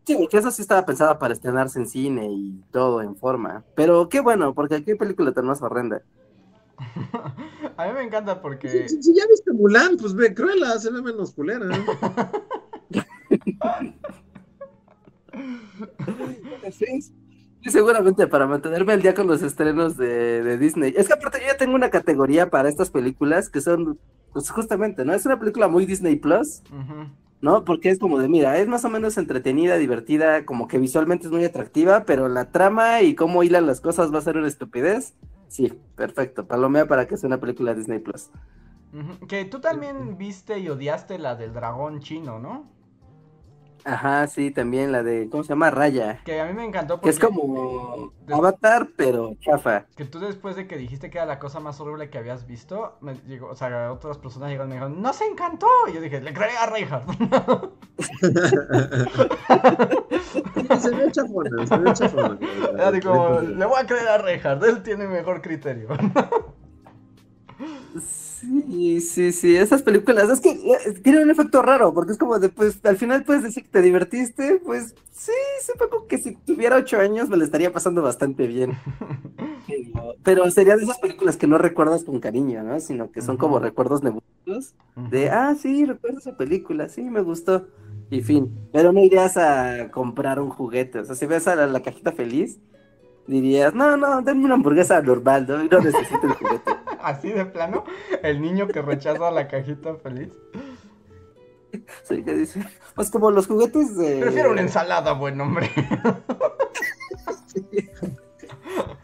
Sí, 0.09 0.17
porque 0.17 0.39
eso 0.39 0.51
sí 0.51 0.63
estaba 0.63 0.87
pensada 0.87 1.19
para 1.19 1.35
estrenarse 1.35 1.79
en 1.79 1.87
cine 1.87 2.29
y 2.31 2.65
todo 2.71 3.03
en 3.03 3.15
forma. 3.15 3.63
Pero 3.75 4.09
qué 4.09 4.21
bueno, 4.21 4.55
porque 4.55 4.83
qué 4.83 4.97
película 4.97 5.33
tan 5.33 5.45
más 5.45 5.61
horrenda. 5.61 6.01
A 7.77 7.87
mí 7.87 7.93
me 7.93 8.05
encanta 8.05 8.41
porque... 8.41 8.89
Si, 8.89 9.03
si 9.03 9.15
ya 9.15 9.27
viste 9.29 9.53
Mulan, 9.53 9.99
pues 9.99 10.15
ve, 10.15 10.33
Cruella, 10.35 10.79
se 10.79 10.91
ve 10.91 11.03
menos 11.03 11.33
culera. 11.33 11.67
Sí, 12.91 13.03
sí, 16.73 17.13
seguramente 17.63 18.27
para 18.27 18.47
mantenerme 18.47 18.93
al 18.93 19.03
día 19.03 19.15
con 19.15 19.27
los 19.27 19.43
estrenos 19.43 19.97
de, 19.97 20.43
de 20.43 20.59
Disney. 20.59 20.95
Es 20.97 21.07
que 21.07 21.15
aparte 21.15 21.39
yo 21.41 21.47
ya 21.47 21.57
tengo 21.57 21.75
una 21.75 21.91
categoría 21.91 22.51
para 22.51 22.69
estas 22.69 22.91
películas 22.91 23.49
que 23.49 23.61
son, 23.61 23.99
pues 24.33 24.51
justamente, 24.51 25.05
¿no? 25.05 25.13
Es 25.13 25.27
una 25.27 25.39
película 25.39 25.69
muy 25.69 25.87
Disney 25.87 26.17
Plus. 26.17 26.63
¿no? 27.41 27.65
Porque 27.65 27.91
es 27.91 27.99
como 27.99 28.19
de, 28.19 28.29
mira, 28.29 28.59
es 28.59 28.67
más 28.67 28.85
o 28.85 28.91
menos 28.91 29.17
entretenida, 29.17 29.77
divertida, 29.77 30.45
como 30.45 30.67
que 30.67 30.79
visualmente 30.79 31.27
es 31.27 31.33
muy 31.33 31.45
atractiva, 31.45 32.05
pero 32.05 32.29
la 32.29 32.51
trama 32.51 33.03
y 33.03 33.15
cómo 33.15 33.43
hilan 33.43 33.67
las 33.67 33.81
cosas 33.81 34.13
va 34.13 34.19
a 34.19 34.23
ser 34.23 34.37
una 34.37 34.49
estupidez. 34.49 35.15
Sí, 35.49 35.73
perfecto. 35.97 36.47
Palomea 36.47 36.87
para 36.87 37.07
que 37.07 37.17
sea 37.17 37.29
una 37.29 37.41
película 37.41 37.75
Disney 37.75 38.01
Plus. 38.01 38.31
Que 39.29 39.45
tú 39.45 39.61
también 39.61 40.17
viste 40.17 40.59
y 40.59 40.69
odiaste 40.69 41.19
la 41.19 41.37
del 41.37 41.53
dragón 41.53 42.01
chino, 42.01 42.39
¿no? 42.39 42.67
Ajá, 43.85 44.27
sí, 44.27 44.51
también 44.51 44.93
la 44.93 45.03
de, 45.03 45.29
¿cómo 45.31 45.43
se 45.45 45.51
llama? 45.51 45.71
Raya. 45.71 46.21
Que 46.25 46.41
a 46.41 46.47
mí 46.47 46.53
me 46.53 46.65
encantó 46.65 46.97
Que 46.97 47.01
porque... 47.01 47.11
es 47.11 47.19
como 47.19 48.13
de- 48.27 48.35
Avatar, 48.35 48.89
pero 48.97 49.35
chafa. 49.41 49.87
Que 49.97 50.05
tú 50.05 50.19
después 50.21 50.57
de 50.57 50.67
que 50.67 50.77
dijiste 50.77 51.11
que 51.11 51.19
era 51.19 51.27
la 51.27 51.39
cosa 51.39 51.61
más 51.61 51.81
horrible 51.81 52.11
que 52.11 52.19
habías 52.19 52.47
visto, 52.47 52.99
me 53.01 53.15
llegó, 53.27 53.49
o 53.49 53.57
sea, 53.57 53.93
otras 53.93 54.19
personas 54.19 54.51
llegaron 54.51 54.71
y 54.71 54.75
me 54.75 54.81
dijeron, 54.81 55.03
¡No 55.03 55.13
se 55.13 55.27
encantó! 55.27 55.67
Y 55.89 55.93
yo 55.95 56.01
dije, 56.01 56.21
le 56.21 56.33
creeré 56.33 56.57
a 56.59 56.67
Reinhardt. 56.67 57.09
Se 60.81 60.91
ve 60.91 61.11
chafona, 61.11 61.67
se 61.67 61.77
ve 61.79 61.93
chafona. 61.95 62.39
Era 62.75 63.01
como, 63.01 63.41
le 63.41 63.67
voy 63.67 63.81
a 63.81 63.87
creer 63.87 64.09
a 64.09 64.19
Reinhardt, 64.19 64.63
él 64.65 64.83
tiene 64.83 65.09
mejor 65.09 65.41
criterio. 65.43 65.89
Sí, 68.01 68.01
sí, 69.01 69.33
sí, 69.33 69.57
esas 69.57 69.83
películas, 69.83 70.29
es 70.31 70.41
que 70.41 70.51
eh, 70.51 70.93
tienen 71.03 71.23
un 71.25 71.31
efecto 71.31 71.63
raro, 71.63 71.93
porque 71.93 72.13
es 72.13 72.19
como 72.19 72.39
de, 72.39 72.49
pues, 72.49 72.79
al 72.85 72.97
final 72.97 73.25
puedes 73.25 73.43
decir 73.43 73.65
que 73.65 73.71
te 73.71 73.83
divertiste, 73.83 74.61
pues, 74.65 74.95
sí, 75.13 75.33
supongo 75.67 76.07
que 76.07 76.19
si 76.19 76.37
tuviera 76.37 76.77
ocho 76.77 77.01
años 77.01 77.29
me 77.29 77.37
la 77.37 77.45
estaría 77.45 77.73
pasando 77.73 78.03
bastante 78.03 78.47
bien. 78.47 78.77
Pero, 79.67 80.15
pero 80.23 80.51
sería 80.51 80.77
de 80.79 80.85
esas 80.85 80.99
películas 80.99 81.37
que 81.37 81.47
no 81.47 81.59
recuerdas 81.59 82.03
con 82.03 82.21
cariño, 82.21 82.63
¿no? 82.63 82.81
Sino 82.81 83.11
que 83.13 83.21
son 83.21 83.37
como 83.37 83.59
recuerdos 83.59 84.03
nebulosos 84.03 84.75
de, 84.97 85.29
ah, 85.29 85.55
sí, 85.61 85.85
recuerdo 85.85 86.19
esa 86.19 86.39
película, 86.39 86.89
sí, 86.89 87.03
me 87.03 87.21
gustó, 87.21 87.67
y 88.11 88.23
fin. 88.23 88.51
Pero 88.73 88.93
no 88.93 89.01
irías 89.05 89.37
a 89.37 89.91
comprar 89.91 90.41
un 90.41 90.49
juguete, 90.49 91.01
o 91.01 91.05
sea, 91.05 91.15
si 91.15 91.27
ves 91.27 91.47
a 91.49 91.55
la, 91.57 91.67
la 91.67 91.83
cajita 91.83 92.13
feliz, 92.13 92.59
dirías, 93.29 93.75
no, 93.75 93.97
no, 93.97 94.23
denme 94.23 94.47
una 94.47 94.55
hamburguesa 94.55 95.01
normal, 95.03 95.47
¿no? 95.47 95.59
No 95.59 95.81
necesito 95.81 96.21
el 96.27 96.33
juguete. 96.33 96.73
Así 97.03 97.31
de 97.31 97.45
plano, 97.47 97.85
el 98.23 98.41
niño 98.41 98.67
que 98.67 98.83
rechaza 98.83 99.31
la 99.31 99.47
cajita 99.47 99.95
feliz. 99.97 100.33
Sí, 102.03 102.25
que 102.25 102.35
dice, 102.35 102.67
pues 102.95 103.11
como 103.11 103.31
los 103.31 103.47
juguetes 103.47 103.97
de... 103.97 104.21
Prefiero 104.21 104.51
una 104.51 104.63
ensalada, 104.63 105.13
buen 105.13 105.41
hombre. 105.41 105.71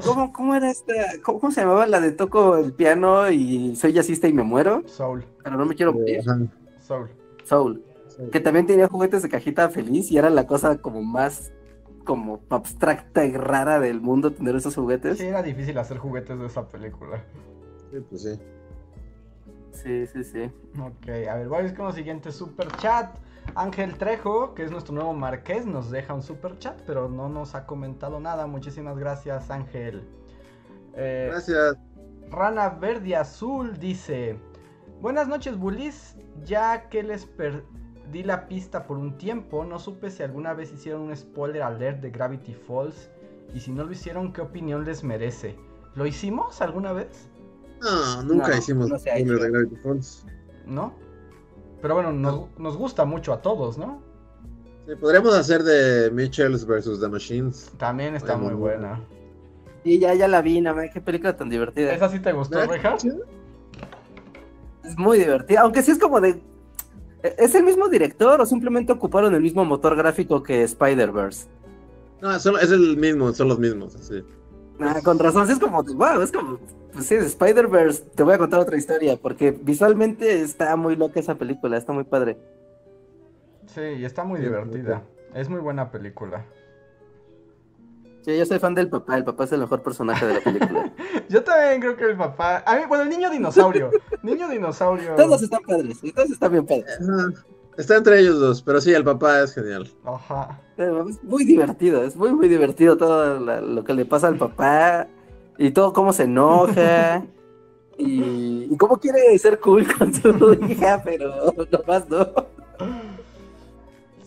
¿Cómo, 0.05 0.33
cómo 0.33 0.55
era 0.55 0.71
esta? 0.71 0.93
¿Cómo, 1.23 1.41
cómo 1.41 1.53
se 1.53 1.61
llamaba 1.61 1.87
la 1.87 2.01
de 2.01 2.13
toco 2.13 2.57
el 2.57 2.73
piano 2.73 3.31
y 3.31 3.77
soy 3.77 3.93
jazzista 3.93 4.29
y 4.29 4.33
me 4.33 4.43
muero? 4.43 4.83
Soul, 4.87 5.25
Pero 5.43 5.57
no 5.57 5.67
me 5.67 5.75
quiero 5.75 5.93
morir. 5.93 6.21
Ajá. 6.21 6.39
Soul. 6.81 7.11
Soul. 7.45 7.83
Que 8.31 8.41
también 8.41 8.67
tenía 8.67 8.89
juguetes 8.89 9.23
de 9.23 9.29
cajita 9.29 9.69
feliz 9.71 10.11
y 10.11 10.19
era 10.19 10.31
la 10.31 10.47
cosa 10.47 10.79
como 10.79 11.03
más 11.03 11.53
como 12.05 12.41
abstracta 12.51 13.25
y 13.25 13.33
rara 13.37 13.81
del 13.81 14.01
mundo 14.01 14.33
tener 14.33 14.55
esos 14.57 14.75
juguetes. 14.75 15.19
Sí, 15.19 15.27
era 15.27 15.43
difícil 15.43 15.77
hacer 15.79 15.99
juguetes 15.99 16.39
de 16.39 16.47
esa 16.47 16.69
película. 16.69 17.25
Sí, 17.91 17.99
pues 18.09 18.23
sí. 18.23 18.41
Sí, 19.73 20.07
sí, 20.07 20.25
sí. 20.25 20.51
Ok, 20.81 21.09
a 21.29 21.35
ver, 21.35 21.49
voy 21.49 21.75
con 21.75 21.89
el 21.89 21.93
siguiente 21.93 22.31
super 22.31 22.69
chat. 22.77 23.17
Ángel 23.57 23.97
Trejo, 23.99 24.55
que 24.55 24.65
es 24.65 24.71
nuestro 24.71 24.95
nuevo 24.95 25.13
marqués, 25.13 25.67
nos 25.67 25.91
deja 25.91 26.15
un 26.15 26.23
super 26.23 26.59
chat, 26.59 26.81
pero 26.87 27.09
no 27.09 27.29
nos 27.29 27.55
ha 27.55 27.67
comentado 27.67 28.21
nada. 28.21 28.47
Muchísimas 28.47 28.99
gracias, 28.99 29.51
Ángel. 29.51 30.03
Eh, 30.95 31.29
Gracias. 31.31 31.77
Rana 32.31 32.71
Verde 32.71 33.17
Azul 33.17 33.79
dice: 33.79 34.39
Buenas 35.01 35.29
noches, 35.29 35.59
bullies. 35.59 36.17
Ya 36.45 36.89
que 36.89 37.03
les 37.03 37.27
perdí 38.05 38.23
la 38.23 38.49
pista 38.49 38.87
por 38.87 38.99
un 38.99 39.17
tiempo, 39.17 39.65
no 39.65 39.79
supe 39.79 40.11
si 40.11 40.23
alguna 40.23 40.55
vez 40.55 40.73
hicieron 40.73 41.03
un 41.03 41.17
spoiler 41.17 41.63
alert 41.63 42.01
de 42.01 42.11
Gravity 42.11 42.55
Falls. 42.55 43.11
Y 43.55 43.61
si 43.61 43.73
no 43.73 43.85
lo 43.85 43.93
hicieron, 43.93 44.33
¿qué 44.33 44.41
opinión 44.41 44.85
les 44.85 45.05
merece? 45.05 45.57
¿Lo 45.95 46.07
hicimos 46.07 46.61
alguna 46.61 46.93
vez? 46.93 47.29
No, 47.81 48.23
nunca 48.23 48.49
No, 48.49 48.59
hicimos 48.59 48.89
no 48.89 48.99
spoiler 48.99 49.39
de 49.39 49.51
Gravity 49.51 49.77
Falls. 49.77 50.27
¿No? 50.67 50.95
Pero 51.81 51.95
bueno, 51.95 52.13
nos, 52.13 52.59
nos 52.59 52.77
gusta 52.77 53.05
mucho 53.05 53.33
a 53.33 53.43
todos, 53.43 53.79
¿no? 53.79 54.03
Sí, 54.87 54.95
podríamos 54.97 55.35
hacer 55.35 55.63
de 55.63 56.11
Mitchells 56.11 56.67
versus 56.67 57.01
The 57.01 57.09
Machines. 57.09 57.73
También 57.79 58.15
está 58.17 58.37
muy 58.37 58.55
muy 58.55 58.55
buena. 58.55 59.01
Y 59.83 59.99
ya, 59.99 60.15
ya 60.15 60.29
la 60.29 60.41
vi, 60.43 60.61
no 60.61 60.75
me 60.75 60.91
qué 60.91 61.01
película 61.01 61.37
tan 61.37 61.51
divertida. 61.51 61.93
¿Esa 61.93 62.09
sí 62.09 62.21
te 62.21 62.33
gustó, 62.33 62.59
¿Verdad? 62.59 62.75
Reja? 62.75 62.99
Sí. 62.99 63.11
Es 64.83 64.99
muy 64.99 65.19
divertida, 65.19 65.61
aunque 65.63 65.83
sí 65.83 65.91
es 65.91 65.99
como 65.99 66.21
de... 66.21 66.43
¿Es 67.39 67.55
el 67.55 67.65
mismo 67.65 67.89
director 67.89 68.41
o 68.41 68.47
simplemente 68.47 68.93
ocuparon 68.93 69.35
el 69.35 69.41
mismo 69.41 69.65
motor 69.65 69.97
gráfico 69.97 70.43
que 70.43 70.63
Spider-Verse? 70.63 71.47
No, 72.21 72.39
solo, 72.39 72.59
es 72.59 72.71
el 72.71 72.97
mismo, 72.97 73.33
son 73.33 73.49
los 73.49 73.59
mismos, 73.59 73.97
así. 73.97 74.23
Ah, 74.81 75.01
con 75.03 75.19
razón, 75.19 75.47
sí 75.47 75.53
es 75.55 75.59
como, 75.59 75.83
wow, 75.83 76.21
es 76.21 76.33
como, 76.33 76.59
pues 76.93 77.07
sí, 77.07 77.15
Spider-Verse, 77.15 78.03
te 78.15 78.23
voy 78.23 78.35
a 78.35 78.39
contar 78.39 78.61
otra 78.61 78.77
historia, 78.77 79.17
porque 79.17 79.53
visualmente 79.53 80.43
está 80.43 80.77
muy 80.77 80.97
loca 80.97 81.21
esa 81.21 81.37
película, 81.37 81.77
está 81.79 81.93
muy 81.93 82.05
padre. 82.05 82.39
Sí, 83.67 83.81
y 83.81 84.05
está 84.05 84.25
muy 84.25 84.41
Sí, 84.41 84.45
divertida. 84.45 85.03
Es 85.35 85.49
muy 85.49 85.61
buena 85.61 85.91
película. 85.91 86.47
Sí, 88.25 88.39
yo 88.39 88.47
soy 88.47 88.59
fan 88.59 88.75
del 88.75 88.89
papá, 88.89 89.17
el 89.19 89.25
papá 89.25 89.45
es 89.45 89.53
el 89.53 89.61
mejor 89.61 89.83
personaje 89.83 90.25
de 90.27 90.35
la 90.35 90.41
película. 90.41 90.93
Yo 91.29 91.43
también 91.45 91.81
creo 91.81 91.95
que 91.97 92.05
el 92.05 92.17
papá. 92.17 92.63
A 92.67 92.77
mí, 92.77 92.83
bueno, 92.89 93.05
el 93.05 93.11
niño 93.11 93.29
dinosaurio. 93.31 93.91
niño 94.23 94.49
dinosaurio. 94.49 95.15
todos 95.15 95.43
están 95.43 95.61
padres, 95.67 96.01
todos 96.15 96.31
están 96.31 96.53
bien 96.53 96.65
padres. 96.65 96.87
Ajá. 97.03 97.33
Está 97.77 97.97
entre 97.97 98.21
ellos 98.21 98.39
dos, 98.41 98.63
pero 98.63 98.81
sí, 98.81 98.93
el 98.95 99.05
papá 99.05 99.43
es 99.43 99.53
genial. 99.53 99.89
Ajá. 100.05 100.61
Eh, 100.79 101.03
Es 101.11 101.23
muy 101.25 101.45
divertido, 101.45 102.03
es 102.05 102.17
muy, 102.17 102.33
muy 102.33 102.49
divertido 102.49 102.97
todo 102.97 103.41
la- 103.41 103.61
lo 103.61 103.85
que 103.85 103.93
le 103.93 104.05
pasa 104.07 104.29
al 104.29 104.37
papá 104.39 105.07
y 105.59 105.71
todo 105.73 105.93
cómo 105.93 106.13
se 106.13 106.23
enoja 106.23 107.25
y, 107.99 108.69
y 108.73 108.77
cómo 108.79 108.97
quiere 108.99 109.37
ser 109.39 109.61
cool 109.61 109.87
con 109.93 110.15
su 110.15 110.55
hija, 110.69 111.03
pero 111.05 111.53
nomás 111.71 112.09
no. 112.09 112.27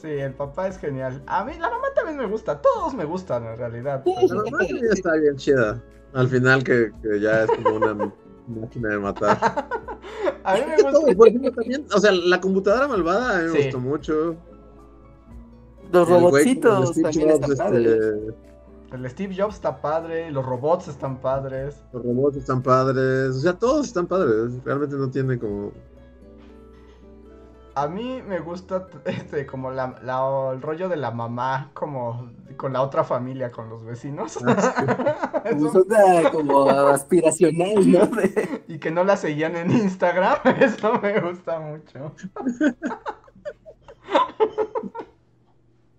Sí, 0.08 0.14
el 0.14 0.34
papá 0.34 0.68
es 0.70 0.78
genial. 0.78 1.22
A 1.28 1.44
mí 1.44 1.52
la 1.60 1.70
mamá 1.70 1.88
también 1.94 2.18
me 2.18 2.28
gusta. 2.28 2.62
Todos 2.62 2.94
me 2.94 3.04
gustan 3.04 3.46
en 3.46 3.58
realidad. 3.58 4.04
La 4.06 4.36
mamá 4.36 4.58
también 4.60 4.86
está 4.92 5.14
bien 5.16 5.36
chida. 5.36 5.84
Al 6.14 6.28
final 6.30 6.64
que, 6.64 6.92
que 7.04 7.20
ya 7.20 7.44
es 7.44 7.52
como 7.52 7.76
una 7.76 7.94
máquina 8.48 8.90
de 8.90 9.00
matar. 9.00 9.68
A 10.46 10.54
mí 10.56 10.62
me 10.66 10.78
Todo, 10.78 11.02
gusta. 11.02 11.16
por 11.18 11.28
ejemplo, 11.28 11.52
también, 11.52 11.86
o 11.94 12.00
sea, 12.00 12.12
la 12.14 12.40
computadora 12.40 12.88
malvada 12.88 13.38
a 13.38 13.42
mí 13.42 13.50
me 13.52 13.58
Sí. 13.58 13.64
gustó 13.66 13.80
mucho. 13.82 14.36
Los 15.92 16.08
robotcitos 16.10 16.94
también 17.02 17.30
Jobs, 17.32 17.50
están 17.50 17.76
este. 17.76 18.34
El 18.94 19.10
Steve 19.10 19.36
Jobs 19.38 19.56
está 19.56 19.82
padre, 19.82 20.32
los 20.32 20.46
robots 20.46 20.88
están 20.88 21.18
padres. 21.20 21.84
Los 21.92 22.04
robots 22.04 22.38
están 22.38 22.64
padres. 22.64 23.36
O 23.36 23.40
sea, 23.40 23.54
todos 23.54 23.88
están 23.88 24.08
padres. 24.08 24.54
Realmente 24.64 24.96
no 24.96 25.10
tiene 25.10 25.38
como. 25.38 25.74
A 27.84 27.88
mí 27.88 28.22
me 28.28 28.40
gusta 28.40 28.88
este 29.06 29.45
como 29.45 29.72
la, 29.72 29.99
la- 30.04 30.52
el 30.54 30.62
rollo 30.62 30.90
de 30.90 30.98
la 30.98 31.12
mamá 31.12 31.70
como 31.74 32.32
con 32.58 32.74
la 32.74 32.82
otra 32.82 33.04
familia, 33.04 33.52
con 33.52 33.70
los 33.70 33.84
vecinos. 33.86 34.38
Como 34.38 34.52
Eso- 35.68 35.84
suena 35.84 36.32
como 36.32 36.70
aspiracional, 36.70 37.91
¿no? 37.91 38.06
De- 38.08 38.64
y 38.68 38.80
que 38.80 38.90
no 38.90 39.04
la 39.04 39.16
seguían 39.16 39.56
en 39.56 39.70
Instagram, 39.72 40.38
eso 40.60 40.99
me 41.02 41.20
gusta 41.22 41.60
mucho. 41.60 42.14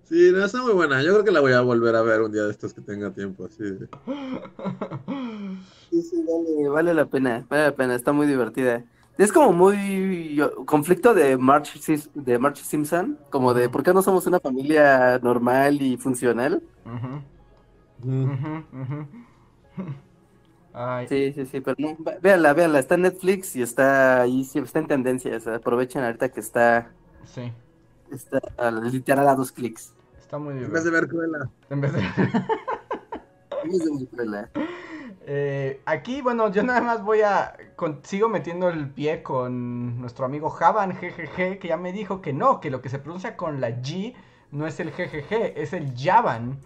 Sí, 0.05 0.30
no, 0.32 0.44
está 0.44 0.62
muy 0.62 0.72
buena. 0.72 1.02
Yo 1.02 1.12
creo 1.12 1.24
que 1.24 1.30
la 1.30 1.40
voy 1.40 1.52
a 1.52 1.60
volver 1.60 1.94
a 1.94 2.02
ver 2.02 2.22
un 2.22 2.32
día 2.32 2.42
de 2.44 2.50
estos 2.50 2.72
que 2.72 2.80
tenga 2.80 3.10
tiempo. 3.12 3.44
Así. 3.44 3.62
Sí, 5.90 6.02
sí, 6.02 6.24
vale, 6.26 6.68
vale 6.68 6.94
la 6.94 7.05
pena, 7.06 7.46
vale 7.48 7.64
la 7.64 7.72
pena, 7.76 7.94
está 7.94 8.12
muy 8.12 8.26
divertida. 8.26 8.82
Es 9.18 9.32
como 9.32 9.52
muy 9.52 10.40
conflicto 10.64 11.12
de 11.12 11.36
March, 11.36 11.74
de 12.14 12.38
March 12.38 12.58
Simpson, 12.62 13.18
como 13.30 13.52
de 13.52 13.68
por 13.68 13.82
qué 13.82 13.92
no 13.92 14.00
somos 14.00 14.26
una 14.28 14.38
familia 14.40 15.18
normal 15.20 15.82
y 15.82 15.96
funcional. 15.96 16.62
Mm. 16.84 17.18
Ay, 20.72 21.08
Sí, 21.08 21.32
sí, 21.32 21.46
sí, 21.46 21.60
pero 21.60 21.74
no, 21.78 21.96
véanla, 22.22 22.52
véanla, 22.54 22.78
está 22.78 22.94
en 22.94 23.02
Netflix 23.02 23.56
y 23.56 23.62
está 23.62 24.22
ahí, 24.22 24.44
sí, 24.44 24.60
está 24.60 24.78
en 24.78 24.86
tendencias, 24.86 25.46
aprovechen 25.48 26.04
ahorita 26.04 26.28
que 26.28 26.38
está, 26.40 26.92
sí, 27.24 27.52
está 28.12 28.40
al- 28.56 28.88
literal 28.92 29.26
a 29.28 29.34
dos 29.34 29.50
clics. 29.50 29.92
está 30.20 30.38
muy 30.38 30.54
En 30.54 30.70
vez 30.72 30.84
de 30.84 30.90
ver 30.90 31.08
Cruella. 31.08 31.50
En 31.70 31.80
vez 31.80 31.92
de... 31.92 32.00
De 33.64 33.78
película. 33.80 34.48
Eh, 35.30 35.82
aquí, 35.84 36.22
bueno, 36.22 36.50
yo 36.50 36.62
nada 36.62 36.80
más 36.80 37.05
voy 37.05 37.20
a. 37.20 37.55
con- 37.76 38.00
sigo 38.02 38.30
metiendo 38.30 38.70
el 38.70 38.88
pie 38.88 39.22
con 39.22 40.00
nuestro 40.00 40.24
amigo 40.24 40.48
Javan 40.48 40.92
GGG, 40.98 41.59
que 41.59 41.68
ya 41.68 41.76
me 41.76 41.92
dijo 41.92 42.22
que 42.22 42.32
no, 42.32 42.60
que 42.60 42.70
lo 42.70 42.80
que 42.80 42.88
se 42.88 42.98
pronuncia 42.98 43.36
con 43.36 43.60
la 43.60 43.68
G 43.82 44.14
no 44.52 44.66
es 44.66 44.80
el 44.80 44.90
GGG, 44.90 45.52
es 45.56 45.74
el 45.74 45.92
Javan. 45.94 46.59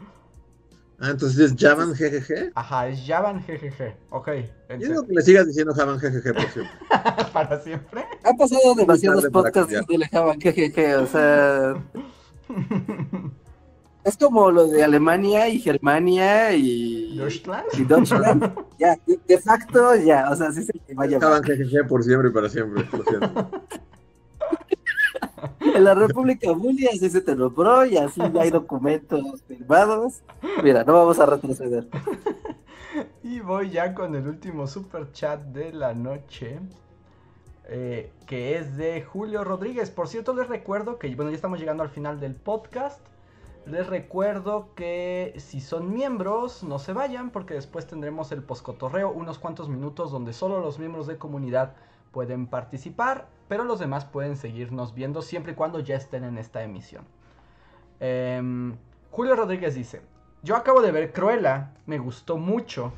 Ah, 1.01 1.11
entonces 1.11 1.51
es 1.51 1.57
Javan 1.59 1.93
GGG. 1.95 2.53
Ajá, 2.55 2.87
es 2.87 3.05
Javan 3.05 3.41
GGG. 3.45 3.97
Ok, 4.11 4.29
Yo 4.69 4.77
digo 4.89 5.05
que 5.09 5.13
le 5.15 5.23
sigas 5.23 5.49
diciendo 5.49 5.75
Javan 5.75 5.99
GGG 5.99 6.33
por 6.33 6.43
siempre. 6.51 6.71
para 7.33 7.61
siempre. 7.61 8.05
Ha 8.23 8.33
pasado 8.35 8.75
demasiados 8.77 9.25
podcasts 9.27 9.59
cambiar. 9.63 9.85
de 9.87 9.99
Lejaban, 9.99 10.39
que, 10.39 10.55
que, 10.55 10.71
que, 10.71 10.95
o 10.95 11.07
sea, 11.09 11.75
es 14.05 14.17
como 14.17 14.51
lo 14.51 14.67
de 14.67 14.83
Alemania 14.83 15.49
y 15.49 15.59
Germania 15.61 16.53
y, 16.53 17.17
Deutschland. 17.17 17.67
y 17.75 17.85
Deutschland. 17.85 18.55
Ya, 18.79 18.99
de, 19.07 19.39
facto, 19.39 19.95
ya, 19.95 20.29
o 20.29 20.35
sea, 20.35 20.51
sí 20.51 20.65
se 20.65 20.73
te 20.73 20.95
va 20.95 21.05
a 21.05 21.07
llamar. 21.07 21.43
Javan 21.43 21.43
GGG 21.43 21.87
por 21.87 22.03
siempre 22.03 22.31
y 22.31 22.33
para 22.33 22.49
siempre. 22.49 22.85
Lo 22.93 23.05
siento. 23.05 23.49
En 25.61 25.85
la 25.85 25.95
República 25.95 26.51
Bulia 26.53 26.91
así 26.93 27.09
se 27.09 27.21
te 27.21 27.35
nombró 27.37 27.85
y 27.87 27.97
así 27.97 28.21
ya 28.33 28.43
hay 28.43 28.51
documentos 28.51 29.43
firmados. 29.47 30.23
Mira, 30.63 30.83
no 30.85 30.93
vamos 30.95 31.19
a 31.19 31.27
retroceder. 31.27 31.87
Y 33.23 33.41
voy 33.41 33.71
ya 33.71 33.95
con 33.95 34.15
el 34.15 34.27
último 34.29 34.67
super 34.67 35.13
chat 35.13 35.41
de 35.45 35.73
la 35.73 35.95
noche. 35.95 36.59
eh, 37.69 38.11
que 38.27 38.59
es 38.59 38.77
de 38.77 39.03
Julio 39.03 39.45
Rodríguez. 39.45 39.91
Por 39.91 40.09
cierto, 40.09 40.35
les 40.35 40.49
recuerdo 40.49 40.99
que, 40.99 41.15
bueno, 41.15 41.31
ya 41.31 41.37
estamos 41.37 41.59
llegando 41.59 41.83
al 41.83 41.89
final 41.89 42.21
del 42.21 42.35
podcast. 42.35 43.01
Les 43.65 43.87
recuerdo 43.87 44.75
que 44.75 45.35
si 45.37 45.61
son 45.61 45.93
miembros, 45.93 46.65
no 46.65 46.81
se 46.81 46.93
vayan 46.93 47.31
porque 47.31 47.55
después 47.55 47.87
tendremos 47.87 48.33
el 48.33 48.43
poscotorreo, 48.43 49.11
unos 49.11 49.39
cuantos 49.39 49.69
minutos 49.69 50.11
donde 50.11 50.33
solo 50.33 50.61
los 50.61 50.81
miembros 50.81 51.07
de 51.07 51.17
comunidad 51.17 51.75
pueden 52.11 52.49
participar, 52.49 53.29
pero 53.49 53.63
los 53.65 53.79
demás 53.79 54.05
pueden 54.05 54.37
seguirnos 54.37 54.95
viendo 54.95 55.23
siempre 55.23 55.53
y 55.53 55.55
cuando 55.55 55.79
ya 55.79 55.95
estén 55.95 56.25
en 56.25 56.39
esta 56.39 56.65
emisión. 56.65 57.05
Em, 58.01 58.77
Julio 59.13 59.37
Rodríguez 59.37 59.77
dice, 59.77 60.03
yo 60.43 60.57
acabo 60.57 60.83
de 60.83 60.91
ver 60.91 61.13
Cruella, 61.13 61.73
me 61.87 61.99
gustó 61.99 62.39
mucho. 62.39 62.93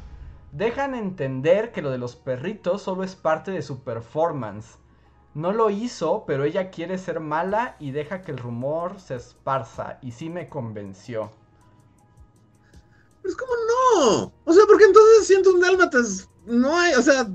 Dejan 0.53 0.95
entender 0.95 1.73
que 1.73 1.83
lo 1.83 1.91
de 1.91 1.99
los 1.99 2.17
perritos 2.17 2.81
solo 2.81 3.03
es 3.03 3.15
parte 3.17 3.51
de 3.51 3.61
su 3.61 3.85
performance. 3.85 4.79
No 5.35 5.53
lo 5.53 5.69
hizo, 5.69 6.25
pero 6.27 6.45
ella 6.45 6.71
quiere 6.71 6.97
ser 6.97 7.19
mala 7.19 7.75
y 7.81 7.91
deja 7.91 8.23
que 8.23 8.31
el 8.31 8.39
rumor 8.39 9.01
se 9.01 9.17
esparza. 9.17 9.99
Y 10.01 10.13
sí 10.13 10.31
me 10.31 10.49
convenció. 10.49 11.31
Pero 13.21 13.33
es 13.33 13.37
como 13.37 13.53
no. 13.53 14.33
O 14.45 14.53
sea, 14.53 14.63
porque 14.69 14.85
entonces 14.85 15.27
siento 15.27 15.53
un 15.53 15.61
dálmatas. 15.61 16.29
No 16.47 16.79
hay, 16.79 16.95
o 16.95 17.03
sea. 17.03 17.29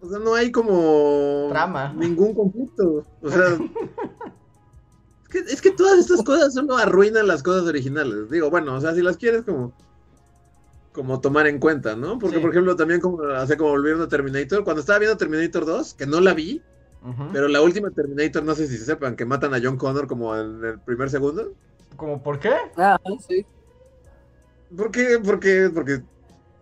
O 0.00 0.08
sea, 0.08 0.18
no 0.20 0.34
hay 0.34 0.52
como. 0.52 1.48
Trama. 1.50 1.92
Ningún 1.94 2.34
conflicto. 2.34 3.04
O 3.20 3.30
sea. 3.30 3.46
es, 5.24 5.28
que, 5.28 5.38
es 5.38 5.60
que 5.60 5.72
todas 5.72 5.98
estas 5.98 6.22
cosas 6.22 6.54
solo 6.54 6.76
arruinan 6.76 7.26
las 7.26 7.42
cosas 7.42 7.64
originales. 7.64 8.30
Digo, 8.30 8.48
bueno, 8.48 8.76
o 8.76 8.80
sea, 8.80 8.94
si 8.94 9.02
las 9.02 9.16
quieres 9.16 9.42
como. 9.42 9.72
Como 10.92 11.20
tomar 11.20 11.46
en 11.46 11.58
cuenta, 11.60 11.94
¿no? 11.94 12.18
Porque, 12.18 12.36
Sí. 12.36 12.42
por 12.42 12.50
ejemplo, 12.50 12.74
también 12.74 13.00
como, 13.00 13.22
hace 13.22 13.56
como 13.56 13.70
volviendo 13.70 14.04
a 14.04 14.08
Terminator. 14.08 14.64
Cuando 14.64 14.80
estaba 14.80 14.98
viendo 14.98 15.16
Terminator 15.16 15.64
2, 15.64 15.94
que 15.94 16.06
no 16.06 16.20
la 16.20 16.34
vi, 16.34 16.62
Ujú. 17.02 17.28
pero 17.32 17.46
la 17.48 17.62
última 17.62 17.90
Terminator, 17.90 18.42
no 18.42 18.54
sé 18.54 18.66
si 18.66 18.76
se 18.76 18.84
sepan, 18.84 19.14
que 19.14 19.24
matan 19.24 19.54
a 19.54 19.60
John 19.62 19.76
Connor 19.76 20.06
como 20.08 20.36
en 20.36 20.64
el 20.64 20.80
primer 20.80 21.08
segundo. 21.08 21.52
¿Cómo 21.96 22.22
por 22.22 22.40
qué? 22.40 22.52
Ah, 22.76 22.98
sí. 23.28 23.46
¿Por 24.76 24.90
qué? 24.90 25.20
Porque, 25.24 25.70
porque, 25.72 26.02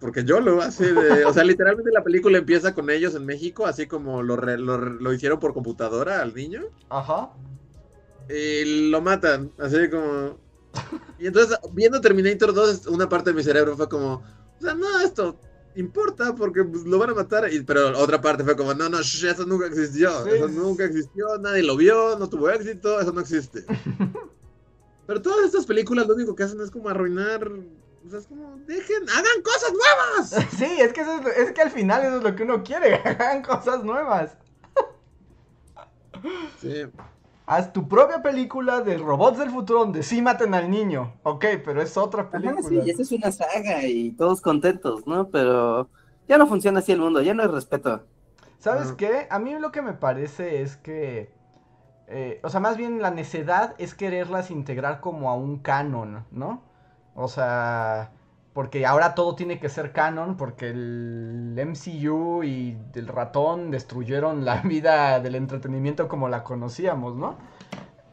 porque 0.00 0.24
yo 0.24 0.40
lo 0.40 0.60
hace 0.60 0.92
de, 0.92 1.24
o 1.24 1.32
sea, 1.32 1.44
literalmente 1.44 1.90
la 1.92 2.02
película 2.05 2.38
empieza 2.38 2.74
con 2.74 2.90
ellos 2.90 3.14
en 3.14 3.24
México, 3.26 3.66
así 3.66 3.86
como 3.86 4.22
lo, 4.22 4.36
re- 4.36 4.59
lo, 4.59 4.78
re- 4.78 4.96
lo 5.00 5.12
hicieron 5.12 5.38
por 5.38 5.52
computadora 5.55 6.22
al 6.22 6.34
niño, 6.34 6.62
Ajá. 6.90 7.30
y 8.28 8.90
lo 8.90 9.00
matan, 9.00 9.52
así 9.59 9.88
como... 9.90 10.36
Y 11.19 11.27
entonces, 11.27 11.59
viendo 11.73 12.01
Terminator 12.01 12.55
2, 12.55 12.86
una 12.89 13.09
parte 13.09 13.31
de 13.31 13.36
mi 13.36 13.43
cerebro 13.43 13.77
fue 13.77 13.89
como, 13.89 14.15
o 14.15 14.61
sea, 14.61 14.74
no, 14.74 15.01
esto 15.01 15.39
importa 15.74 16.35
porque 16.35 16.65
pues, 16.65 16.85
lo 16.85 16.99
van 16.99 17.11
a 17.11 17.15
matar, 17.15 17.53
y, 17.53 17.61
pero 17.62 17.97
otra 17.99 18.20
parte 18.20 18.43
fue 18.45 18.57
como, 18.57 18.74
no, 18.74 18.89
no, 18.89 19.01
shh, 19.01 19.24
eso 19.24 19.45
nunca 19.45 19.66
existió, 19.66 20.24
Sí. 20.24 20.31
eso 20.35 20.49
nunca 20.49 20.85
existió, 20.85 21.39
nadie 21.39 21.62
lo 21.62 21.77
vio, 21.77 22.19
no 22.19 22.28
tuvo 22.28 22.51
éxito, 22.51 23.01
eso 23.01 23.12
no 23.12 23.20
existe. 23.20 23.65
Pero 25.07 25.23
todas 25.23 25.47
estas 25.47 25.65
películas 25.65 26.07
lo 26.07 26.15
único 26.15 26.35
que 26.35 26.43
hacen 26.43 26.61
es 26.61 26.70
como 26.70 26.89
arruinar, 26.90 27.49
o 27.49 28.11
sea, 28.11 28.19
es 28.19 28.27
como, 28.27 28.59
dejen, 28.66 29.09
hagan 29.09 29.43
cosas 29.43 29.73
nuevas. 29.73 30.49
Sí, 30.59 30.81
es 30.81 30.93
que, 30.93 31.01
eso 31.01 31.20
es, 31.20 31.39
es 31.39 31.53
que 31.53 31.62
al 31.62 31.70
final 31.70 32.03
eso 32.03 32.16
es 32.19 32.23
lo 32.23 32.36
que 32.36 32.43
uno 32.43 32.62
quiere. 32.62 32.95
Hagan 33.05 33.43
cosas 33.43 33.82
nuevas. 33.85 34.36
Sí. 36.61 36.85
Haz 37.52 37.72
tu 37.72 37.80
propia 37.88 38.22
película 38.22 38.80
de 38.80 38.96
robots 38.96 39.38
del 39.38 39.50
futuro 39.50 39.80
donde 39.80 40.04
sí 40.04 40.22
maten 40.22 40.54
al 40.54 40.70
niño. 40.70 41.14
Ok, 41.24 41.44
pero 41.64 41.82
es 41.82 41.96
otra 41.96 42.30
Ajá, 42.30 42.62
película. 42.62 42.62
sí, 42.62 42.82
y 42.84 42.90
esa 42.90 43.02
es 43.02 43.12
una 43.12 43.32
saga 43.32 43.86
y 43.86 44.12
todos 44.12 44.40
contentos, 44.42 45.06
¿no? 45.06 45.30
Pero 45.30 45.90
ya 46.26 46.36
no 46.38 46.46
funciona 46.46 46.80
así 46.80 46.92
el 46.92 47.00
mundo, 47.00 47.22
ya 47.22 47.32
no 47.34 47.42
hay 47.42 47.48
respeto. 47.48 48.06
¿Sabes 48.58 48.92
Ajá. 48.92 48.92
qué? 48.92 49.26
A 49.30 49.38
mí 49.38 49.54
lo 49.58 49.70
que 49.72 49.82
me 49.82 49.92
parece 49.92 50.62
es 50.62 50.76
que. 50.76 51.30
eh, 52.08 52.40
o 52.44 52.50
sea, 52.50 52.60
más 52.60 52.76
bien 52.76 53.02
la 53.02 53.10
necedad 53.10 53.74
es 53.78 53.94
quererlas 53.94 54.50
integrar 54.50 55.00
como 55.00 55.30
a 55.30 55.34
un 55.36 55.58
canon, 55.60 56.26
¿no? 56.30 56.62
O 57.14 57.28
sea. 57.28 58.12
Porque 58.59 58.85
ahora 58.86 59.14
todo 59.14 59.36
tiene 59.36 59.60
que 59.60 59.68
ser 59.68 59.93
canon, 59.93 60.36
porque 60.36 60.70
el 60.70 61.55
MCU 61.56 62.43
y 62.43 62.76
el 62.94 63.06
ratón 63.09 63.70
destruyeron 63.70 64.44
la 64.44 64.62
vida 64.64 65.20
del 65.20 65.36
entretenimiento 65.36 66.09
como 66.09 66.28
la 66.28 66.43
conocíamos, 66.44 67.14
¿no? 67.16 67.39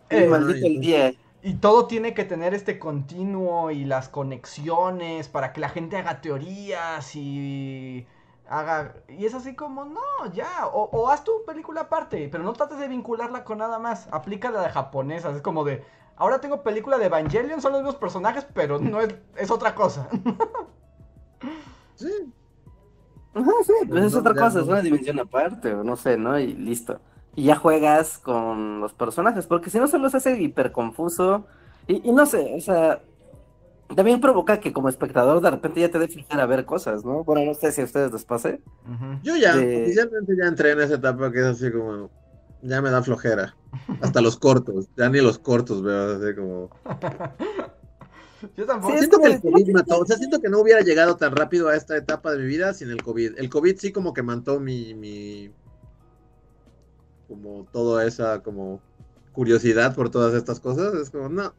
Sí, 0.09 0.17
Eh, 0.17 0.25
maldito 0.25 0.65
el 0.67 0.79
día. 0.81 1.11
y 1.41 1.55
todo 1.55 1.87
tiene 1.87 2.13
que 2.13 2.23
tener 2.25 2.53
este 2.53 2.79
continuo 2.79 3.69
y 3.71 3.85
las 3.85 4.09
conexiones 4.09 5.27
para 5.29 5.53
que 5.53 5.61
la 5.61 5.69
gente 5.69 5.97
haga 5.97 6.21
teorías 6.21 7.15
y 7.15 8.07
haga... 8.47 8.95
Y 9.09 9.25
es 9.25 9.35
así 9.35 9.55
como, 9.55 9.85
no, 9.85 10.01
ya, 10.33 10.67
o, 10.67 10.89
o 10.91 11.09
haz 11.09 11.23
tu 11.23 11.31
película 11.45 11.81
aparte, 11.81 12.29
pero 12.31 12.43
no 12.43 12.53
trates 12.53 12.79
de 12.79 12.87
vincularla 12.87 13.43
con 13.43 13.59
nada 13.59 13.77
más. 13.79 14.07
Aplica 14.11 14.49
la 14.51 14.61
de 14.63 14.69
japonesa, 14.71 15.31
es 15.35 15.41
como 15.41 15.63
de, 15.63 15.83
ahora 16.17 16.39
tengo 16.39 16.63
película 16.63 16.97
de 16.97 17.05
Evangelion, 17.05 17.61
son 17.61 17.73
los 17.73 17.81
mismos 17.81 17.95
personajes, 17.97 18.45
pero 18.53 18.79
no 18.79 19.01
es, 19.01 19.15
es 19.37 19.51
otra 19.51 19.75
cosa. 19.75 20.07
Sí. 21.95 22.11
Ajá, 23.33 23.51
sí, 23.65 23.73
pues 23.89 24.05
es 24.05 24.15
otra 24.15 24.33
ya 24.33 24.41
cosa, 24.41 24.61
es 24.61 24.67
una 24.67 24.81
dimensión 24.81 25.19
aparte, 25.19 25.73
o 25.73 25.83
no 25.83 25.95
sé, 25.97 26.17
¿no? 26.17 26.39
Y 26.39 26.53
listo. 26.53 26.99
Y 27.35 27.45
ya 27.45 27.55
juegas 27.57 28.17
con 28.17 28.79
los 28.79 28.93
personajes, 28.93 29.45
porque 29.45 29.69
si 29.69 29.77
no 29.77 29.87
solo 29.87 30.09
se 30.09 30.17
hace 30.17 30.41
hiper 30.41 30.71
confuso. 30.71 31.45
Y, 31.87 32.07
y 32.09 32.13
no 32.13 32.25
sé, 32.25 32.53
o 32.55 32.61
sea, 32.61 33.01
también 33.95 34.21
provoca 34.21 34.59
que 34.59 34.73
como 34.73 34.89
espectador 34.89 35.41
de 35.41 35.51
repente 35.51 35.81
ya 35.81 35.91
te 35.91 35.99
dé 35.99 36.07
flojera 36.07 36.43
a 36.43 36.47
ver 36.47 36.65
cosas, 36.65 37.03
¿no? 37.05 37.23
Bueno, 37.25 37.45
no 37.45 37.53
sé 37.53 37.71
si 37.71 37.81
a 37.81 37.85
ustedes 37.85 38.11
les 38.13 38.25
pase. 38.25 38.61
Yo 39.21 39.35
ya, 39.35 39.55
De- 39.55 39.83
oficialmente 39.83 40.33
ya 40.37 40.47
entré 40.47 40.71
en 40.71 40.81
esa 40.81 40.95
etapa 40.95 41.31
que 41.31 41.39
es 41.41 41.45
así 41.45 41.71
como, 41.71 42.09
ya 42.65 42.81
me 42.81 42.89
da 42.89 43.03
flojera. 43.03 43.55
Hasta 44.01 44.21
los 44.21 44.37
cortos, 44.37 44.87
ya 44.97 45.09
ni 45.09 45.21
los 45.21 45.37
cortos 45.37 45.83
veo, 45.83 46.15
así 46.15 46.35
como... 46.35 46.69
Yo 48.57 48.65
tampoco. 48.65 48.93
Sí, 48.93 48.99
Siento 48.99 49.19
que 49.19 49.27
el 49.27 49.41
COVID 49.41 49.73
mató, 49.73 49.99
o 49.99 50.05
sea, 50.05 50.17
siento 50.17 50.39
que 50.39 50.49
no 50.49 50.59
hubiera 50.59 50.81
llegado 50.81 51.15
tan 51.15 51.35
rápido 51.35 51.69
a 51.69 51.75
esta 51.75 51.97
etapa 51.97 52.31
de 52.31 52.39
mi 52.39 52.45
vida 52.45 52.73
sin 52.73 52.91
el 52.91 53.01
COVID. 53.01 53.39
El 53.39 53.49
COVID 53.49 53.77
sí 53.77 53.91
como 53.91 54.13
que 54.13 54.21
mató 54.21 54.59
mi, 54.59 54.93
mi, 54.93 55.51
como 57.27 57.65
toda 57.71 58.05
esa 58.05 58.43
como 58.43 58.81
curiosidad 59.31 59.95
por 59.95 60.09
todas 60.09 60.33
estas 60.33 60.59
cosas. 60.59 60.93
Es 60.93 61.09
como, 61.09 61.29
no. 61.29 61.53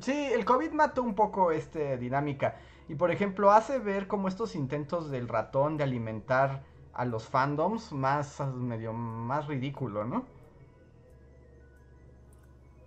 Sí, 0.00 0.12
el 0.12 0.44
COVID 0.44 0.72
mató 0.72 1.02
un 1.02 1.14
poco 1.14 1.50
esta 1.50 1.96
dinámica. 1.96 2.56
Y 2.88 2.94
por 2.94 3.10
ejemplo, 3.10 3.50
hace 3.52 3.78
ver 3.78 4.06
como 4.06 4.28
estos 4.28 4.54
intentos 4.54 5.10
del 5.10 5.28
ratón 5.28 5.76
de 5.76 5.84
alimentar 5.84 6.62
a 6.92 7.04
los 7.04 7.24
fandoms 7.24 7.92
más 7.92 8.40
medio 8.54 8.92
más 8.92 9.46
ridículo, 9.46 10.04
¿no? 10.04 10.26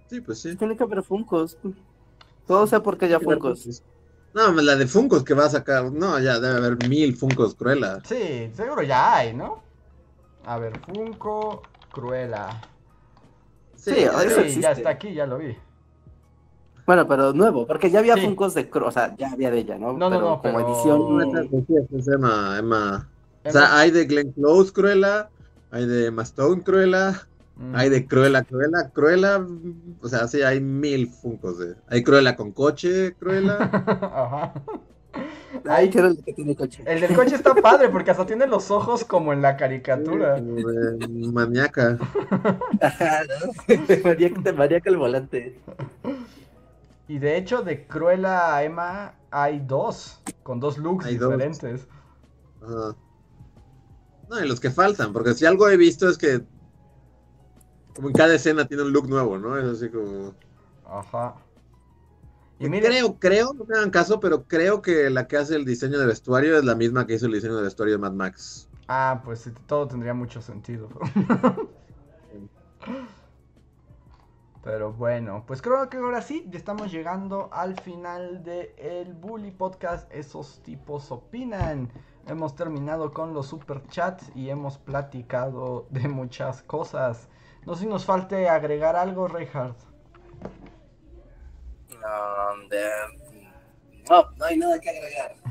Sí, 0.09 0.21
pues 0.21 0.39
sí. 0.39 0.55
Tiene 0.55 0.75
que 0.77 0.83
haber 0.83 1.03
Funkos. 1.03 1.57
Todo 2.47 2.67
sea 2.67 2.81
porque 2.81 3.07
ya 3.09 3.19
Funkos. 3.19 3.83
No, 4.33 4.51
la 4.51 4.75
de 4.75 4.85
Funkos 4.87 5.23
que 5.23 5.33
va 5.33 5.45
a 5.45 5.49
sacar, 5.49 5.91
no, 5.91 6.19
ya 6.19 6.39
debe 6.39 6.57
haber 6.57 6.87
mil 6.89 7.15
Funkos 7.15 7.55
Cruella. 7.55 7.99
Sí, 8.05 8.51
seguro 8.53 8.83
ya 8.83 9.15
hay, 9.15 9.33
¿no? 9.33 9.63
A 10.45 10.57
ver, 10.59 10.79
Funko 10.79 11.63
Cruella. 11.91 12.49
Sí, 13.75 13.91
Sí, 13.93 13.99
eso 14.01 14.39
existe. 14.41 14.61
ya 14.61 14.71
está 14.71 14.89
aquí, 14.89 15.13
ya 15.13 15.25
lo 15.25 15.37
vi. 15.37 15.55
Bueno, 16.85 17.07
pero 17.07 17.33
nuevo, 17.33 17.65
porque 17.65 17.89
ya 17.89 17.99
había 17.99 18.15
Sí. 18.15 18.21
Funkos 18.25 18.53
de 18.53 18.69
Cro, 18.69 18.87
o 18.87 18.91
sea, 18.91 19.15
ya 19.17 19.31
había 19.31 19.49
de 19.49 19.59
ella, 19.59 19.77
¿no? 19.79 19.93
No, 19.93 20.09
no, 20.09 20.09
Pero 20.09 20.21
no, 20.21 20.41
como 20.41 20.41
pero- 20.41 21.39
edición. 21.57 21.87
Es 21.97 22.07
Emma, 22.07 22.57
Emma. 22.59 23.09
O 23.43 23.49
Emma- 23.49 23.51
sea, 23.51 23.77
hay 23.79 23.89
de 23.91 24.05
Glenn 24.05 24.31
Close 24.33 24.71
Cruella, 24.71 25.29
hay 25.71 25.85
de 25.87 26.07
Emma 26.07 26.21
Stone 26.23 26.61
Cruella, 26.63 27.27
Hay 27.73 27.89
de 27.89 28.05
Cruella 28.05 28.43
Cruella, 28.43 28.89
Cruella, 28.93 29.39
mm, 29.39 29.97
o 30.01 30.07
sea, 30.09 30.27
sí, 30.27 30.41
hay 30.41 30.59
mil 30.59 31.09
Funkos 31.09 31.57
de. 31.59 31.75
Hay 31.87 32.03
Cruella 32.03 32.35
con 32.35 32.51
coche, 32.51 33.15
Cruella. 33.17 33.57
Ajá. 33.61 34.53
Ay, 35.67 35.89
que 35.89 35.99
era 35.99 36.09
el 36.09 36.21
que 36.21 36.33
tiene 36.33 36.55
coche. 36.55 36.83
El 36.85 36.99
del 36.99 37.15
coche 37.15 37.35
está 37.35 37.55
padre 37.55 37.87
porque 37.89 38.11
hasta 38.11 38.25
tiene 38.25 38.45
los 38.45 38.69
ojos 38.71 39.05
como 39.05 39.31
en 39.31 39.41
la 39.41 39.55
caricatura. 39.55 40.35
Como 40.35 40.55
de 40.67 41.07
maníaca. 41.31 41.97
Ajá, 42.81 43.21
¿no? 43.23 43.73
Maníaca, 44.03 44.53
maníaca 44.53 44.89
el 44.89 44.97
volante. 44.97 45.57
Y 47.07 47.19
de 47.19 47.37
hecho, 47.37 47.61
de 47.61 47.87
Cruella 47.87 48.53
a 48.55 48.63
Emma 48.63 49.13
hay 49.31 49.59
dos, 49.65 50.21
con 50.43 50.59
dos 50.59 50.77
looks 50.77 51.05
Hay 51.05 51.15
dos. 51.15 51.31
diferentes. 51.31 51.87
Ajá. 52.61 52.95
No, 54.29 54.43
y 54.43 54.47
los 54.47 54.59
que 54.59 54.71
faltan, 54.71 55.13
porque 55.13 55.33
si 55.33 55.45
algo 55.45 55.69
he 55.69 55.77
visto 55.77 56.09
es 56.09 56.17
que 56.17 56.41
como 57.95 58.09
en 58.09 58.13
cada 58.13 58.35
escena 58.35 58.67
tiene 58.67 58.83
un 58.83 58.91
look 58.93 59.07
nuevo, 59.09 59.37
¿no? 59.37 59.57
Es 59.57 59.65
así 59.65 59.89
como... 59.89 60.35
Ajá. 60.85 61.35
Y 62.59 62.69
mire, 62.69 62.87
creo, 62.87 63.19
creo, 63.19 63.53
no 63.53 63.65
me 63.65 63.75
hagan 63.75 63.89
caso, 63.89 64.19
pero 64.19 64.43
creo 64.45 64.81
que 64.81 65.09
la 65.09 65.27
que 65.27 65.37
hace 65.37 65.55
el 65.55 65.65
diseño 65.65 65.99
de 65.99 66.05
vestuario 66.05 66.57
es 66.57 66.63
la 66.63 66.75
misma 66.75 67.05
que 67.07 67.15
hizo 67.15 67.25
el 67.25 67.33
diseño 67.33 67.57
de 67.57 67.63
vestuario 67.63 67.95
de 67.95 67.99
Mad 67.99 68.13
Max. 68.13 68.69
ah, 68.87 69.21
pues 69.25 69.49
todo 69.65 69.87
tendría 69.87 70.13
mucho 70.13 70.41
sentido. 70.41 70.89
Pero 74.63 74.93
bueno, 74.93 75.43
pues 75.45 75.61
creo 75.61 75.89
que 75.89 75.97
ahora 75.97 76.21
sí, 76.23 76.45
ya 76.49 76.57
estamos 76.57 76.91
llegando 76.91 77.49
al 77.53 77.79
final 77.79 78.43
de 78.43 78.73
el 78.79 79.13
Bully 79.13 79.51
Podcast. 79.51 80.11
Esos 80.11 80.59
tipos 80.63 81.11
opinan. 81.11 81.91
Hemos 82.25 82.55
terminado 82.55 83.13
con 83.13 83.33
los 83.35 83.45
super 83.47 83.85
chats 83.87 84.31
y 84.33 84.49
hemos 84.49 84.79
platicado 84.79 85.85
de 85.91 86.07
muchas 86.07 86.63
cosas. 86.63 87.29
No 87.65 87.73
sé 87.75 87.81
si 87.81 87.87
nos 87.87 88.05
falte 88.05 88.47
agregar 88.47 88.95
algo, 88.95 89.27
Reinhardt. 89.27 89.77
No, 91.89 92.67
de- 92.69 92.89
no, 94.09 94.29
no 94.37 94.45
hay 94.45 94.57
nada 94.57 94.79
que 94.79 94.89
agregar. 94.89 95.35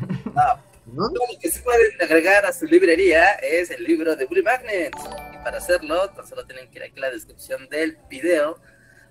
No. 0.87 1.09
Lo 1.09 1.41
que 1.41 1.51
se 1.51 1.63
pueden 1.63 1.91
agregar 2.03 2.45
a 2.45 2.53
su 2.53 2.67
librería 2.67 3.33
es 3.37 3.71
el 3.71 3.83
libro 3.85 4.15
de 4.17 4.27
Bully 4.27 4.43
Magnet. 4.43 4.93
Y 5.33 5.43
para 5.43 5.57
hacerlo, 5.57 6.11
tan 6.11 6.27
solo 6.27 6.45
tienen 6.47 6.71
que 6.71 6.77
ir 6.79 6.83
aquí 6.85 6.99
a 6.99 7.01
la 7.07 7.11
descripción 7.11 7.67
del 7.71 7.97
video, 8.11 8.61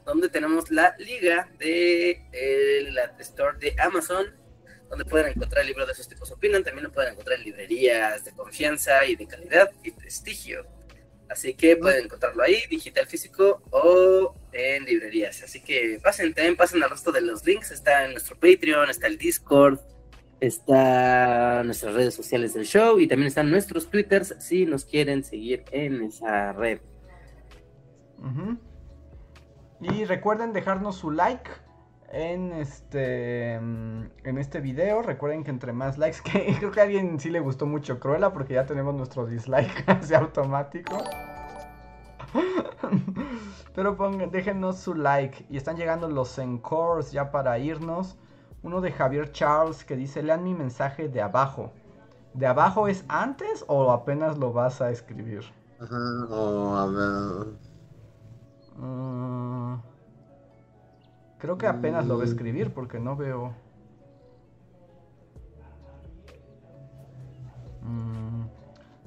donde 0.06 0.30
tenemos 0.30 0.70
la 0.70 0.96
liga 1.00 1.50
de 1.58 2.12
eh, 2.32 2.88
la 2.92 3.06
store 3.22 3.58
de 3.58 3.76
Amazon, 3.82 4.28
donde 4.88 5.04
pueden 5.04 5.32
encontrar 5.32 5.62
el 5.62 5.68
libro 5.70 5.88
de 5.88 5.94
esos 5.94 6.08
tipos 6.08 6.30
opinan. 6.32 6.64
También 6.64 6.84
lo 6.86 6.92
pueden 6.92 7.14
encontrar 7.14 7.40
en 7.40 7.46
librerías 7.46 8.24
de 8.24 8.34
confianza 8.34 9.04
y 9.06 9.16
de 9.16 9.26
calidad 9.26 9.72
y 9.84 9.90
prestigio. 9.90 10.68
Así 11.34 11.56
que 11.56 11.76
pueden 11.76 12.06
encontrarlo 12.06 12.44
ahí, 12.44 12.58
digital 12.70 13.08
físico 13.08 13.64
o 13.72 14.36
en 14.52 14.86
librerías. 14.86 15.42
Así 15.42 15.62
que 15.62 16.00
pasen, 16.02 16.32
también 16.34 16.56
pasen 16.56 16.84
al 16.84 16.92
resto 16.92 17.12
de 17.12 17.22
los 17.22 17.44
links. 17.44 17.72
Está 17.72 18.06
en 18.06 18.12
nuestro 18.12 18.36
Patreon, 18.36 18.92
está 18.92 19.08
el 19.08 19.18
Discord, 19.18 19.80
está 20.40 21.64
nuestras 21.64 21.96
redes 21.96 22.14
sociales 22.14 22.54
del 22.54 22.66
show 22.66 23.00
y 23.00 23.08
también 23.08 23.30
están 23.30 23.50
nuestros 23.50 23.90
Twitters 23.90 24.36
si 24.40 24.68
nos 24.68 24.86
quieren 24.86 25.24
seguir 25.24 25.66
en 25.72 26.04
esa 26.04 26.54
red. 26.54 26.80
Y 29.82 30.06
recuerden 30.06 30.54
dejarnos 30.54 30.98
su 30.98 31.10
like 31.10 31.50
en 32.14 32.54
este 32.54 33.60
mm, 33.60 34.04
en 34.24 34.38
este 34.38 34.62
video. 34.62 35.02
Recuerden 35.02 35.44
que 35.44 35.52
entre 35.52 35.74
más 35.74 35.98
likes, 35.98 36.20
que 36.24 36.56
creo 36.60 36.72
que 36.72 36.80
a 36.80 36.84
alguien 36.84 37.20
sí 37.20 37.30
le 37.30 37.40
gustó 37.40 37.66
mucho 37.66 38.00
Cruella 38.00 38.32
porque 38.32 38.54
ya 38.54 38.66
tenemos 38.66 38.94
nuestro 38.96 39.26
dislike 39.26 39.84
casi 39.86 40.14
automático. 40.14 40.98
Pero 43.76 43.98
pongan, 43.98 44.32
déjenos 44.32 44.78
su 44.78 44.94
like. 44.94 45.46
Y 45.50 45.58
están 45.58 45.76
llegando 45.76 46.08
los 46.08 46.38
encores 46.38 47.12
ya 47.12 47.32
para 47.32 47.58
irnos. 47.58 48.18
Uno 48.62 48.80
de 48.80 48.92
Javier 48.92 49.32
Charles 49.32 49.84
que 49.84 49.96
dice, 49.96 50.24
lean 50.24 50.44
mi 50.44 50.54
mensaje 50.54 51.10
de 51.10 51.22
abajo. 51.22 51.74
¿De 52.34 52.46
abajo 52.48 52.88
es 52.88 53.04
antes 53.10 53.66
o 53.68 53.92
apenas 53.92 54.38
lo 54.38 54.54
vas 54.54 54.82
a 54.82 54.90
escribir? 54.90 55.44
Ajá, 55.80 55.98
o 56.30 56.76
a 56.76 56.86
ver... 56.88 57.74
Creo 61.44 61.58
que 61.58 61.68
apenas 61.68 62.06
lo 62.06 62.16
va 62.16 62.24
a 62.24 62.26
Mm. 62.26 62.30
escribir 62.30 62.74
porque 62.74 63.00
no 63.02 63.18
veo. 63.18 63.52
Mm, 67.82 68.46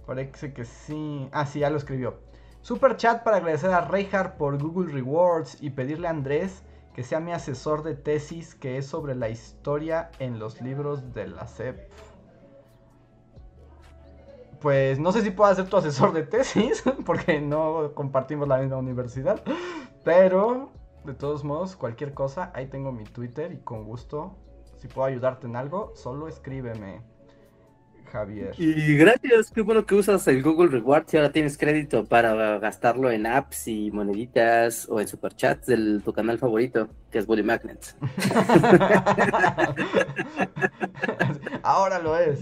parece 0.07 0.53
que 0.53 0.67
sí. 0.67 1.31
Ah, 1.33 1.47
sí, 1.47 1.61
ya 1.61 1.71
lo 1.71 1.79
escribió. 1.79 2.19
Super 2.61 2.99
chat 2.99 3.23
para 3.23 3.39
agradecer 3.39 3.71
a 3.71 3.81
Reinhardt 3.81 4.37
por 4.37 4.63
Google 4.63 4.93
Rewards 4.93 5.63
y 5.63 5.71
pedirle 5.71 6.09
a 6.09 6.11
Andrés 6.11 6.63
que 6.93 7.03
sea 7.03 7.21
mi 7.21 7.33
asesor 7.33 7.83
de 7.83 7.95
tesis 7.95 8.55
que 8.55 8.77
es 8.77 8.85
sobre 8.85 9.15
la 9.15 9.31
historia 9.31 10.11
en 10.19 10.39
los 10.39 10.61
libros 10.61 11.15
de 11.15 11.29
la 11.29 11.47
SEP. 11.47 11.89
Pues 14.61 14.99
no 14.99 15.11
sé 15.11 15.23
si 15.23 15.31
puedo 15.31 15.55
ser 15.55 15.71
tu 15.71 15.79
asesor 15.79 16.13
de 16.13 16.23
tesis, 16.25 16.85
porque 17.07 17.41
no 17.41 17.93
compartimos 17.95 18.47
la 18.47 18.59
misma 18.59 18.77
universidad. 18.77 19.41
Pero, 20.05 20.71
de 21.07 21.15
todos 21.15 21.45
modos, 21.45 21.77
cualquier 21.77 22.13
cosa, 22.13 22.51
ahí 22.55 22.67
tengo 22.67 22.93
mi 22.93 23.05
Twitter 23.05 23.53
y 23.53 23.59
con 23.59 23.85
gusto, 23.85 24.37
si 24.79 24.89
puedo 24.89 25.07
ayudarte 25.07 25.47
en 25.47 25.57
algo, 25.57 25.93
solo 25.95 26.29
escríbeme, 26.29 27.01
Javier. 28.07 28.55
Y 28.59 28.97
gracias, 28.97 29.51
qué 29.51 29.63
bueno 29.63 29.87
que 29.87 29.95
usas 29.95 30.27
el 30.29 30.43
Google 30.43 30.69
Rewards 30.69 31.15
y 31.15 31.17
ahora 31.17 31.33
tienes 31.33 31.57
crédito 31.57 32.05
para 32.05 32.59
gastarlo 32.59 33.11
en 33.11 33.27
apps 33.27 33.69
y 33.69 33.91
moneditas 33.91 34.87
o 34.89 35.01
en 35.01 35.09
superchats 35.09 35.67
de 35.67 36.01
tu 36.01 36.13
canal 36.13 36.39
favorito, 36.39 36.89
que 37.11 37.19
es 37.19 37.27
Bully 37.27 37.43
Magnet. 37.43 37.97
Ahora 41.63 41.99
lo 41.99 42.17
es. 42.17 42.41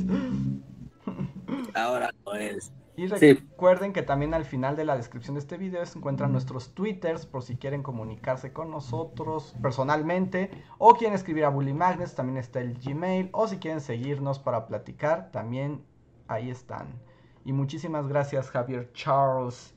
Ahora 1.74 2.10
no 2.24 2.34
es. 2.34 2.72
Y 2.96 3.08
Sí. 3.08 3.34
recuerden 3.34 3.92
que 3.92 4.02
también 4.02 4.34
al 4.34 4.44
final 4.44 4.76
de 4.76 4.84
la 4.84 4.96
descripción 4.96 5.34
de 5.34 5.40
este 5.40 5.56
video 5.56 5.84
se 5.84 5.98
encuentran 5.98 6.30
nuestros 6.30 6.74
twitters 6.74 7.26
por 7.26 7.42
si 7.42 7.56
quieren 7.56 7.82
comunicarse 7.82 8.52
con 8.52 8.70
nosotros 8.70 9.56
personalmente 9.60 10.50
o 10.78 10.94
quieren 10.94 11.14
escribir 11.14 11.44
a 11.44 11.48
Bully 11.48 11.74
Magnets, 11.74 12.14
también 12.14 12.36
está 12.38 12.60
el 12.60 12.78
Gmail 12.78 13.30
o 13.32 13.48
si 13.48 13.56
quieren 13.58 13.80
seguirnos 13.80 14.38
para 14.38 14.66
platicar, 14.66 15.30
también 15.32 15.84
ahí 16.28 16.50
están. 16.50 16.86
Y 17.44 17.52
muchísimas 17.52 18.06
gracias 18.06 18.50
Javier 18.50 18.92
Charles. 18.92 19.74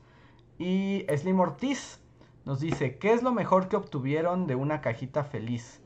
Y 0.58 1.04
Slim 1.16 1.40
Ortiz 1.40 2.00
nos 2.44 2.60
dice, 2.60 2.98
¿qué 2.98 3.12
es 3.12 3.22
lo 3.22 3.32
mejor 3.32 3.68
que 3.68 3.76
obtuvieron 3.76 4.46
de 4.46 4.54
una 4.54 4.80
cajita 4.80 5.24
feliz? 5.24 5.82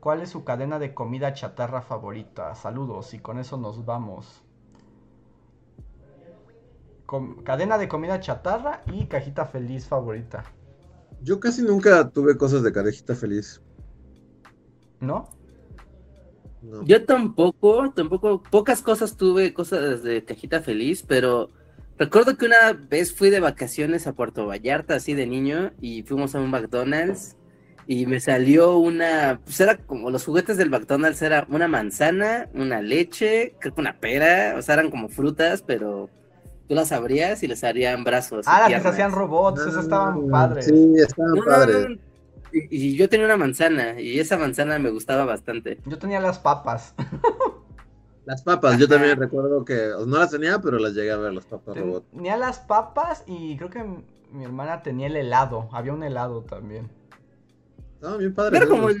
¿Cuál 0.00 0.20
es 0.20 0.30
su 0.30 0.42
cadena 0.44 0.78
de 0.80 0.94
comida 0.94 1.32
chatarra 1.32 1.80
favorita? 1.80 2.54
Saludos 2.56 3.14
y 3.14 3.20
con 3.20 3.38
eso 3.38 3.56
nos 3.56 3.84
vamos. 3.84 4.41
Com- 7.12 7.44
cadena 7.44 7.76
de 7.76 7.88
comida 7.88 8.20
chatarra 8.20 8.82
y 8.90 9.04
cajita 9.04 9.44
feliz 9.44 9.86
favorita. 9.86 10.44
Yo 11.20 11.40
casi 11.40 11.60
nunca 11.60 12.08
tuve 12.08 12.38
cosas 12.38 12.62
de 12.62 12.72
carejita 12.72 13.14
feliz. 13.14 13.60
¿No? 14.98 15.28
No. 16.62 16.82
Yo 16.84 17.04
tampoco, 17.04 17.92
tampoco, 17.94 18.42
pocas 18.42 18.80
cosas 18.80 19.18
tuve, 19.18 19.52
cosas 19.52 20.02
de 20.02 20.24
cajita 20.24 20.62
feliz, 20.62 21.04
pero 21.06 21.50
recuerdo 21.98 22.38
que 22.38 22.46
una 22.46 22.72
vez 22.72 23.14
fui 23.14 23.28
de 23.28 23.40
vacaciones 23.40 24.06
a 24.06 24.14
Puerto 24.14 24.46
Vallarta, 24.46 24.94
así 24.94 25.12
de 25.12 25.26
niño, 25.26 25.72
y 25.82 26.04
fuimos 26.04 26.34
a 26.34 26.40
un 26.40 26.48
McDonald's 26.48 27.36
y 27.86 28.06
me 28.06 28.20
salió 28.20 28.78
una, 28.78 29.38
pues 29.44 29.60
era 29.60 29.76
como 29.76 30.08
los 30.08 30.24
juguetes 30.24 30.56
del 30.56 30.70
McDonald's, 30.70 31.20
era 31.20 31.46
una 31.50 31.68
manzana, 31.68 32.48
una 32.54 32.80
leche, 32.80 33.54
creo 33.60 33.74
que 33.74 33.82
una 33.82 34.00
pera, 34.00 34.54
o 34.56 34.62
sea, 34.62 34.76
eran 34.76 34.90
como 34.90 35.10
frutas, 35.10 35.60
pero 35.60 36.08
tú 36.72 36.76
las 36.76 36.90
abrías 36.90 37.42
y 37.42 37.48
les 37.48 37.62
harían 37.64 38.02
brazos. 38.02 38.46
Ah, 38.48 38.66
las 38.68 38.80
que 38.82 38.88
hacían 38.88 39.12
robots, 39.12 39.60
esas 39.60 39.84
estaban 39.84 40.22
Ah, 40.28 40.30
padres. 40.30 40.64
Sí, 40.64 40.94
estaban 40.96 41.32
No, 41.34 41.36
no, 41.36 41.44
padres. 41.44 41.86
no, 41.90 41.96
Y, 42.52 42.92
y 42.92 42.96
yo 42.96 43.08
tenía 43.10 43.26
una 43.26 43.36
manzana, 43.36 44.00
y 44.00 44.18
esa 44.18 44.38
manzana 44.38 44.78
me 44.78 44.88
gustaba 44.90 45.26
bastante. 45.26 45.78
Yo 45.84 45.98
tenía 45.98 46.18
las 46.20 46.38
papas. 46.38 46.94
Las 48.24 48.40
papas, 48.42 48.78
yo 48.78 48.86
también 48.86 49.18
recuerdo 49.18 49.64
que 49.64 49.90
no 50.06 50.16
las 50.16 50.30
tenía, 50.30 50.60
pero 50.60 50.78
las 50.78 50.94
llegué 50.94 51.10
a 51.10 51.16
ver, 51.16 51.32
las 51.32 51.44
papas 51.44 51.76
robot. 51.76 52.04
Tenía 52.12 52.36
las 52.36 52.60
papas 52.60 53.24
y 53.26 53.56
creo 53.56 53.68
que 53.68 53.82
mi 54.30 54.44
hermana 54.44 54.80
tenía 54.84 55.08
el 55.08 55.16
helado. 55.16 55.68
Había 55.72 55.92
un 55.92 56.04
helado 56.04 56.42
también. 56.42 56.88
Estaban 57.96 58.18
bien 58.20 58.32
padres. 58.32 58.60
Era 58.60 58.70
como 58.70 58.90
el 58.90 58.96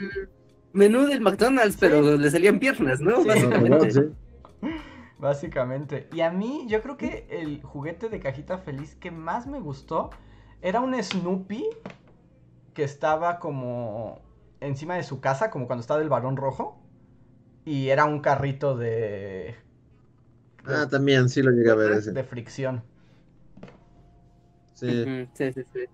menú 0.72 1.06
del 1.06 1.20
McDonald's, 1.20 1.76
pero 1.78 2.16
le 2.16 2.30
salían 2.32 2.58
piernas, 2.58 3.00
¿no? 3.00 3.10
Sí. 3.10 3.16
Los 3.18 3.26
Básicamente. 3.28 3.90
sí. 3.92 4.00
Básicamente. 5.22 6.08
Y 6.12 6.20
a 6.22 6.32
mí, 6.32 6.66
yo 6.66 6.82
creo 6.82 6.96
que 6.96 7.28
el 7.30 7.62
juguete 7.62 8.08
de 8.08 8.18
cajita 8.18 8.58
feliz 8.58 8.96
que 8.96 9.12
más 9.12 9.46
me 9.46 9.60
gustó 9.60 10.10
era 10.60 10.80
un 10.80 11.00
Snoopy 11.00 11.64
que 12.74 12.82
estaba 12.82 13.38
como 13.38 14.18
encima 14.58 14.96
de 14.96 15.04
su 15.04 15.20
casa, 15.20 15.48
como 15.48 15.68
cuando 15.68 15.82
estaba 15.82 16.02
el 16.02 16.08
varón 16.08 16.36
rojo. 16.36 16.76
Y 17.64 17.90
era 17.90 18.04
un 18.04 18.18
carrito 18.18 18.76
de. 18.76 19.54
Ah, 20.64 20.88
también, 20.90 21.28
sí 21.28 21.40
lo 21.40 21.52
llegué 21.52 21.70
a 21.70 21.76
ver 21.76 21.92
ese. 21.92 22.10
de 22.10 22.24
fricción. 22.24 22.82
Sí. 24.74 25.04
Sí, 25.34 25.52
sí, 25.52 25.62
sí. 25.72 25.84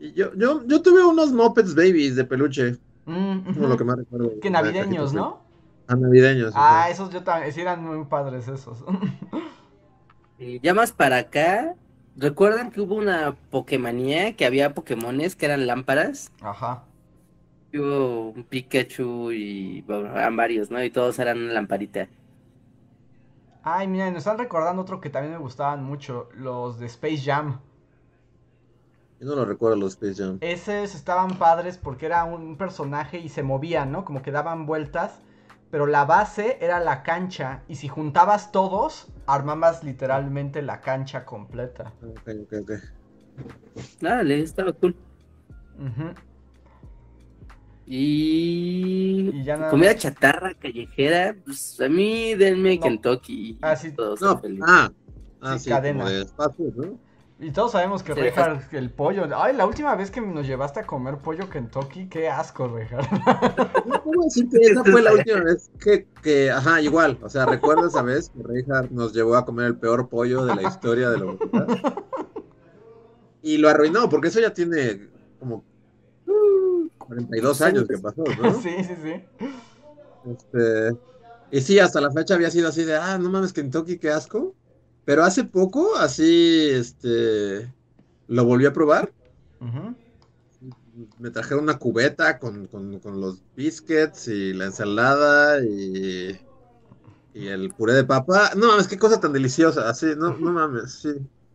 Y 0.00 0.12
yo, 0.12 0.34
yo, 0.34 0.66
yo 0.66 0.82
tuve 0.82 1.02
unos 1.02 1.32
Muppets 1.32 1.74
Babies 1.74 2.14
de 2.14 2.24
peluche, 2.24 2.76
Mm, 3.06 3.54
como 3.54 3.68
lo 3.68 3.78
que 3.78 3.84
más 3.84 3.96
recuerdo. 3.96 4.38
Que 4.38 4.50
navideños, 4.50 5.14
¿no? 5.14 5.49
Ah, 5.90 5.96
navideños. 5.96 6.52
Ah, 6.54 6.88
esos 6.88 7.10
yo 7.10 7.24
también. 7.24 7.52
Sí, 7.52 7.60
eran 7.60 7.84
muy 7.84 8.04
padres 8.04 8.46
esos. 8.46 8.84
Ya 10.62 10.72
más 10.72 10.92
para 10.92 11.18
acá, 11.18 11.74
¿recuerdan 12.16 12.70
que 12.70 12.80
hubo 12.80 12.94
una 12.94 13.36
Pokémonía 13.50 14.36
que 14.36 14.46
había 14.46 14.72
Pokémones 14.72 15.36
que 15.36 15.44
eran 15.44 15.66
lámparas? 15.66 16.32
Ajá. 16.40 16.84
Hubo 17.74 18.30
un 18.30 18.44
Pikachu 18.44 19.32
y 19.32 19.82
bueno, 19.82 20.10
eran 20.12 20.36
varios, 20.36 20.70
¿no? 20.70 20.82
Y 20.82 20.90
todos 20.90 21.18
eran 21.18 21.42
una 21.42 21.52
lamparita. 21.52 22.08
Ay, 23.62 23.86
mira, 23.86 24.08
nos 24.10 24.20
están 24.20 24.38
recordando 24.38 24.80
otro 24.80 25.00
que 25.00 25.10
también 25.10 25.34
me 25.34 25.38
gustaban 25.38 25.84
mucho, 25.84 26.30
los 26.34 26.78
de 26.80 26.86
Space 26.86 27.22
Jam. 27.22 27.60
Yo 29.20 29.28
no 29.28 29.36
lo 29.36 29.44
recuerdo 29.44 29.76
los 29.76 29.92
Space 29.92 30.22
Jam. 30.22 30.38
Esos 30.40 30.94
estaban 30.94 31.36
padres 31.36 31.76
porque 31.76 32.06
era 32.06 32.24
un 32.24 32.56
personaje 32.56 33.18
y 33.18 33.28
se 33.28 33.42
movían, 33.42 33.92
¿no? 33.92 34.06
Como 34.06 34.22
que 34.22 34.30
daban 34.32 34.64
vueltas, 34.64 35.20
pero 35.70 35.86
la 35.86 36.04
base 36.04 36.58
era 36.60 36.80
la 36.80 37.02
cancha 37.02 37.62
y 37.68 37.76
si 37.76 37.88
juntabas 37.88 38.52
todos, 38.52 39.08
armabas 39.26 39.84
literalmente 39.84 40.62
la 40.62 40.80
cancha 40.80 41.24
completa. 41.24 41.92
Ok, 42.02 42.28
ok, 42.42 42.52
ok. 42.62 42.70
Dale, 44.00 44.40
estaba 44.40 44.72
cool. 44.72 44.96
Y, 47.86 49.30
Y 49.32 49.44
ya 49.44 49.56
nada 49.56 49.70
comida 49.70 49.92
más. 49.92 50.02
chatarra 50.02 50.54
callejera, 50.54 51.36
pues 51.44 51.80
a 51.80 51.88
mí 51.88 52.34
denme 52.34 52.76
No. 52.76 52.82
Kentucky. 52.82 53.58
Ah, 53.62 53.74
sí. 53.76 53.92
Todos 53.92 54.20
No, 54.20 54.40
ah, 54.66 54.92
ah, 55.40 55.58
Sí, 55.58 55.64
sí, 55.64 55.70
cadena. 55.70 56.04
como 56.04 56.10
de 56.10 56.26
food, 56.26 56.74
¿no? 56.76 56.98
Y 57.42 57.52
todos 57.52 57.72
sabemos 57.72 58.02
que 58.02 58.12
Sí, 58.12 58.20
Reinhardt, 58.20 58.72
el 58.74 58.90
pollo. 58.90 59.26
Ay, 59.34 59.56
la 59.56 59.64
última 59.64 59.94
vez 59.94 60.10
que 60.10 60.20
nos 60.20 60.46
llevaste 60.46 60.80
a 60.80 60.86
comer 60.86 61.16
pollo 61.16 61.48
Kentucky, 61.48 62.06
qué 62.06 62.28
asco, 62.28 62.68
Reinhardt. 62.68 63.08
No 63.86 64.02
puedo 64.02 64.22
decir 64.24 64.48
que 64.50 64.58
esa 64.58 64.84
fue 64.84 65.00
la 65.00 65.12
última 65.14 65.40
vez 65.40 65.70
que, 65.80 66.06
que, 66.22 66.50
ajá, 66.50 66.82
igual, 66.82 67.18
o 67.22 67.30
sea, 67.30 67.46
recuerdo 67.46 67.88
esa 67.88 68.02
vez 68.02 68.28
que 68.28 68.42
Reinhardt 68.42 68.90
nos 68.90 69.14
llevó 69.14 69.36
a 69.36 69.46
comer 69.46 69.66
el 69.66 69.76
peor 69.76 70.08
pollo 70.10 70.44
de 70.44 70.54
la 70.54 70.62
historia 70.62 71.08
de 71.08 71.18
la 71.18 71.24
humanidad. 71.24 71.94
Y 73.42 73.56
lo 73.56 73.70
arruinó, 73.70 74.10
porque 74.10 74.28
eso 74.28 74.38
ya 74.38 74.52
tiene 74.52 75.08
como 75.38 75.64
uh, 76.26 76.88
42 76.98 77.62
años 77.62 77.88
que 77.88 77.96
pasó, 77.96 78.22
¿no? 78.42 78.52
sí, 78.60 78.84
sí, 78.84 78.94
sí. 79.02 79.24
Este, 80.30 80.98
y 81.50 81.60
sí, 81.62 81.78
hasta 81.78 82.02
la 82.02 82.10
fecha 82.10 82.34
había 82.34 82.50
sido 82.50 82.68
así 82.68 82.84
de, 82.84 82.96
ah, 82.96 83.16
no 83.16 83.30
mames, 83.30 83.54
Kentucky, 83.54 83.96
qué 83.96 84.10
asco. 84.10 84.54
Pero 85.04 85.24
hace 85.24 85.44
poco, 85.44 85.96
así, 85.96 86.68
este, 86.70 87.74
lo 88.28 88.44
volví 88.44 88.66
a 88.66 88.72
probar. 88.72 89.12
Me 91.18 91.30
trajeron 91.30 91.64
una 91.64 91.78
cubeta 91.78 92.38
con, 92.38 92.66
con- 92.68 93.00
con 93.00 93.20
los 93.20 93.42
biscuits 93.54 94.28
y 94.28 94.52
la 94.52 94.66
ensalada 94.66 95.62
y, 95.64 96.38
y 97.32 97.48
el 97.48 97.74
puré 97.74 97.94
de 97.94 98.04
papa. 98.04 98.52
No 98.56 98.68
mames, 98.68 98.88
qué 98.88 98.98
cosa 98.98 99.20
tan 99.20 99.32
deliciosa, 99.32 99.88
así, 99.88 100.06
no, 100.16 100.36
no 100.38 100.52
mames, 100.52 101.00
sí. 101.00 101.10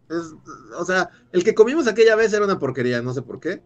Es, 0.09 0.33
o 0.77 0.85
sea, 0.85 1.09
el 1.31 1.43
que 1.43 1.55
comimos 1.55 1.87
aquella 1.87 2.15
vez 2.15 2.33
era 2.33 2.45
una 2.45 2.59
porquería, 2.59 3.01
no 3.01 3.13
sé 3.13 3.21
por 3.23 3.39
qué. 3.39 3.63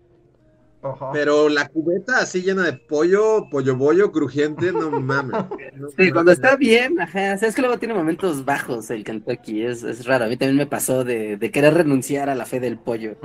Ajá. 0.82 1.12
Pero 1.12 1.50
la 1.50 1.68
cubeta 1.68 2.20
así 2.20 2.42
llena 2.42 2.64
de 2.64 2.74
pollo, 2.74 3.50
pollo 3.52 3.76
bollo, 3.76 4.12
crujiente, 4.14 4.72
no 4.72 4.90
mames. 5.02 5.44
no 5.76 5.90
Sí, 5.98 6.10
cuando 6.12 6.32
está 6.32 6.56
bien, 6.56 7.00
ajá, 7.02 7.34
o 7.36 7.38
sea, 7.38 7.50
es 7.50 7.56
que 7.56 7.62
luego 7.62 7.78
tiene 7.80 7.94
momentos 7.94 8.46
bajos 8.46 8.90
el 8.90 9.04
Kentucky, 9.04 9.64
es, 9.64 9.84
es 9.84 10.06
raro, 10.06 10.26
a 10.26 10.28
mí 10.30 10.38
también 10.38 10.56
me 10.58 10.68
pasó 10.68 11.04
de, 11.04 11.36
de 11.36 11.52
querer 11.52 11.74
renunciar 11.74 12.30
a 12.30 12.36
la 12.36 12.46
fe 12.46 12.60
del 12.62 12.78
pollo. 12.78 13.18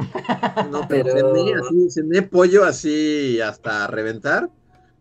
No, 0.71 0.87
pero 0.89 1.05
Pero- 1.15 1.35
cené 1.35 1.55
así, 1.55 1.91
cené 1.91 2.23
pollo 2.23 2.65
así 2.65 3.41
hasta 3.41 3.87
reventar. 3.87 4.51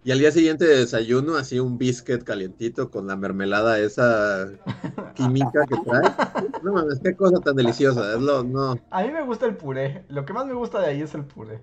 Y 0.05 0.11
al 0.11 0.19
día 0.19 0.31
siguiente 0.33 0.65
de 0.65 0.79
desayuno, 0.79 1.37
así 1.37 1.59
un 1.61 1.77
biscuit 1.77 2.23
calientito 2.23 2.91
con 2.91 3.07
la 3.07 3.15
mermelada 3.15 3.79
esa 3.79 4.49
química 5.15 5.61
que 5.67 5.75
trae. 5.85 6.51
No 6.61 6.73
mames, 6.73 6.99
qué 7.01 7.15
cosa 7.15 7.39
tan 7.39 7.55
deliciosa. 7.55 8.13
Es 8.15 8.19
lo, 8.19 8.43
no, 8.43 8.77
A 8.91 9.01
mí 9.03 9.11
me 9.11 9.23
gusta 9.23 9.45
el 9.45 9.55
puré. 9.55 10.03
Lo 10.09 10.25
que 10.25 10.33
más 10.33 10.45
me 10.45 10.53
gusta 10.53 10.81
de 10.81 10.87
ahí 10.87 11.01
es 11.01 11.15
el 11.15 11.23
puré. 11.23 11.61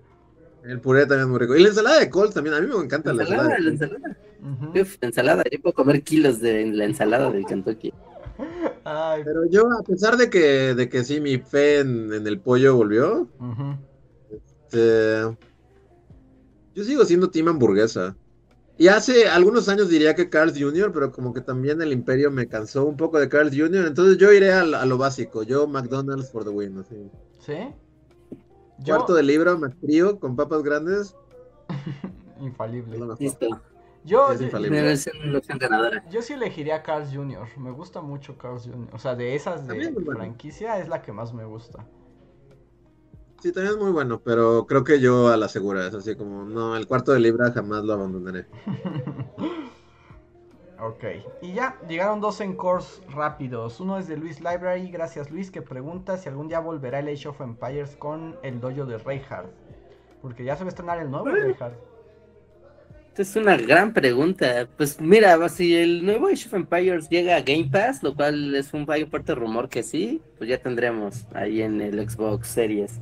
El 0.64 0.80
puré 0.80 1.00
también 1.06 1.22
es 1.22 1.28
muy 1.28 1.38
rico. 1.38 1.56
Y 1.56 1.62
la 1.62 1.68
ensalada 1.68 2.00
de 2.00 2.10
col 2.10 2.32
también, 2.32 2.54
a 2.54 2.60
mí 2.60 2.66
me 2.66 2.84
encanta 2.84 3.12
la 3.12 3.22
Ensalada, 3.22 3.58
la 3.58 3.70
ensalada. 3.70 4.16
Ujú. 4.42 4.80
Uf, 4.80 4.96
ensalada, 5.00 5.42
yo 5.50 5.60
puedo 5.60 5.74
comer 5.74 6.02
kilos 6.02 6.40
de 6.40 6.66
la 6.66 6.84
ensalada 6.84 7.30
del 7.30 7.46
Kentucky. 7.46 7.92
Ay, 8.84 9.22
Pero 9.24 9.44
yo, 9.46 9.70
a 9.70 9.82
pesar 9.82 10.16
de 10.16 10.30
que, 10.30 10.74
de 10.74 10.88
que 10.88 11.04
sí, 11.04 11.20
mi 11.20 11.38
fe 11.38 11.80
en, 11.80 12.12
en 12.12 12.26
el 12.26 12.40
pollo 12.40 12.74
volvió, 12.76 13.28
este, 14.30 15.36
yo 16.74 16.84
sigo 16.84 17.04
siendo 17.04 17.30
team 17.30 17.48
hamburguesa. 17.48 18.16
Y 18.78 18.88
hace 18.88 19.28
algunos 19.28 19.68
años 19.68 19.90
diría 19.90 20.14
que 20.14 20.30
Carl's 20.30 20.58
Jr., 20.58 20.90
pero 20.90 21.12
como 21.12 21.34
que 21.34 21.42
también 21.42 21.82
el 21.82 21.92
imperio 21.92 22.30
me 22.30 22.48
cansó 22.48 22.86
un 22.86 22.96
poco 22.96 23.18
de 23.20 23.28
Carl's 23.28 23.54
Jr., 23.54 23.86
entonces 23.86 24.16
yo 24.16 24.32
iré 24.32 24.52
a, 24.52 24.60
a 24.60 24.86
lo 24.86 24.96
básico, 24.96 25.42
yo 25.42 25.66
McDonald's 25.66 26.30
for 26.30 26.44
the 26.44 26.50
win, 26.50 26.78
así. 26.78 27.10
¿Sí? 27.44 27.74
Yo, 28.80 28.96
Cuarto 28.96 29.14
de 29.14 29.22
libra, 29.22 29.56
McFrío, 29.56 30.18
con 30.18 30.36
papas 30.36 30.62
grandes, 30.62 31.14
infalible. 32.40 32.98
Listo, 33.18 33.46
Yo, 34.04 34.32
Es 34.32 34.40
infalible. 34.40 34.96
yo 36.10 36.22
sí 36.22 36.32
elegiría 36.32 36.82
Carl's 36.82 37.14
Jr. 37.14 37.46
Me 37.58 37.70
gusta 37.70 38.00
mucho 38.00 38.38
Carl's 38.38 38.64
Jr. 38.64 38.88
O 38.92 38.98
sea, 38.98 39.14
de 39.14 39.34
esas 39.34 39.66
de 39.66 39.90
bueno. 39.90 40.12
franquicia 40.12 40.78
es 40.78 40.88
la 40.88 41.02
que 41.02 41.12
más 41.12 41.34
me 41.34 41.44
gusta. 41.44 41.86
Sí, 43.42 43.52
también 43.52 43.74
es 43.74 43.80
muy 43.80 43.90
bueno, 43.90 44.20
pero 44.22 44.66
creo 44.66 44.84
que 44.84 45.00
yo 45.00 45.28
a 45.28 45.36
la 45.36 45.48
segura, 45.48 45.86
es 45.86 45.94
así 45.94 46.14
como, 46.14 46.44
no, 46.44 46.76
el 46.76 46.86
cuarto 46.86 47.12
de 47.12 47.20
libra 47.20 47.52
jamás 47.52 47.84
lo 47.84 47.94
abandonaré. 47.94 48.46
Ok, 50.82 51.04
y 51.42 51.52
ya, 51.52 51.76
llegaron 51.88 52.20
dos 52.20 52.40
encores 52.40 53.02
rápidos. 53.10 53.80
Uno 53.80 53.98
es 53.98 54.08
de 54.08 54.16
Luis 54.16 54.40
Library, 54.40 54.90
gracias 54.90 55.30
Luis, 55.30 55.50
que 55.50 55.60
pregunta 55.60 56.16
si 56.16 56.28
algún 56.28 56.48
día 56.48 56.60
volverá 56.60 57.00
el 57.00 57.08
Age 57.08 57.28
of 57.28 57.40
Empires 57.40 57.96
con 57.96 58.36
el 58.42 58.60
dojo 58.60 58.86
de 58.86 58.96
Reinhardt. 58.96 59.50
Porque 60.22 60.44
ya 60.44 60.56
se 60.56 60.64
va 60.64 60.68
a 60.68 60.70
estrenar 60.70 60.98
el 61.00 61.10
nuevo 61.10 61.26
Bueno. 61.26 61.38
Reinhardt. 61.38 61.76
Esta 63.08 63.22
es 63.22 63.36
una 63.36 63.56
gran 63.56 63.92
pregunta. 63.92 64.68
Pues 64.76 65.00
mira, 65.00 65.48
si 65.50 65.76
el 65.76 66.04
nuevo 66.04 66.28
Age 66.28 66.46
of 66.46 66.54
Empires 66.54 67.08
llega 67.10 67.36
a 67.36 67.42
Game 67.42 67.68
Pass, 67.70 68.02
lo 68.02 68.14
cual 68.14 68.54
es 68.54 68.72
un 68.72 68.86
fuerte 68.86 69.34
rumor 69.34 69.68
que 69.68 69.82
sí, 69.82 70.22
pues 70.38 70.48
ya 70.48 70.58
tendremos 70.58 71.26
ahí 71.34 71.60
en 71.60 71.80
el 71.80 72.08
Xbox 72.08 72.48
Series. 72.48 73.00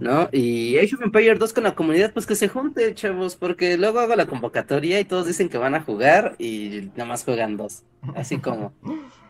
¿No? 0.00 0.28
Y 0.32 0.78
Age 0.78 0.96
of 0.96 1.02
Empires 1.02 1.38
2 1.38 1.52
con 1.52 1.64
la 1.64 1.74
comunidad, 1.74 2.12
pues 2.12 2.26
que 2.26 2.34
se 2.34 2.48
junte, 2.48 2.94
chavos, 2.94 3.36
porque 3.36 3.78
luego 3.78 4.00
hago 4.00 4.14
la 4.16 4.26
convocatoria 4.26 5.00
y 5.00 5.04
todos 5.04 5.26
dicen 5.26 5.48
que 5.48 5.58
van 5.58 5.74
a 5.74 5.82
jugar 5.82 6.34
y 6.38 6.90
nada 6.94 7.06
más 7.06 7.24
juegan 7.24 7.56
dos. 7.56 7.84
Así 8.14 8.38
como. 8.38 8.72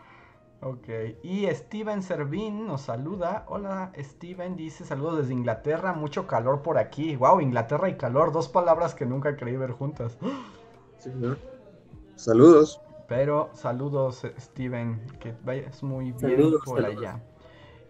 Ok, 0.65 0.87
y 1.23 1.45
Steven 1.47 2.01
Servín 2.01 2.65
nos 2.65 2.83
saluda. 2.83 3.43
Hola, 3.49 3.91
Steven 3.99 4.55
dice 4.55 4.85
saludos 4.85 5.17
desde 5.17 5.33
Inglaterra, 5.33 5.91
mucho 5.91 6.25
calor 6.25 6.61
por 6.61 6.77
aquí. 6.77 7.17
Wow, 7.17 7.41
Inglaterra 7.41 7.89
y 7.89 7.97
calor, 7.97 8.31
dos 8.31 8.47
palabras 8.47 8.95
que 8.95 9.05
nunca 9.05 9.35
creí 9.35 9.57
ver 9.57 9.71
juntas. 9.71 10.17
Sí, 10.99 11.11
¿no? 11.13 11.35
Saludos. 12.15 12.79
Pero 13.09 13.49
saludos, 13.51 14.25
Steven, 14.39 15.05
que 15.19 15.35
vayas 15.43 15.83
muy 15.83 16.13
bien 16.13 16.53
por 16.63 16.85
allá. 16.85 17.21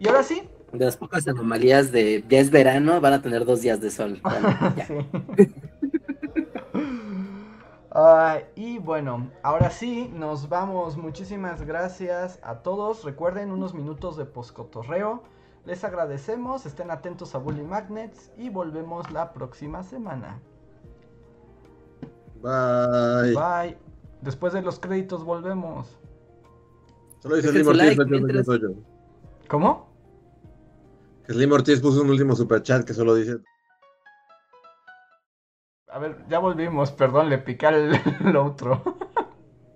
Y 0.00 0.08
ahora 0.08 0.24
sí. 0.24 0.48
De 0.74 0.84
las 0.84 0.96
pocas 0.96 1.26
anomalías 1.28 1.92
de 1.92 2.24
ya 2.28 2.40
es 2.40 2.50
verano, 2.50 3.00
van 3.00 3.12
a 3.12 3.22
tener 3.22 3.44
dos 3.44 3.62
días 3.62 3.80
de 3.80 3.90
sol. 3.90 4.20
y 8.56 8.78
bueno, 8.78 9.30
ahora 9.42 9.70
sí, 9.70 10.10
nos 10.12 10.48
vamos. 10.48 10.96
Muchísimas 10.96 11.62
gracias 11.62 12.40
a 12.42 12.56
todos. 12.56 13.04
Recuerden 13.04 13.52
unos 13.52 13.74
minutos 13.74 14.16
de 14.16 14.24
poscotorreo. 14.24 15.22
Les 15.64 15.84
agradecemos, 15.84 16.66
estén 16.66 16.90
atentos 16.90 17.34
a 17.34 17.38
Bully 17.38 17.62
Magnets 17.62 18.32
y 18.36 18.50
volvemos 18.50 19.10
la 19.12 19.32
próxima 19.32 19.82
semana. 19.82 20.40
Bye. 22.42 23.34
Bye. 23.34 23.78
Después 24.20 24.52
de 24.52 24.62
los 24.62 24.78
créditos 24.78 25.24
volvemos. 25.24 25.96
Solo 27.20 27.36
dice 27.36 27.50
Slim 27.50 27.68
Ortiz, 27.68 27.96
¿Cómo? 29.48 29.93
Slim 31.26 31.52
Ortiz 31.52 31.80
puso 31.80 32.02
un 32.02 32.10
último 32.10 32.36
superchat 32.36 32.84
que 32.84 32.94
solo 32.94 33.14
dice 33.14 33.38
a 35.94 35.98
ver, 36.00 36.16
ya 36.28 36.40
volvimos, 36.40 36.90
perdón, 36.90 37.30
le 37.30 37.38
pica 37.38 37.68
el, 37.68 37.92
otro. 38.36 38.82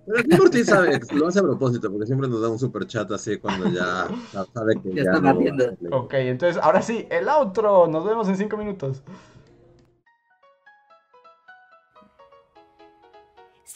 Pero 0.05 0.21
Slim 0.21 0.41
Ortiz 0.41 0.67
sabe, 0.67 1.01
lo 1.13 1.29
hace 1.29 1.39
a 1.39 1.43
propósito, 1.43 1.93
porque 1.93 2.07
siempre 2.07 2.29
nos 2.29 2.43
da 2.43 2.49
un 2.49 2.59
super 2.59 2.89
chat 2.89 3.09
así 3.13 3.37
cuando 3.39 3.69
ya 3.69 4.09
sabe 4.53 4.81
que 4.83 4.93
ya, 4.93 5.05
ya 5.05 5.21
no 5.21 5.97
Ok, 5.97 6.15
entonces 6.15 6.61
ahora 6.61 6.83
sí, 6.83 7.07
el 7.09 7.29
outro. 7.29 7.87
Nos 7.87 8.05
vemos 8.05 8.29
en 8.29 8.37
cinco 8.37 8.57
minutos. 8.57 9.05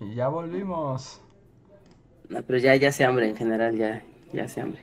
Y 0.00 0.14
ya 0.14 0.28
volvimos. 0.28 1.20
No, 2.28 2.42
pero 2.42 2.58
ya, 2.58 2.74
ya 2.76 2.92
se 2.92 3.04
hambre 3.04 3.28
en 3.28 3.36
general, 3.36 3.76
ya, 3.76 4.02
ya 4.32 4.48
se 4.48 4.60
hambre. 4.60 4.82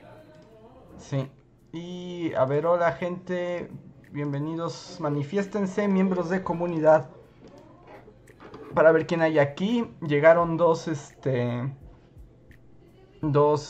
Sí. 0.98 1.28
Y 1.72 2.32
a 2.34 2.44
ver, 2.44 2.66
hola 2.66 2.92
gente, 2.92 3.70
bienvenidos, 4.12 4.98
manifiéstense, 5.00 5.88
miembros 5.88 6.30
de 6.30 6.42
comunidad. 6.42 7.10
Para 8.74 8.92
ver 8.92 9.06
quién 9.06 9.22
hay 9.22 9.38
aquí. 9.38 9.90
Llegaron 10.00 10.56
dos, 10.56 10.88
este. 10.88 11.72
Dos 13.20 13.60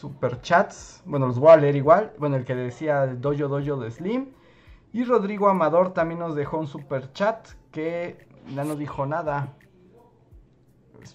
superchats. 0.00 1.02
Bueno, 1.04 1.26
los 1.26 1.38
voy 1.38 1.52
a 1.52 1.56
leer 1.56 1.76
igual. 1.76 2.12
Bueno, 2.18 2.36
el 2.36 2.44
que 2.44 2.54
decía 2.54 3.04
el 3.04 3.20
Dojo 3.20 3.48
Dojo 3.48 3.80
de 3.80 3.90
Slim. 3.90 4.32
Y 4.92 5.04
Rodrigo 5.04 5.48
Amador 5.48 5.92
también 5.92 6.18
nos 6.18 6.34
dejó 6.34 6.58
un 6.58 6.66
superchat 6.66 7.48
que 7.70 8.26
ya 8.54 8.64
no 8.64 8.74
dijo 8.74 9.06
nada. 9.06 9.54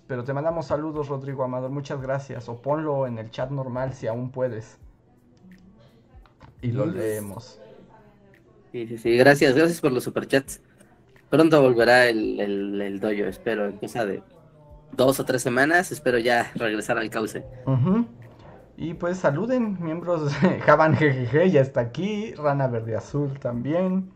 Pero 0.08 0.24
te 0.24 0.34
mandamos 0.34 0.68
saludos, 0.68 1.08
Rodrigo 1.08 1.44
Amador. 1.44 1.72
Muchas 1.72 2.02
gracias. 2.02 2.50
O 2.50 2.62
ponlo 2.62 3.08
en 3.08 3.18
el 3.18 3.30
chat 3.32 3.52
normal 3.52 3.94
si 3.94 4.08
aún 4.08 4.32
puedes. 4.32 4.80
Y 6.62 6.72
lo 6.72 6.86
leemos. 6.86 7.60
Sí, 8.72 8.88
sí, 8.88 8.98
sí. 8.98 9.18
Gracias, 9.18 9.56
gracias 9.56 9.82
por 9.82 9.92
los 9.92 10.04
superchats. 10.04 10.62
Pronto 11.30 11.62
volverá 11.62 12.08
el, 12.08 12.40
el, 12.40 12.82
el 12.82 13.00
dojo, 13.00 13.26
espero. 13.26 13.66
Empieza 13.66 14.06
de 14.06 14.24
dos 14.94 15.20
o 15.20 15.26
tres 15.26 15.42
semanas. 15.42 15.92
Espero 15.92 16.18
ya 16.18 16.52
regresar 16.56 16.98
al 16.98 17.10
cauce. 17.10 17.46
Y 18.78 18.94
pues 18.96 19.18
saluden, 19.18 19.78
miembros 19.82 20.42
de 20.42 20.60
Javan 20.66 20.94
GGG, 20.94 21.52
ya 21.52 21.62
está 21.62 21.82
aquí. 21.82 22.34
Rana 22.34 22.68
Verde 22.68 22.96
Azul 22.96 23.40
también. 23.40 24.12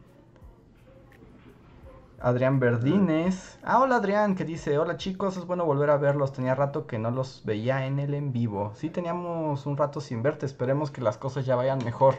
Adrián 2.21 2.59
Verdines. 2.59 3.59
Ah, 3.63 3.79
hola 3.79 3.97
Adrián, 3.97 4.35
que 4.35 4.45
dice, 4.45 4.77
hola 4.77 4.97
chicos, 4.97 5.37
es 5.37 5.45
bueno 5.45 5.65
volver 5.65 5.89
a 5.89 5.97
verlos. 5.97 6.33
Tenía 6.33 6.55
rato 6.55 6.85
que 6.85 6.99
no 6.99 7.11
los 7.11 7.43
veía 7.45 7.85
en 7.85 7.99
el 7.99 8.13
en 8.13 8.33
vivo. 8.33 8.73
Sí, 8.75 8.89
teníamos 8.89 9.65
un 9.65 9.77
rato 9.77 10.01
sin 10.01 10.21
verte. 10.21 10.45
Esperemos 10.45 10.91
que 10.91 11.01
las 11.01 11.17
cosas 11.17 11.45
ya 11.45 11.55
vayan 11.55 11.79
mejor 11.83 12.15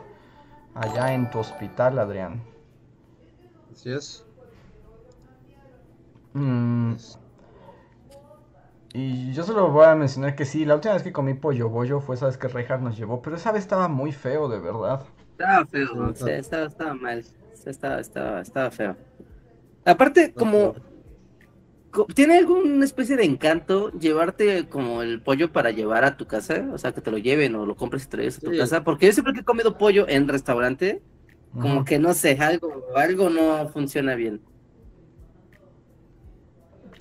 allá 0.75 1.13
en 1.13 1.31
tu 1.31 1.39
hospital, 1.39 1.99
Adrián. 1.99 2.43
Así 3.73 3.93
es. 3.93 4.25
Mm. 6.33 6.95
Y 8.93 9.33
yo 9.33 9.45
solo 9.45 9.71
voy 9.71 9.87
a 9.87 9.95
mencionar 9.95 10.35
que 10.35 10.45
sí, 10.45 10.65
la 10.65 10.75
última 10.75 10.95
vez 10.95 11.03
que 11.03 11.13
comí 11.13 11.35
pollo 11.35 11.69
bollo 11.69 12.01
fue 12.01 12.17
esa 12.17 12.27
vez 12.27 12.37
que 12.37 12.49
Reinhardt 12.49 12.83
nos 12.83 12.97
llevó, 12.97 13.23
pero 13.23 13.37
esa 13.37 13.53
vez 13.53 13.63
estaba 13.63 13.87
muy 13.87 14.13
feo, 14.13 14.49
de 14.49 14.59
verdad. 14.59 15.03
Estaba 15.33 15.65
feo, 15.67 16.15
sí, 16.15 16.31
estaba, 16.31 16.67
estaba 16.67 16.95
mal. 16.95 17.25
Estaba, 17.65 18.01
estaba, 18.01 18.41
estaba 18.41 18.71
feo. 18.71 18.97
Aparte, 19.85 20.33
como 20.33 20.75
¿Tiene 22.15 22.39
alguna 22.39 22.85
especie 22.85 23.17
de 23.17 23.25
encanto 23.25 23.91
llevarte 23.91 24.69
como 24.69 25.03
el 25.03 25.21
pollo 25.23 25.53
para 25.53 25.71
llevar 25.71 26.05
a 26.05 26.17
tu 26.17 26.27
casa? 26.27 26.69
O 26.73 26.79
sea, 26.79 26.93
que 26.93 27.01
te 27.01 27.11
lo 27.11 27.19
lleven 27.19 27.57
o 27.57 27.67
lo 27.67 27.75
compres 27.75 28.05
y 28.05 28.09
te 28.09 28.17
lo 28.17 28.23
lleves 28.23 28.39
a 28.39 28.41
tu 28.43 28.57
casa. 28.57 28.85
Porque 28.85 29.07
yo 29.07 29.13
siempre 29.13 29.33
que 29.35 29.41
he 29.41 29.45
comido 29.45 29.77
pollo 29.77 30.09
en 30.09 30.29
restaurante, 30.29 31.03
como 31.61 31.85
que 31.85 31.99
no 31.99 32.15
sé, 32.15 32.39
algo, 32.41 32.85
algo 32.95 33.29
no 33.29 33.69
funciona 33.71 34.15
bien. 34.15 34.41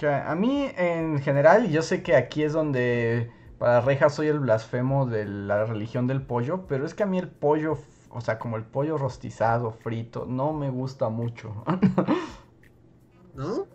A 0.01 0.33
mí, 0.33 0.67
en 0.77 1.19
general, 1.19 1.69
yo 1.69 1.81
sé 1.81 2.01
que 2.01 2.15
aquí 2.15 2.43
es 2.43 2.53
donde 2.53 3.29
para 3.59 3.81
Reja 3.81 4.09
soy 4.09 4.27
el 4.27 4.39
blasfemo 4.39 5.05
de 5.05 5.25
la 5.25 5.65
religión 5.65 6.07
del 6.07 6.21
pollo, 6.21 6.65
pero 6.67 6.85
es 6.85 6.93
que 6.93 7.03
a 7.03 7.05
mí 7.05 7.19
el 7.19 7.27
pollo, 7.27 7.77
o 8.09 8.21
sea, 8.21 8.39
como 8.39 8.55
el 8.55 8.63
pollo 8.63 8.97
rostizado, 8.97 9.71
frito, 9.71 10.25
no 10.25 10.53
me 10.53 10.69
gusta 10.69 11.09
mucho. 11.09 11.63
¿No? 13.35 13.67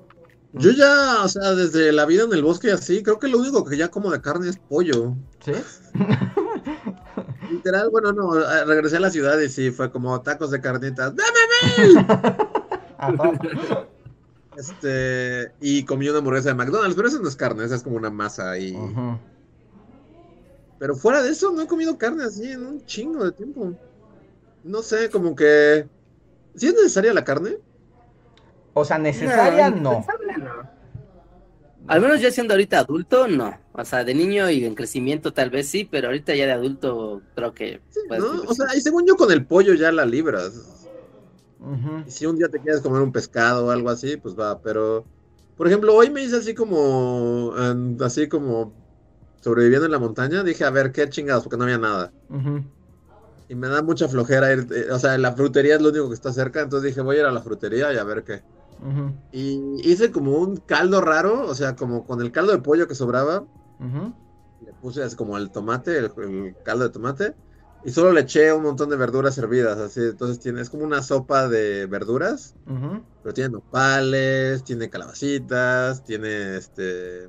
Yo 0.54 0.70
ya, 0.70 1.24
o 1.24 1.28
sea, 1.28 1.52
desde 1.52 1.90
la 1.90 2.06
vida 2.06 2.24
en 2.24 2.32
el 2.32 2.42
bosque 2.42 2.70
así, 2.70 3.02
creo 3.02 3.18
que 3.18 3.26
lo 3.26 3.38
único 3.38 3.64
que 3.64 3.76
ya 3.76 3.88
como 3.88 4.10
de 4.12 4.20
carne 4.20 4.48
es 4.48 4.56
pollo. 4.56 5.16
¿Sí? 5.44 5.52
Literal, 7.50 7.90
bueno, 7.90 8.12
no, 8.12 8.34
regresé 8.64 8.98
a 8.98 9.00
la 9.00 9.10
ciudad 9.10 9.38
y 9.40 9.48
sí, 9.48 9.72
fue 9.72 9.90
como 9.90 10.20
tacos 10.22 10.52
de 10.52 10.60
carnitas. 10.60 11.12
¡Dame 11.16 11.34
Este, 14.56 15.52
y 15.60 15.84
comí 15.84 16.08
una 16.08 16.18
hamburguesa 16.18 16.50
de 16.50 16.54
McDonald's, 16.54 16.94
pero 16.94 17.08
eso 17.08 17.18
no 17.18 17.28
es 17.28 17.34
carne, 17.34 17.64
esa 17.64 17.74
es 17.74 17.82
como 17.82 17.96
una 17.96 18.10
masa 18.10 18.56
y... 18.56 18.76
Pero 20.78 20.94
fuera 20.94 21.22
de 21.22 21.30
eso, 21.30 21.50
no 21.52 21.62
he 21.62 21.66
comido 21.66 21.98
carne 21.98 22.24
así 22.24 22.52
en 22.52 22.64
un 22.64 22.86
chingo 22.86 23.24
de 23.24 23.32
tiempo. 23.32 23.72
No 24.62 24.82
sé, 24.82 25.10
como 25.10 25.34
que... 25.34 25.88
¿Sí 26.54 26.68
es 26.68 26.74
necesaria 26.74 27.12
la 27.12 27.24
carne? 27.24 27.58
O 28.74 28.84
sea, 28.84 28.98
necesaria 28.98 29.70
no. 29.70 30.04
Al 31.86 32.00
menos 32.00 32.20
ya 32.20 32.30
siendo 32.30 32.54
ahorita 32.54 32.80
adulto, 32.80 33.28
no. 33.28 33.58
O 33.72 33.84
sea, 33.84 34.04
de 34.04 34.14
niño 34.14 34.48
y 34.50 34.64
en 34.64 34.74
crecimiento 34.74 35.32
tal 35.32 35.50
vez 35.50 35.68
sí, 35.68 35.84
pero 35.84 36.08
ahorita 36.08 36.34
ya 36.34 36.46
de 36.46 36.52
adulto 36.52 37.22
creo 37.34 37.52
que... 37.52 37.80
¿no? 38.08 38.42
O 38.46 38.54
sea, 38.54 38.74
y 38.74 38.80
según 38.80 39.06
yo 39.06 39.16
con 39.16 39.30
el 39.30 39.44
pollo 39.44 39.74
ya 39.74 39.92
la 39.92 40.04
libras. 40.06 40.88
Y 42.06 42.10
si 42.10 42.26
un 42.26 42.36
día 42.36 42.48
te 42.48 42.58
quieres 42.58 42.80
comer 42.80 43.02
un 43.02 43.12
pescado 43.12 43.66
o 43.66 43.70
algo 43.70 43.90
así, 43.90 44.16
pues 44.16 44.38
va, 44.38 44.60
pero... 44.60 45.04
Por 45.56 45.66
ejemplo, 45.66 45.94
hoy 45.94 46.10
me 46.10 46.22
hice 46.22 46.36
así 46.36 46.54
como... 46.54 47.54
así 48.00 48.28
como... 48.28 48.72
Sobreviviendo 49.40 49.84
en 49.84 49.92
la 49.92 49.98
montaña, 49.98 50.42
dije, 50.42 50.64
a 50.64 50.70
ver, 50.70 50.90
qué 50.90 51.06
chingados, 51.10 51.44
porque 51.44 51.58
no 51.58 51.64
había 51.64 51.76
nada. 51.76 52.12
Y 53.46 53.54
me 53.54 53.68
da 53.68 53.82
mucha 53.82 54.08
flojera 54.08 54.54
ir, 54.54 54.66
eh, 54.74 54.90
o 54.90 54.98
sea, 54.98 55.18
la 55.18 55.32
frutería 55.34 55.74
es 55.74 55.82
lo 55.82 55.90
único 55.90 56.08
que 56.08 56.14
está 56.14 56.32
cerca, 56.32 56.62
entonces 56.62 56.88
dije, 56.88 57.02
voy 57.02 57.16
a 57.16 57.20
ir 57.20 57.24
a 57.26 57.30
la 57.30 57.42
frutería 57.42 57.92
y 57.92 57.98
a 57.98 58.04
ver 58.04 58.24
qué. 58.24 58.40
Y 59.32 59.80
hice 59.82 60.12
como 60.12 60.38
un 60.38 60.56
caldo 60.56 61.00
raro, 61.00 61.46
o 61.46 61.54
sea, 61.54 61.74
como 61.76 62.04
con 62.04 62.20
el 62.20 62.32
caldo 62.32 62.52
de 62.52 62.58
pollo 62.58 62.86
que 62.86 62.94
sobraba, 62.94 63.44
le 64.60 64.72
puse 64.80 65.02
así 65.02 65.16
como 65.16 65.36
el 65.36 65.50
tomate, 65.50 65.98
el, 65.98 66.12
el 66.18 66.56
caldo 66.64 66.84
de 66.84 66.90
tomate, 66.90 67.34
y 67.84 67.90
solo 67.90 68.12
le 68.12 68.22
eché 68.22 68.50
un 68.52 68.62
montón 68.62 68.88
de 68.88 68.96
verduras 68.96 69.36
hervidas, 69.36 69.78
así, 69.78 70.00
entonces 70.00 70.40
tiene, 70.40 70.62
es 70.62 70.70
como 70.70 70.84
una 70.84 71.02
sopa 71.02 71.48
de 71.48 71.86
verduras, 71.86 72.54
pero 73.22 73.34
tiene 73.34 73.50
nopales, 73.50 74.64
tiene 74.64 74.88
calabacitas, 74.88 76.02
tiene 76.02 76.56
este, 76.56 77.28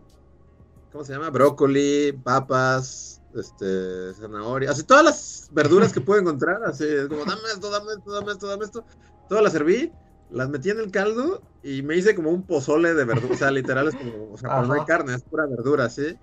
¿cómo 0.93 1.03
se 1.03 1.11
llama? 1.11 1.29
Brócoli, 1.29 2.13
papas, 2.23 3.21
este, 3.33 4.13
zanahoria, 4.13 4.71
así 4.71 4.83
todas 4.83 5.03
las 5.03 5.49
verduras 5.51 5.91
que 5.91 5.99
puedo 5.99 6.21
encontrar, 6.21 6.63
así, 6.63 6.85
es 6.85 7.07
como 7.07 7.25
dame 7.25 7.41
esto, 7.53 7.69
dame 7.69 7.91
esto, 7.97 8.11
dame 8.13 8.31
esto, 8.31 8.47
dame 8.47 8.63
esto, 8.65 8.85
todas 9.27 9.43
las 9.43 9.51
serví, 9.51 9.91
las 10.29 10.49
metí 10.49 10.69
en 10.69 10.79
el 10.79 10.91
caldo 10.91 11.45
y 11.61 11.81
me 11.83 11.95
hice 11.97 12.15
como 12.15 12.31
un 12.31 12.45
pozole 12.45 12.93
de 12.93 13.05
verduras, 13.05 13.33
o 13.35 13.37
sea, 13.39 13.51
literal 13.51 13.87
es 13.87 13.95
como, 13.95 14.31
o 14.31 14.37
sea, 14.37 14.53
pero 14.53 14.67
no 14.67 14.73
hay 14.73 14.83
carne, 14.85 15.13
es 15.15 15.23
pura 15.23 15.45
verdura, 15.47 15.89
¿sí? 15.89 16.19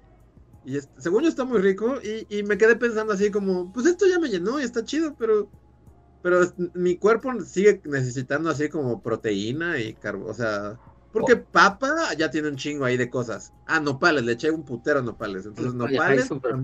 Y 0.63 0.77
es- 0.79 0.91
según 0.99 1.23
yo 1.25 1.29
está 1.31 1.45
muy 1.45 1.61
rico 1.61 1.97
y, 2.03 2.27
y 2.39 2.43
me 2.45 2.59
quedé 2.59 2.77
pensando 2.77 3.13
así 3.15 3.31
como, 3.31 3.73
pues 3.73 3.87
esto 3.87 4.07
ya 4.09 4.19
me 4.21 4.29
llenó 4.31 4.61
y 4.61 4.65
está 4.65 4.85
chido, 4.85 5.17
pero, 5.17 5.53
pero 6.21 6.43
es- 6.43 6.55
mi 6.75 6.99
cuerpo 6.99 7.31
sigue 7.43 7.83
necesitando 7.85 8.51
así 8.51 8.69
como 8.69 9.03
proteína 9.03 9.81
y 9.81 9.95
carbo, 9.97 10.27
o 10.29 10.35
sea, 10.35 10.81
porque 11.11 11.37
papa 11.37 12.15
ya 12.19 12.31
tiene 12.31 12.49
un 12.49 12.57
chingo 12.57 12.85
ahí 12.85 12.97
de 12.97 13.11
cosas. 13.11 13.55
Ah, 13.67 13.81
nopales, 13.81 14.25
le 14.25 14.33
eché 14.33 14.51
un 14.51 14.65
putero 14.65 15.03
nopales, 15.03 15.47
entonces 15.47 15.75
Oye, 15.81 16.01
nopales 16.05 16.25
hay 16.25 16.27
super 16.29 16.59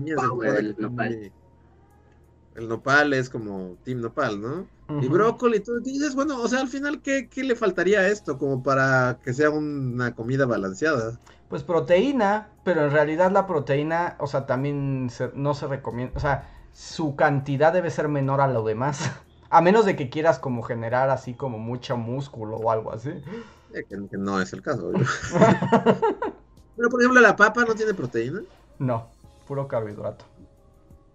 el, 2.59 2.69
nopal. 2.69 3.13
es 3.13 3.29
como 3.29 3.77
Team 3.83 4.01
Nopal, 4.01 4.41
¿no? 4.41 4.67
Y 5.01 5.05
Ujú. 5.05 5.09
brócoli, 5.13 5.57
y 5.57 5.59
todo. 5.61 5.77
Y 5.79 5.93
dices, 5.93 6.15
bueno, 6.15 6.41
o 6.41 6.47
sea, 6.47 6.61
al 6.61 6.67
final, 6.67 7.01
¿qué, 7.01 7.29
qué 7.29 7.43
le 7.43 7.55
faltaría 7.55 7.99
a 7.99 8.07
esto 8.07 8.37
como 8.37 8.63
para 8.63 9.19
que 9.23 9.33
sea 9.33 9.49
una 9.49 10.15
comida 10.15 10.45
balanceada? 10.45 11.19
Pues 11.47 11.63
proteína, 11.63 12.49
pero 12.63 12.85
en 12.85 12.91
realidad 12.91 13.31
la 13.31 13.45
proteína, 13.47 14.15
o 14.19 14.27
sea, 14.27 14.45
también 14.45 15.09
se- 15.11 15.31
no 15.35 15.53
se 15.53 15.67
recomienda, 15.67 16.13
o 16.15 16.19
sea, 16.19 16.49
su 16.73 17.15
cantidad 17.15 17.73
debe 17.73 17.89
ser 17.91 18.07
menor 18.07 18.41
a 18.41 18.47
lo 18.47 18.63
demás. 18.63 18.99
A 19.51 19.61
menos 19.61 19.83
de 19.83 19.95
que 19.95 20.11
quieras 20.11 20.37
como 20.37 20.61
generar 20.61 21.09
así 21.09 21.33
como 21.33 21.57
mucho 21.57 21.97
músculo 21.97 22.57
o 22.57 22.69
algo 22.69 22.93
así. 22.93 23.09
Eh, 23.09 23.83
que, 23.89 23.95
que 24.07 24.17
no 24.17 24.39
es 24.39 24.53
el 24.53 24.61
caso. 24.61 24.91
Pero, 26.75 26.89
por 26.89 27.01
ejemplo, 27.01 27.19
la 27.19 27.35
papa 27.35 27.65
no 27.65 27.73
tiene 27.73 27.95
proteína. 27.95 28.41
No, 28.77 29.07
puro 29.47 29.67
carbohidrato. 29.67 30.23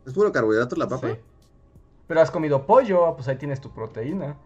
Es 0.05 0.12
puro 0.12 0.33
carbohidrato 0.33 0.75
la 0.77 0.89
papa. 0.89 1.09
Sí. 1.09 1.16
Pero 2.06 2.20
has 2.20 2.31
comido 2.31 2.66
pollo, 2.66 3.14
pues 3.16 3.28
ahí 3.28 3.36
tienes 3.36 3.60
tu 3.60 3.70
proteína. 3.70 4.36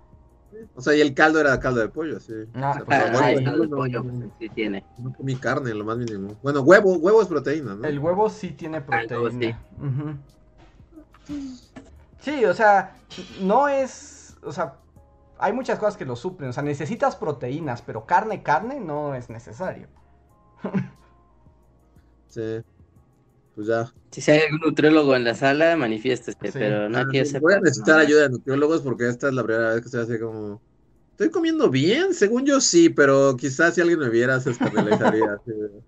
O 0.74 0.80
sea, 0.80 0.94
y 0.94 1.01
el 1.01 1.14
caldo 1.14 1.40
era 1.40 1.59
caldo 1.60 1.80
de 1.80 1.89
pollo, 1.89 2.20
sí. 2.20 2.32
Ah, 2.55 2.70
O 2.70 2.74
sea, 2.74 2.85
pues, 2.85 2.98
pero 2.98 3.05
Ah, 3.06 3.12
bueno, 3.12 3.39
el 3.39 3.44
caldo 3.44 3.62
de 3.62 3.68
pollo, 3.68 4.02
no, 4.02 4.30
sí 4.39 4.48
tiene. 4.51 4.85
no 4.97 5.12
comí 5.12 5.36
carne, 5.36 5.74
lo 5.74 5.85
más 5.85 5.98
mínimo. 5.98 6.36
Bueno, 6.43 6.60
huevo, 6.62 6.94
huevo 6.97 7.20
es 7.22 7.28
proteína, 7.28 7.74
¿no? 7.74 7.86
El 7.86 7.98
huevo 7.98 8.30
sí 8.30 8.52
tiene 8.52 8.78
Ah, 8.78 8.86
proteína. 8.86 9.60
Ujú. 9.78 10.16
Sí, 12.20 12.44
o 12.44 12.55
sea, 12.55 12.97
no 13.40 13.68
es, 13.68 14.36
o 14.43 14.52
sea, 14.52 14.76
hay 15.39 15.52
muchas 15.52 15.78
cosas 15.78 15.97
que 15.97 16.05
lo 16.05 16.16
suplen, 16.16 16.51
o 16.51 16.52
sea, 16.52 16.62
necesitas 16.62 17.16
proteínas, 17.16 17.82
pero 17.82 18.06
carne, 18.06 18.43
carne 18.43 18.80
no 18.80 19.14
es 19.14 19.28
necesario. 19.30 19.89
Sí. 22.28 22.62
Pues 23.59 23.66
ya. 23.66 23.93
Si 24.12 24.30
hay 24.30 24.40
algún 24.40 24.60
nutriólogo 24.60 25.16
en 25.16 25.24
la 25.24 25.35
sala, 25.35 25.76
manifiéstese, 25.76 26.39
Sí. 26.40 26.51
pero 26.52 26.89
no 26.89 26.98
Ah, 26.98 27.06
quiero 27.10 27.26
sí, 27.26 27.32
ser. 27.32 27.40
voy 27.40 27.55
a 27.55 27.60
necesitar 27.60 27.98
ayuda 27.98 28.22
de 28.22 28.30
nutriólogos 28.30 28.82
porque 28.82 29.09
esta 29.09 29.28
es 29.28 29.35
la 29.35 29.43
primera 29.43 29.70
vez 29.70 29.80
que 29.80 29.86
estoy 29.86 30.02
así 30.02 30.18
como. 30.20 30.62
¿Estoy 31.12 31.30
comiendo 31.30 31.70
bien? 31.70 32.14
Según 32.14 32.47
yo 32.47 32.60
sí, 32.60 32.90
pero 32.90 33.36
quizás 33.36 33.74
si 33.74 33.80
alguien 33.80 33.98
me 34.01 34.10
viera 34.10 34.40
se 34.40 34.51
escandalizaría. 34.52 35.39
de- 35.44 35.82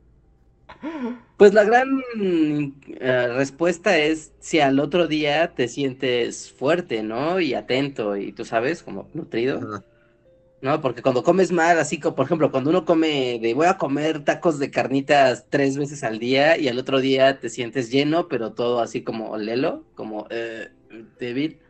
Pues 1.36 1.54
la 1.54 1.64
gran 1.64 1.88
eh, 2.18 3.28
respuesta 3.34 3.96
es 3.98 4.32
si 4.40 4.60
al 4.60 4.78
otro 4.80 5.06
día 5.06 5.54
te 5.54 5.68
sientes 5.68 6.52
fuerte, 6.52 7.02
¿no? 7.02 7.40
Y 7.40 7.54
atento, 7.54 8.16
y 8.16 8.32
tú 8.32 8.44
sabes, 8.44 8.82
como 8.82 9.08
nutrido, 9.14 9.58
Ajá. 9.58 9.84
¿No? 10.62 10.80
Porque 10.80 11.02
cuando 11.02 11.22
comes 11.22 11.52
mal, 11.52 11.78
así 11.78 11.98
como, 11.98 12.16
por 12.16 12.26
ejemplo, 12.26 12.50
cuando 12.50 12.70
uno 12.70 12.84
come 12.84 13.38
de 13.40 13.54
voy 13.54 13.66
a 13.66 13.78
comer 13.78 14.24
tacos 14.24 14.58
de 14.58 14.70
carnitas 14.70 15.46
tres 15.50 15.76
veces 15.78 16.04
al 16.04 16.18
día 16.18 16.58
y 16.58 16.68
al 16.68 16.78
otro 16.78 17.00
día 17.00 17.40
te 17.40 17.48
sientes 17.48 17.90
lleno, 17.90 18.28
pero 18.28 18.52
todo 18.52 18.80
así 18.80 19.02
como 19.02 19.36
lelo, 19.38 19.84
como 19.94 20.26
eh, 20.30 20.70
débil, 21.18 21.60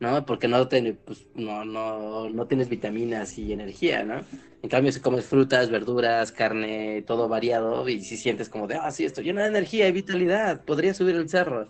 ¿no? 0.00 0.26
Porque 0.26 0.48
no, 0.48 0.68
te, 0.68 0.94
pues, 0.94 1.26
no, 1.34 1.64
no, 1.64 2.28
no 2.30 2.46
tienes 2.46 2.68
vitaminas 2.68 3.38
y 3.38 3.52
energía, 3.52 4.04
¿no? 4.04 4.24
En 4.62 4.68
cambio, 4.70 4.92
si 4.92 5.00
comes 5.00 5.26
frutas, 5.26 5.70
verduras, 5.70 6.32
carne, 6.32 7.02
todo 7.06 7.28
variado, 7.28 7.88
y 7.88 8.00
si 8.02 8.16
sientes 8.16 8.48
como 8.48 8.66
de, 8.66 8.76
ah, 8.76 8.90
sí, 8.90 9.04
estoy 9.04 9.24
lleno 9.24 9.40
de 9.42 9.48
energía 9.48 9.88
y 9.88 9.92
vitalidad, 9.92 10.64
podría 10.64 10.94
subir 10.94 11.14
el 11.16 11.28
cerro. 11.28 11.68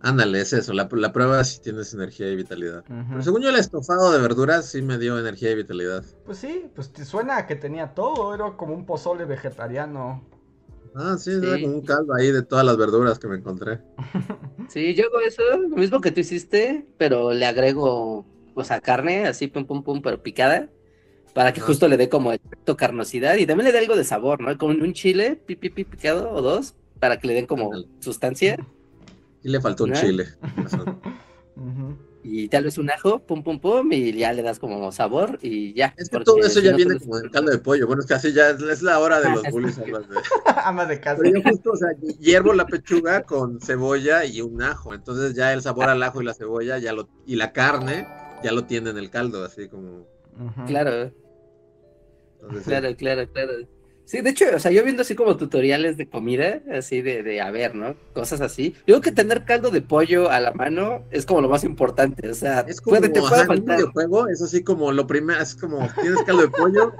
Ándale, 0.00 0.40
es 0.40 0.52
eso. 0.52 0.72
La, 0.72 0.88
la 0.92 1.12
prueba 1.12 1.42
si 1.44 1.60
tienes 1.60 1.92
energía 1.94 2.30
y 2.30 2.36
vitalidad. 2.36 2.84
Pero 2.86 3.22
según 3.22 3.42
yo, 3.42 3.48
el 3.48 3.56
estofado 3.56 4.12
de 4.12 4.20
verduras 4.20 4.66
sí 4.66 4.82
me 4.82 4.98
dio 4.98 5.18
energía 5.18 5.50
y 5.50 5.56
vitalidad. 5.56 6.04
Pues 6.24 6.38
sí, 6.38 6.70
pues 6.74 6.92
te 6.92 7.04
suena 7.04 7.38
a 7.38 7.46
que 7.46 7.56
tenía 7.56 7.94
todo, 7.94 8.34
era 8.34 8.56
como 8.56 8.74
un 8.74 8.84
pozole 8.86 9.24
vegetariano. 9.24 10.22
Ah, 10.94 11.16
sí, 11.18 11.32
Sí. 11.32 11.46
era 11.46 11.60
como 11.60 11.74
un 11.74 11.82
caldo 11.82 12.14
ahí 12.14 12.30
de 12.30 12.42
todas 12.42 12.64
las 12.64 12.76
verduras 12.76 13.18
que 13.18 13.28
me 13.28 13.36
encontré. 13.36 13.80
Sí, 14.68 14.94
yo 14.94 15.04
hago 15.06 15.20
eso, 15.20 15.42
lo 15.68 15.76
mismo 15.76 16.00
que 16.00 16.10
tú 16.10 16.20
hiciste, 16.20 16.86
pero 16.98 17.32
le 17.32 17.46
agrego, 17.46 18.26
o 18.54 18.64
sea, 18.64 18.80
carne, 18.80 19.26
así, 19.26 19.46
pum, 19.46 19.64
pum, 19.64 19.84
pum, 19.84 20.02
pero 20.02 20.22
picada, 20.22 20.68
para 21.34 21.52
que 21.52 21.60
justo 21.60 21.86
le 21.86 21.96
dé 21.96 22.08
como 22.08 22.32
efecto 22.32 22.76
carnosidad 22.76 23.36
y 23.36 23.46
también 23.46 23.66
le 23.66 23.72
dé 23.72 23.78
algo 23.78 23.94
de 23.96 24.04
sabor, 24.04 24.40
¿no? 24.40 24.56
Como 24.58 24.72
un 24.72 24.92
chile, 24.92 25.36
pi, 25.36 25.54
pi, 25.54 25.70
pi, 25.70 25.84
picado 25.84 26.30
o 26.32 26.42
dos, 26.42 26.74
para 26.98 27.18
que 27.20 27.28
le 27.28 27.34
den 27.34 27.46
como 27.46 27.70
sustancia 28.00 28.56
Sí 29.46 29.52
le 29.52 29.60
faltó 29.60 29.84
un 29.84 29.90
¿Eh? 29.92 29.94
chile. 29.94 30.26
y 32.24 32.48
tal 32.48 32.64
vez 32.64 32.78
un 32.78 32.90
ajo, 32.90 33.20
pum, 33.20 33.44
pum, 33.44 33.60
pum, 33.60 33.92
y 33.92 34.12
ya 34.12 34.32
le 34.32 34.42
das 34.42 34.58
como 34.58 34.90
sabor 34.90 35.38
y 35.40 35.72
ya. 35.72 35.94
Es 35.96 36.08
que 36.08 36.18
todo 36.18 36.40
eso 36.40 36.58
si 36.58 36.64
ya 36.64 36.72
no, 36.72 36.76
viene 36.78 36.94
pues, 36.96 37.04
como 37.04 37.18
en 37.20 37.28
caldo 37.28 37.52
de 37.52 37.58
pollo. 37.58 37.86
Bueno, 37.86 38.02
es 38.02 38.08
que 38.08 38.14
así 38.14 38.32
ya 38.32 38.50
es, 38.50 38.60
es 38.60 38.82
la 38.82 38.98
hora 38.98 39.20
de 39.20 39.30
los 39.30 39.44
es- 39.44 39.52
bullies. 39.52 39.78
Amas 40.64 40.88
de 40.88 40.98
casa. 40.98 41.22
Pero 41.22 41.38
yo 41.38 41.48
justo, 41.48 41.70
o 41.70 41.76
sea, 41.76 41.90
hiervo 42.18 42.54
la 42.54 42.66
pechuga 42.66 43.22
con 43.22 43.60
cebolla 43.60 44.24
y 44.24 44.40
un 44.40 44.60
ajo. 44.64 44.94
Entonces 44.94 45.34
ya 45.34 45.52
el 45.52 45.62
sabor 45.62 45.90
al 45.90 46.02
ajo 46.02 46.20
y 46.20 46.24
la 46.24 46.34
cebolla 46.34 46.78
ya 46.78 46.92
lo, 46.92 47.08
y 47.24 47.36
la 47.36 47.52
carne 47.52 48.08
ya 48.42 48.50
lo 48.50 48.64
tiene 48.64 48.90
en 48.90 48.98
el 48.98 49.10
caldo, 49.10 49.44
así 49.44 49.68
como. 49.68 50.08
Ujú. 50.40 50.66
Claro, 50.66 51.12
entonces, 52.40 52.64
sí. 52.64 52.70
claro, 52.70 52.96
claro, 52.96 53.32
claro. 53.32 53.75
Sí, 54.06 54.20
de 54.20 54.30
hecho, 54.30 54.44
o 54.54 54.58
sea, 54.60 54.70
yo 54.70 54.84
viendo 54.84 55.02
así 55.02 55.16
como 55.16 55.36
tutoriales 55.36 55.96
de 55.96 56.08
comida, 56.08 56.60
así 56.72 57.02
de, 57.02 57.24
de 57.24 57.40
a 57.40 57.50
ver, 57.50 57.74
¿no? 57.74 57.96
Cosas 58.14 58.40
así. 58.40 58.72
Yo 58.86 58.94
creo 58.94 59.00
que 59.00 59.10
tener 59.12 59.44
caldo 59.44 59.70
de 59.70 59.82
pollo 59.82 60.30
a 60.30 60.38
la 60.38 60.52
mano 60.52 61.02
es 61.10 61.26
como 61.26 61.40
lo 61.40 61.48
más 61.48 61.64
importante. 61.64 62.30
O 62.30 62.34
sea, 62.34 62.60
Es 62.60 62.80
como 62.80 62.96
puede, 62.98 63.08
te 63.12 63.18
ajá, 63.18 63.28
puede 63.28 63.42
en 63.42 63.50
un 63.50 63.56
faltar. 63.56 63.76
videojuego, 63.78 64.28
es 64.28 64.40
así 64.40 64.62
como 64.62 64.92
lo 64.92 65.08
primero, 65.08 65.40
es 65.42 65.56
como 65.56 65.86
tienes 66.00 66.22
caldo 66.22 66.42
de 66.42 66.48
pollo, 66.48 66.94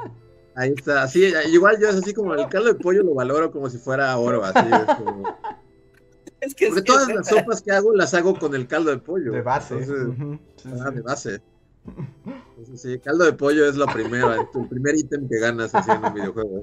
ahí 0.56 0.74
está, 0.76 1.04
así, 1.04 1.32
igual 1.52 1.78
yo 1.80 1.88
es 1.90 1.94
así 1.94 2.12
como 2.12 2.34
el 2.34 2.48
caldo 2.48 2.72
de 2.72 2.74
pollo 2.74 3.04
lo 3.04 3.14
valoro 3.14 3.52
como 3.52 3.70
si 3.70 3.78
fuera 3.78 4.16
oro, 4.18 4.42
así 4.44 4.58
es 4.68 4.96
como- 4.96 5.22
Es 6.40 6.54
que 6.54 6.66
porque 6.68 6.82
todas 6.82 7.08
es 7.08 7.14
las 7.14 7.28
sopas 7.28 7.62
que 7.62 7.70
hago 7.72 7.94
las 7.94 8.12
hago 8.14 8.38
con 8.38 8.54
el 8.54 8.66
caldo 8.66 8.90
de 8.90 8.98
pollo. 8.98 9.32
De 9.32 9.42
base. 9.42 9.74
Entonces, 9.78 10.08
ujú, 10.08 10.38
sí, 10.56 10.68
ah, 10.80 10.86
sí. 10.90 10.94
de 10.96 11.00
base. 11.02 11.40
Sí, 12.76 12.98
caldo 12.98 13.24
de 13.24 13.32
pollo 13.32 13.66
es 13.68 13.76
lo 13.76 13.86
primero, 13.86 14.34
el 14.34 14.46
primer 14.68 14.96
ítem 14.96 15.28
que 15.28 15.38
ganas 15.38 15.72
en 15.74 16.04
un 16.04 16.14
videojuego. 16.14 16.62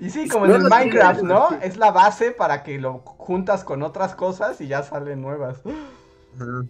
Y 0.00 0.08
sí, 0.10 0.28
como 0.28 0.46
No, 0.46 0.56
en 0.56 0.62
el 0.62 0.68
Minecraft, 0.68 1.22
¿no? 1.22 1.50
Es 1.62 1.76
la 1.76 1.90
base 1.90 2.30
para 2.32 2.62
que 2.62 2.78
lo 2.78 2.98
juntas 3.00 3.64
con 3.64 3.82
otras 3.82 4.14
cosas 4.14 4.60
y 4.60 4.68
ya 4.68 4.82
salen 4.82 5.20
nuevas. 5.20 5.58
Ajá. 6.36 6.64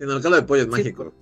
No, 0.00 0.16
el 0.16 0.22
caldo 0.22 0.36
de 0.36 0.42
pollo 0.42 0.62
es 0.62 0.66
Sí. 0.66 0.70
mágico. 0.72 1.12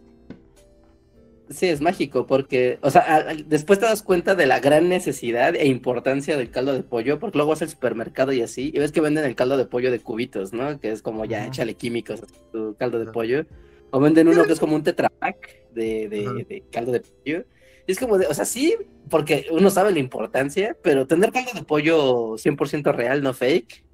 Sí, 1.51 1.67
es 1.67 1.81
mágico, 1.81 2.27
porque, 2.27 2.79
o 2.83 2.91
sea, 2.91 3.03
a- 3.03 3.31
a- 3.31 3.35
después 3.35 3.79
te 3.79 3.87
das 3.87 4.03
cuenta 4.03 4.35
de 4.35 4.45
la 4.47 4.61
gran 4.61 4.89
necesidad 4.89 5.57
e 5.57 5.67
importancia 5.67 6.37
del 6.37 6.51
caldo 6.51 6.75
de 6.75 6.83
pollo, 6.83 7.19
porque 7.19 7.39
luego 7.39 7.51
vas 7.53 7.63
al 7.63 7.71
supermercado 7.71 8.33
y 8.33 8.43
así, 8.43 8.71
y 8.75 8.79
ves 8.79 8.93
que 8.93 9.01
venden 9.01 9.25
el 9.25 9.35
caldo 9.35 9.57
de 9.57 9.65
pollo 9.65 9.91
de 9.91 9.99
cubitos, 10.01 10.53
¿no? 10.53 10.79
Que 10.79 10.93
es 10.93 11.01
como 11.01 11.25
ya 11.25 11.47
échale 11.47 11.75
químicos 11.75 12.23
a 12.23 12.27
tu 12.53 12.75
caldo 12.79 12.99
de 12.99 13.05
Ajá. 13.05 13.13
pollo. 13.13 13.47
O 13.91 14.01
venden 14.01 14.29
uno 14.29 14.45
que 14.45 14.53
es 14.53 14.61
como 14.61 14.75
un 14.77 14.83
tetrapack 14.85 15.73
de, 15.73 16.09
de, 16.09 16.65
caldo 16.71 16.93
de 16.93 17.01
pollo. 17.01 17.45
Y 17.87 17.93
es 17.93 17.99
como 17.99 18.19
de, 18.19 18.27
o 18.27 18.35
sea, 18.35 18.45
sí, 18.45 18.77
porque 19.09 19.47
uno 19.51 19.71
sabe 19.71 19.93
la 19.93 19.99
importancia, 19.99 20.77
pero 20.83 21.07
tener 21.07 21.33
caldo 21.33 21.53
de 21.55 21.63
pollo 21.63 22.35
100% 22.35 22.95
real, 22.95 23.23
no 23.23 23.33
fake, 23.33 23.85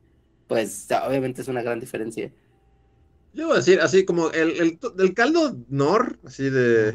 pues 0.49 0.89
obviamente 1.07 1.43
es 1.43 1.49
una 1.49 1.63
gran 1.63 1.81
diferencia. 1.81 2.33
Yo 3.33 3.47
voy 3.47 3.55
a 3.55 3.59
decir, 3.59 3.81
así 3.81 4.05
como 4.05 4.31
el, 4.31 4.51
el, 4.61 4.79
el 4.99 5.15
caldo 5.15 5.57
Nor, 5.69 6.19
así 6.25 6.51
de, 6.51 6.95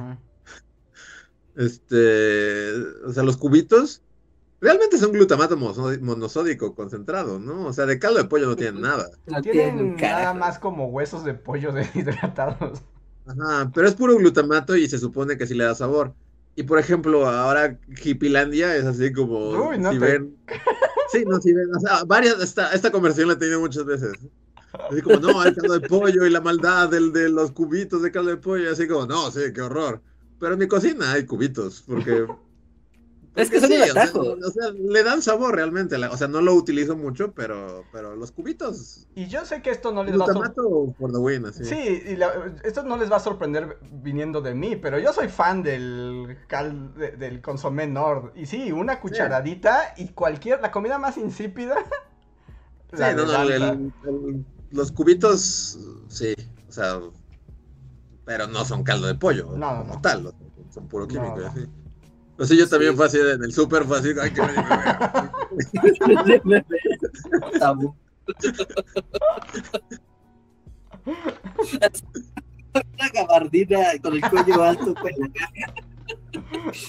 este, 1.56 2.72
o 3.06 3.12
sea, 3.12 3.24
los 3.24 3.38
cubitos, 3.38 4.02
realmente 4.62 4.98
son 4.98 5.12
glutamato 5.12 5.58
mono- 5.58 5.98
monosódico 6.02 6.76
concentrado, 6.76 7.40
¿no? 7.40 7.68
O 7.68 7.74
sea, 7.74 7.86
de 7.86 8.00
caldo 8.00 8.20
de 8.20 8.26
pollo 8.30 8.48
no 8.48 8.56
tienen 8.56 8.82
nada. 8.82 9.10
No 9.28 9.42
tiene 9.42 9.70
un 9.84 9.96
Tienen 9.96 9.96
nada 9.98 10.34
más 10.34 10.60
como 10.60 10.88
huesos 10.88 11.24
de 11.24 11.34
pollo 11.34 11.72
deshidratados. 11.72 12.82
Ajá, 13.26 13.72
pero 13.74 13.88
es 13.88 13.96
puro 13.96 14.16
glutamato 14.18 14.76
y 14.76 14.88
se 14.90 14.98
supone 14.98 15.38
que 15.38 15.46
sí 15.48 15.54
le 15.54 15.64
da 15.66 15.76
sabor. 15.76 16.14
Y 16.56 16.64
por 16.64 16.80
ejemplo, 16.80 17.28
ahora 17.28 17.80
Hippilandia 18.04 18.76
es 18.76 18.86
así 18.86 19.14
como. 19.14 19.50
Uy, 19.52 19.78
no 19.78 19.92
si 19.94 20.00
te- 20.00 20.06
ven. 20.06 20.36
Sí, 21.12 21.24
no, 21.26 21.40
si 21.40 21.54
ven. 21.54 21.74
O 21.76 21.80
sea, 21.80 22.04
varias. 22.06 22.40
Esta, 22.42 22.72
esta 22.74 22.92
conversación 22.92 23.28
la 23.30 23.36
he 23.36 23.38
tenido 23.38 23.60
muchas 23.60 23.86
veces. 23.86 24.12
Así 24.90 25.02
como, 25.02 25.18
no, 25.20 25.44
el 25.44 25.56
caldo 25.56 25.80
de 25.80 25.88
pollo 25.88 26.26
y 26.26 26.30
la 26.30 26.42
maldad 26.42 26.90
del, 26.90 27.12
de 27.14 27.30
los 27.30 27.52
cubitos 27.52 28.02
de 28.02 28.12
caldo 28.12 28.32
de 28.32 28.38
pollo. 28.38 28.66
y 28.66 28.68
Así 28.74 28.88
como, 28.88 29.06
no, 29.06 29.32
sí, 29.32 29.42
qué 29.54 29.62
horror. 29.62 30.02
Pero 30.40 30.54
en 30.54 30.60
mi 30.60 30.68
cocina 30.68 31.12
hay 31.14 31.26
cubitos, 31.26 31.84
porque. 31.88 32.26
Es 33.36 33.50
que 33.50 33.60
son 33.62 33.72
un 33.72 33.78
sí, 33.78 33.90
o 33.90 33.94
sea, 33.94 34.04
atajo. 34.04 34.22
O 34.22 34.52
sea, 34.52 34.72
le 34.72 35.04
dan 35.04 35.22
sabor 35.22 35.56
realmente. 35.56 35.96
O 35.96 36.18
sea, 36.18 36.28
no 36.28 36.42
lo 36.42 36.54
utilizo 36.56 36.98
mucho, 36.98 37.32
pero, 37.32 37.86
pero 37.92 38.16
los 38.16 38.32
cubitos. 38.32 39.08
Y 39.16 39.28
yo 39.28 39.46
sé 39.46 39.62
que 39.62 39.70
esto 39.70 39.92
no 39.92 40.04
les 40.04 40.20
va 40.20 40.26
a 40.26 40.34
sorprender. 40.34 41.54
Sí, 41.54 42.04
y 42.08 42.16
la- 42.16 42.54
esto 42.64 42.84
no 42.84 42.98
les 42.98 43.12
va 43.12 43.18
a 43.18 43.20
sorprender 43.22 43.78
viniendo 43.92 44.42
de 44.42 44.56
mí, 44.56 44.76
pero 44.76 45.00
yo 45.00 45.14
soy 45.14 45.30
fan 45.30 45.64
del 45.64 46.38
cal, 46.48 46.94
de- 46.96 47.12
del 47.12 47.42
consomé 47.42 47.88
Nord. 47.88 48.32
Y 48.36 48.46
sí, 48.46 48.72
una 48.72 49.00
cucharadita 49.00 49.94
y 49.98 50.10
cualquier, 50.10 50.62
la 50.62 50.72
comida 50.72 50.98
más 50.98 51.18
insípida. 51.18 51.76
Sí, 52.92 53.04
no, 53.16 53.24
no, 53.28 53.44
levanta. 53.44 53.74
el- 53.74 53.94
el- 54.10 54.46
los 54.72 54.92
cubitos, 54.92 55.78
sí, 56.08 56.34
o 56.68 56.72
sea, 56.72 57.00
pero 58.26 58.48
no 58.48 58.66
son 58.66 58.84
caldo 58.84 59.06
de 59.06 59.14
pollo, 59.14 59.46
No, 59.56 59.74
no, 59.76 59.80
como 59.82 59.94
no. 59.94 60.02
tal, 60.02 60.34
son 60.74 60.88
puro 60.88 61.06
No, 61.06 61.08
químico, 61.08 61.38
no. 61.40 61.48
así. 61.48 61.68
Pues 62.40 62.48
sí, 62.48 62.58
yo 62.58 62.70
también 62.70 62.92
Sí. 62.94 62.98
fue 62.98 63.06
así, 63.08 63.18
en 63.20 63.44
el 63.44 63.52
súper 63.52 63.84
fue 63.84 63.98
así, 63.98 64.14
ay, 64.22 64.32
que 64.32 64.42
nadie 66.08 66.42
me 66.46 66.64
vea. 66.70 67.60
Tabú. 67.60 67.94
Una 72.74 73.10
gabardina 73.14 73.80
con 74.02 74.14
el 74.14 74.22
cuello 74.22 74.64
alto 74.64 74.94
caja. 74.94 75.74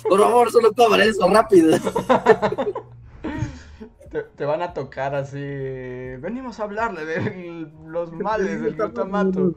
Por 0.09 0.21
favor, 0.21 0.53
solo 0.53 0.73
cobra 0.73 1.03
eso 1.05 1.29
rápido. 1.29 1.77
Te, 4.13 4.23
te 4.23 4.45
van 4.45 4.63
a 4.63 4.73
tocar 4.73 5.17
así. 5.17 5.37
Venimos 5.41 6.61
a 6.61 6.63
hablarle 6.63 7.05
de 7.07 7.67
los 7.89 8.13
males 8.13 8.63
del 8.63 8.77
glutamato. 8.77 9.53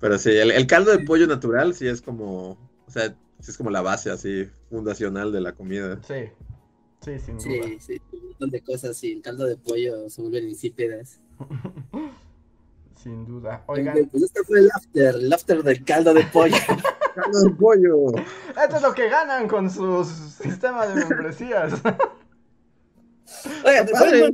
Pero 0.00 0.18
sí, 0.18 0.30
el, 0.30 0.50
el 0.50 0.66
caldo 0.66 0.90
de 0.90 1.04
pollo 1.04 1.28
natural 1.28 1.74
sí 1.74 1.86
es 1.86 2.02
como, 2.02 2.69
o 2.90 2.92
sea, 2.92 3.14
sí 3.38 3.50
es 3.52 3.56
como 3.56 3.70
la 3.70 3.82
base 3.82 4.10
así 4.10 4.50
fundacional 4.68 5.30
de 5.30 5.40
la 5.40 5.52
comida. 5.52 6.00
Sí, 6.02 6.28
sí, 7.00 7.18
sin 7.20 7.38
duda. 7.38 7.68
Sí, 7.68 7.78
sí, 7.78 8.02
un 8.12 8.28
montón 8.30 8.50
de 8.50 8.60
cosas 8.62 8.90
así. 8.90 9.12
El 9.12 9.22
caldo 9.22 9.46
de 9.46 9.56
pollo 9.56 10.10
se 10.10 10.20
vuelven 10.20 10.48
insípidas. 10.48 11.20
Sin 13.00 13.24
duda. 13.24 13.64
Oigan, 13.66 13.94
Pues 14.10 14.24
este 14.24 14.44
fue 14.44 14.58
el 14.58 14.70
after, 14.74 15.14
el 15.14 15.32
after 15.32 15.62
del 15.62 15.84
caldo 15.84 16.12
de 16.12 16.22
pollo. 16.24 16.56
Caldo 17.14 17.40
de 17.44 17.50
pollo. 17.50 18.08
esto 18.62 18.76
es 18.76 18.82
lo 18.82 18.92
que 18.92 19.08
ganan 19.08 19.48
con 19.48 19.70
sus 19.70 20.06
sistemas 20.08 20.94
de 20.94 21.06
membresías. 21.06 21.72
Padre, 23.92 24.32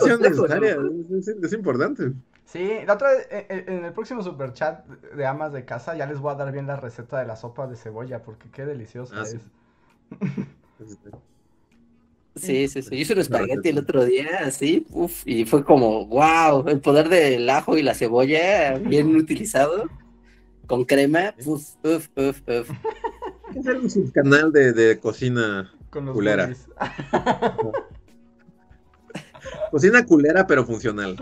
fue 0.00 0.10
es 0.10 0.18
una 0.18 0.28
es, 1.18 1.28
es- 1.28 1.44
es 1.44 1.52
importante. 1.52 2.12
Sí, 2.46 2.78
la 2.86 2.94
otra 2.94 3.10
vez, 3.10 3.26
eh, 3.30 3.46
eh, 3.48 3.64
en 3.68 3.84
el 3.84 3.92
próximo 3.92 4.22
superchat 4.22 4.86
de 4.86 5.26
amas 5.26 5.52
de 5.52 5.64
casa 5.64 5.96
ya 5.96 6.06
les 6.06 6.18
voy 6.18 6.32
a 6.32 6.36
dar 6.36 6.52
bien 6.52 6.66
la 6.66 6.76
receta 6.76 7.18
de 7.18 7.26
la 7.26 7.36
sopa 7.36 7.66
de 7.66 7.76
cebolla 7.76 8.22
porque 8.22 8.48
qué 8.50 8.64
deliciosa 8.64 9.14
Ah, 9.20 9.24
sí. 9.24 9.36
es. 9.36 9.42
Sí, 12.36 12.66
sí, 12.66 12.82
sí. 12.82 12.90
Yo 12.90 12.96
hice 12.96 13.12
un 13.12 13.20
espagueti 13.20 13.68
el 13.68 13.78
otro 13.78 14.04
día, 14.04 14.26
así, 14.44 14.84
uf, 14.90 15.22
y 15.24 15.44
fue 15.44 15.64
como, 15.64 16.06
wow, 16.06 16.66
el 16.68 16.80
poder 16.80 17.08
del 17.08 17.48
ajo 17.48 17.78
y 17.78 17.82
la 17.82 17.94
cebolla 17.94 18.76
bien 18.76 19.14
utilizado, 19.16 19.88
con 20.66 20.84
crema, 20.84 21.32
uf, 21.46 21.62
uf, 21.84 22.08
uf, 22.16 22.42
uf. 22.48 22.70
Hacer 23.58 23.76
un 23.76 23.88
subcanal 23.88 24.50
de, 24.52 24.72
de 24.72 24.98
cocina, 24.98 25.72
Con 25.90 26.06
los 26.06 26.14
Culera. 26.16 26.50
cocina 29.70 30.04
culera 30.04 30.46
pero 30.46 30.64
funcional. 30.64 31.16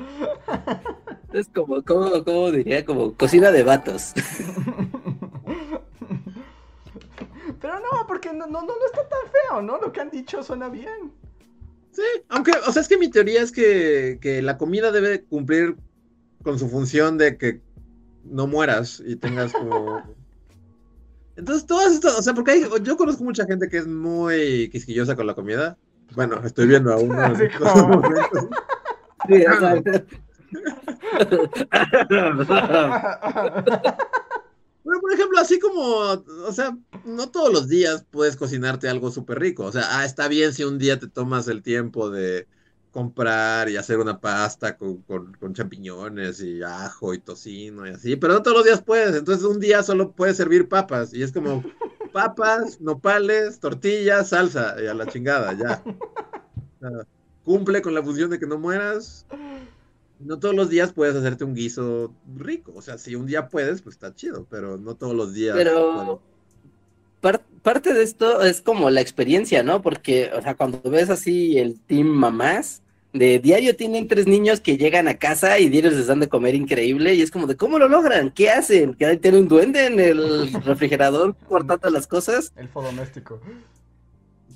Es 1.32 1.48
como, 1.48 1.82
como, 1.82 2.24
como 2.24 2.50
diría, 2.50 2.84
como 2.84 3.14
cocina 3.14 3.50
de 3.50 3.62
vatos. 3.62 4.12
Pero 7.60 7.74
no, 7.80 8.06
porque 8.06 8.32
no, 8.32 8.46
no, 8.46 8.60
no, 8.62 8.66
no 8.66 8.86
está 8.86 9.08
tan 9.08 9.20
feo, 9.30 9.62
¿no? 9.62 9.78
Lo 9.78 9.92
que 9.92 10.00
han 10.00 10.10
dicho 10.10 10.42
suena 10.42 10.68
bien. 10.68 11.12
Sí, 11.92 12.02
aunque, 12.28 12.52
o 12.66 12.72
sea, 12.72 12.82
es 12.82 12.88
que 12.88 12.96
mi 12.98 13.10
teoría 13.10 13.42
es 13.42 13.52
que, 13.52 14.18
que 14.20 14.42
la 14.42 14.56
comida 14.58 14.90
debe 14.92 15.22
cumplir 15.24 15.76
con 16.42 16.58
su 16.58 16.68
función 16.68 17.18
de 17.18 17.36
que 17.36 17.60
no 18.24 18.46
mueras 18.46 19.02
y 19.04 19.16
tengas 19.16 19.52
como... 19.52 20.02
Entonces, 21.36 21.66
todas 21.66 21.92
estas, 21.92 22.18
o 22.18 22.22
sea, 22.22 22.34
porque 22.34 22.50
hay- 22.52 22.64
yo 22.82 22.96
conozco 22.96 23.24
mucha 23.24 23.46
gente 23.46 23.68
que 23.68 23.78
es 23.78 23.86
muy 23.86 24.68
quisquillosa 24.70 25.16
con 25.16 25.26
la 25.26 25.34
comida. 25.34 25.78
Bueno, 26.14 26.40
estoy 26.44 26.66
viendo 26.68 26.92
a 26.92 26.96
uno. 26.96 27.14
en 27.24 27.32
Así 27.32 27.44
estos 27.44 27.72
como- 27.72 27.88
momentos. 28.00 28.46
Sí, 29.28 29.44
o 29.46 29.60
sea, 29.60 29.82
Bueno, 34.84 35.00
por 35.00 35.12
ejemplo, 35.12 35.38
así 35.38 35.60
como, 35.60 35.80
o 35.80 36.52
sea, 36.52 36.76
no 37.04 37.30
todos 37.30 37.52
los 37.52 37.68
días 37.68 38.04
puedes 38.10 38.36
cocinarte 38.36 38.88
algo 38.88 39.12
súper 39.12 39.38
rico. 39.38 39.64
O 39.64 39.72
sea, 39.72 39.84
ah, 39.98 40.04
está 40.04 40.26
bien 40.26 40.52
si 40.52 40.64
un 40.64 40.78
día 40.78 40.98
te 40.98 41.06
tomas 41.06 41.46
el 41.46 41.62
tiempo 41.62 42.10
de 42.10 42.48
comprar 42.90 43.68
y 43.70 43.76
hacer 43.76 44.00
una 44.00 44.18
pasta 44.20 44.76
con, 44.76 45.02
con- 45.02 45.32
con 45.34 45.54
champiñones 45.54 46.40
y 46.40 46.62
ajo 46.62 47.14
y 47.14 47.20
tocino 47.20 47.86
y 47.86 47.90
así, 47.90 48.16
pero 48.16 48.34
no 48.34 48.42
todos 48.42 48.56
los 48.58 48.66
días 48.66 48.82
puedes. 48.82 49.14
Entonces, 49.14 49.44
un 49.44 49.60
día 49.60 49.82
solo 49.84 50.10
puedes 50.12 50.36
servir 50.36 50.68
papas 50.68 51.14
y 51.14 51.22
es 51.22 51.30
como 51.32 51.62
papas, 52.12 52.80
nopales, 52.80 53.58
tortillas, 53.58 54.28
salsa 54.28 54.76
y 54.82 54.86
a 54.86 54.94
la 54.94 55.06
chingada, 55.06 55.52
ya. 55.54 55.82
Cumple 57.44 57.82
con 57.82 57.94
la 57.94 58.02
función 58.02 58.30
de 58.30 58.38
que 58.38 58.46
no 58.46 58.58
mueras. 58.58 59.26
No 60.20 60.38
todos 60.38 60.54
los 60.54 60.68
días 60.70 60.92
puedes 60.92 61.16
hacerte 61.16 61.44
un 61.44 61.54
guiso 61.54 62.14
rico. 62.36 62.72
O 62.76 62.82
sea, 62.82 62.98
si 62.98 63.16
un 63.16 63.26
día 63.26 63.48
puedes, 63.48 63.82
pues 63.82 63.96
está 63.96 64.14
chido, 64.14 64.46
pero 64.48 64.78
no 64.78 64.94
todos 64.94 65.14
los 65.14 65.34
días. 65.34 65.56
Pero 65.56 66.20
par- 67.20 67.42
parte 67.62 67.92
de 67.92 68.02
esto 68.02 68.42
es 68.42 68.60
como 68.60 68.90
la 68.90 69.00
experiencia, 69.00 69.62
¿no? 69.64 69.82
Porque, 69.82 70.30
o 70.36 70.40
sea, 70.42 70.54
cuando 70.54 70.80
ves 70.88 71.10
así 71.10 71.58
el 71.58 71.80
team 71.80 72.06
mamás, 72.06 72.81
de 73.12 73.38
diario 73.38 73.76
tienen 73.76 74.08
tres 74.08 74.26
niños 74.26 74.60
que 74.60 74.78
llegan 74.78 75.06
a 75.06 75.18
casa 75.18 75.58
y 75.58 75.68
diarios 75.68 75.92
les 75.94 76.06
dan 76.06 76.20
de 76.20 76.28
comer 76.28 76.54
increíble 76.54 77.14
y 77.14 77.20
es 77.22 77.30
como 77.30 77.46
de, 77.46 77.56
¿cómo 77.56 77.78
lo 77.78 77.88
logran? 77.88 78.30
¿Qué 78.30 78.48
hacen? 78.50 78.94
¿Que 78.94 79.16
tiene 79.18 79.38
un 79.38 79.48
duende 79.48 79.86
en 79.86 80.00
el 80.00 80.50
refrigerador 80.64 81.36
cortando 81.48 81.90
las 81.90 82.06
cosas? 82.06 82.52
Elfo 82.56 82.82
doméstico. 82.82 83.40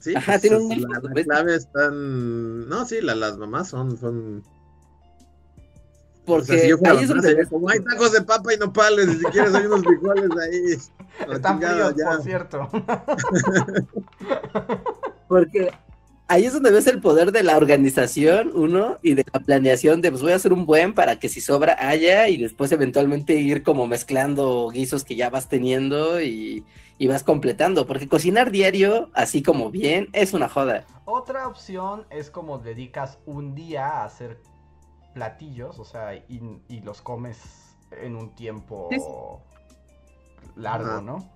Sí, 0.00 0.14
Ajá, 0.14 0.32
pues, 0.32 0.40
tiene 0.42 0.56
un 0.58 0.72
es- 0.72 0.78
elfo, 0.78 0.88
la, 0.92 1.00
la 1.00 1.14
¿ves? 1.14 1.26
clave 1.26 1.54
están. 1.56 2.68
No, 2.68 2.86
sí, 2.86 3.00
la- 3.02 3.14
las 3.14 3.36
mamás 3.36 3.68
son. 3.68 3.98
son... 3.98 4.42
Porque 6.24 6.42
o 6.42 6.54
sea, 6.54 6.60
si 6.62 6.68
yo 6.70 6.78
fuera 6.78 6.94
ahí 6.94 7.02
es 7.04 7.08
donde 7.08 7.34
ves- 7.34 7.48
como 7.48 7.68
hay 7.68 7.78
tacos 7.80 8.12
de 8.12 8.22
papa 8.22 8.54
y 8.54 8.56
nopales, 8.56 9.08
y 9.08 9.18
si 9.18 9.24
quieres 9.26 9.54
hay 9.54 9.66
unos 9.66 9.82
frijoles 9.82 10.30
ahí. 10.40 11.32
Están 11.32 11.60
fríos, 11.60 11.92
por 11.94 12.22
cierto. 12.22 12.68
Porque 15.28 15.70
ahí 16.28 16.44
es 16.44 16.52
donde 16.52 16.70
ves 16.70 16.86
el 16.86 17.00
poder 17.00 17.32
de 17.32 17.42
la 17.42 17.56
organización, 17.56 18.50
uno, 18.54 18.98
y 19.02 19.14
de 19.14 19.24
la 19.32 19.40
planeación 19.40 20.00
de, 20.00 20.10
pues 20.10 20.22
voy 20.22 20.32
a 20.32 20.36
hacer 20.36 20.52
un 20.52 20.66
buen 20.66 20.94
para 20.94 21.18
que 21.18 21.28
si 21.28 21.40
sobra 21.40 21.76
haya 21.78 22.28
y 22.28 22.36
después 22.36 22.72
eventualmente 22.72 23.34
ir 23.34 23.62
como 23.62 23.86
mezclando 23.86 24.68
guisos 24.70 25.04
que 25.04 25.16
ya 25.16 25.30
vas 25.30 25.48
teniendo 25.48 26.20
y, 26.20 26.64
y 26.98 27.06
vas 27.06 27.22
completando. 27.22 27.86
Porque 27.86 28.08
cocinar 28.08 28.50
diario, 28.50 29.10
así 29.14 29.42
como 29.42 29.70
bien, 29.70 30.08
es 30.12 30.32
una 30.32 30.48
joda. 30.48 30.84
Otra 31.04 31.46
opción 31.48 32.06
es 32.10 32.30
como 32.30 32.58
dedicas 32.58 33.18
un 33.26 33.54
día 33.54 33.86
a 33.86 34.04
hacer 34.04 34.40
platillos, 35.14 35.78
o 35.78 35.84
sea, 35.84 36.14
y, 36.14 36.60
y 36.68 36.80
los 36.80 37.00
comes 37.00 37.38
en 37.90 38.16
un 38.16 38.34
tiempo 38.34 38.90
largo. 40.56 41.00
¿no? 41.00 41.35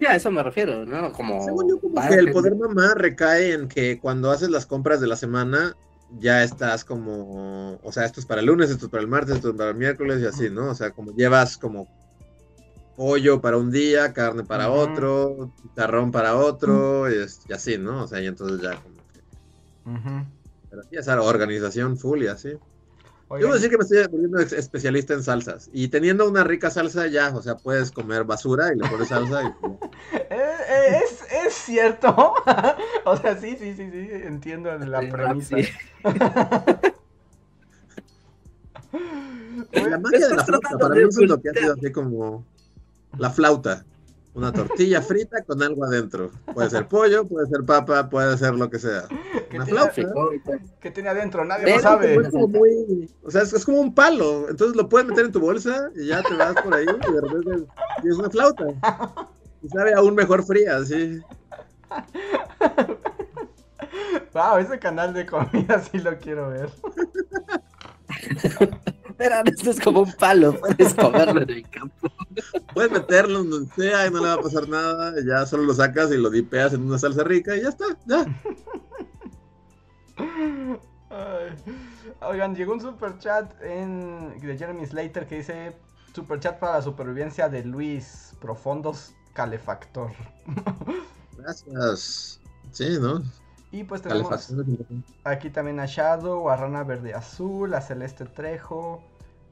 Ya, 0.00 0.12
a 0.12 0.16
eso 0.16 0.30
me 0.30 0.42
refiero, 0.42 0.84
¿no? 0.84 1.12
Como... 1.12 1.44
Según 1.44 1.68
yo, 1.68 1.80
como 1.80 2.06
que 2.08 2.14
el 2.14 2.30
poder 2.32 2.56
mamá 2.56 2.94
recae 2.94 3.52
en 3.52 3.68
que 3.68 4.00
cuando 4.00 4.30
haces 4.30 4.50
las 4.50 4.66
compras 4.66 5.00
de 5.00 5.06
la 5.06 5.16
semana, 5.16 5.76
ya 6.20 6.42
estás 6.42 6.84
como, 6.84 7.78
o 7.82 7.92
sea, 7.92 8.04
esto 8.04 8.20
es 8.20 8.26
para 8.26 8.40
el 8.40 8.46
lunes, 8.46 8.70
esto 8.70 8.86
es 8.86 8.90
para 8.90 9.02
el 9.02 9.08
martes, 9.08 9.36
esto 9.36 9.50
es 9.50 9.56
para 9.56 9.70
el 9.70 9.76
miércoles 9.76 10.20
y 10.22 10.26
así, 10.26 10.50
¿no? 10.50 10.70
O 10.70 10.74
sea, 10.74 10.90
como 10.90 11.12
llevas 11.12 11.56
como 11.56 11.88
pollo 12.96 13.40
para 13.40 13.56
un 13.56 13.70
día, 13.70 14.12
carne 14.12 14.44
para 14.44 14.70
otro, 14.70 15.52
chicharrón 15.60 16.10
para 16.12 16.36
otro, 16.36 17.10
y, 17.10 17.14
es- 17.22 17.40
y 17.48 17.52
así, 17.52 17.78
¿no? 17.78 18.04
O 18.04 18.06
sea, 18.06 18.20
y 18.20 18.26
entonces 18.26 18.60
ya 18.60 18.80
como 18.80 18.96
que, 19.12 19.20
Ujú. 19.84 20.26
pero 20.70 20.82
sí, 20.82 20.96
esa 20.96 21.20
organización 21.20 21.96
full 21.96 22.22
y 22.22 22.26
así. 22.28 22.52
Yo 23.30 23.34
Oigan, 23.36 23.48
voy 23.48 23.50
a 23.50 23.54
decir 23.54 23.70
que 23.70 23.78
me 23.78 23.82
estoy 23.84 24.06
volviendo 24.06 24.38
especialista 24.38 25.14
en 25.14 25.22
salsas. 25.22 25.70
Y 25.72 25.88
teniendo 25.88 26.28
una 26.28 26.44
rica 26.44 26.70
salsa 26.70 27.06
ya, 27.08 27.34
o 27.34 27.42
sea, 27.42 27.56
puedes 27.56 27.90
comer 27.90 28.24
basura 28.24 28.72
y 28.72 28.76
le 28.78 28.88
pones 28.88 29.08
salsa 29.08 29.42
y 29.42 29.50
pues, 29.60 29.72
eh, 30.12 30.26
eh, 30.30 31.00
es, 31.04 31.46
es 31.46 31.54
cierto. 31.54 32.34
o 33.04 33.16
sea, 33.16 33.36
sí, 33.36 33.56
sí, 33.58 33.74
sí, 33.74 33.90
sí, 33.90 34.08
entiendo 34.12 34.76
la 34.78 35.00
Sí, 35.00 35.06
premisa. 35.08 35.56
sí. 35.56 35.68
La 39.72 39.98
magia 39.98 40.28
de 40.28 40.36
la 40.36 40.44
flauta, 40.44 40.78
para 40.78 40.94
mí 40.94 41.02
eso 41.08 41.22
es 41.22 41.28
lo 41.28 41.40
que 41.40 41.50
ha 41.50 41.52
sido 41.52 41.74
así 41.74 41.90
como 41.92 42.44
la 43.18 43.30
flauta. 43.30 43.84
Una 44.34 44.52
tortilla 44.52 45.00
frita 45.00 45.42
con 45.44 45.62
algo 45.62 45.84
adentro. 45.84 46.30
Puede 46.52 46.68
ser 46.68 46.88
pollo, 46.88 47.24
puede 47.24 47.46
ser 47.46 47.64
papa, 47.64 48.10
puede 48.10 48.36
ser 48.36 48.54
lo 48.54 48.68
que 48.68 48.80
sea. 48.80 49.04
¿Qué 49.48 49.56
Una 49.56 49.64
tiene, 49.64 49.80
flauta. 50.10 50.58
¿Qué 50.80 50.90
tiene 50.90 51.08
adentro? 51.10 51.44
Nadie 51.44 51.64
Pero 51.64 51.76
lo 51.76 51.82
sabe. 51.82 52.14
Es 52.16 52.28
como 52.30 52.48
muy- 52.48 53.08
o 53.22 53.30
sea, 53.30 53.42
es, 53.42 53.52
es 53.52 53.64
como 53.64 53.80
un 53.80 53.94
palo. 53.94 54.48
Entonces 54.48 54.76
lo 54.76 54.88
puedes 54.88 55.06
meter 55.06 55.26
en 55.26 55.32
tu 55.32 55.38
bolsa 55.38 55.90
y 55.94 56.08
ya 56.08 56.20
te 56.22 56.34
vas 56.34 56.54
por 56.62 56.74
ahí 56.74 56.84
y 56.84 57.12
de 57.12 57.20
repente 57.20 57.66
tienes 58.02 58.18
una 58.18 58.28
flauta. 58.30 58.64
Y 59.62 59.68
sabe 59.68 59.94
aún 59.94 60.16
mejor 60.16 60.44
fría, 60.44 60.84
sí. 60.84 61.20
Wow, 64.32 64.58
ese 64.58 64.78
canal 64.80 65.14
de 65.14 65.26
comida 65.26 65.78
sí 65.92 65.98
lo 65.98 66.18
quiero 66.18 66.50
ver. 66.50 66.70
Pero 69.16 69.34
esto 69.44 69.70
es 69.70 69.80
como 69.80 70.00
un 70.00 70.12
palo, 70.12 70.58
puedes 70.58 70.94
comerlo 70.94 71.42
en 71.42 71.50
el 71.50 71.68
campo. 71.70 72.10
Puedes 72.72 72.90
meterlo 72.90 73.44
donde 73.44 73.72
sea 73.74 74.06
y 74.06 74.10
no 74.10 74.20
le 74.20 74.28
va 74.28 74.34
a 74.34 74.40
pasar 74.40 74.68
nada. 74.68 75.14
ya 75.24 75.46
solo 75.46 75.64
lo 75.64 75.74
sacas 75.74 76.10
y 76.10 76.16
lo 76.16 76.30
dipeas 76.30 76.72
en 76.72 76.82
una 76.82 76.98
salsa 76.98 77.24
rica 77.24 77.56
y 77.56 77.62
ya 77.62 77.68
está, 77.68 77.84
ya. 78.06 78.26
Ay. 81.10 81.54
Oigan, 82.22 82.54
llegó 82.54 82.72
un 82.72 82.80
super 82.80 83.18
chat 83.18 83.52
en, 83.62 84.38
de 84.40 84.56
Jeremy 84.58 84.86
Slater 84.86 85.26
que 85.26 85.36
dice 85.36 85.76
super 86.14 86.40
chat 86.40 86.58
para 86.58 86.74
la 86.74 86.82
supervivencia 86.82 87.48
de 87.48 87.64
Luis, 87.64 88.34
profundos 88.40 89.14
calefactor. 89.32 90.10
Gracias. 91.38 92.40
Sí, 92.70 92.98
¿no? 93.00 93.22
Y 93.74 93.82
pues 93.82 94.02
tenemos 94.02 94.54
aquí 95.24 95.50
también 95.50 95.80
a 95.80 95.86
Shadow, 95.86 96.48
a 96.48 96.54
Rana 96.54 96.84
Verde 96.84 97.12
Azul, 97.12 97.74
a 97.74 97.80
Celeste 97.80 98.24
Trejo, 98.24 99.02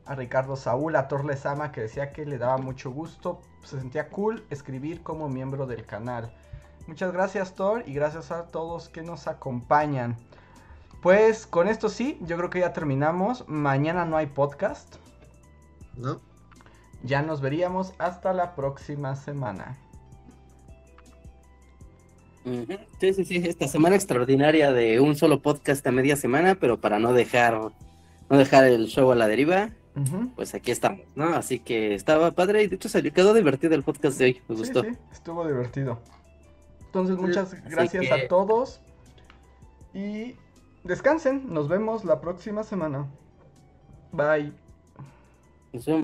a 0.07 0.15
Ricardo 0.15 0.55
Saúl, 0.55 0.95
a 0.95 1.09
Thor 1.09 1.25
Lezama 1.25 1.73
que 1.73 1.81
decía 1.81 2.13
que 2.13 2.25
le 2.25 2.39
daba 2.39 2.57
mucho 2.57 2.93
gusto, 2.93 3.41
se 3.65 3.81
sentía 3.81 4.11
cool 4.11 4.45
escribir 4.49 5.03
como 5.03 5.29
miembro 5.29 5.67
del 5.67 5.85
canal. 5.87 6.33
Muchas 6.87 7.13
gracias 7.13 7.57
Thor 7.57 7.83
y 7.85 7.95
gracias 7.95 8.31
a 8.31 8.47
todos 8.47 8.89
que 8.89 9.03
nos 9.03 9.27
acompañan. 9.27 10.17
Pues 11.03 11.45
con 11.45 11.67
esto 11.67 11.89
sí, 11.89 12.21
yo 12.23 12.37
creo 12.37 12.49
que 12.49 12.61
ya 12.61 12.73
terminamos. 12.73 13.49
Mañana 13.49 14.05
no 14.05 14.17
hay 14.17 14.27
podcast. 14.27 14.99
¿No? 15.97 16.21
Ya 17.03 17.23
nos 17.23 17.41
veríamos 17.41 17.93
hasta 17.99 18.33
la 18.33 18.55
próxima 18.55 19.17
semana. 19.17 19.77
Sí, 23.01 23.15
sí, 23.15 23.25
sí, 23.25 23.37
esta 23.45 23.69
semana 23.69 23.95
extraordinaria 23.97 24.73
de 24.73 25.01
un 25.01 25.15
solo 25.17 25.41
podcast 25.43 25.87
a 25.87 25.93
media 25.93 26.17
semana, 26.17 26.57
pero 26.57 26.81
para 26.81 26.99
no 26.99 27.13
dejar, 27.13 27.55
no 28.29 28.39
dejar 28.39 28.65
el 28.65 28.87
show 28.87 29.11
a 29.13 29.15
la 29.15 29.29
deriva, 29.29 29.71
pues 30.37 30.55
aquí 30.55 30.71
estamos, 30.71 31.01
¿no? 31.15 31.35
Así 31.35 31.59
que 31.61 31.95
estaba 31.95 32.33
padre 32.33 32.65
y 32.65 32.67
de 32.67 32.77
hecho 32.77 32.89
salió, 32.89 33.13
quedó 33.13 33.33
divertido 33.35 33.75
el 33.75 33.83
podcast 33.85 34.19
de 34.19 34.25
hoy, 34.25 34.41
me 34.49 34.57
Sí, 34.57 34.61
gustó. 34.63 34.83
sí, 34.83 34.89
estuvo 35.13 35.47
divertido. 35.47 36.01
Entonces, 36.87 37.17
muchas 37.17 37.55
gracias 37.65 38.03
que- 38.09 38.13
a 38.13 38.29
todos. 38.29 38.81
Y 39.95 40.37
descansen. 40.85 41.53
Nos 41.53 41.69
vemos 41.69 42.05
la 42.05 42.21
próxima 42.21 42.65
semana. 42.65 43.07
Bye. 44.13 44.53
Nos 45.73 45.87
vemos. 45.87 46.01